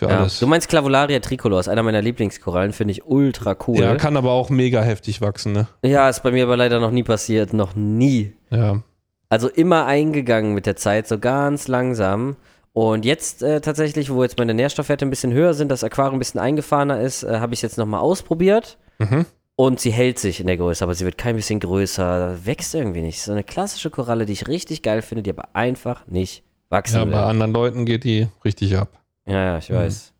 für 0.00 0.08
ja. 0.08 0.20
alles. 0.20 0.40
Du 0.40 0.46
meinst 0.46 0.68
Clavolaria 0.68 1.20
tricolor, 1.20 1.60
ist 1.60 1.68
einer 1.68 1.82
meiner 1.82 2.02
Lieblingskorallen, 2.02 2.72
finde 2.72 2.92
ich 2.92 3.04
ultra 3.04 3.56
cool. 3.68 3.80
Ja, 3.80 3.94
kann 3.96 4.16
aber 4.16 4.32
auch 4.32 4.50
mega 4.50 4.82
heftig 4.82 5.20
wachsen, 5.20 5.52
ne? 5.52 5.68
ja, 5.84 6.08
ist 6.08 6.22
bei 6.22 6.32
mir 6.32 6.44
aber 6.44 6.56
leider 6.56 6.80
noch 6.80 6.90
nie 6.90 7.02
passiert. 7.02 7.52
Noch 7.52 7.76
nie. 7.76 8.32
Ja. 8.50 8.82
Also 9.28 9.48
immer 9.48 9.86
eingegangen 9.86 10.54
mit 10.54 10.66
der 10.66 10.76
Zeit, 10.76 11.06
so 11.06 11.18
ganz 11.18 11.68
langsam. 11.68 12.36
Und 12.72 13.04
jetzt 13.04 13.42
äh, 13.42 13.60
tatsächlich, 13.60 14.10
wo 14.10 14.22
jetzt 14.22 14.38
meine 14.38 14.54
Nährstoffwerte 14.54 15.04
ein 15.04 15.10
bisschen 15.10 15.32
höher 15.32 15.54
sind, 15.54 15.70
das 15.70 15.84
Aquarium 15.84 16.16
ein 16.16 16.18
bisschen 16.18 16.40
eingefahrener 16.40 17.00
ist, 17.00 17.22
äh, 17.22 17.38
habe 17.38 17.52
ich 17.52 17.58
es 17.58 17.62
jetzt 17.62 17.78
nochmal 17.78 18.00
ausprobiert. 18.00 18.78
Mhm. 18.98 19.26
Und 19.56 19.80
sie 19.80 19.90
hält 19.90 20.18
sich 20.18 20.40
in 20.40 20.46
der 20.46 20.56
Größe, 20.56 20.82
aber 20.82 20.94
sie 20.94 21.04
wird 21.04 21.18
kein 21.18 21.36
bisschen 21.36 21.60
größer, 21.60 22.46
wächst 22.46 22.74
irgendwie 22.74 23.02
nicht. 23.02 23.20
So 23.20 23.32
eine 23.32 23.44
klassische 23.44 23.90
Koralle, 23.90 24.24
die 24.24 24.32
ich 24.32 24.48
richtig 24.48 24.82
geil 24.82 25.02
finde, 25.02 25.22
die 25.22 25.30
aber 25.30 25.50
einfach 25.52 26.06
nicht 26.06 26.42
wachsen 26.70 26.96
ja, 26.96 27.04
will. 27.04 27.12
bei 27.12 27.22
anderen 27.22 27.52
Leuten 27.52 27.84
geht 27.84 28.04
die 28.04 28.28
richtig 28.44 28.76
ab. 28.78 28.99
Ja, 29.30 29.44
ja, 29.44 29.58
ich 29.58 29.70
Mhm. 29.70 29.74
weiß. 29.76 30.12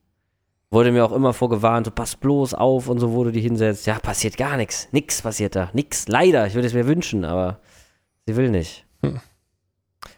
Wurde 0.72 0.92
mir 0.92 1.04
auch 1.04 1.10
immer 1.12 1.32
vorgewarnt, 1.32 1.86
so 1.86 1.90
pass 1.90 2.14
bloß 2.14 2.54
auf 2.54 2.88
und 2.88 3.00
so, 3.00 3.12
wo 3.12 3.24
du 3.24 3.32
die 3.32 3.40
hinsetzt. 3.40 3.86
Ja, 3.86 3.98
passiert 3.98 4.36
gar 4.36 4.56
nichts. 4.56 4.86
Nix 4.92 5.20
passiert 5.22 5.56
da. 5.56 5.68
Nix. 5.72 6.06
Leider. 6.06 6.46
Ich 6.46 6.54
würde 6.54 6.68
es 6.68 6.74
mir 6.74 6.86
wünschen, 6.86 7.24
aber 7.24 7.58
sie 8.26 8.36
will 8.36 8.50
nicht. 8.50 8.86
Hm. 9.02 9.20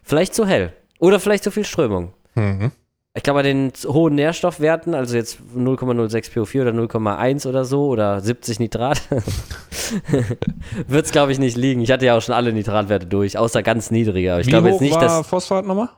Vielleicht 0.02 0.34
zu 0.34 0.46
hell. 0.46 0.74
Oder 0.98 1.20
vielleicht 1.20 1.44
zu 1.44 1.50
viel 1.50 1.64
Strömung. 1.64 2.12
Mhm. 2.34 2.70
ich 3.14 3.22
glaube, 3.22 3.38
bei 3.40 3.42
den 3.42 3.72
hohen 3.86 4.14
Nährstoffwerten, 4.14 4.94
also 4.94 5.16
jetzt 5.16 5.38
0,06 5.54 6.30
PO4 6.32 6.62
oder 6.62 6.72
0,1 6.72 7.46
oder 7.46 7.64
so 7.66 7.86
oder 7.88 8.20
70 8.20 8.58
Nitrat, 8.58 9.02
wird 10.86 11.06
es, 11.06 11.12
glaube 11.12 11.32
ich, 11.32 11.38
nicht 11.38 11.56
liegen. 11.56 11.80
Ich 11.82 11.90
hatte 11.90 12.06
ja 12.06 12.16
auch 12.16 12.22
schon 12.22 12.34
alle 12.34 12.52
Nitratwerte 12.52 13.06
durch, 13.06 13.36
außer 13.38 13.62
ganz 13.62 13.90
niedrige. 13.90 14.32
Aber 14.32 14.40
ich 14.40 14.46
Wie 14.46 14.50
glaube 14.50 14.68
hoch 14.68 14.72
jetzt 14.72 14.80
nicht, 14.80 14.94
war 14.94 15.00
dass 15.02 15.26
Phosphat 15.26 15.66
nochmal? 15.66 15.88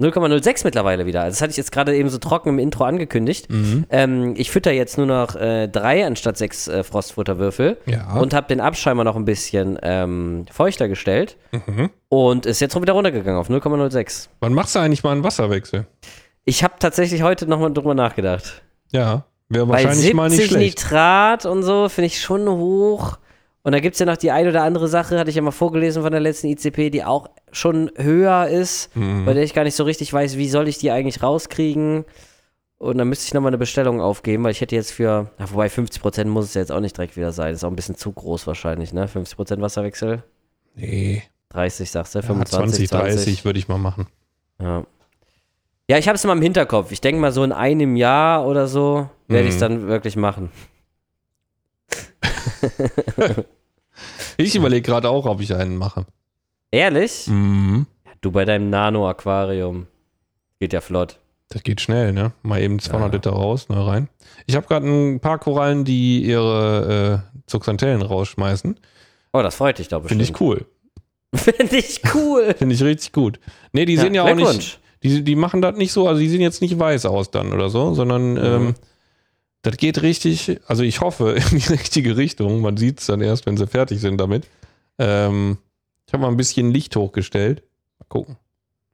0,06 0.00 0.62
mittlerweile 0.64 1.06
wieder. 1.06 1.22
Also 1.22 1.34
Das 1.34 1.42
hatte 1.42 1.50
ich 1.52 1.56
jetzt 1.56 1.70
gerade 1.70 1.94
eben 1.94 2.08
so 2.08 2.18
trocken 2.18 2.48
im 2.48 2.58
Intro 2.58 2.84
angekündigt. 2.84 3.48
Mhm. 3.50 3.84
Ähm, 3.90 4.34
ich 4.36 4.50
fütter 4.50 4.72
jetzt 4.72 4.98
nur 4.98 5.06
noch 5.06 5.36
äh, 5.36 5.68
drei 5.68 6.04
anstatt 6.06 6.36
sechs 6.36 6.66
äh, 6.66 6.82
Frostfutterwürfel 6.82 7.76
Ja. 7.86 8.14
und 8.14 8.34
habe 8.34 8.48
den 8.48 8.60
Abscheimer 8.60 9.04
noch 9.04 9.16
ein 9.16 9.24
bisschen 9.24 9.78
ähm, 9.82 10.46
feuchter 10.50 10.88
gestellt 10.88 11.36
Mhm. 11.52 11.90
und 12.08 12.46
ist 12.46 12.60
jetzt 12.60 12.80
wieder 12.80 12.94
runtergegangen 12.94 13.38
auf 13.38 13.48
0,06. 13.50 14.28
Wann 14.40 14.54
machst 14.54 14.74
du 14.74 14.78
eigentlich 14.80 15.04
mal 15.04 15.12
einen 15.12 15.22
Wasserwechsel? 15.24 15.86
Ich 16.44 16.64
habe 16.64 16.74
tatsächlich 16.80 17.22
heute 17.22 17.46
nochmal 17.46 17.72
drüber 17.72 17.94
nachgedacht. 17.94 18.62
Ja, 18.90 19.24
wäre 19.48 19.68
wahrscheinlich 19.68 19.98
70 19.98 20.14
mal 20.14 20.28
nicht 20.30 20.46
schlecht. 20.48 20.78
Nitrat 20.80 21.46
und 21.46 21.62
so 21.62 21.88
finde 21.88 22.06
ich 22.06 22.20
schon 22.20 22.48
hoch. 22.48 23.18
Und 23.64 23.72
da 23.72 23.78
gibt 23.80 23.94
es 23.94 24.00
ja 24.00 24.06
noch 24.06 24.16
die 24.16 24.32
ein 24.32 24.48
oder 24.48 24.64
andere 24.64 24.88
Sache, 24.88 25.18
hatte 25.18 25.30
ich 25.30 25.36
ja 25.36 25.42
mal 25.42 25.52
vorgelesen 25.52 26.02
von 26.02 26.10
der 26.10 26.20
letzten 26.20 26.48
ICP, 26.48 26.90
die 26.90 27.04
auch 27.04 27.28
schon 27.52 27.90
höher 27.96 28.48
ist, 28.48 28.94
Mhm. 28.96 29.24
bei 29.24 29.34
der 29.34 29.44
ich 29.44 29.54
gar 29.54 29.62
nicht 29.64 29.76
so 29.76 29.84
richtig 29.84 30.12
weiß, 30.12 30.36
wie 30.36 30.48
soll 30.48 30.66
ich 30.66 30.78
die 30.78 30.90
eigentlich 30.90 31.22
rauskriegen. 31.22 32.04
Und 32.78 32.98
dann 32.98 33.08
müsste 33.08 33.26
ich 33.26 33.34
nochmal 33.34 33.50
eine 33.50 33.58
Bestellung 33.58 34.00
aufgeben, 34.00 34.42
weil 34.42 34.50
ich 34.50 34.60
hätte 34.60 34.74
jetzt 34.74 34.90
für, 34.90 35.30
ja, 35.38 35.52
wobei 35.52 35.68
50% 35.68 36.24
muss 36.32 36.46
es 36.46 36.54
ja 36.54 36.60
jetzt 36.60 36.72
auch 36.72 36.80
nicht 36.80 36.96
direkt 36.96 37.16
wieder 37.16 37.30
sein. 37.30 37.54
Ist 37.54 37.62
auch 37.62 37.68
ein 37.70 37.76
bisschen 37.76 37.94
zu 37.94 38.10
groß 38.10 38.48
wahrscheinlich, 38.48 38.92
ne? 38.92 39.06
50% 39.06 39.60
Wasserwechsel. 39.60 40.24
Nee, 40.74 41.22
30 41.50 41.88
sagst 41.88 42.16
du, 42.16 42.18
ja, 42.18 42.22
25, 42.26 42.88
20, 42.88 43.14
30 43.16 43.44
würde 43.44 43.60
ich 43.60 43.68
mal 43.68 43.78
machen. 43.78 44.08
Ja. 44.60 44.84
Ja, 45.88 45.98
ich 45.98 46.08
habe 46.08 46.16
es 46.16 46.24
mal 46.24 46.32
im 46.32 46.42
Hinterkopf. 46.42 46.90
Ich 46.90 47.00
denke 47.00 47.20
mal, 47.20 47.30
so 47.30 47.44
in 47.44 47.52
einem 47.52 47.94
Jahr 47.94 48.44
oder 48.46 48.66
so 48.66 49.08
werde 49.28 49.42
Mhm. 49.44 49.48
ich 49.48 49.54
es 49.54 49.60
dann 49.60 49.86
wirklich 49.86 50.16
machen. 50.16 50.50
Ich 54.38 54.56
überlege 54.56 54.82
gerade 54.82 55.10
auch, 55.10 55.26
ob 55.26 55.40
ich 55.40 55.54
einen 55.54 55.76
mache. 55.76 56.06
Ehrlich? 56.70 57.26
Mhm. 57.28 57.86
Du 58.22 58.30
bei 58.32 58.44
deinem 58.44 58.70
Nano-Aquarium. 58.70 59.86
Geht 60.58 60.72
ja 60.72 60.80
flott. 60.80 61.18
Das 61.50 61.62
geht 61.62 61.80
schnell, 61.82 62.12
ne? 62.12 62.32
Mal 62.42 62.62
eben 62.62 62.78
200 62.78 63.08
Ja. 63.12 63.16
Liter 63.16 63.30
raus, 63.32 63.68
ne, 63.68 63.86
rein. 63.86 64.08
Ich 64.46 64.56
habe 64.56 64.66
gerade 64.66 64.86
ein 64.86 65.20
paar 65.20 65.38
Korallen, 65.38 65.84
die 65.84 66.22
ihre 66.24 67.22
äh, 67.36 67.40
Zuxanthellen 67.46 68.00
rausschmeißen. 68.00 68.78
Oh, 69.34 69.42
das 69.42 69.56
freut 69.56 69.78
dich 69.78 69.88
doch 69.88 70.02
Finde 70.06 70.24
bestimmt. 70.24 70.36
ich 70.36 70.40
cool. 70.40 70.66
Finde 71.34 71.76
ich 71.76 72.00
cool. 72.14 72.54
Finde 72.56 72.74
ich 72.74 72.82
richtig 72.82 73.12
gut. 73.12 73.38
Nee, 73.72 73.84
die 73.84 73.98
sehen 73.98 74.14
ja 74.14 74.24
auch 74.24 74.34
nicht, 74.34 74.80
die, 75.02 75.22
die 75.22 75.36
machen 75.36 75.60
das 75.60 75.76
nicht 75.76 75.92
so, 75.92 76.08
also 76.08 76.20
die 76.20 76.28
sehen 76.28 76.40
jetzt 76.40 76.62
nicht 76.62 76.78
weiß 76.78 77.04
aus 77.06 77.30
dann 77.30 77.52
oder 77.52 77.68
so, 77.68 77.92
sondern 77.92 78.32
Mhm. 78.34 78.38
ähm, 78.42 78.74
das 79.62 79.76
geht 79.76 80.02
richtig, 80.02 80.60
also 80.66 80.82
ich 80.82 81.00
hoffe, 81.00 81.32
in 81.52 81.58
die 81.58 81.68
richtige 81.68 82.16
Richtung. 82.16 82.60
Man 82.60 82.76
sieht 82.76 83.00
es 83.00 83.06
dann 83.06 83.20
erst, 83.20 83.46
wenn 83.46 83.56
sie 83.56 83.66
fertig 83.66 84.00
sind 84.00 84.18
damit. 84.18 84.46
Ähm, 84.98 85.58
ich 86.06 86.12
habe 86.12 86.22
mal 86.22 86.28
ein 86.28 86.36
bisschen 86.36 86.70
Licht 86.70 86.94
hochgestellt. 86.96 87.62
Mal 87.98 88.06
gucken. 88.08 88.36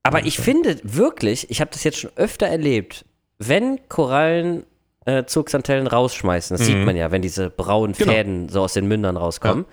Aber 0.03 0.21
Ja, 0.21 0.27
ich 0.27 0.39
finde 0.39 0.79
wirklich, 0.83 1.51
ich 1.51 1.61
habe 1.61 1.71
das 1.73 1.85
jetzt 1.85 1.99
schon 1.99 2.11
öfter 2.17 2.47
erlebt, 2.47 3.05
wenn 3.39 3.79
Korallen 3.89 4.65
äh, 5.07 5.25
Zuxanthellen 5.25 5.87
rausschmeißen, 5.87 6.57
das 6.57 6.67
Mhm. 6.69 6.73
sieht 6.73 6.85
man 6.85 6.97
ja, 6.97 7.11
wenn 7.11 7.23
diese 7.23 7.49
braunen 7.51 7.95
Genau. 7.97 8.13
Fäden 8.13 8.49
so 8.49 8.63
aus 8.63 8.75
den 8.75 8.87
Mündern 8.87 9.17
rauskommen, 9.17 9.65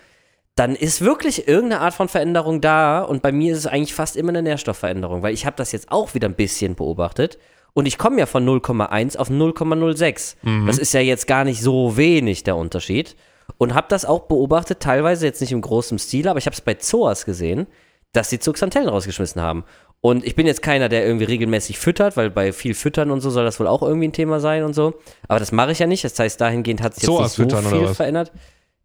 dann 0.56 0.76
ist 0.76 1.02
wirklich 1.02 1.48
irgendeine 1.50 1.82
Art 1.82 1.94
von 1.94 2.08
Veränderung 2.08 2.62
da 2.62 3.02
und 3.02 3.22
bei 3.22 3.34
mir 3.34 3.52
ist 3.52 3.60
es 3.60 3.68
eigentlich 3.68 3.94
fast 3.94 4.16
immer 4.16 4.30
eine 4.30 4.42
Nährstoffveränderung, 4.42 5.22
weil 5.24 5.34
ich 5.34 5.46
habe 5.46 5.58
das 5.58 5.74
jetzt 5.74 5.92
auch 5.92 6.14
wieder 6.14 6.30
ein 6.30 6.36
bisschen 6.36 6.76
beobachtet 6.76 7.38
und 7.76 7.86
ich 7.86 7.98
komme 7.98 8.20
ja 8.20 8.26
von 8.26 8.48
0,1 8.48 9.18
auf 9.18 9.30
0,06. 9.30 10.38
Mhm. 10.42 10.66
Das 10.66 10.78
ist 10.80 10.94
ja 10.94 11.02
jetzt 11.02 11.28
gar 11.28 11.44
nicht 11.44 11.62
so 11.62 11.98
wenig 11.98 12.44
der 12.44 12.56
Unterschied 12.56 13.16
und 13.58 13.76
habe 13.76 13.88
das 13.90 14.06
auch 14.06 14.22
beobachtet, 14.22 14.80
teilweise 14.80 15.26
jetzt 15.26 15.42
nicht 15.42 15.52
im 15.52 15.62
großen 15.62 16.00
Stil, 16.00 16.28
aber 16.28 16.40
ich 16.40 16.46
habe 16.46 16.54
es 16.54 16.62
bei 16.62 16.76
Zoas 16.76 17.26
gesehen, 17.26 17.68
dass 18.14 18.30
sie 18.30 18.40
Zuxanthellen 18.40 18.88
rausgeschmissen 18.88 19.42
haben. 19.42 19.66
Und 20.00 20.26
ich 20.26 20.36
bin 20.36 20.48
jetzt 20.48 20.62
keiner, 20.62 20.88
der 20.88 21.06
irgendwie 21.06 21.26
regelmäßig 21.26 21.78
füttert, 21.78 22.16
weil 22.16 22.30
bei 22.30 22.54
viel 22.54 22.76
Füttern 22.76 23.12
und 23.12 23.22
so 23.22 23.30
soll 23.30 23.44
das 23.44 23.60
wohl 23.60 23.68
auch 23.68 23.82
irgendwie 23.82 24.08
ein 24.08 24.14
Thema 24.14 24.40
sein 24.40 24.64
und 24.64 24.74
so. 24.74 24.94
Aber 25.28 25.40
das 25.40 25.52
mache 25.52 25.72
ich 25.72 25.80
ja 25.80 25.88
nicht. 25.88 26.04
Das 26.04 26.18
heißt, 26.18 26.40
dahingehend 26.40 26.82
hat 26.82 26.94
sich 26.94 27.04
jetzt 27.04 27.08
Zoas 27.08 27.38
nicht 27.38 27.52
so 27.52 27.58
viel 27.58 27.88
verändert. 27.88 28.32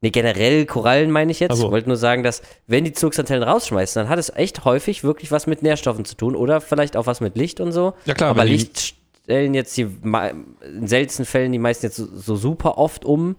Nee, 0.03 0.11
generell 0.11 0.64
Korallen 0.64 1.11
meine 1.11 1.30
ich 1.30 1.40
jetzt. 1.40 1.53
Ach 1.53 1.57
so. 1.57 1.66
Ich 1.66 1.72
wollte 1.72 1.88
nur 1.88 1.98
sagen, 1.98 2.22
dass 2.22 2.40
wenn 2.66 2.84
die 2.84 2.92
Zuxanthellen 2.92 3.42
rausschmeißen, 3.42 4.01
dann 4.01 4.09
hat 4.09 4.18
es 4.18 4.30
echt 4.34 4.64
häufig 4.64 5.05
wirklich 5.05 5.30
was 5.30 5.46
mit 5.46 5.62
Nährstoffen 5.62 6.05
zu 6.07 6.16
tun 6.16 6.34
oder 6.34 6.61
vielleicht 6.61 6.96
auch 6.96 7.07
was 7.07 7.20
mit 7.20 7.36
Licht 7.36 7.61
und 7.61 7.72
so. 7.72 7.92
Ja, 8.07 8.14
klar, 8.14 8.30
Aber 8.30 8.44
Licht 8.44 8.94
stellen 9.24 9.53
jetzt 9.53 9.76
die 9.76 9.82
in 9.82 10.86
seltensten 10.86 11.26
Fällen 11.26 11.53
die 11.53 11.59
meisten 11.59 11.86
jetzt 11.86 11.96
so, 11.96 12.07
so 12.16 12.36
super 12.36 12.78
oft 12.78 13.05
um. 13.05 13.36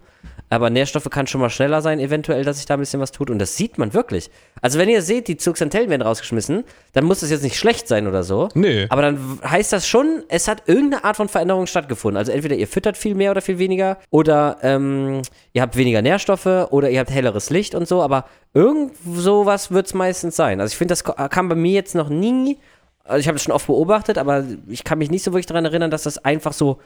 Aber 0.52 0.68
Nährstoffe 0.68 1.08
kann 1.08 1.26
schon 1.26 1.40
mal 1.40 1.48
schneller 1.48 1.80
sein, 1.80 1.98
eventuell, 1.98 2.44
dass 2.44 2.58
sich 2.58 2.66
da 2.66 2.74
ein 2.74 2.80
bisschen 2.80 3.00
was 3.00 3.10
tut. 3.10 3.30
Und 3.30 3.38
das 3.38 3.56
sieht 3.56 3.78
man 3.78 3.94
wirklich. 3.94 4.30
Also, 4.60 4.78
wenn 4.78 4.88
ihr 4.90 5.00
seht, 5.00 5.26
die 5.28 5.38
Zuxanthellen 5.38 5.88
werden 5.88 6.02
rausgeschmissen, 6.02 6.64
dann 6.92 7.04
muss 7.04 7.20
das 7.20 7.30
jetzt 7.30 7.42
nicht 7.42 7.56
schlecht 7.56 7.88
sein 7.88 8.06
oder 8.06 8.22
so. 8.22 8.48
Nee. 8.54 8.86
Aber 8.90 9.00
dann 9.00 9.38
heißt 9.42 9.72
das 9.72 9.88
schon, 9.88 10.24
es 10.28 10.48
hat 10.48 10.64
irgendeine 10.66 11.04
Art 11.04 11.16
von 11.16 11.28
Veränderung 11.28 11.66
stattgefunden. 11.66 12.18
Also 12.18 12.32
entweder 12.32 12.54
ihr 12.56 12.68
füttert 12.68 12.98
viel 12.98 13.14
mehr 13.14 13.30
oder 13.30 13.40
viel 13.40 13.58
weniger 13.58 13.96
oder 14.10 14.58
ähm, 14.62 15.22
ihr 15.54 15.62
habt 15.62 15.76
weniger 15.76 16.02
Nährstoffe 16.02 16.44
oder 16.70 16.90
ihr 16.90 17.00
habt 17.00 17.10
helleres 17.10 17.48
Licht 17.48 17.74
und 17.74 17.88
so, 17.88 18.02
aber 18.02 18.26
irgend 18.52 18.92
sowas 19.16 19.70
wird 19.70 19.86
es 19.86 19.94
meistens 19.94 20.36
sein. 20.36 20.60
Also 20.60 20.72
ich 20.72 20.76
finde, 20.76 20.92
das 20.92 21.02
ko- 21.04 21.14
kam 21.30 21.48
bei 21.48 21.54
mir 21.54 21.72
jetzt 21.72 21.94
noch 21.94 22.10
nie, 22.10 22.58
also 23.04 23.18
ich 23.20 23.26
habe 23.26 23.36
es 23.36 23.42
schon 23.42 23.54
oft 23.54 23.66
beobachtet, 23.68 24.18
aber 24.18 24.44
ich 24.68 24.84
kann 24.84 24.98
mich 24.98 25.10
nicht 25.10 25.22
so 25.24 25.32
wirklich 25.32 25.46
daran 25.46 25.64
erinnern, 25.64 25.90
dass 25.90 26.02
das 26.02 26.22
einfach 26.22 26.52
so 26.52 26.78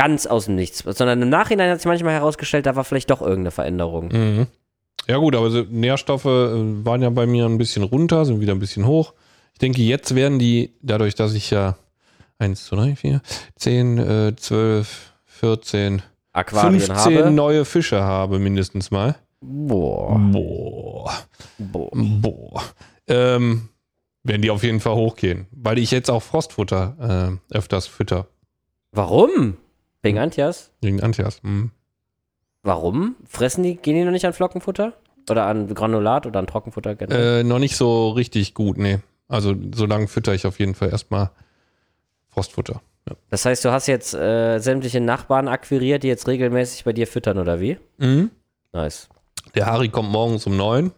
ganz 0.00 0.26
aus 0.26 0.46
dem 0.46 0.54
Nichts, 0.54 0.78
sondern 0.78 1.20
im 1.20 1.28
Nachhinein 1.28 1.70
hat 1.70 1.80
sich 1.80 1.86
manchmal 1.86 2.14
herausgestellt, 2.14 2.64
da 2.64 2.74
war 2.74 2.84
vielleicht 2.84 3.10
doch 3.10 3.20
irgendeine 3.20 3.50
Veränderung. 3.50 4.08
Mhm. 4.08 4.46
Ja 5.06 5.18
gut, 5.18 5.36
aber 5.36 5.50
so 5.50 5.62
Nährstoffe 5.68 6.24
äh, 6.24 6.86
waren 6.86 7.02
ja 7.02 7.10
bei 7.10 7.26
mir 7.26 7.44
ein 7.44 7.58
bisschen 7.58 7.82
runter, 7.82 8.24
sind 8.24 8.40
wieder 8.40 8.54
ein 8.54 8.60
bisschen 8.60 8.86
hoch. 8.86 9.12
Ich 9.52 9.58
denke, 9.58 9.82
jetzt 9.82 10.14
werden 10.14 10.38
die, 10.38 10.72
dadurch, 10.80 11.14
dass 11.16 11.34
ich 11.34 11.50
ja 11.50 11.76
1, 12.38 12.64
2, 12.64 12.76
3, 12.76 12.96
4, 12.96 13.22
10, 13.56 13.98
äh, 13.98 14.36
12, 14.36 15.12
14, 15.26 16.02
Aquarien 16.32 16.80
15 16.80 17.18
habe. 17.18 17.30
neue 17.30 17.66
Fische 17.66 18.02
habe, 18.02 18.38
mindestens 18.38 18.90
mal. 18.90 19.16
Boah. 19.42 20.18
Boah. 20.18 21.12
Boah. 21.58 21.90
Boah. 21.92 22.62
Ähm, 23.06 23.68
werden 24.22 24.40
die 24.40 24.50
auf 24.50 24.62
jeden 24.62 24.80
Fall 24.80 24.94
hochgehen. 24.94 25.46
Weil 25.50 25.78
ich 25.78 25.90
jetzt 25.90 26.10
auch 26.10 26.22
Frostfutter 26.22 27.38
äh, 27.52 27.54
öfters 27.54 27.86
fütter. 27.86 28.28
Warum? 28.92 29.58
Wegen 30.02 30.18
Antias? 30.18 30.70
Wegen 30.80 31.02
Antias. 31.02 31.42
Mhm. 31.42 31.70
Warum? 32.62 33.16
Fressen 33.26 33.62
die, 33.62 33.76
gehen 33.76 33.94
die 33.94 34.04
noch 34.04 34.12
nicht 34.12 34.24
an 34.26 34.32
Flockenfutter? 34.32 34.92
Oder 35.30 35.46
an 35.46 35.72
Granulat 35.72 36.26
oder 36.26 36.40
an 36.40 36.46
Trockenfutter? 36.46 36.96
Äh, 37.10 37.42
noch 37.44 37.58
nicht 37.58 37.76
so 37.76 38.10
richtig 38.10 38.54
gut, 38.54 38.78
nee. 38.78 38.98
Also 39.28 39.54
so 39.74 39.86
lange 39.86 40.08
fütter 40.08 40.34
ich 40.34 40.46
auf 40.46 40.58
jeden 40.58 40.74
Fall 40.74 40.90
erstmal 40.90 41.30
Frostfutter. 42.28 42.80
Ja. 43.08 43.14
Das 43.30 43.44
heißt, 43.44 43.64
du 43.64 43.70
hast 43.70 43.86
jetzt 43.86 44.12
äh, 44.14 44.58
sämtliche 44.58 45.00
Nachbarn 45.00 45.48
akquiriert, 45.48 46.02
die 46.02 46.08
jetzt 46.08 46.26
regelmäßig 46.26 46.84
bei 46.84 46.92
dir 46.92 47.06
füttern, 47.06 47.38
oder 47.38 47.60
wie? 47.60 47.78
Mhm. 47.98 48.30
Nice. 48.72 49.08
Der 49.54 49.66
Harry 49.66 49.88
kommt 49.88 50.10
morgens 50.10 50.46
um 50.46 50.56
neun 50.56 50.92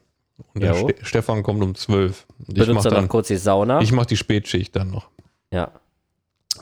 und 0.55 0.63
der 0.63 0.73
Jo. 0.75 0.89
Ste 0.89 1.05
Stefan 1.05 1.43
kommt 1.43 1.63
um 1.63 1.75
zwölf. 1.75 2.27
Ich 2.49 2.55
Benutzt 2.55 2.87
dann 2.87 3.03
noch 3.03 3.09
kurz 3.09 3.29
die 3.29 3.37
Sauna. 3.37 3.81
ich 3.81 3.93
mach 3.93 4.07
die 4.07 4.17
Spätschicht 4.17 4.75
dann 4.77 4.91
noch. 4.91 5.09
ja. 5.53 5.71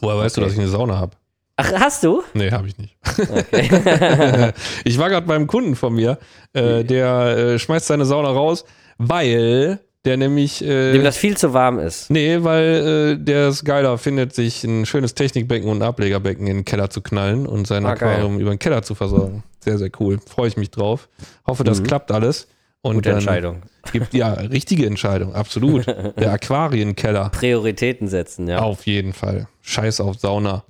Woher 0.00 0.18
weißt 0.18 0.36
du, 0.36 0.40
Okay. 0.40 0.46
dass 0.48 0.52
ich 0.54 0.60
eine 0.60 0.68
Sauna 0.68 0.98
habe? 0.98 1.16
Ach, 1.60 1.72
hast 1.80 2.02
du? 2.04 2.22
Nee, 2.34 2.50
habe 2.50 2.68
ich 2.68 2.76
nicht. 2.78 2.96
Okay. 3.18 4.52
ich 4.84 4.98
war 4.98 5.08
gerade 5.10 5.26
beim 5.26 5.46
Kunden 5.46 5.76
von 5.76 5.94
mir, 5.94 6.18
äh, 6.52 6.84
der 6.84 7.36
äh, 7.36 7.58
schmeißt 7.58 7.86
seine 7.86 8.04
Sauna 8.04 8.30
raus, 8.30 8.64
weil 8.98 9.80
der 10.04 10.16
nämlich. 10.16 10.62
Äh, 10.64 10.92
Dem 10.92 11.04
das 11.04 11.16
viel 11.16 11.36
zu 11.36 11.52
warm 11.52 11.78
ist. 11.78 12.10
nee, 12.10 12.38
weil 12.42 13.16
äh, 13.20 13.24
der 13.24 13.48
es 13.48 13.64
geiler 13.64 13.98
findet, 13.98 14.34
sich 14.34 14.64
ein 14.64 14.86
schönes 14.86 15.14
Technikbecken 15.14 15.68
und 15.68 15.78
ein 15.82 15.88
Ablegerbecken 15.88 16.46
in 16.46 16.58
den 16.58 16.64
Keller 16.64 16.90
zu 16.90 17.00
knallen 17.02 17.46
und 17.46 17.66
sein 17.66 17.84
Ah, 17.84 17.94
geil. 17.94 18.08
Aquarium 18.10 18.38
über 18.40 18.50
den 18.50 18.58
Keller 18.58 18.82
zu 18.82 18.94
versorgen. 18.94 19.42
Sehr, 19.60 19.76
sehr 19.78 19.90
cool. 20.00 20.18
Freue 20.26 20.48
ich 20.48 20.56
mich 20.56 20.70
drauf. 20.70 21.08
Hoffe, 21.46 21.64
das 21.64 21.80
Mhm. 21.80 21.86
klappt 21.86 22.12
alles. 22.12 22.48
Und 22.82 22.94
Gute 22.94 23.10
Entscheidung. 23.10 23.60
Gibt, 23.92 24.14
ja, 24.14 24.32
richtige 24.32 24.86
Entscheidung, 24.86 25.34
absolut. 25.34 25.86
Der 25.86 26.32
Aquarienkeller. 26.32 27.28
Prioritäten 27.28 28.08
setzen, 28.08 28.48
ja. 28.48 28.60
Auf 28.60 28.86
jeden 28.86 29.12
Fall. 29.12 29.48
Scheiß 29.60 30.00
auf 30.00 30.18
Sauna. 30.18 30.64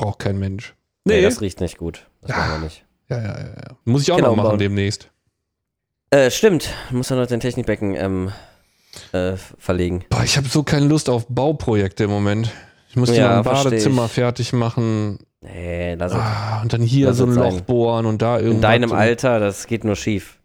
Braucht 0.00 0.18
kein 0.20 0.38
Mensch. 0.38 0.74
Nee, 1.04 1.16
Nee. 1.16 1.22
das 1.22 1.40
riecht 1.40 1.60
nicht 1.60 1.78
gut. 1.78 2.06
Das 2.22 2.30
Ja. 2.30 2.36
machen 2.38 2.52
wir 2.52 2.58
nicht. 2.60 2.84
ja, 3.08 3.18
ja, 3.18 3.38
ja, 3.38 3.46
ja. 3.48 3.76
Muss 3.84 4.02
ich 4.02 4.12
auch 4.12 4.16
Genau, 4.16 4.30
noch 4.30 4.36
machen 4.36 4.48
bauen. 4.50 4.58
demnächst. 4.58 5.10
Äh, 6.10 6.30
stimmt. 6.30 6.70
Muss 6.90 7.08
ja 7.08 7.16
noch 7.16 7.26
den 7.26 7.40
Technikbecken 7.40 7.94
ähm, 7.94 8.32
äh, 9.12 9.36
verlegen. 9.58 10.04
Boah, 10.10 10.24
ich 10.24 10.36
habe 10.36 10.48
so 10.48 10.62
keine 10.62 10.86
Lust 10.86 11.08
auf 11.08 11.26
Bauprojekte 11.28 12.04
im 12.04 12.10
Moment. 12.10 12.50
Ich 12.88 12.96
muss 12.96 13.14
Ja, 13.14 13.38
ein 13.38 13.44
Badezimmer 13.44 14.06
ich. 14.06 14.12
fertig 14.12 14.52
machen. 14.52 15.18
Nee, 15.42 15.94
lass. 15.94 16.12
Ah, 16.12 16.60
und 16.62 16.72
dann 16.72 16.82
hier 16.82 17.14
so 17.14 17.24
ein 17.24 17.34
Loch 17.34 17.52
sein. 17.52 17.64
bohren 17.64 18.06
und 18.06 18.20
da 18.20 18.36
irgendwas. 18.38 18.56
In 18.56 18.60
deinem 18.62 18.92
Alter, 18.92 19.38
das 19.38 19.66
geht 19.66 19.84
nur 19.84 19.96
schief. 19.96 20.38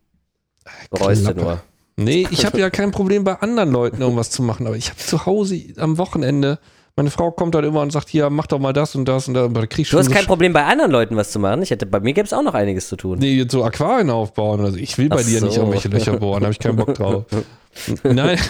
Bereust 0.89 1.28
du 1.28 1.34
nur. 1.34 1.62
Nee, 1.97 2.28
ich 2.30 2.45
habe 2.45 2.60
ja 2.60 2.70
kein 2.70 2.91
Problem 2.91 3.24
bei 3.24 3.36
anderen 3.39 3.72
Leuten 3.72 4.01
irgendwas 4.01 4.30
zu 4.30 4.43
machen, 4.43 4.68
aber 4.68 4.76
ich 4.76 4.89
habe 4.89 4.99
zu 4.99 5.26
Hause 5.26 5.62
am 5.78 5.97
Wochenende 5.97 6.60
Meine 6.98 7.10
Frau 7.12 7.30
kommt 7.32 7.54
dann 7.54 7.66
immer 7.66 7.82
und 7.82 7.91
sagt, 7.91 8.08
hier, 8.08 8.30
mach 8.30 8.48
doch 8.48 8.58
mal 8.58 8.72
das 8.72 8.96
und 8.96 9.04
das 9.04 9.28
und 9.28 9.34
da, 9.34 9.43
aber 9.46 9.60
da 9.62 9.68
krieg 9.68 9.82
ich 9.86 9.89
Du 9.89 9.98
hast 9.98 10.10
kein 10.10 10.24
Sch- 10.24 10.28
Problem, 10.28 10.54
bei 10.54 10.64
anderen 10.64 10.91
Leuten 10.91 11.18
was 11.18 11.30
zu 11.30 11.39
machen. 11.39 11.62
Ich 11.62 11.70
hätte, 11.70 11.86
bei 11.86 12.00
mir 12.00 12.14
gäbe 12.14 12.26
es 12.26 12.32
auch 12.32 12.41
noch 12.41 12.54
einiges 12.54 12.88
zu 12.88 12.96
tun. 12.96 13.20
Nee, 13.20 13.46
so 13.50 13.66
Aquarien 13.66 14.10
aufbauen 14.10 14.62
oder 14.62 14.72
so. 14.72 14.78
Ich 14.78 14.98
will 14.98 15.10
bei 15.10 15.18
Ach 15.20 15.26
dir 15.26 15.41
nicht 15.41 15.56
so. 15.56 15.60
irgendwelche 15.60 15.89
Löcher 15.89 16.16
bohren, 16.18 16.39
da 16.39 16.46
habe 16.46 16.54
ich 16.54 16.60
keinen 16.60 16.78
Bock 16.78 16.93
drauf. 16.93 17.26
Nein. 18.04 18.39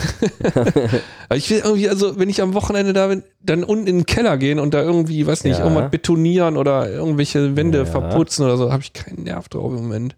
Ich 1.34 1.50
will 1.50 1.62
irgendwie, 1.64 1.90
also 1.90 2.20
wenn 2.20 2.30
ich 2.30 2.40
am 2.44 2.54
Wochenende 2.54 2.94
da 2.94 3.08
bin, 3.08 3.24
dann 3.42 3.64
unten 3.64 3.88
in 3.88 3.98
den 4.00 4.06
Keller 4.06 4.38
gehen 4.38 4.60
und 4.60 4.76
da 4.76 4.84
irgendwie, 4.84 5.26
weiß 5.26 5.44
nicht, 5.44 5.58
Ja. 5.58 5.64
irgendwas 5.66 5.90
betonieren 5.90 6.56
oder 6.56 6.88
irgendwelche 6.88 7.56
Wände 7.56 7.80
Ja. 7.80 7.86
verputzen 7.86 8.46
oder 8.46 8.58
so, 8.58 8.72
habe 8.72 8.84
ich 8.84 8.94
keinen 8.94 9.24
Nerv 9.24 9.50
drauf 9.50 9.72
im 9.74 9.82
Moment. 9.82 10.16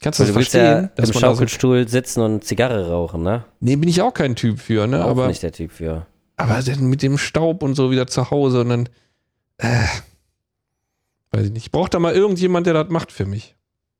Kannst 0.00 0.20
du 0.20 0.22
Also 0.22 0.34
das 0.34 0.48
verstehen? 0.48 0.64
ja 0.64 0.90
dass 0.94 1.08
im 1.10 1.14
man 1.14 1.22
da 1.22 1.28
so, 1.30 1.34
Schaukelstuhl 1.34 1.88
sitzen 1.88 2.20
und 2.20 2.44
Zigarre 2.44 2.88
rauchen, 2.90 3.24
ne? 3.24 3.44
nee, 3.58 3.74
bin 3.74 3.88
ich 3.88 4.00
auch 4.02 4.14
kein 4.14 4.36
Typ 4.36 4.60
für, 4.60 4.86
ne? 4.86 5.04
Auch 5.04 5.10
Aber, 5.10 5.26
nicht 5.26 5.42
der 5.42 5.50
Typ 5.52 5.72
für. 5.72 6.06
Aber 6.36 6.60
dann 6.62 6.86
mit 6.86 7.02
dem 7.02 7.18
Staub 7.18 7.62
und 7.62 7.74
so 7.74 7.90
wieder 7.90 8.06
zu 8.06 8.30
Hause 8.30 8.60
und 8.62 8.68
dann, 8.68 8.88
äh, 9.58 9.84
weiß 11.30 11.46
ich 11.46 11.52
nicht. 11.52 11.66
Ich 11.66 11.70
brauche 11.72 11.90
da 11.90 11.98
mal 11.98 12.14
irgendjemand, 12.14 12.66
der 12.66 12.74
das 12.74 12.88
macht 12.90 13.12
für 13.12 13.26
mich. 13.26 13.54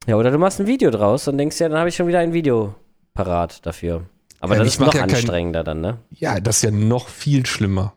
Ja, 0.06 0.16
oder 0.16 0.30
du 0.30 0.38
machst 0.38 0.60
ein 0.60 0.66
Video 0.66 0.90
draus 0.90 1.28
und 1.28 1.38
denkst 1.38 1.58
ja, 1.60 1.68
dann 1.68 1.78
habe 1.78 1.88
ich 1.88 1.96
schon 1.96 2.06
wieder 2.06 2.18
ein 2.18 2.32
Video 2.32 2.74
parat 3.14 3.64
dafür. 3.64 4.04
Aber 4.40 4.54
Ja, 4.56 4.62
das 4.64 4.74
ist 4.74 4.80
noch 4.80 4.92
ja 4.92 5.00
kein- 5.00 5.10
anstrengender 5.10 5.64
dann, 5.64 5.80
ne? 5.80 5.98
Ja, 6.10 6.38
das 6.40 6.56
ist 6.56 6.62
ja 6.62 6.70
noch 6.70 7.08
viel 7.08 7.46
schlimmer. 7.46 7.94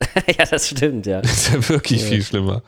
ja, 0.38 0.44
das 0.44 0.68
stimmt, 0.68 1.06
ja. 1.06 1.20
Das 1.22 1.32
ist 1.32 1.52
ja 1.52 1.68
wirklich 1.68 2.02
Ja. 2.02 2.08
viel 2.08 2.22
schlimmer. 2.22 2.62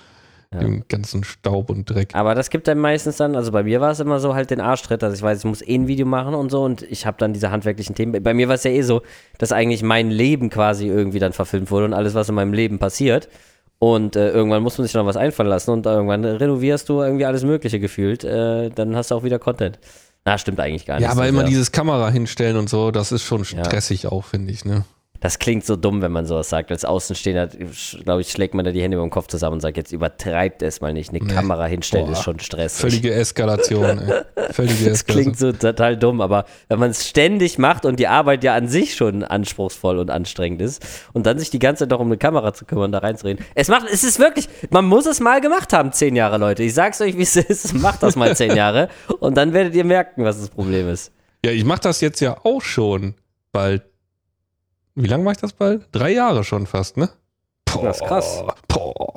Ja. 0.53 0.61
Den 0.61 0.84
ganzen 0.88 1.24
Staub 1.24 1.68
und 1.68 1.90
Dreck. 1.90 2.14
Aber 2.14 2.34
das 2.34 2.49
gibt 2.49 2.68
dann 2.68 2.78
meistens 2.78 3.18
dann, 3.18 3.36
also 3.36 3.53
bei 3.53 3.62
mir 3.64 3.82
war 3.82 3.90
es 3.90 4.01
immer 4.01 4.18
so 4.18 4.34
halt 4.34 4.51
den 4.51 4.62
Arschtritt, 4.62 5.03
dass 5.03 5.12
ich 5.14 5.20
weiß, 5.20 5.40
ich 5.40 5.44
muss 5.44 5.61
eh 5.61 5.74
ein 5.74 5.88
Video 5.88 6.07
machen 6.07 6.34
und 6.34 6.51
so 6.51 6.62
und 6.64 6.82
ich 6.82 7.05
habe 7.05 7.18
dann 7.18 7.34
diese 7.34 7.51
handwerklichen 7.51 7.94
Themen. 7.94 8.22
Bei 8.22 8.32
mir 8.32 8.49
war 8.49 8.55
es 8.55 8.64
ja 8.64 8.70
eh 8.70 8.80
so, 8.80 9.03
dass 9.36 9.53
eigentlich 9.53 9.82
mein 9.82 10.11
Leben 10.11 10.49
quasi 10.49 10.86
irgendwie 10.86 11.18
dann 11.18 11.34
verfilmt 11.34 11.70
wurde 11.70 11.84
und 11.84 11.92
alles, 11.92 12.14
was 12.14 12.30
in 12.30 12.34
meinem 12.34 12.55
Leben 12.55 12.78
passiert. 12.78 13.28
Und 13.78 14.16
äh, 14.16 14.30
irgendwann 14.30 14.62
muss 14.62 14.78
man 14.78 14.86
sich 14.86 14.94
noch 14.94 15.05
was 15.05 15.18
einfallen 15.18 15.51
lassen 15.51 15.70
und 15.70 15.84
irgendwann 15.84 16.24
renovierst 16.24 16.88
du 16.88 17.03
irgendwie 17.03 17.26
alles 17.26 17.44
Mögliche 17.44 17.78
gefühlt. 17.78 18.24
Äh, 18.24 18.70
dann 18.70 18.96
hast 18.96 19.11
du 19.11 19.16
auch 19.16 19.24
wieder 19.24 19.38
Content. 19.38 19.78
Na, 20.24 20.36
stimmt 20.38 20.61
eigentlich 20.61 20.86
gar 20.86 20.94
nicht. 20.96 21.05
Ja, 21.05 21.11
aber 21.12 21.24
so 21.24 21.28
immer 21.28 21.40
sehr. 21.40 21.49
dieses 21.49 21.72
Kamera 21.72 22.09
hinstellen 22.11 22.57
und 22.57 22.70
so, 22.70 22.90
das 22.90 23.12
ist 23.12 23.22
schon 23.22 23.44
Ja. 23.44 23.64
stressig 23.64 24.07
auch, 24.07 24.24
finde 24.24 24.51
ich, 24.53 24.64
ne? 24.64 24.84
Das 25.21 25.39
klingt 25.41 25.64
so 25.66 25.75
dumm, 25.75 26.01
wenn 26.01 26.12
man 26.12 26.27
sowas 26.27 26.49
sagt. 26.49 26.71
Als 26.71 26.85
Außenstehender, 26.85 27.49
glaube 28.05 28.21
ich, 28.21 28.31
schlägt 28.31 28.55
man 28.55 28.64
da 28.64 28.71
die 28.71 28.81
Hände 28.83 28.97
über 28.97 29.05
den 29.07 29.11
Kopf 29.11 29.27
zusammen 29.27 29.55
und 29.55 29.61
sagt, 29.61 29.77
jetzt 29.77 29.91
übertreibt 29.93 30.62
es 30.62 30.81
mal 30.81 30.93
nicht. 30.93 31.11
Eine 31.11 31.19
Nee. 31.25 31.33
Kamera 31.35 31.66
hinstellen 31.66 32.07
Boah. 32.07 32.12
ist 32.12 32.23
schon 32.23 32.39
stressig. 32.39 32.81
Völlige 32.81 33.12
Eskalation, 33.12 33.99
ey. 33.99 34.53
Völlige 34.53 34.85
Das 34.85 35.01
Eskalation. 35.01 35.05
klingt 35.05 35.39
so 35.39 35.53
total 35.53 35.97
dumm, 35.97 36.21
aber 36.21 36.45
wenn 36.69 36.79
man 36.79 36.91
es 36.91 37.09
ständig 37.09 37.59
macht 37.59 37.85
und 37.85 37.99
die 37.99 38.07
Arbeit 38.07 38.45
ja 38.45 38.55
an 38.55 38.69
sich 38.69 38.95
schon 38.95 39.25
anspruchsvoll 39.25 39.99
und 39.99 40.11
anstrengend 40.11 40.62
ist 40.62 40.85
und 41.12 41.27
dann 41.27 41.39
sich 41.39 41.51
die 41.51 41.59
ganze 41.59 41.85
Zeit 41.85 41.91
noch 41.91 42.01
um 42.01 42.07
eine 42.07 42.19
Kamera 42.19 42.55
zu 42.55 42.64
kümmern, 42.64 42.93
da 42.93 42.99
reinzureden. 42.99 43.45
Es 43.57 43.69
macht, 43.69 43.87
es 43.93 44.05
ist 44.05 44.19
wirklich, 44.21 44.49
man 44.71 44.85
muss 44.85 45.07
es 45.07 45.19
mal 45.21 45.41
gemacht 45.41 45.73
haben, 45.73 45.93
zehn 45.93 46.14
Jahre, 46.14 46.39
Leute. 46.39 46.62
Ich 46.62 46.75
sag's 46.75 47.01
euch, 47.01 47.16
wie 47.19 47.23
es 47.23 47.35
ist. 47.37 47.75
Macht 47.75 48.03
das 48.05 48.14
mal 48.14 48.37
zehn 48.37 48.55
Jahre 48.55 48.89
und 49.19 49.37
dann 49.37 49.53
werdet 49.53 49.75
ihr 49.75 49.85
merken, 49.85 50.23
was 50.25 50.39
das 50.39 50.49
Problem 50.49 50.89
ist. 50.89 51.11
Ja, 51.45 51.51
ich 51.51 51.64
mache 51.64 51.81
das 51.81 52.01
jetzt 52.01 52.21
ja 52.21 52.37
auch 52.45 52.61
schon 52.62 53.14
bald. 53.53 53.83
Wie 55.01 55.07
lange 55.09 55.22
mache 55.24 55.34
ich 55.36 55.40
das 55.40 55.53
bald? 55.53 55.86
Drei 55.92 56.11
Jahre 56.12 56.42
schon 56.44 56.66
fast, 56.66 56.96
ne? 56.96 57.09
Boah, 57.72 57.84
Das 57.84 58.01
ist 58.01 58.07
krass. 58.07 58.42
Boah. 58.66 59.14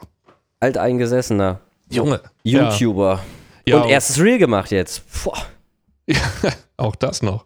Alteingesessener 0.59 1.59
Junge. 1.89 2.21
YouTuber. 2.43 3.19
Ja, 3.65 3.81
und 3.81 3.89
erstes 3.89 4.19
Reel 4.19 4.37
gemacht 4.37 4.71
jetzt. 4.71 5.01
Puh. 5.11 5.31
auch 6.77 6.95
das 6.95 7.21
noch. 7.21 7.45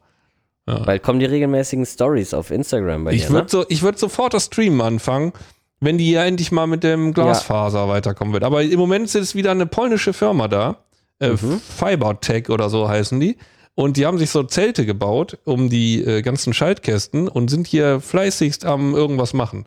Bald 0.66 1.04
kommen 1.04 1.20
die 1.20 1.26
regelmäßigen 1.28 1.86
Stories 1.86 2.34
auf 2.34 2.50
Instagram 2.50 3.04
bei 3.06 3.14
Ich 3.14 3.24
dir, 3.28 3.30
ne? 3.30 3.36
würde 3.36 3.50
so, 3.50 3.66
ich 3.70 3.84
würd 3.84 4.00
sofort 4.00 4.34
das 4.34 4.46
Streamen 4.46 4.82
anfangen, 4.82 5.32
wenn 5.80 5.98
die 6.00 6.10
ja 6.12 6.26
endlich 6.26 6.52
mal 6.52 6.66
mit 6.66 6.84
dem 6.84 7.14
Glasfaser 7.14 7.88
weiterkommen 7.88 8.34
wird. 8.34 8.44
Aber 8.44 8.64
im 8.64 8.80
Moment 8.80 9.14
ist 9.14 9.36
wieder 9.36 9.52
eine 9.52 9.68
polnische 9.68 10.12
Firma 10.14 10.48
da. 10.48 10.78
Äh, 11.20 11.30
Mhm. 11.30 11.62
Fibertech 11.62 12.50
oder 12.50 12.70
so 12.70 12.90
heißen 12.90 13.20
die. 13.20 13.38
Und 13.76 13.98
die 13.98 14.06
haben 14.06 14.18
sich 14.18 14.30
so 14.30 14.44
Zelte 14.44 14.86
gebaut 14.86 15.38
um 15.44 15.70
die 15.70 16.02
äh, 16.02 16.22
ganzen 16.22 16.54
Schaltkästen 16.54 17.28
und 17.28 17.50
sind 17.50 17.68
hier 17.68 18.00
fleißigst 18.00 18.66
am 18.66 18.96
irgendwas 18.96 19.34
machen. 19.34 19.66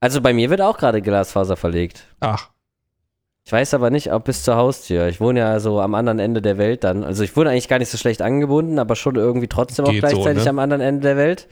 Also 0.00 0.20
bei 0.20 0.32
mir 0.32 0.50
wird 0.50 0.60
auch 0.60 0.76
gerade 0.76 1.02
Glasfaser 1.02 1.56
verlegt. 1.56 2.04
Ach, 2.20 2.50
Ich 3.44 3.52
weiß 3.52 3.74
aber 3.74 3.90
nicht, 3.90 4.12
ob 4.12 4.24
bis 4.24 4.42
zur 4.42 4.56
Haustür. 4.56 5.08
Ich 5.08 5.20
wohne 5.20 5.40
ja 5.40 5.60
so 5.60 5.80
am 5.80 5.94
anderen 5.94 6.18
Ende 6.18 6.42
der 6.42 6.58
Welt 6.58 6.84
dann. 6.84 7.04
Also 7.04 7.22
ich 7.24 7.36
wohne 7.36 7.50
eigentlich 7.50 7.68
gar 7.68 7.78
nicht 7.78 7.90
so 7.90 7.96
schlecht 7.96 8.22
angebunden, 8.22 8.78
aber 8.78 8.94
schon 8.96 9.16
irgendwie 9.16 9.48
trotzdem 9.48 9.86
auch 9.86 9.90
Geht 9.90 10.02
so, 10.02 10.08
gleichzeitig 10.08 10.44
ne? 10.44 10.50
am 10.50 10.58
anderen 10.58 10.82
Ende 10.82 11.00
der 11.02 11.16
Welt. 11.16 11.48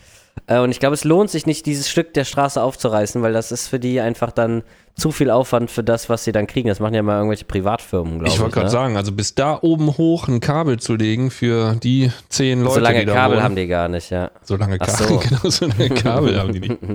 Äh, 0.47 0.61
und 0.61 0.71
ich 0.71 0.79
glaube, 0.81 0.95
es 0.95 1.05
lohnt 1.05 1.31
sich 1.31 1.47
nicht, 1.47 1.67
dieses 1.67 1.89
Stück 1.89 2.15
der 2.15 2.25
Straße 2.25 2.63
aufzureißen, 2.63 3.23
weil 3.23 3.33
das 3.33 3.53
ist 3.53 3.69
für 3.69 3.79
die 3.81 4.01
einfach 4.01 4.31
dann 4.33 4.63
zu 4.95 5.11
viel 5.11 5.31
Aufwand 5.31 5.71
für 5.71 5.85
das, 5.85 6.09
was 6.09 6.25
sie 6.25 6.33
dann 6.33 6.47
kriegen. 6.47 6.69
Das 6.69 6.81
machen 6.81 6.95
ja 6.95 7.03
mal 7.03 7.17
irgendwelche 7.17 7.45
Privatfirmen, 7.45 8.15
glaube 8.15 8.29
ich. 8.29 8.35
ich 8.35 8.41
wollte 8.41 8.55
gerade 8.55 8.67
ne? 8.67 8.71
sagen, 8.71 8.97
also 8.97 9.13
bis 9.13 9.35
da 9.35 9.59
oben 9.61 9.97
hoch 9.99 10.29
ein 10.29 10.41
Kabel 10.41 10.79
zu 10.79 10.95
legen 10.95 11.31
für 11.31 11.75
die 11.83 12.11
zehn 12.29 12.63
Leute, 12.63 12.75
So 12.75 12.81
lange 12.81 13.01
die 13.05 13.13
Kabel 13.13 13.37
wohnen. 13.37 13.45
haben 13.45 13.57
die 13.57 13.67
gar 13.67 13.89
nicht, 13.89 14.11
ja. 14.11 14.31
So 14.43 14.57
lange 14.57 14.79
Kabel, 14.79 15.07
so. 15.07 15.19
genau, 15.29 15.51
so 15.51 15.67
lange 15.67 15.89
Kabel 15.95 16.39
haben 16.39 16.53
die 16.53 16.61
nicht. 16.61 16.79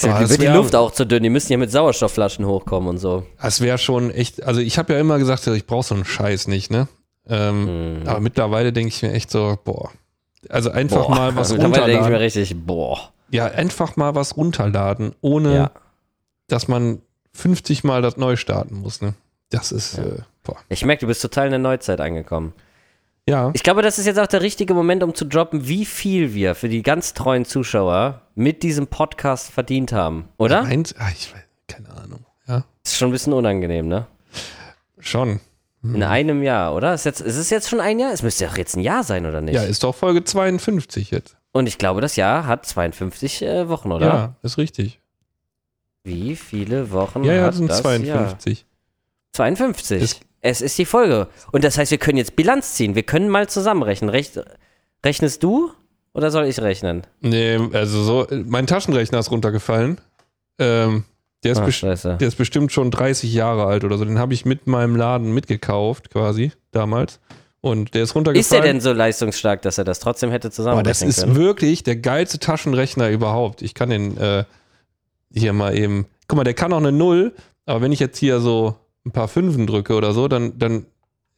Ja 0.00 0.16
Ah, 0.16 0.28
wird 0.28 0.42
die 0.42 0.46
Luft 0.46 0.74
auch 0.74 0.90
zu 0.90 1.06
dünn. 1.06 1.22
Die 1.22 1.30
müssen 1.30 1.52
ja 1.52 1.58
mit 1.58 1.70
Sauerstoffflaschen 1.70 2.44
hochkommen 2.44 2.88
und 2.88 2.98
so. 2.98 3.24
Das 3.40 3.60
wäre 3.60 3.78
schon 3.78 4.10
echt, 4.10 4.42
also 4.42 4.60
ich 4.60 4.76
habe 4.78 4.94
ja 4.94 4.98
immer 4.98 5.18
gesagt, 5.18 5.46
ich 5.46 5.66
brauche 5.66 5.84
so 5.86 5.94
einen 5.94 6.04
Scheiß 6.04 6.48
nicht, 6.48 6.72
ne? 6.72 6.88
Ähm, 7.28 8.00
Mhm. 8.00 8.08
Aber 8.08 8.18
mittlerweile 8.18 8.72
denke 8.72 8.88
ich 8.88 9.00
mir 9.02 9.12
echt 9.12 9.30
so, 9.30 9.56
boah. 9.64 9.90
Also 10.48 10.70
einfach 10.70 11.06
Boah. 11.06 11.14
mal 11.14 11.36
was 11.36 11.50
Mittlerweile 11.52 11.72
denke 11.74 11.90
ich 11.92 11.96
mir 11.96 11.96
runterladen. 12.04 12.22
richtig, 12.22 12.56
boah. 12.66 13.12
Ja, 13.30 13.46
einfach 13.46 13.96
mal 13.96 14.14
was 14.14 14.36
runterladen, 14.36 15.14
ohne 15.20 15.54
Ja. 15.54 15.70
dass 16.48 16.68
man 16.68 17.00
50 17.32 17.84
Mal 17.84 18.02
das 18.02 18.16
neu 18.16 18.36
starten 18.36 18.76
muss, 18.80 19.00
ne? 19.00 19.14
Das 19.50 19.72
ist, 19.72 19.96
Ja. 19.98 20.04
äh, 20.04 20.18
boah. 20.42 20.56
Ich 20.68 20.84
merke, 20.84 21.00
du 21.00 21.06
bist 21.06 21.22
total 21.22 21.46
in 21.46 21.50
der 21.52 21.58
Neuzeit 21.60 22.00
angekommen. 22.00 22.52
Ja, 23.28 23.50
Ich 23.54 23.62
glaube, 23.62 23.82
das 23.82 24.00
ist 24.00 24.06
jetzt 24.06 24.18
auch 24.18 24.26
der 24.26 24.42
richtige 24.42 24.74
Moment, 24.74 25.02
um 25.04 25.14
zu 25.14 25.24
droppen, 25.24 25.68
wie 25.68 25.84
viel 25.84 26.34
wir 26.34 26.56
für 26.56 26.68
die 26.68 26.82
ganz 26.82 27.14
treuen 27.14 27.44
Zuschauer 27.44 28.22
mit 28.34 28.64
diesem 28.64 28.88
Podcast 28.88 29.50
verdient 29.52 29.92
haben, 29.92 30.28
oder? 30.38 30.62
Meint, 30.64 30.96
ah, 30.98 31.08
ich 31.14 31.32
weiß, 31.32 31.40
keine 31.68 31.88
Ahnung. 31.90 32.26
Ja, 32.48 32.64
Ist 32.84 32.96
schon 32.96 33.10
ein 33.10 33.12
bisschen 33.12 33.32
unangenehm, 33.32 33.86
ne? 33.86 34.06
schon. 34.98 35.38
In 35.82 36.02
einem 36.04 36.42
Jahr, 36.44 36.74
oder? 36.76 36.94
Ist, 36.94 37.04
jetzt, 37.04 37.20
ist 37.20 37.36
es 37.36 37.50
jetzt 37.50 37.68
schon 37.68 37.80
ein 37.80 37.98
Jahr? 37.98 38.12
Es 38.12 38.22
müsste 38.22 38.44
ja 38.44 38.50
auch 38.50 38.56
jetzt 38.56 38.76
ein 38.76 38.80
Jahr 38.82 39.02
sein, 39.02 39.26
oder 39.26 39.40
nicht? 39.40 39.54
Ja, 39.54 39.64
ist 39.64 39.82
doch 39.82 39.94
Folge 39.94 40.22
52 40.22 41.10
jetzt. 41.10 41.36
Und 41.50 41.66
ich 41.66 41.76
glaube, 41.76 42.00
das 42.00 42.14
Jahr 42.16 42.46
hat 42.46 42.64
52 42.66 43.42
äh, 43.42 43.68
Wochen, 43.68 43.90
oder? 43.90 44.06
Ja, 44.06 44.36
ist 44.42 44.58
richtig. 44.58 45.00
Wie 46.04 46.36
viele 46.36 46.90
Wochen 46.92 47.24
Ja, 47.24 47.32
ja, 47.34 47.42
hat 47.42 47.48
das 47.48 47.56
sind 47.56 47.68
das 47.70 47.82
52. 47.82 48.58
Jahr? 48.60 48.66
52. 49.32 50.02
Ist- 50.02 50.20
es 50.44 50.60
ist 50.60 50.76
die 50.76 50.84
Folge. 50.86 51.28
Und 51.52 51.62
das 51.62 51.78
heißt, 51.78 51.92
wir 51.92 51.98
können 51.98 52.18
jetzt 52.18 52.34
Bilanz 52.34 52.74
ziehen. 52.74 52.96
Wir 52.96 53.04
können 53.04 53.28
mal 53.28 53.48
zusammenrechnen. 53.48 54.10
Rech, 54.10 54.32
rechnest 55.04 55.42
du 55.44 55.70
oder 56.14 56.32
soll 56.32 56.46
ich 56.46 56.60
rechnen? 56.60 57.02
Nee, 57.20 57.60
also 57.72 58.02
so, 58.02 58.26
mein 58.46 58.66
Taschenrechner 58.66 59.20
ist 59.20 59.30
runtergefallen. 59.30 60.00
Ähm, 60.58 61.04
der, 61.44 61.52
ist 61.52 61.58
Ach, 61.58 61.70
scheiße. 61.70 62.16
der 62.20 62.28
ist 62.28 62.36
bestimmt 62.36 62.72
schon 62.72 62.90
30 62.90 63.32
Jahre 63.32 63.66
alt 63.66 63.84
oder 63.84 63.98
so. 63.98 64.04
Den 64.04 64.18
habe 64.18 64.34
ich 64.34 64.44
mit 64.44 64.66
meinem 64.66 64.96
Laden 64.96 65.32
mitgekauft, 65.32 66.10
quasi, 66.10 66.52
damals. 66.70 67.20
Und 67.60 67.94
der 67.94 68.02
ist 68.02 68.14
runtergefallen. 68.14 68.40
Ist 68.40 68.52
der 68.52 68.60
denn 68.60 68.80
so 68.80 68.92
leistungsstark, 68.92 69.62
dass 69.62 69.78
er 69.78 69.84
das 69.84 70.00
trotzdem 70.00 70.30
hätte 70.30 70.48
Boah, 70.48 70.50
das 70.50 70.56
zusammenrechnen 70.56 71.10
ist 71.10 71.20
können? 71.20 71.36
wirklich 71.36 71.82
der 71.84 71.96
geilste 71.96 72.38
Taschenrechner 72.38 73.08
überhaupt. 73.08 73.62
Ich 73.62 73.74
kann 73.74 73.90
den 73.90 74.16
äh, 74.18 74.44
hier 75.32 75.52
mal 75.52 75.76
eben. 75.76 76.06
Guck 76.26 76.38
mal, 76.38 76.44
der 76.44 76.54
kann 76.54 76.72
auch 76.72 76.78
eine 76.78 76.92
Null, 76.92 77.32
aber 77.66 77.80
wenn 77.82 77.92
ich 77.92 78.00
jetzt 78.00 78.18
hier 78.18 78.40
so 78.40 78.76
ein 79.04 79.12
paar 79.12 79.28
Fünfen 79.28 79.66
drücke 79.66 79.94
oder 79.94 80.12
so, 80.12 80.28
dann, 80.28 80.58
dann 80.58 80.86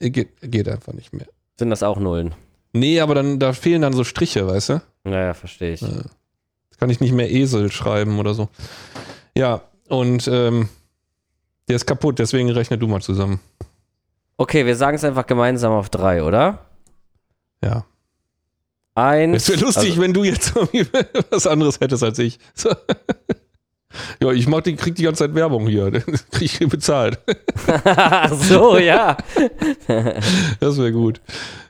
geht, 0.00 0.30
geht 0.40 0.68
einfach 0.68 0.92
nicht 0.92 1.12
mehr. 1.12 1.26
Sind 1.58 1.70
das 1.70 1.82
auch 1.82 1.98
Nullen? 1.98 2.34
Nee, 2.72 3.00
aber 3.00 3.14
dann 3.14 3.38
da 3.38 3.52
fehlen 3.52 3.82
dann 3.82 3.92
so 3.92 4.02
Striche, 4.04 4.46
weißt 4.46 4.68
du? 4.70 4.82
Naja, 5.04 5.34
verstehe 5.34 5.74
ich. 5.74 5.82
Äh, 5.82 6.04
kann 6.78 6.90
ich 6.90 7.00
nicht 7.00 7.12
mehr 7.12 7.30
Esel 7.30 7.70
schreiben 7.70 8.18
oder 8.18 8.34
so. 8.34 8.48
Ja, 9.36 9.62
und 9.88 10.28
ähm, 10.28 10.68
der 11.68 11.76
ist 11.76 11.86
kaputt, 11.86 12.18
deswegen 12.18 12.50
rechne 12.50 12.78
du 12.78 12.86
mal 12.86 13.00
zusammen. 13.00 13.40
Okay, 14.36 14.66
wir 14.66 14.76
sagen 14.76 14.96
es 14.96 15.04
einfach 15.04 15.26
gemeinsam 15.26 15.72
auf 15.72 15.88
drei, 15.88 16.22
oder? 16.22 16.66
Ja. 17.62 17.84
Eins. 18.96 19.44
Es 19.44 19.48
wäre 19.48 19.60
lustig, 19.66 19.90
also- 19.90 20.02
wenn 20.02 20.12
du 20.12 20.24
jetzt 20.24 20.54
was 21.30 21.46
anderes 21.46 21.80
hättest 21.80 22.02
als 22.02 22.18
ich. 22.18 22.38
So. 22.54 22.70
Ja, 24.20 24.32
ich 24.32 24.48
mach 24.48 24.60
die, 24.62 24.74
krieg 24.74 24.96
die 24.96 25.04
ganze 25.04 25.24
Zeit 25.24 25.36
Werbung 25.36 25.68
hier. 25.68 25.88
Krieg 26.32 26.60
ich 26.60 26.68
bezahlt. 26.68 27.20
So, 28.32 28.76
ja. 28.76 29.16
Das 30.58 30.76
wäre 30.78 30.90
gut. 30.90 31.20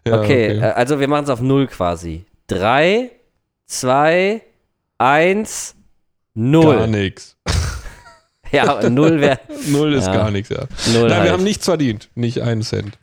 Ja, 0.06 0.20
okay, 0.22 0.56
Äh, 0.58 0.62
also 0.70 0.98
wir 1.00 1.06
machen 1.06 1.24
es 1.24 1.28
auf 1.30 1.42
null 1.42 1.66
quasi. 1.66 2.24
Drei, 2.46 3.10
zwei, 3.66 4.40
eins, 4.96 5.74
null. 6.32 6.76
Gar 6.76 6.86
nichts. 6.86 7.33
Ja, 8.54 8.88
null 8.90 9.20
wäre 9.20 9.38
Null 9.68 9.94
ist 9.94 10.06
Ja. 10.06 10.14
gar 10.14 10.30
nichts, 10.30 10.48
ja. 10.50 10.64
null. 10.92 11.02
Nein, 11.08 11.12
halt. 11.12 11.24
wir 11.24 11.32
haben 11.32 11.44
nichts 11.44 11.64
verdient. 11.64 12.08
Nicht 12.14 12.40
einen 12.42 12.62
Cent. 12.62 12.98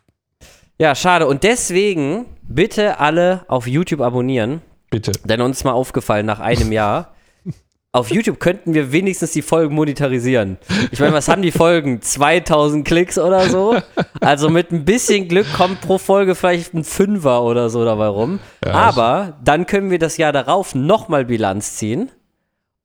Ja, 0.79 0.95
schade. 0.95 1.27
Und 1.27 1.43
deswegen 1.43 2.25
bitte 2.43 2.99
alle 2.99 3.45
auf 3.47 3.67
YouTube 3.67 4.01
abonnieren. 4.01 4.61
Bitte. 4.89 5.11
Denn 5.25 5.41
uns 5.41 5.57
ist 5.59 5.63
mal 5.63 5.71
aufgefallen 5.73 6.25
nach 6.25 6.39
einem 6.39 6.71
Jahr, 6.71 7.13
Auf 7.93 8.09
YouTube 8.09 8.39
könnten 8.39 8.73
wir 8.73 8.93
wenigstens 8.93 9.33
die 9.33 9.41
Folgen 9.41 9.75
monetarisieren. 9.75 10.57
Ich 10.91 11.01
meine, 11.01 11.11
was 11.11 11.27
haben 11.27 11.41
die 11.41 11.51
Folgen? 11.51 12.01
2000 12.01 12.87
Klicks 12.87 13.17
oder 13.17 13.49
so? 13.49 13.75
Also 14.21 14.49
mit 14.49 14.71
ein 14.71 14.85
bisschen 14.85 15.27
Glück 15.27 15.51
kommt 15.51 15.81
pro 15.81 15.97
Folge 15.97 16.33
vielleicht 16.35 16.73
ein 16.73 16.85
Fünfer 16.85 17.43
oder 17.43 17.69
so 17.69 17.83
dabei 17.83 18.07
rum. 18.07 18.39
Ja, 18.65 18.71
Aber 18.75 19.37
dann 19.43 19.65
können 19.65 19.91
wir 19.91 19.99
das 19.99 20.15
Jahr 20.15 20.31
darauf 20.31 20.73
nochmal 20.73 21.25
Bilanz 21.25 21.75
ziehen. 21.75 22.09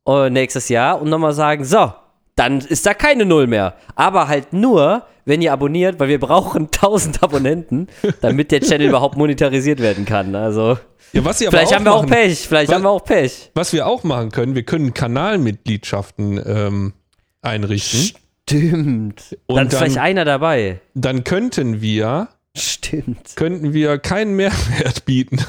äh, 0.09 0.29
nächstes 0.29 0.69
Jahr 0.69 1.01
und 1.01 1.09
nochmal 1.09 1.35
sagen, 1.35 1.65
so, 1.65 1.93
dann 2.37 2.61
ist 2.61 2.87
da 2.87 2.95
keine 2.95 3.25
Null 3.25 3.47
mehr. 3.49 3.75
Aber 3.97 4.29
halt 4.29 4.53
nur, 4.53 5.05
wenn 5.25 5.43
ihr 5.43 5.53
abonniert, 5.53 5.99
weil 5.99 6.09
wir 6.09 6.21
brauchen 6.21 6.65
1000 6.73 7.23
Abonnenten, 7.23 7.89
damit 8.21 8.53
der 8.53 8.61
Channel 8.61 8.89
überhaupt 8.89 9.17
monetarisiert 9.17 9.81
werden 9.81 10.05
kann. 10.05 10.35
Also, 10.35 10.79
Ja, 11.13 11.23
vielleicht 11.23 11.55
auch 11.69 11.73
haben 11.75 11.85
wir 11.85 11.93
auch 11.95 12.03
machen, 12.03 12.11
Pech, 12.11 12.47
vielleicht 12.47 12.69
Was- 12.69 12.75
haben 12.77 12.83
wir 12.85 12.91
auch 12.91 13.05
Pech. 13.05 13.51
Was 13.55 13.73
wir 13.73 13.87
auch 13.87 14.05
machen 14.05 14.31
können, 14.31 14.55
wir 14.55 14.63
können 14.63 14.95
Kanalmitgliedschaften 14.95 16.41
ähm, 16.47 16.93
einrichten. 17.43 18.13
Stimmt. 18.49 19.37
Und 19.47 19.57
dann 19.57 19.67
ist 19.67 19.73
dann- 19.73 19.81
vielleicht 19.81 19.99
einer 19.99 20.25
dabei. 20.25 20.81
Dann 20.95 21.25
könnten 21.25 21.81
wir, 21.81 22.29
Stimmt. 22.57 23.37
könnten 23.37 23.73
wir 23.73 23.99
keinen 23.99 24.35
Mehrwert 24.37 25.05
bieten. 25.05 25.39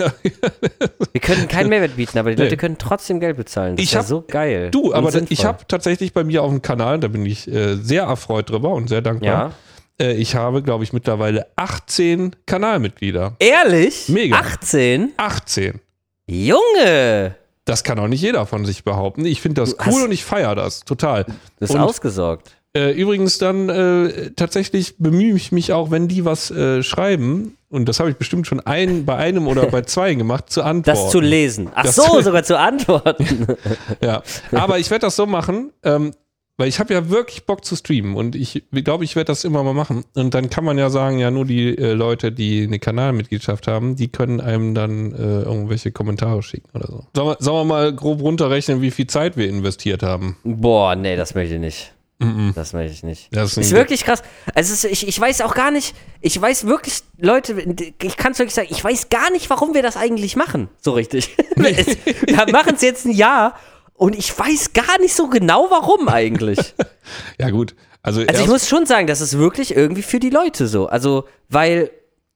Wir 1.13 1.21
können 1.21 1.47
keinen 1.47 1.69
Mehrwert 1.69 1.95
bieten, 1.95 2.17
aber 2.19 2.29
die 2.31 2.35
Nee. 2.37 2.43
Leute 2.43 2.57
können 2.57 2.77
trotzdem 2.77 3.19
Geld 3.19 3.37
bezahlen. 3.37 3.75
Das 3.75 3.83
Ich 3.83 3.91
ist 3.91 3.97
hab- 3.97 4.05
so 4.05 4.23
geil. 4.27 4.69
du, 4.71 4.93
aber 4.93 5.09
da, 5.11 5.21
ich 5.29 5.45
habe 5.45 5.63
tatsächlich 5.67 6.13
bei 6.13 6.23
mir 6.23 6.43
auf 6.43 6.49
dem 6.51 6.61
Kanal, 6.61 6.99
da 6.99 7.07
bin 7.07 7.25
ich 7.25 7.47
äh, 7.47 7.75
sehr 7.75 8.03
erfreut 8.03 8.49
drüber 8.49 8.69
und 8.71 8.87
sehr 8.89 9.01
dankbar. 9.01 9.53
Ja. 9.99 10.05
Äh, 10.05 10.13
ich 10.13 10.35
habe, 10.35 10.61
glaube 10.61 10.83
ich, 10.83 10.93
mittlerweile 10.93 11.47
18 11.55 12.35
Kanalmitglieder. 12.45 13.35
Ehrlich? 13.39 14.09
Mega. 14.09 14.37
18? 14.37 15.13
18. 15.17 15.79
Junge! 16.27 17.35
Das 17.65 17.83
kann 17.83 17.99
auch 17.99 18.07
nicht 18.07 18.21
jeder 18.21 18.45
von 18.45 18.65
sich 18.65 18.83
behaupten. 18.83 19.25
Ich 19.25 19.41
finde 19.41 19.61
das 19.61 19.75
Du 19.75 19.89
cool 19.89 20.03
und 20.03 20.11
ich 20.11 20.23
feiere 20.23 20.55
das 20.55 20.81
total. 20.81 21.23
Du 21.25 21.33
bist 21.59 21.73
Und- 21.73 21.81
ausgesorgt. 21.81 22.56
Äh, 22.77 22.91
übrigens 22.91 23.39
dann 23.39 23.69
äh, 23.69 24.31
tatsächlich 24.35 24.97
bemühe 24.99 25.35
ich 25.35 25.51
mich 25.51 25.73
auch, 25.73 25.89
wenn 25.89 26.07
die 26.07 26.25
was 26.25 26.51
äh, 26.51 26.83
schreiben, 26.83 27.57
und 27.69 27.89
das 27.89 27.99
habe 27.99 28.11
ich 28.11 28.17
bestimmt 28.17 28.45
schon 28.45 28.59
ein, 28.59 29.03
bei 29.03 29.15
einem 29.15 29.47
oder 29.47 29.65
bei 29.65 29.81
zwei 29.81 30.13
gemacht, 30.13 30.51
zu 30.51 30.61
antworten. 30.61 30.99
Das 30.99 31.11
zu 31.11 31.19
lesen. 31.19 31.69
Ach 31.73 31.83
Das 31.83 31.95
so, 31.95 32.21
sogar 32.21 32.43
zu 32.43 32.59
antworten. 32.59 33.47
Ja, 34.01 34.21
aber 34.51 34.77
ich 34.77 34.91
werde 34.91 35.07
das 35.07 35.15
so 35.15 35.25
machen, 35.25 35.71
ähm, 35.83 36.11
weil 36.57 36.67
ich 36.67 36.79
habe 36.79 36.93
ja 36.93 37.09
wirklich 37.09 37.45
Bock 37.45 37.65
zu 37.65 37.75
streamen 37.75 38.15
und 38.15 38.35
ich 38.35 38.63
glaube, 38.71 39.03
ich 39.05 39.15
werde 39.15 39.27
das 39.27 39.43
immer 39.43 39.63
mal 39.63 39.73
machen. 39.73 40.05
Und 40.13 40.35
dann 40.35 40.51
kann 40.51 40.63
man 40.63 40.77
ja 40.77 40.91
sagen, 40.91 41.17
ja, 41.17 41.31
nur 41.31 41.45
die 41.45 41.75
äh, 41.75 41.93
Leute, 41.93 42.31
die 42.31 42.63
eine 42.63 42.77
Kanalmitgliedschaft 42.77 43.67
haben, 43.67 43.95
die 43.95 44.09
können 44.09 44.39
einem 44.39 44.75
dann 44.75 45.13
äh, 45.13 45.41
irgendwelche 45.41 45.91
Kommentare 45.91 46.43
schicken 46.43 46.69
oder 46.75 46.87
so. 46.87 47.05
Sollen 47.15 47.27
wir, 47.29 47.37
sollen 47.39 47.67
wir 47.67 47.73
mal 47.73 47.93
grob 47.93 48.21
runterrechnen, 48.21 48.81
wie 48.81 48.91
viel 48.91 49.07
Zeit 49.07 49.35
wir 49.35 49.49
investiert 49.49 50.03
haben? 50.03 50.37
Boah, 50.43 50.95
nee, 50.95 51.15
das 51.15 51.33
möchte 51.33 51.55
ich 51.55 51.61
nicht. 51.61 51.93
Mhm. 52.19 52.53
Das 52.55 52.73
möchte 52.73 52.93
ich 52.93 53.03
nicht. 53.03 53.29
Das 53.31 53.51
ist, 53.51 53.57
Ist 53.57 53.71
wirklich 53.71 54.03
krass. 54.03 54.23
Also 54.55 54.73
ist, 54.73 54.83
ich, 54.85 55.07
ich 55.07 55.19
weiß 55.19 55.41
auch 55.41 55.53
gar 55.53 55.69
nicht, 55.69 55.95
ich 56.19 56.39
weiß 56.41 56.65
wirklich, 56.65 57.01
Leute, 57.19 57.53
ich 58.01 58.17
kann 58.17 58.31
es 58.31 58.39
wirklich 58.39 58.55
sagen, 58.55 58.69
ich 58.71 58.83
weiß 58.83 59.09
gar 59.09 59.29
nicht, 59.31 59.49
warum 59.49 59.75
wir 59.75 59.83
das 59.83 59.97
eigentlich 59.97 60.35
machen. 60.35 60.69
So 60.81 60.93
richtig. 60.93 61.37
Wir 61.55 62.51
machen 62.51 62.73
es 62.75 62.81
jetzt 62.81 63.05
ein 63.05 63.11
Jahr 63.11 63.55
und 63.93 64.17
ich 64.17 64.37
weiß 64.37 64.73
gar 64.73 64.99
nicht 64.99 65.15
so 65.15 65.27
genau, 65.27 65.67
warum 65.69 66.07
eigentlich. 66.07 66.59
Ja, 67.39 67.51
gut. 67.51 67.73
Also, 68.01 68.21
Also 68.21 68.41
ich 68.41 68.47
muss 68.49 68.67
schon 68.67 68.85
sagen, 68.85 69.07
das 69.07 69.21
ist 69.21 69.37
wirklich 69.37 69.75
irgendwie 69.75 70.01
für 70.01 70.19
die 70.19 70.29
Leute 70.29 70.67
so. 70.67 70.87
Also, 70.87 71.25
weil 71.47 71.89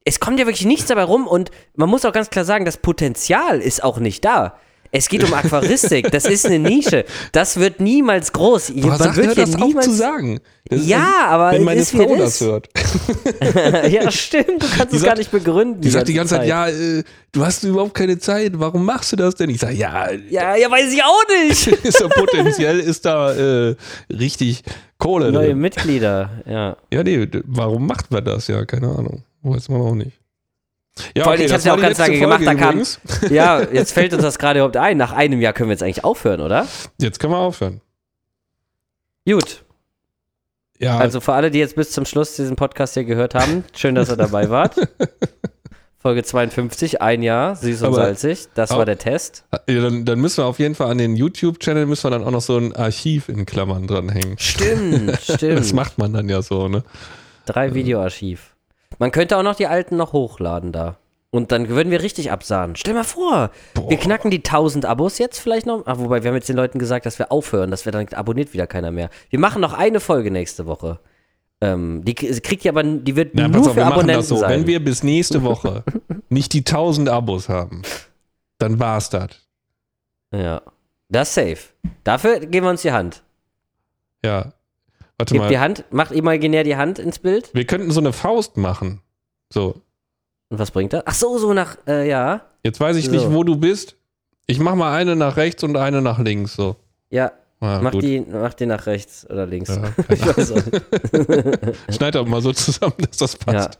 es 0.05 0.19
kommt 0.19 0.39
ja 0.39 0.45
wirklich 0.45 0.65
nichts 0.65 0.85
dabei 0.87 1.03
rum 1.03 1.27
und 1.27 1.51
man 1.75 1.89
muss 1.89 2.05
auch 2.05 2.13
ganz 2.13 2.29
klar 2.29 2.45
sagen, 2.45 2.63
das 2.65 2.77
Potenzial 2.77 3.59
ist 3.59 3.83
auch 3.83 3.99
nicht 3.99 4.23
da. 4.23 4.57
Es 4.93 5.07
geht 5.07 5.23
um 5.23 5.33
Aquaristik, 5.33 6.11
das 6.11 6.25
ist 6.25 6.45
eine 6.45 6.59
Nische. 6.59 7.05
Das 7.31 7.57
wird 7.57 7.79
niemals 7.79 8.33
groß. 8.33 8.73
Boah, 8.75 8.97
man 8.97 9.15
wird 9.15 9.33
hier 9.35 9.45
das 9.45 9.55
auch 9.55 9.65
niemals 9.65 9.85
zu 9.85 9.93
sagen. 9.93 10.39
Das 10.65 10.85
Ja, 10.85 11.27
aber 11.29 11.51
wenn 11.53 11.63
meine 11.63 11.85
Frau 11.85 12.15
das 12.17 12.41
hört. 12.41 12.67
ja, 13.89 14.11
stimmt, 14.11 14.61
du 14.63 14.67
kannst 14.77 14.91
Die 14.91 14.97
es 14.97 15.01
gar 15.03 15.11
sagt- 15.11 15.17
nicht 15.19 15.31
begründen. 15.31 15.81
Die 15.81 15.89
sagt 15.89 16.07
die 16.07 16.13
ganze 16.13 16.35
Zeit, 16.35 16.41
Zeit. 16.41 16.49
ja, 16.49 16.67
äh, 16.67 17.03
du 17.31 17.45
hast 17.45 17.63
überhaupt 17.63 17.93
keine 17.93 18.19
Zeit, 18.19 18.51
warum 18.55 18.83
machst 18.85 19.11
du 19.13 19.15
das 19.15 19.35
denn? 19.35 19.49
Ich 19.49 19.59
sage, 19.59 19.75
ja, 19.75 20.09
Ja, 20.29 20.55
ja, 20.55 20.69
weiß 20.69 20.93
ich 20.93 21.01
auch 21.03 21.23
nicht. 21.47 21.67
ist 21.85 22.09
potenziell 22.09 22.79
ist 22.79 23.05
da 23.05 23.33
äh, 23.33 23.75
richtig 24.11 24.63
Kohle 24.97 25.31
Neue 25.31 25.47
drin. 25.47 25.57
Mitglieder, 25.59 26.29
ja. 26.45 26.77
Ja, 26.93 27.03
nee, 27.03 27.27
warum 27.45 27.87
macht 27.87 28.11
man 28.11 28.23
das? 28.23 28.47
Ja, 28.47 28.65
keine 28.65 28.87
Ahnung. 28.89 29.23
Weiß 29.41 29.69
man 29.69 29.81
auch 29.81 29.95
nicht. 29.95 30.19
Ja, 31.15 31.23
Vor 31.23 31.31
allem, 31.31 31.41
ich 31.41 31.47
das 31.47 31.53
hab's 31.53 31.65
ja 31.65 31.73
auch 31.73 31.79
ganz 31.81 31.97
lange 31.97 32.19
gemacht, 32.19 32.41
da 32.45 32.53
kam-. 32.53 32.83
Ja, 33.29 33.61
jetzt 33.61 33.93
fällt 33.93 34.13
uns 34.13 34.23
das 34.23 34.37
gerade 34.37 34.59
überhaupt 34.59 34.77
ein. 34.77 34.97
Nach 34.97 35.13
einem 35.13 35.39
Jahr 35.41 35.53
können 35.53 35.69
wir 35.69 35.73
jetzt 35.73 35.83
eigentlich 35.83 36.03
aufhören, 36.03 36.41
oder? 36.41 36.67
Jetzt 36.99 37.19
können 37.19 37.33
wir 37.33 37.37
aufhören. 37.39 37.81
Gut. 39.25 39.63
Ja, 40.79 40.97
Also 40.97 41.21
für 41.21 41.33
alle, 41.33 41.51
die 41.51 41.59
jetzt 41.59 41.75
bis 41.75 41.91
zum 41.91 42.05
Schluss 42.05 42.35
diesen 42.35 42.55
Podcast 42.55 42.95
hier 42.95 43.03
gehört 43.03 43.35
haben, 43.35 43.63
schön, 43.75 43.95
dass 43.95 44.09
ihr 44.09 44.15
dabei 44.17 44.49
wart. 44.49 44.75
Folge 45.99 46.23
52, 46.23 46.99
ein 47.01 47.21
Jahr, 47.21 47.55
süß 47.55 47.81
und 47.83 47.87
Aber- 47.89 47.95
salzig. 47.97 48.47
Das 48.55 48.71
war 48.71 48.85
der 48.85 48.97
Test. 48.97 49.45
ja, 49.69 49.81
dann, 49.81 50.03
dann 50.03 50.19
müssen 50.19 50.39
wir 50.39 50.45
auf 50.47 50.57
jeden 50.57 50.73
Fall 50.73 50.89
an 50.89 50.97
den 50.97 51.15
YouTube-Channel 51.15 51.85
müssen 51.85 52.05
wir 52.05 52.09
dann 52.11 52.23
auch 52.23 52.31
noch 52.31 52.41
so 52.41 52.57
ein 52.57 52.75
Archiv 52.75 53.29
in 53.29 53.45
Klammern 53.45 53.85
dranhängen. 53.85 54.37
Stimmt, 54.39 55.19
stimmt. 55.21 55.59
Das 55.59 55.73
macht 55.73 55.99
man 55.99 56.11
dann 56.13 56.27
ja 56.27 56.41
so, 56.41 56.67
ne? 56.67 56.83
Drei 57.45 57.75
Videoarchiv. 57.75 58.55
Man 59.01 59.11
könnte 59.11 59.35
auch 59.35 59.41
noch 59.41 59.55
die 59.55 59.65
alten 59.65 59.97
noch 59.97 60.13
hochladen 60.13 60.71
da. 60.71 60.99
Und 61.31 61.51
dann 61.51 61.69
würden 61.69 61.89
wir 61.89 62.03
richtig 62.03 62.31
absahen. 62.31 62.75
Stell 62.75 62.93
mal 62.93 63.03
vor, 63.03 63.49
wir 63.87 63.97
knacken 63.97 64.29
die 64.29 64.43
1000 64.43 64.85
Abos 64.85 65.17
jetzt 65.17 65.39
vielleicht 65.39 65.65
noch. 65.65 65.81
Ach, 65.87 65.97
wobei, 65.97 66.21
wir 66.21 66.29
haben 66.29 66.35
jetzt 66.35 66.49
den 66.49 66.55
Leuten 66.55 66.77
gesagt, 66.77 67.07
dass 67.07 67.17
wir 67.17 67.31
aufhören. 67.31 67.71
Das 67.71 67.87
wird 67.87 67.95
dann 67.95 68.07
abonniert 68.09 68.53
wieder 68.53 68.67
keiner 68.67 68.91
mehr. 68.91 69.09
Wir 69.31 69.39
machen 69.39 69.59
noch 69.59 69.73
eine 69.73 69.99
Folge 69.99 70.29
nächste 70.29 70.67
Woche. 70.67 70.99
Ähm, 71.61 72.05
die 72.05 72.13
kriegt 72.13 72.63
ihr 72.63 72.69
aber, 72.69 72.83
die 72.83 73.15
wird 73.15 73.31
Na, 73.33 73.47
nur 73.47 73.61
auf, 73.61 73.69
für 73.69 73.77
wir 73.77 73.87
Abonnenten 73.87 74.21
so. 74.21 74.35
sein. 74.35 74.51
Wenn 74.51 74.67
wir 74.67 74.83
bis 74.83 75.01
nächste 75.01 75.41
Woche 75.41 75.83
nicht 76.29 76.53
die 76.53 76.59
1000 76.59 77.09
Abos 77.09 77.49
haben, 77.49 77.81
dann 78.59 78.79
war's 78.79 79.09
das. 79.09 79.29
ja. 80.31 80.61
Das 81.09 81.29
ist 81.29 81.33
safe. 81.33 81.73
Dafür 82.03 82.39
geben 82.39 82.67
wir 82.67 82.69
uns 82.69 82.83
die 82.83 82.91
Hand. 82.91 83.23
Ja. 84.23 84.53
Warte 85.21 85.33
Gebt 85.35 85.43
mal. 85.43 85.49
die 85.49 85.59
Hand, 85.59 85.85
macht 85.91 86.11
imaginär 86.11 86.63
die 86.63 86.75
Hand 86.77 86.97
ins 86.97 87.19
Bild. 87.19 87.51
Wir 87.53 87.65
könnten 87.65 87.91
so 87.91 87.99
eine 87.99 88.11
Faust 88.11 88.57
machen. 88.57 89.01
So. 89.53 89.75
Und 90.49 90.57
was 90.59 90.71
bringt 90.71 90.93
das? 90.93 91.03
Ach 91.05 91.13
so, 91.13 91.37
so 91.37 91.53
nach, 91.53 91.77
äh, 91.87 92.09
ja. 92.09 92.41
Jetzt 92.63 92.79
weiß 92.79 92.97
ich 92.97 93.05
So. 93.05 93.11
nicht, 93.11 93.31
wo 93.31 93.43
du 93.43 93.55
bist. 93.55 93.95
Ich 94.47 94.59
mach 94.59 94.73
mal 94.75 94.93
eine 94.95 95.15
nach 95.15 95.37
rechts 95.37 95.63
und 95.63 95.77
eine 95.77 96.01
nach 96.01 96.17
links. 96.19 96.55
So. 96.55 96.75
Ja, 97.11 97.31
Ah, 97.59 97.79
mach, 97.83 97.91
gut. 97.91 98.01
die, 98.01 98.19
mach 98.21 98.55
die 98.55 98.65
nach 98.65 98.87
rechts 98.87 99.29
oder 99.29 99.45
links. 99.45 99.69
Ja, 99.69 99.83
Ich 100.09 100.25
weiß 100.25 100.51
auch 100.53 100.65
nicht. 100.65 100.81
Schneid 101.95 102.15
doch 102.15 102.25
mal 102.25 102.41
so 102.41 102.51
zusammen, 102.53 102.93
dass 103.07 103.17
das 103.17 103.35
passt. 103.35 103.77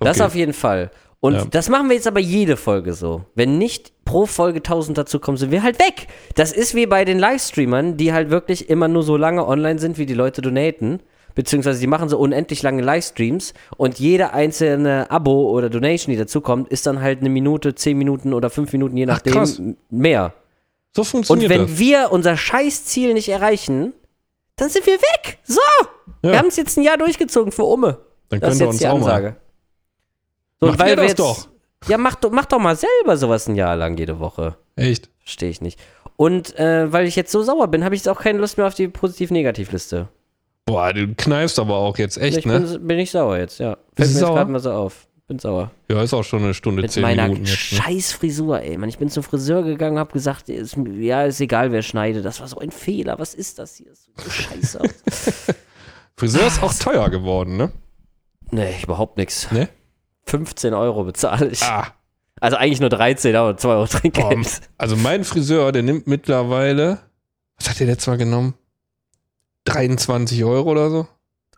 Das 0.00 0.16
Okay. 0.16 0.22
auf 0.26 0.34
jeden 0.34 0.52
Fall. 0.52 0.90
Und 1.24 1.34
Ja. 1.36 1.44
das 1.50 1.70
machen 1.70 1.88
wir 1.88 1.96
jetzt 1.96 2.06
aber 2.06 2.20
jede 2.20 2.58
Folge 2.58 2.92
so. 2.92 3.22
Wenn 3.34 3.56
nicht 3.56 3.92
pro 4.04 4.26
Folge 4.26 4.62
1000 4.62 4.98
dazu 4.98 5.18
kommen, 5.20 5.38
sind 5.38 5.50
wir 5.52 5.62
halt 5.62 5.78
weg. 5.78 6.06
Das 6.34 6.52
ist 6.52 6.74
wie 6.74 6.84
bei 6.84 7.06
den 7.06 7.18
Livestreamern, 7.18 7.96
die 7.96 8.12
halt 8.12 8.28
wirklich 8.28 8.68
immer 8.68 8.88
nur 8.88 9.02
so 9.02 9.16
lange 9.16 9.46
online 9.46 9.78
sind, 9.78 9.96
wie 9.96 10.04
die 10.04 10.12
Leute 10.12 10.42
donaten. 10.42 11.00
Beziehungsweise 11.34 11.80
die 11.80 11.86
machen 11.86 12.10
so 12.10 12.18
unendlich 12.18 12.62
lange 12.62 12.82
Livestreams 12.82 13.54
und 13.78 13.98
jede 13.98 14.34
einzelne 14.34 15.10
Abo 15.10 15.48
oder 15.48 15.70
Donation, 15.70 16.12
die 16.12 16.18
dazukommt, 16.18 16.68
ist 16.68 16.86
dann 16.86 17.00
halt 17.00 17.20
eine 17.20 17.30
Minute, 17.30 17.74
zehn 17.74 17.96
Minuten 17.96 18.34
oder 18.34 18.50
fünf 18.50 18.70
Minuten, 18.74 18.96
je 18.98 19.04
Ach, 19.04 19.14
nachdem, 19.14 19.32
krass. 19.32 19.62
mehr. 19.88 20.34
So 20.94 21.00
Und 21.00 21.06
funktioniert 21.06 21.50
wenn 21.50 21.62
das. 21.68 21.78
wir 21.78 22.08
unser 22.12 22.36
Scheißziel 22.36 23.14
nicht 23.14 23.30
erreichen, 23.30 23.94
dann 24.56 24.68
sind 24.68 24.84
wir 24.86 24.98
weg. 24.98 25.38
So, 25.44 25.58
wir 26.20 26.32
Ja. 26.32 26.38
haben 26.38 26.48
es 26.48 26.56
jetzt 26.56 26.76
ein 26.76 26.84
Jahr 26.84 26.98
durchgezogen 26.98 27.50
für 27.50 27.64
Umme. 27.64 27.96
Dann 28.28 28.40
Das 28.40 28.50
könnt 28.50 28.52
ist 28.52 28.60
jetzt 28.60 28.68
uns 28.68 28.78
die 28.80 28.86
auch 28.88 28.98
mal. 29.00 29.36
So, 30.60 30.66
Macht 30.68 30.86
ihr 30.86 30.96
das 30.96 31.14
doch. 31.14 31.48
Ja, 31.88 31.98
mach, 31.98 32.14
doch- 32.14 32.30
mach 32.30 32.46
doch 32.46 32.58
mal 32.58 32.76
selber 32.76 33.16
sowas 33.16 33.48
ein 33.48 33.56
Jahr 33.56 33.76
lang 33.76 33.96
jede 33.98 34.18
Woche. 34.18 34.56
Echt? 34.76 35.10
Verstehe 35.20 35.50
ich 35.50 35.60
nicht. 35.60 35.78
Und 36.16 36.56
äh, 36.58 36.92
weil 36.92 37.06
ich 37.06 37.16
jetzt 37.16 37.32
so 37.32 37.42
sauer 37.42 37.68
bin, 37.68 37.84
habe 37.84 37.94
ich 37.94 38.00
jetzt 38.00 38.08
auch 38.08 38.20
keine 38.20 38.38
Lust 38.38 38.56
mehr 38.56 38.66
auf 38.66 38.74
die 38.74 38.88
Positiv-Negativ-Liste. 38.88 40.08
Boah, 40.66 40.92
du 40.92 41.12
kneifst 41.14 41.58
aber 41.58 41.74
auch 41.76 41.98
jetzt 41.98 42.16
echt, 42.16 42.38
ich 42.38 42.46
ne? 42.46 42.60
bin, 42.60 42.86
bin 42.86 42.98
ich 42.98 43.10
sauer 43.10 43.36
jetzt, 43.36 43.58
ja. 43.58 43.76
Fällt 43.96 44.14
mir 44.14 44.20
jetzt 44.20 44.28
gerade 44.28 44.50
mal 44.50 44.60
so 44.60 44.72
auf. 44.72 45.06
Bin 45.26 45.38
sauer. 45.38 45.70
Ja, 45.90 46.02
ist 46.02 46.12
auch 46.12 46.22
schon 46.22 46.42
eine 46.44 46.52
Stunde, 46.54 46.82
Mit 46.82 46.92
zehn 46.92 47.02
meiner 47.02 47.24
Minuten 47.28 47.46
jetzt. 47.46 47.72
Ne? 47.72 47.78
scheiß 47.78 48.12
Frisur, 48.12 48.60
ey. 48.60 48.76
Mann, 48.76 48.90
ich 48.90 48.98
bin 48.98 49.08
zum 49.08 49.22
Friseur 49.22 49.62
gegangen, 49.62 49.98
hab 49.98 50.12
gesagt, 50.12 50.48
ist, 50.50 50.76
ja, 50.98 51.24
ist 51.24 51.40
egal, 51.40 51.72
wer 51.72 51.82
schneidet. 51.82 52.24
Das 52.24 52.40
war 52.40 52.48
so 52.48 52.58
ein 52.58 52.70
Fehler. 52.70 53.18
Was 53.18 53.34
ist 53.34 53.58
das 53.58 53.76
hier? 53.76 53.94
Sieht 53.94 54.20
so 54.20 54.30
scheiße 54.30 54.80
aus. 54.80 54.90
Friseur 56.16 56.46
ist 56.46 56.62
auch 56.62 56.74
teuer 56.74 57.08
geworden, 57.10 57.56
ne? 57.56 57.72
nee, 58.50 58.74
überhaupt 58.82 59.16
nichts. 59.16 59.50
Ne? 59.50 59.68
15 60.26 60.74
Euro 60.74 61.04
bezahle 61.04 61.48
ich. 61.48 61.62
Ah. 61.62 61.88
Also 62.40 62.56
eigentlich 62.56 62.80
nur 62.80 62.90
13, 62.90 63.34
aber 63.36 63.56
2 63.56 63.68
Euro 63.68 63.86
Trinkgeld. 63.86 64.28
Boah, 64.28 64.44
also 64.78 64.96
mein 64.96 65.24
Friseur, 65.24 65.72
der 65.72 65.82
nimmt 65.82 66.06
mittlerweile, 66.06 66.98
was 67.58 67.70
hat 67.70 67.80
der 67.80 67.86
letztes 67.86 68.08
Mal 68.08 68.18
genommen? 68.18 68.54
23 69.64 70.44
Euro 70.44 70.70
oder 70.70 70.90
so? 70.90 71.06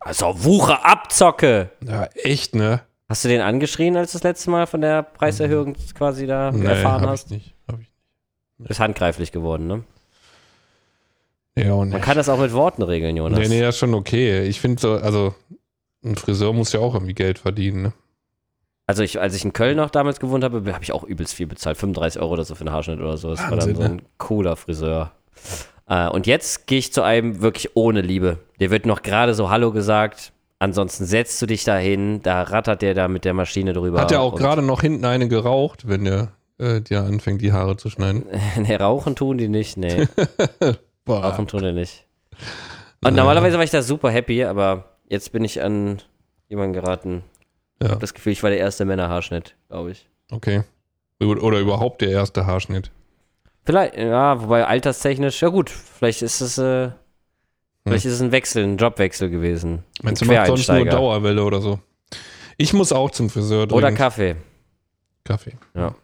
Also 0.00 0.44
Wucher 0.44 0.84
abzocke. 0.84 1.70
Ja, 1.84 2.04
echt, 2.14 2.54
ne? 2.54 2.82
Hast 3.08 3.24
du 3.24 3.28
den 3.28 3.40
angeschrien, 3.40 3.96
als 3.96 4.12
du 4.12 4.18
das 4.18 4.24
letzte 4.24 4.50
Mal 4.50 4.66
von 4.66 4.80
der 4.80 5.02
Preiserhöhung 5.02 5.76
quasi 5.94 6.26
da 6.26 6.50
erfahren 6.50 7.02
hab 7.02 7.10
hast? 7.10 7.26
ich 7.26 7.32
nicht. 7.32 7.54
Hab 7.68 7.80
ich. 7.80 7.90
Ist 8.68 8.80
handgreiflich 8.80 9.32
geworden, 9.32 9.66
ne? 9.66 9.84
Ja, 11.56 11.72
und 11.72 11.90
Man 11.90 12.00
kann 12.00 12.16
das 12.16 12.28
auch 12.28 12.38
mit 12.38 12.52
Worten 12.52 12.82
regeln, 12.82 13.16
Jonas. 13.16 13.38
Nee, 13.38 13.48
nee, 13.48 13.60
das 13.60 13.76
ist 13.76 13.78
schon 13.78 13.94
okay. 13.94 14.42
Ich 14.44 14.60
finde 14.60 14.80
so, 14.80 14.92
also 14.92 15.34
ein 16.04 16.16
Friseur 16.16 16.52
muss 16.52 16.72
ja 16.72 16.80
auch 16.80 16.94
irgendwie 16.94 17.14
Geld 17.14 17.38
verdienen, 17.38 17.82
ne? 17.82 17.92
Also 18.86 19.02
ich, 19.02 19.20
als 19.20 19.34
ich 19.34 19.44
in 19.44 19.52
Köln 19.52 19.76
noch 19.76 19.90
damals 19.90 20.20
gewohnt 20.20 20.44
habe, 20.44 20.58
habe 20.72 20.84
ich 20.84 20.92
auch 20.92 21.02
übelst 21.02 21.34
viel 21.34 21.46
bezahlt. 21.46 21.76
35 21.76 22.20
Euro 22.22 22.32
oder 22.34 22.44
so 22.44 22.54
für 22.54 22.60
einen 22.60 22.72
Haarschnitt 22.72 23.00
oder 23.00 23.16
so. 23.16 23.30
Das 23.30 23.40
war 23.40 23.50
dann 23.50 23.58
Wahnsinn, 23.58 23.76
so 23.76 23.82
ein 23.82 24.02
cooler 24.18 24.54
Friseur. 24.56 25.10
Äh, 25.88 26.08
und 26.08 26.26
jetzt 26.26 26.66
gehe 26.66 26.78
ich 26.78 26.92
zu 26.92 27.02
einem 27.02 27.40
wirklich 27.40 27.74
ohne 27.74 28.00
Liebe. 28.00 28.38
Der 28.60 28.70
wird 28.70 28.86
noch 28.86 29.02
gerade 29.02 29.34
so 29.34 29.50
Hallo 29.50 29.72
gesagt. 29.72 30.32
Ansonsten 30.58 31.04
setzt 31.04 31.42
du 31.42 31.46
dich 31.46 31.64
da 31.64 31.76
hin, 31.76 32.22
da 32.22 32.42
rattert 32.42 32.80
der 32.80 32.94
da 32.94 33.08
mit 33.08 33.24
der 33.26 33.34
Maschine 33.34 33.72
drüber. 33.74 34.00
Hat 34.00 34.12
er 34.12 34.22
auch 34.22 34.36
gerade 34.36 34.62
noch 34.62 34.80
hinten 34.80 35.04
eine 35.04 35.28
geraucht, 35.28 35.86
wenn 35.88 36.04
der 36.04 36.32
äh, 36.58 36.80
dir 36.80 37.02
anfängt, 37.02 37.42
die 37.42 37.52
Haare 37.52 37.76
zu 37.76 37.90
schneiden? 37.90 38.24
Nee, 38.56 38.76
rauchen 38.76 39.16
tun 39.16 39.36
die 39.36 39.48
nicht, 39.48 39.76
nee. 39.76 40.06
Rauchen 41.08 41.46
tun 41.46 41.62
die 41.62 41.72
nicht. 41.72 42.06
Und 43.04 43.12
Naja. 43.12 43.16
normalerweise 43.16 43.56
war 43.58 43.64
ich 43.64 43.70
da 43.70 43.82
super 43.82 44.10
happy, 44.10 44.44
aber 44.44 44.84
jetzt 45.08 45.32
bin 45.32 45.44
ich 45.44 45.60
an 45.62 45.98
jemanden 46.48 46.72
geraten. 46.72 47.22
Ich 47.80 47.84
Ja. 47.86 47.90
habe 47.92 48.00
das 48.00 48.14
Gefühl, 48.14 48.32
ich 48.32 48.42
war 48.42 48.50
der 48.50 48.58
erste 48.58 48.84
Männerhaarschnitt, 48.84 49.54
glaube 49.68 49.90
ich. 49.92 50.08
Okay. 50.30 50.62
Oder 51.20 51.60
überhaupt 51.60 52.00
der 52.02 52.10
erste 52.10 52.46
Haarschnitt. 52.46 52.90
Vielleicht, 53.64 53.96
ja, 53.96 54.40
wobei 54.42 54.66
alterstechnisch, 54.66 55.40
ja 55.42 55.48
gut, 55.48 55.70
vielleicht 55.70 56.22
ist 56.22 56.40
es, 56.40 56.58
äh, 56.58 56.90
vielleicht 57.84 58.04
ist 58.04 58.12
es 58.12 58.22
ein 58.22 58.32
Wechsel, 58.32 58.64
ein 58.64 58.76
Jobwechsel 58.76 59.28
gewesen. 59.30 59.82
Meinst 60.02 60.22
du, 60.22 60.26
macht 60.26 60.46
sonst 60.46 60.68
nur. 60.68 60.84
Dauerwelle 60.84 61.42
oder 61.42 61.60
so? 61.60 61.80
Ich 62.58 62.72
muss 62.72 62.92
auch 62.92 63.10
zum 63.10 63.28
Friseur 63.28 63.66
dringend. 63.66 63.72
Oder 63.72 63.92
Kaffee. 63.92 64.36
Kaffee. 65.24 65.56
Ja. 65.74 65.94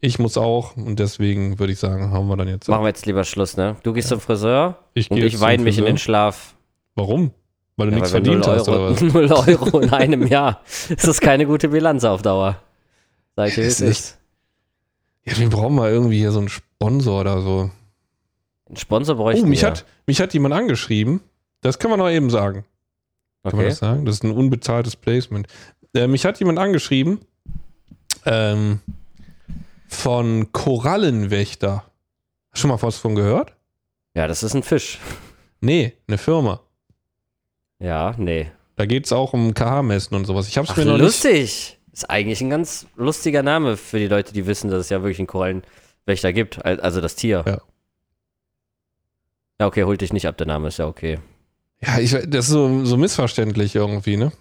Ich 0.00 0.18
muss 0.18 0.36
auch 0.36 0.76
und 0.76 0.98
deswegen 0.98 1.58
würde 1.58 1.72
ich 1.72 1.78
sagen, 1.78 2.10
haben 2.10 2.26
wir 2.28 2.36
dann 2.36 2.48
jetzt. 2.48 2.68
Machen 2.68 2.82
wir 2.82 2.88
jetzt 2.88 3.06
lieber 3.06 3.24
Schluss, 3.24 3.56
ne? 3.56 3.76
Du 3.82 3.92
gehst 3.92 4.08
zum 4.08 4.20
Friseur 4.20 4.78
ich 4.94 5.10
und 5.10 5.18
ich 5.18 5.40
weine 5.40 5.62
mich 5.62 5.78
in 5.78 5.84
den 5.84 5.98
Schlaf. 5.98 6.56
Warum? 6.94 7.32
Weil 7.80 7.86
du 7.88 7.92
Ja, 7.92 7.98
nichts 8.00 8.12
weil 8.12 8.22
verdient 8.24 8.46
hast 8.46 8.68
oder 8.68 8.78
Euro, 8.80 8.92
was? 8.92 9.00
0 9.14 9.32
Euro 9.32 9.80
in 9.80 9.90
einem 9.90 10.26
Jahr. 10.26 10.60
Das 10.90 11.04
ist 11.04 11.20
keine 11.22 11.46
gute 11.46 11.68
Bilanz 11.68 12.04
auf 12.04 12.20
Dauer. 12.22 12.56
Sag 13.36 13.48
ich 13.48 13.58
es 13.58 13.80
ist. 13.80 14.18
Ja, 15.24 15.36
wir 15.38 15.48
brauchen 15.48 15.74
mal 15.74 15.90
irgendwie 15.90 16.18
hier 16.18 16.30
so 16.32 16.40
einen 16.40 16.48
Sponsor 16.50 17.20
oder 17.22 17.40
so. 17.40 17.70
Ein 18.68 18.76
Sponsor 18.76 19.16
bräuchten 19.16 19.44
Oh, 19.44 19.48
mich 19.48 19.62
wir. 19.62 19.68
hat, 19.68 19.86
mich 20.06 20.20
hat 20.20 20.34
jemand 20.34 20.54
angeschrieben. 20.54 21.20
Das 21.62 21.78
können 21.78 21.92
wir 21.94 21.96
noch 21.96 22.10
eben 22.10 22.28
sagen. 22.28 22.64
Kann 23.42 23.52
man 23.52 23.60
Okay. 23.60 23.68
das 23.70 23.78
sagen? 23.78 24.04
Das 24.04 24.16
ist 24.16 24.24
ein 24.24 24.32
unbezahltes 24.32 24.96
Placement. 24.96 25.46
Äh, 25.94 26.06
mich 26.06 26.24
hat 26.26 26.38
jemand 26.38 26.58
angeschrieben 26.58 27.20
ähm, 28.26 28.80
von 29.88 30.52
Korallenwächter. 30.52 31.84
Hast 32.50 32.56
du 32.56 32.60
schon 32.60 32.70
mal 32.70 32.82
was 32.82 32.98
von 32.98 33.14
gehört? 33.14 33.54
Ja, 34.14 34.26
das 34.26 34.42
ist 34.42 34.54
ein 34.54 34.62
Fisch. 34.62 34.98
Nee, 35.60 35.94
eine 36.08 36.18
Firma. 36.18 36.60
Ja, 37.80 38.14
nee. 38.16 38.50
Da 38.76 38.86
geht 38.86 39.06
es 39.06 39.12
auch 39.12 39.32
um 39.32 39.52
KH-Messen 39.54 40.16
und 40.16 40.24
sowas. 40.26 40.48
Ich 40.48 40.56
habe 40.56 40.66
es 40.66 40.72
Ach, 40.72 40.76
mir 40.76 40.84
noch 40.84 40.92
nicht. 40.94 41.02
lustig. 41.02 41.78
Ist 41.92 42.08
eigentlich 42.08 42.40
ein 42.40 42.50
ganz 42.50 42.86
lustiger 42.96 43.42
Name 43.42 43.76
für 43.76 43.98
die 43.98 44.06
Leute, 44.06 44.32
die 44.32 44.46
wissen, 44.46 44.70
dass 44.70 44.80
es 44.80 44.88
ja 44.90 45.02
wirklich 45.02 45.18
einen 45.18 45.26
Korallenwächter 45.26 46.32
gibt. 46.32 46.64
Al- 46.64 46.80
Also 46.80 47.00
das 47.00 47.16
Tier. 47.16 47.42
Ja. 47.46 47.60
Ja, 49.60 49.66
okay, 49.66 49.84
holt 49.84 50.00
dich 50.00 50.12
nicht 50.12 50.26
ab, 50.26 50.36
der 50.38 50.46
Name 50.46 50.68
ist 50.68 50.78
ja 50.78 50.86
okay. 50.86 51.18
Ja, 51.82 51.98
ich, 51.98 52.10
das 52.12 52.46
ist 52.46 52.48
so, 52.48 52.84
so 52.84 52.96
missverständlich 52.96 53.74
irgendwie, 53.74 54.16
ne? 54.16 54.32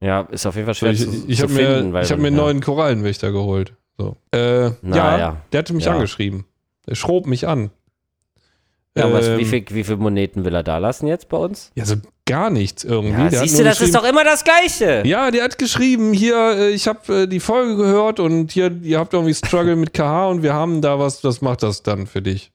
Ja, 0.00 0.22
ist 0.30 0.46
auf 0.46 0.54
jeden 0.54 0.66
Fall 0.66 0.74
schwer 0.74 0.92
Ich, 0.92 1.00
zu, 1.00 1.24
ich 1.26 1.36
zu 1.38 1.42
habe 1.44 1.52
finden. 1.54 1.90
mir, 1.92 2.00
ich 2.02 2.10
hab 2.10 2.18
man- 2.18 2.22
mir 2.22 2.26
einen 2.28 2.36
ja. 2.36 2.42
neuen 2.44 2.60
Korallenwächter 2.60 3.32
geholt. 3.32 3.74
So. 3.98 4.16
Äh, 4.30 4.70
Na, 4.80 4.96
ja, 4.96 5.18
ja. 5.18 5.36
der 5.52 5.58
hatte 5.58 5.74
mich 5.74 5.86
Ja. 5.86 5.94
angeschrieben. 5.94 6.44
Der 6.86 6.94
schrob 6.94 7.26
mich 7.26 7.46
an. 7.48 7.70
Ja, 8.96 9.12
was, 9.12 9.28
Ähm, 9.28 9.38
wie, 9.38 9.44
viel, 9.44 9.64
wie 9.70 9.84
viele 9.84 9.96
Moneten 9.98 10.44
will 10.44 10.54
er 10.54 10.62
da 10.62 10.78
lassen 10.78 11.06
jetzt 11.06 11.28
bei 11.28 11.36
uns? 11.36 11.70
Ja, 11.74 11.84
so 11.84 11.96
gar 12.26 12.50
nichts 12.50 12.84
irgendwie. 12.84 13.34
Ja, 13.34 13.40
siehst 13.42 13.58
du, 13.58 13.64
das 13.64 13.80
ist 13.80 13.94
doch 13.94 14.04
immer 14.04 14.24
das 14.24 14.44
Gleiche. 14.44 15.02
Ja, 15.06 15.30
der 15.30 15.44
hat 15.44 15.58
geschrieben, 15.58 16.12
hier, 16.12 16.36
äh, 16.56 16.70
ich 16.70 16.88
habe 16.88 17.22
äh, 17.22 17.26
die 17.26 17.40
Folge 17.40 17.76
gehört 17.76 18.18
und 18.20 18.50
hier, 18.52 18.76
ihr 18.82 18.98
habt 18.98 19.14
irgendwie 19.14 19.34
Struggle 19.34 19.76
mit 19.76 19.94
KH 19.94 20.28
und 20.28 20.42
wir 20.42 20.52
haben 20.52 20.82
da 20.82 20.98
was, 20.98 21.20
das 21.20 21.40
macht 21.40 21.62
das 21.62 21.82
dann 21.82 22.06
für 22.06 22.22
dich. 22.22 22.50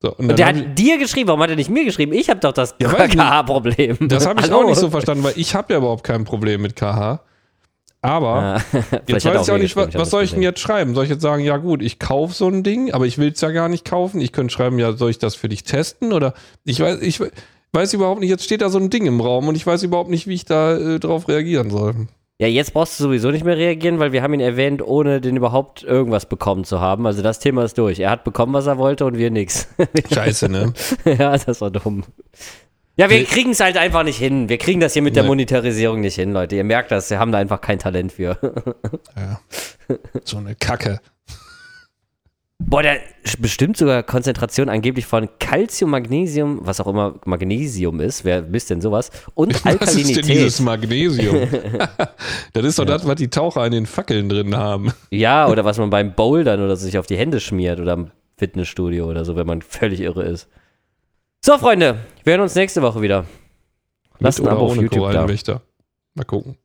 So, 0.00 0.14
und 0.14 0.30
Und 0.30 0.38
der 0.38 0.46
hat 0.46 0.78
dir 0.78 0.98
geschrieben, 0.98 1.26
warum 1.28 1.42
hat 1.42 1.50
er 1.50 1.56
nicht 1.56 1.70
mir 1.70 1.84
geschrieben? 1.84 2.12
Ich 2.12 2.30
habe 2.30 2.38
doch 2.38 2.52
das 2.52 2.76
Ja, 2.80 3.04
ich. 3.04 3.16
KH-Problem. 3.16 3.96
ich, 4.00 4.08
das 4.08 4.26
habe 4.26 4.40
ich 4.44 4.52
auch 4.52 4.64
nicht 4.64 4.78
so 4.78 4.90
verstanden, 4.90 5.24
weil 5.24 5.32
ich 5.36 5.54
habe 5.54 5.72
ja 5.72 5.78
überhaupt 5.78 6.04
kein 6.04 6.24
Problem 6.24 6.62
mit 6.62 6.76
KH. 6.76 7.20
Aber 8.08 8.62
jetzt 9.06 9.26
weiß 9.26 9.46
ich 9.46 9.52
auch 9.52 9.58
nicht, 9.58 9.76
was, 9.76 9.94
was 9.94 10.10
soll 10.10 10.24
ich 10.24 10.30
denn 10.32 10.42
jetzt 10.42 10.60
schreiben? 10.60 10.94
Soll 10.94 11.04
ich 11.04 11.10
jetzt 11.10 11.20
sagen, 11.20 11.44
ja 11.44 11.58
gut, 11.58 11.82
ich 11.82 11.98
kaufe 11.98 12.34
so 12.34 12.48
ein 12.48 12.62
Ding, 12.62 12.92
aber 12.92 13.06
ich 13.06 13.18
will 13.18 13.32
es 13.32 13.40
ja 13.40 13.50
gar 13.50 13.68
nicht 13.68 13.84
kaufen. 13.84 14.20
Ich 14.20 14.32
könnte 14.32 14.52
schreiben, 14.52 14.78
ja, 14.78 14.92
soll 14.92 15.10
ich 15.10 15.18
das 15.18 15.34
für 15.34 15.48
dich 15.48 15.64
testen? 15.64 16.12
Oder 16.14 16.32
ich 16.64 16.80
weiß, 16.80 17.02
ich 17.02 17.20
weiß 17.72 17.92
überhaupt 17.92 18.20
nicht, 18.20 18.30
jetzt 18.30 18.44
steht 18.44 18.62
da 18.62 18.70
so 18.70 18.78
ein 18.78 18.88
Ding 18.88 19.04
im 19.04 19.20
Raum 19.20 19.48
und 19.48 19.56
ich 19.56 19.66
weiß 19.66 19.82
überhaupt 19.82 20.08
nicht, 20.08 20.26
wie 20.26 20.34
ich 20.34 20.46
da 20.46 20.76
äh, 20.76 20.98
drauf 20.98 21.28
reagieren 21.28 21.70
soll. 21.70 22.08
Ja, 22.40 22.46
jetzt 22.46 22.72
brauchst 22.72 22.98
du 22.98 23.04
sowieso 23.04 23.32
nicht 23.32 23.44
mehr 23.44 23.56
reagieren, 23.56 23.98
weil 23.98 24.12
wir 24.12 24.22
haben 24.22 24.32
ihn 24.32 24.40
erwähnt, 24.40 24.80
ohne 24.80 25.20
den 25.20 25.36
überhaupt 25.36 25.82
irgendwas 25.82 26.26
bekommen 26.26 26.62
zu 26.62 26.80
haben. 26.80 27.04
Also 27.04 27.20
das 27.20 27.40
Thema 27.40 27.64
ist 27.64 27.76
durch. 27.76 27.98
Er 27.98 28.10
hat 28.10 28.22
bekommen, 28.22 28.52
was 28.52 28.68
er 28.68 28.78
wollte 28.78 29.04
und 29.06 29.18
wir 29.18 29.30
nix. 29.32 29.68
Scheiße, 30.12 30.48
ne? 30.48 30.72
ja, 31.04 31.36
das 31.36 31.60
war 31.60 31.72
dumm. 31.72 32.04
Ja, 32.98 33.08
wir 33.08 33.24
kriegen 33.24 33.50
es 33.50 33.60
halt 33.60 33.76
einfach 33.76 34.02
nicht 34.02 34.18
hin. 34.18 34.48
Wir 34.48 34.58
kriegen 34.58 34.80
das 34.80 34.92
hier 34.92 35.02
mit 35.02 35.14
der 35.14 35.22
Nee. 35.22 35.28
Monetarisierung 35.28 36.00
nicht 36.00 36.16
hin, 36.16 36.32
Leute. 36.32 36.56
Ihr 36.56 36.64
merkt 36.64 36.90
das, 36.90 37.08
wir 37.10 37.20
haben 37.20 37.30
da 37.30 37.38
einfach 37.38 37.60
kein 37.60 37.78
Talent 37.78 38.10
für. 38.12 38.36
Ja. 39.16 39.40
So 40.24 40.38
eine 40.38 40.56
Kacke. 40.56 41.00
Boah, 42.58 42.82
der 42.82 42.98
bestimmt 43.38 43.76
sogar 43.76 44.02
Konzentration 44.02 44.68
angeblich 44.68 45.06
von 45.06 45.28
Calcium, 45.38 45.90
Magnesium, 45.90 46.58
was 46.62 46.80
auch 46.80 46.88
immer 46.88 47.14
Magnesium 47.24 48.00
ist. 48.00 48.24
Wer 48.24 48.42
misst 48.42 48.70
denn 48.70 48.80
sowas? 48.80 49.10
Und 49.34 49.64
Was 49.64 49.94
ist 49.94 50.16
denn 50.16 50.26
dieses 50.26 50.58
Alkalinität. 50.58 50.60
Magnesium? 50.60 51.48
das 52.52 52.64
ist 52.64 52.78
doch 52.80 52.84
das, 52.84 53.06
was 53.06 53.14
die 53.14 53.30
Taucher 53.30 53.64
in 53.64 53.72
den 53.72 53.86
Fackeln 53.86 54.28
drin 54.28 54.56
haben. 54.56 54.92
Ja, 55.10 55.46
oder 55.48 55.64
was 55.64 55.78
man 55.78 55.88
beim 55.88 56.14
Bouldern 56.14 56.60
oder 56.60 56.74
sich 56.74 56.98
auf 56.98 57.06
die 57.06 57.16
Hände 57.16 57.38
schmiert 57.38 57.78
oder 57.78 57.92
im 57.92 58.10
Fitnessstudio 58.36 59.06
oder 59.08 59.24
so, 59.24 59.36
wenn 59.36 59.46
man 59.46 59.62
völlig 59.62 60.00
irre 60.00 60.24
ist. 60.24 60.48
So, 61.44 61.56
Freunde, 61.56 61.98
wir 62.24 62.32
hören 62.32 62.42
uns 62.42 62.54
nächste 62.54 62.82
Woche 62.82 63.00
wieder. 63.00 63.24
Lasst 64.18 64.40
ein 64.40 64.48
Abo 64.48 64.66
auf 64.66 64.76
YouTube 64.76 65.12
da. 65.12 65.60
Mal 66.14 66.24
gucken. 66.24 66.56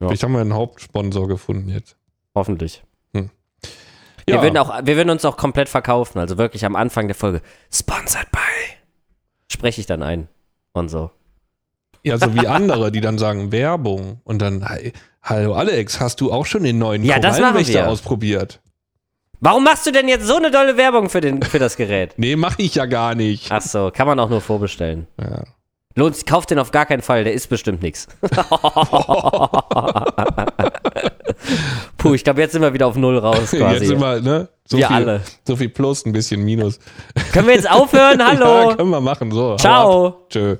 Ja. 0.00 0.08
Vielleicht 0.08 0.22
haben 0.22 0.32
wir 0.32 0.40
einen 0.40 0.54
Hauptsponsor 0.54 1.26
gefunden 1.28 1.68
jetzt. 1.68 1.96
Hoffentlich. 2.34 2.82
Hm. 3.14 3.30
Wir, 4.26 4.36
Ja. 4.36 4.42
würden 4.42 4.56
auch, 4.58 4.84
wir 4.84 4.96
würden 4.96 5.10
uns 5.10 5.24
auch 5.24 5.36
komplett 5.36 5.68
verkaufen, 5.68 6.18
also 6.18 6.38
wirklich 6.38 6.64
am 6.64 6.76
Anfang 6.76 7.08
der 7.08 7.16
Folge. 7.16 7.42
Sponsored 7.72 8.30
by. 8.30 8.38
Spreche 9.50 9.80
ich 9.80 9.86
dann 9.86 10.02
ein. 10.02 10.28
Und 10.72 10.88
so. 10.88 11.10
Ja, 12.04 12.16
so 12.16 12.32
wie 12.34 12.46
andere, 12.46 12.90
die 12.90 13.00
dann 13.00 13.18
sagen 13.18 13.52
Werbung 13.52 14.20
und 14.24 14.40
dann, 14.40 14.66
hey, 14.66 14.92
hallo 15.22 15.54
Alex, 15.54 16.00
hast 16.00 16.20
du 16.20 16.32
auch 16.32 16.46
schon 16.46 16.62
den 16.64 16.78
neuen 16.78 17.04
Ja, 17.04 17.18
Korallenwächter 17.20 17.72
wir. 17.74 17.88
ausprobiert? 17.88 18.60
Warum 19.44 19.64
machst 19.64 19.84
du 19.86 19.90
denn 19.90 20.06
jetzt 20.06 20.24
so 20.24 20.36
eine 20.36 20.52
dolle 20.52 20.76
Werbung 20.76 21.08
für, 21.10 21.20
den, 21.20 21.42
für 21.42 21.58
das 21.58 21.76
Gerät? 21.76 22.14
Nee, 22.22 22.36
mach 22.36 22.60
ich 22.60 22.76
ja 22.76 22.86
gar 22.86 23.16
nicht. 23.16 23.50
Ach 23.50 23.60
so, 23.60 23.90
kann 23.92 24.06
man 24.06 24.20
auch 24.20 24.28
nur 24.30 24.40
vorbestellen. 24.40 25.08
Ja. 25.20 25.42
Lohnt 25.96 26.14
sich, 26.14 26.24
kauft 26.24 26.50
den 26.50 26.60
auf 26.60 26.70
gar 26.70 26.86
keinen 26.86 27.02
Fall, 27.02 27.24
der 27.24 27.32
ist 27.32 27.48
bestimmt 27.48 27.82
nichts. 27.82 28.06
Puh, 31.98 32.14
ich 32.14 32.22
glaube, 32.22 32.40
jetzt 32.40 32.52
sind 32.52 32.62
wir 32.62 32.72
wieder 32.72 32.86
auf 32.86 32.94
Null 32.94 33.18
raus 33.18 33.50
quasi. 33.50 33.74
Jetzt 33.78 33.88
sind 33.88 34.00
wir, 34.00 34.20
ne? 34.20 34.48
So 34.64 34.78
Wir 34.78 34.86
viel, 34.86 34.96
alle. 34.96 35.22
So 35.44 35.56
viel 35.56 35.70
Plus, 35.70 36.06
ein 36.06 36.12
bisschen 36.12 36.44
Minus. 36.44 36.78
Können 37.32 37.48
wir 37.48 37.54
jetzt 37.54 37.68
aufhören? 37.68 38.24
Hallo. 38.24 38.70
Ja, 38.70 38.76
können 38.76 38.90
wir 38.90 39.00
machen. 39.00 39.32
So. 39.32 39.56
Ciao. 39.56 40.24
Tschö. 40.30 40.56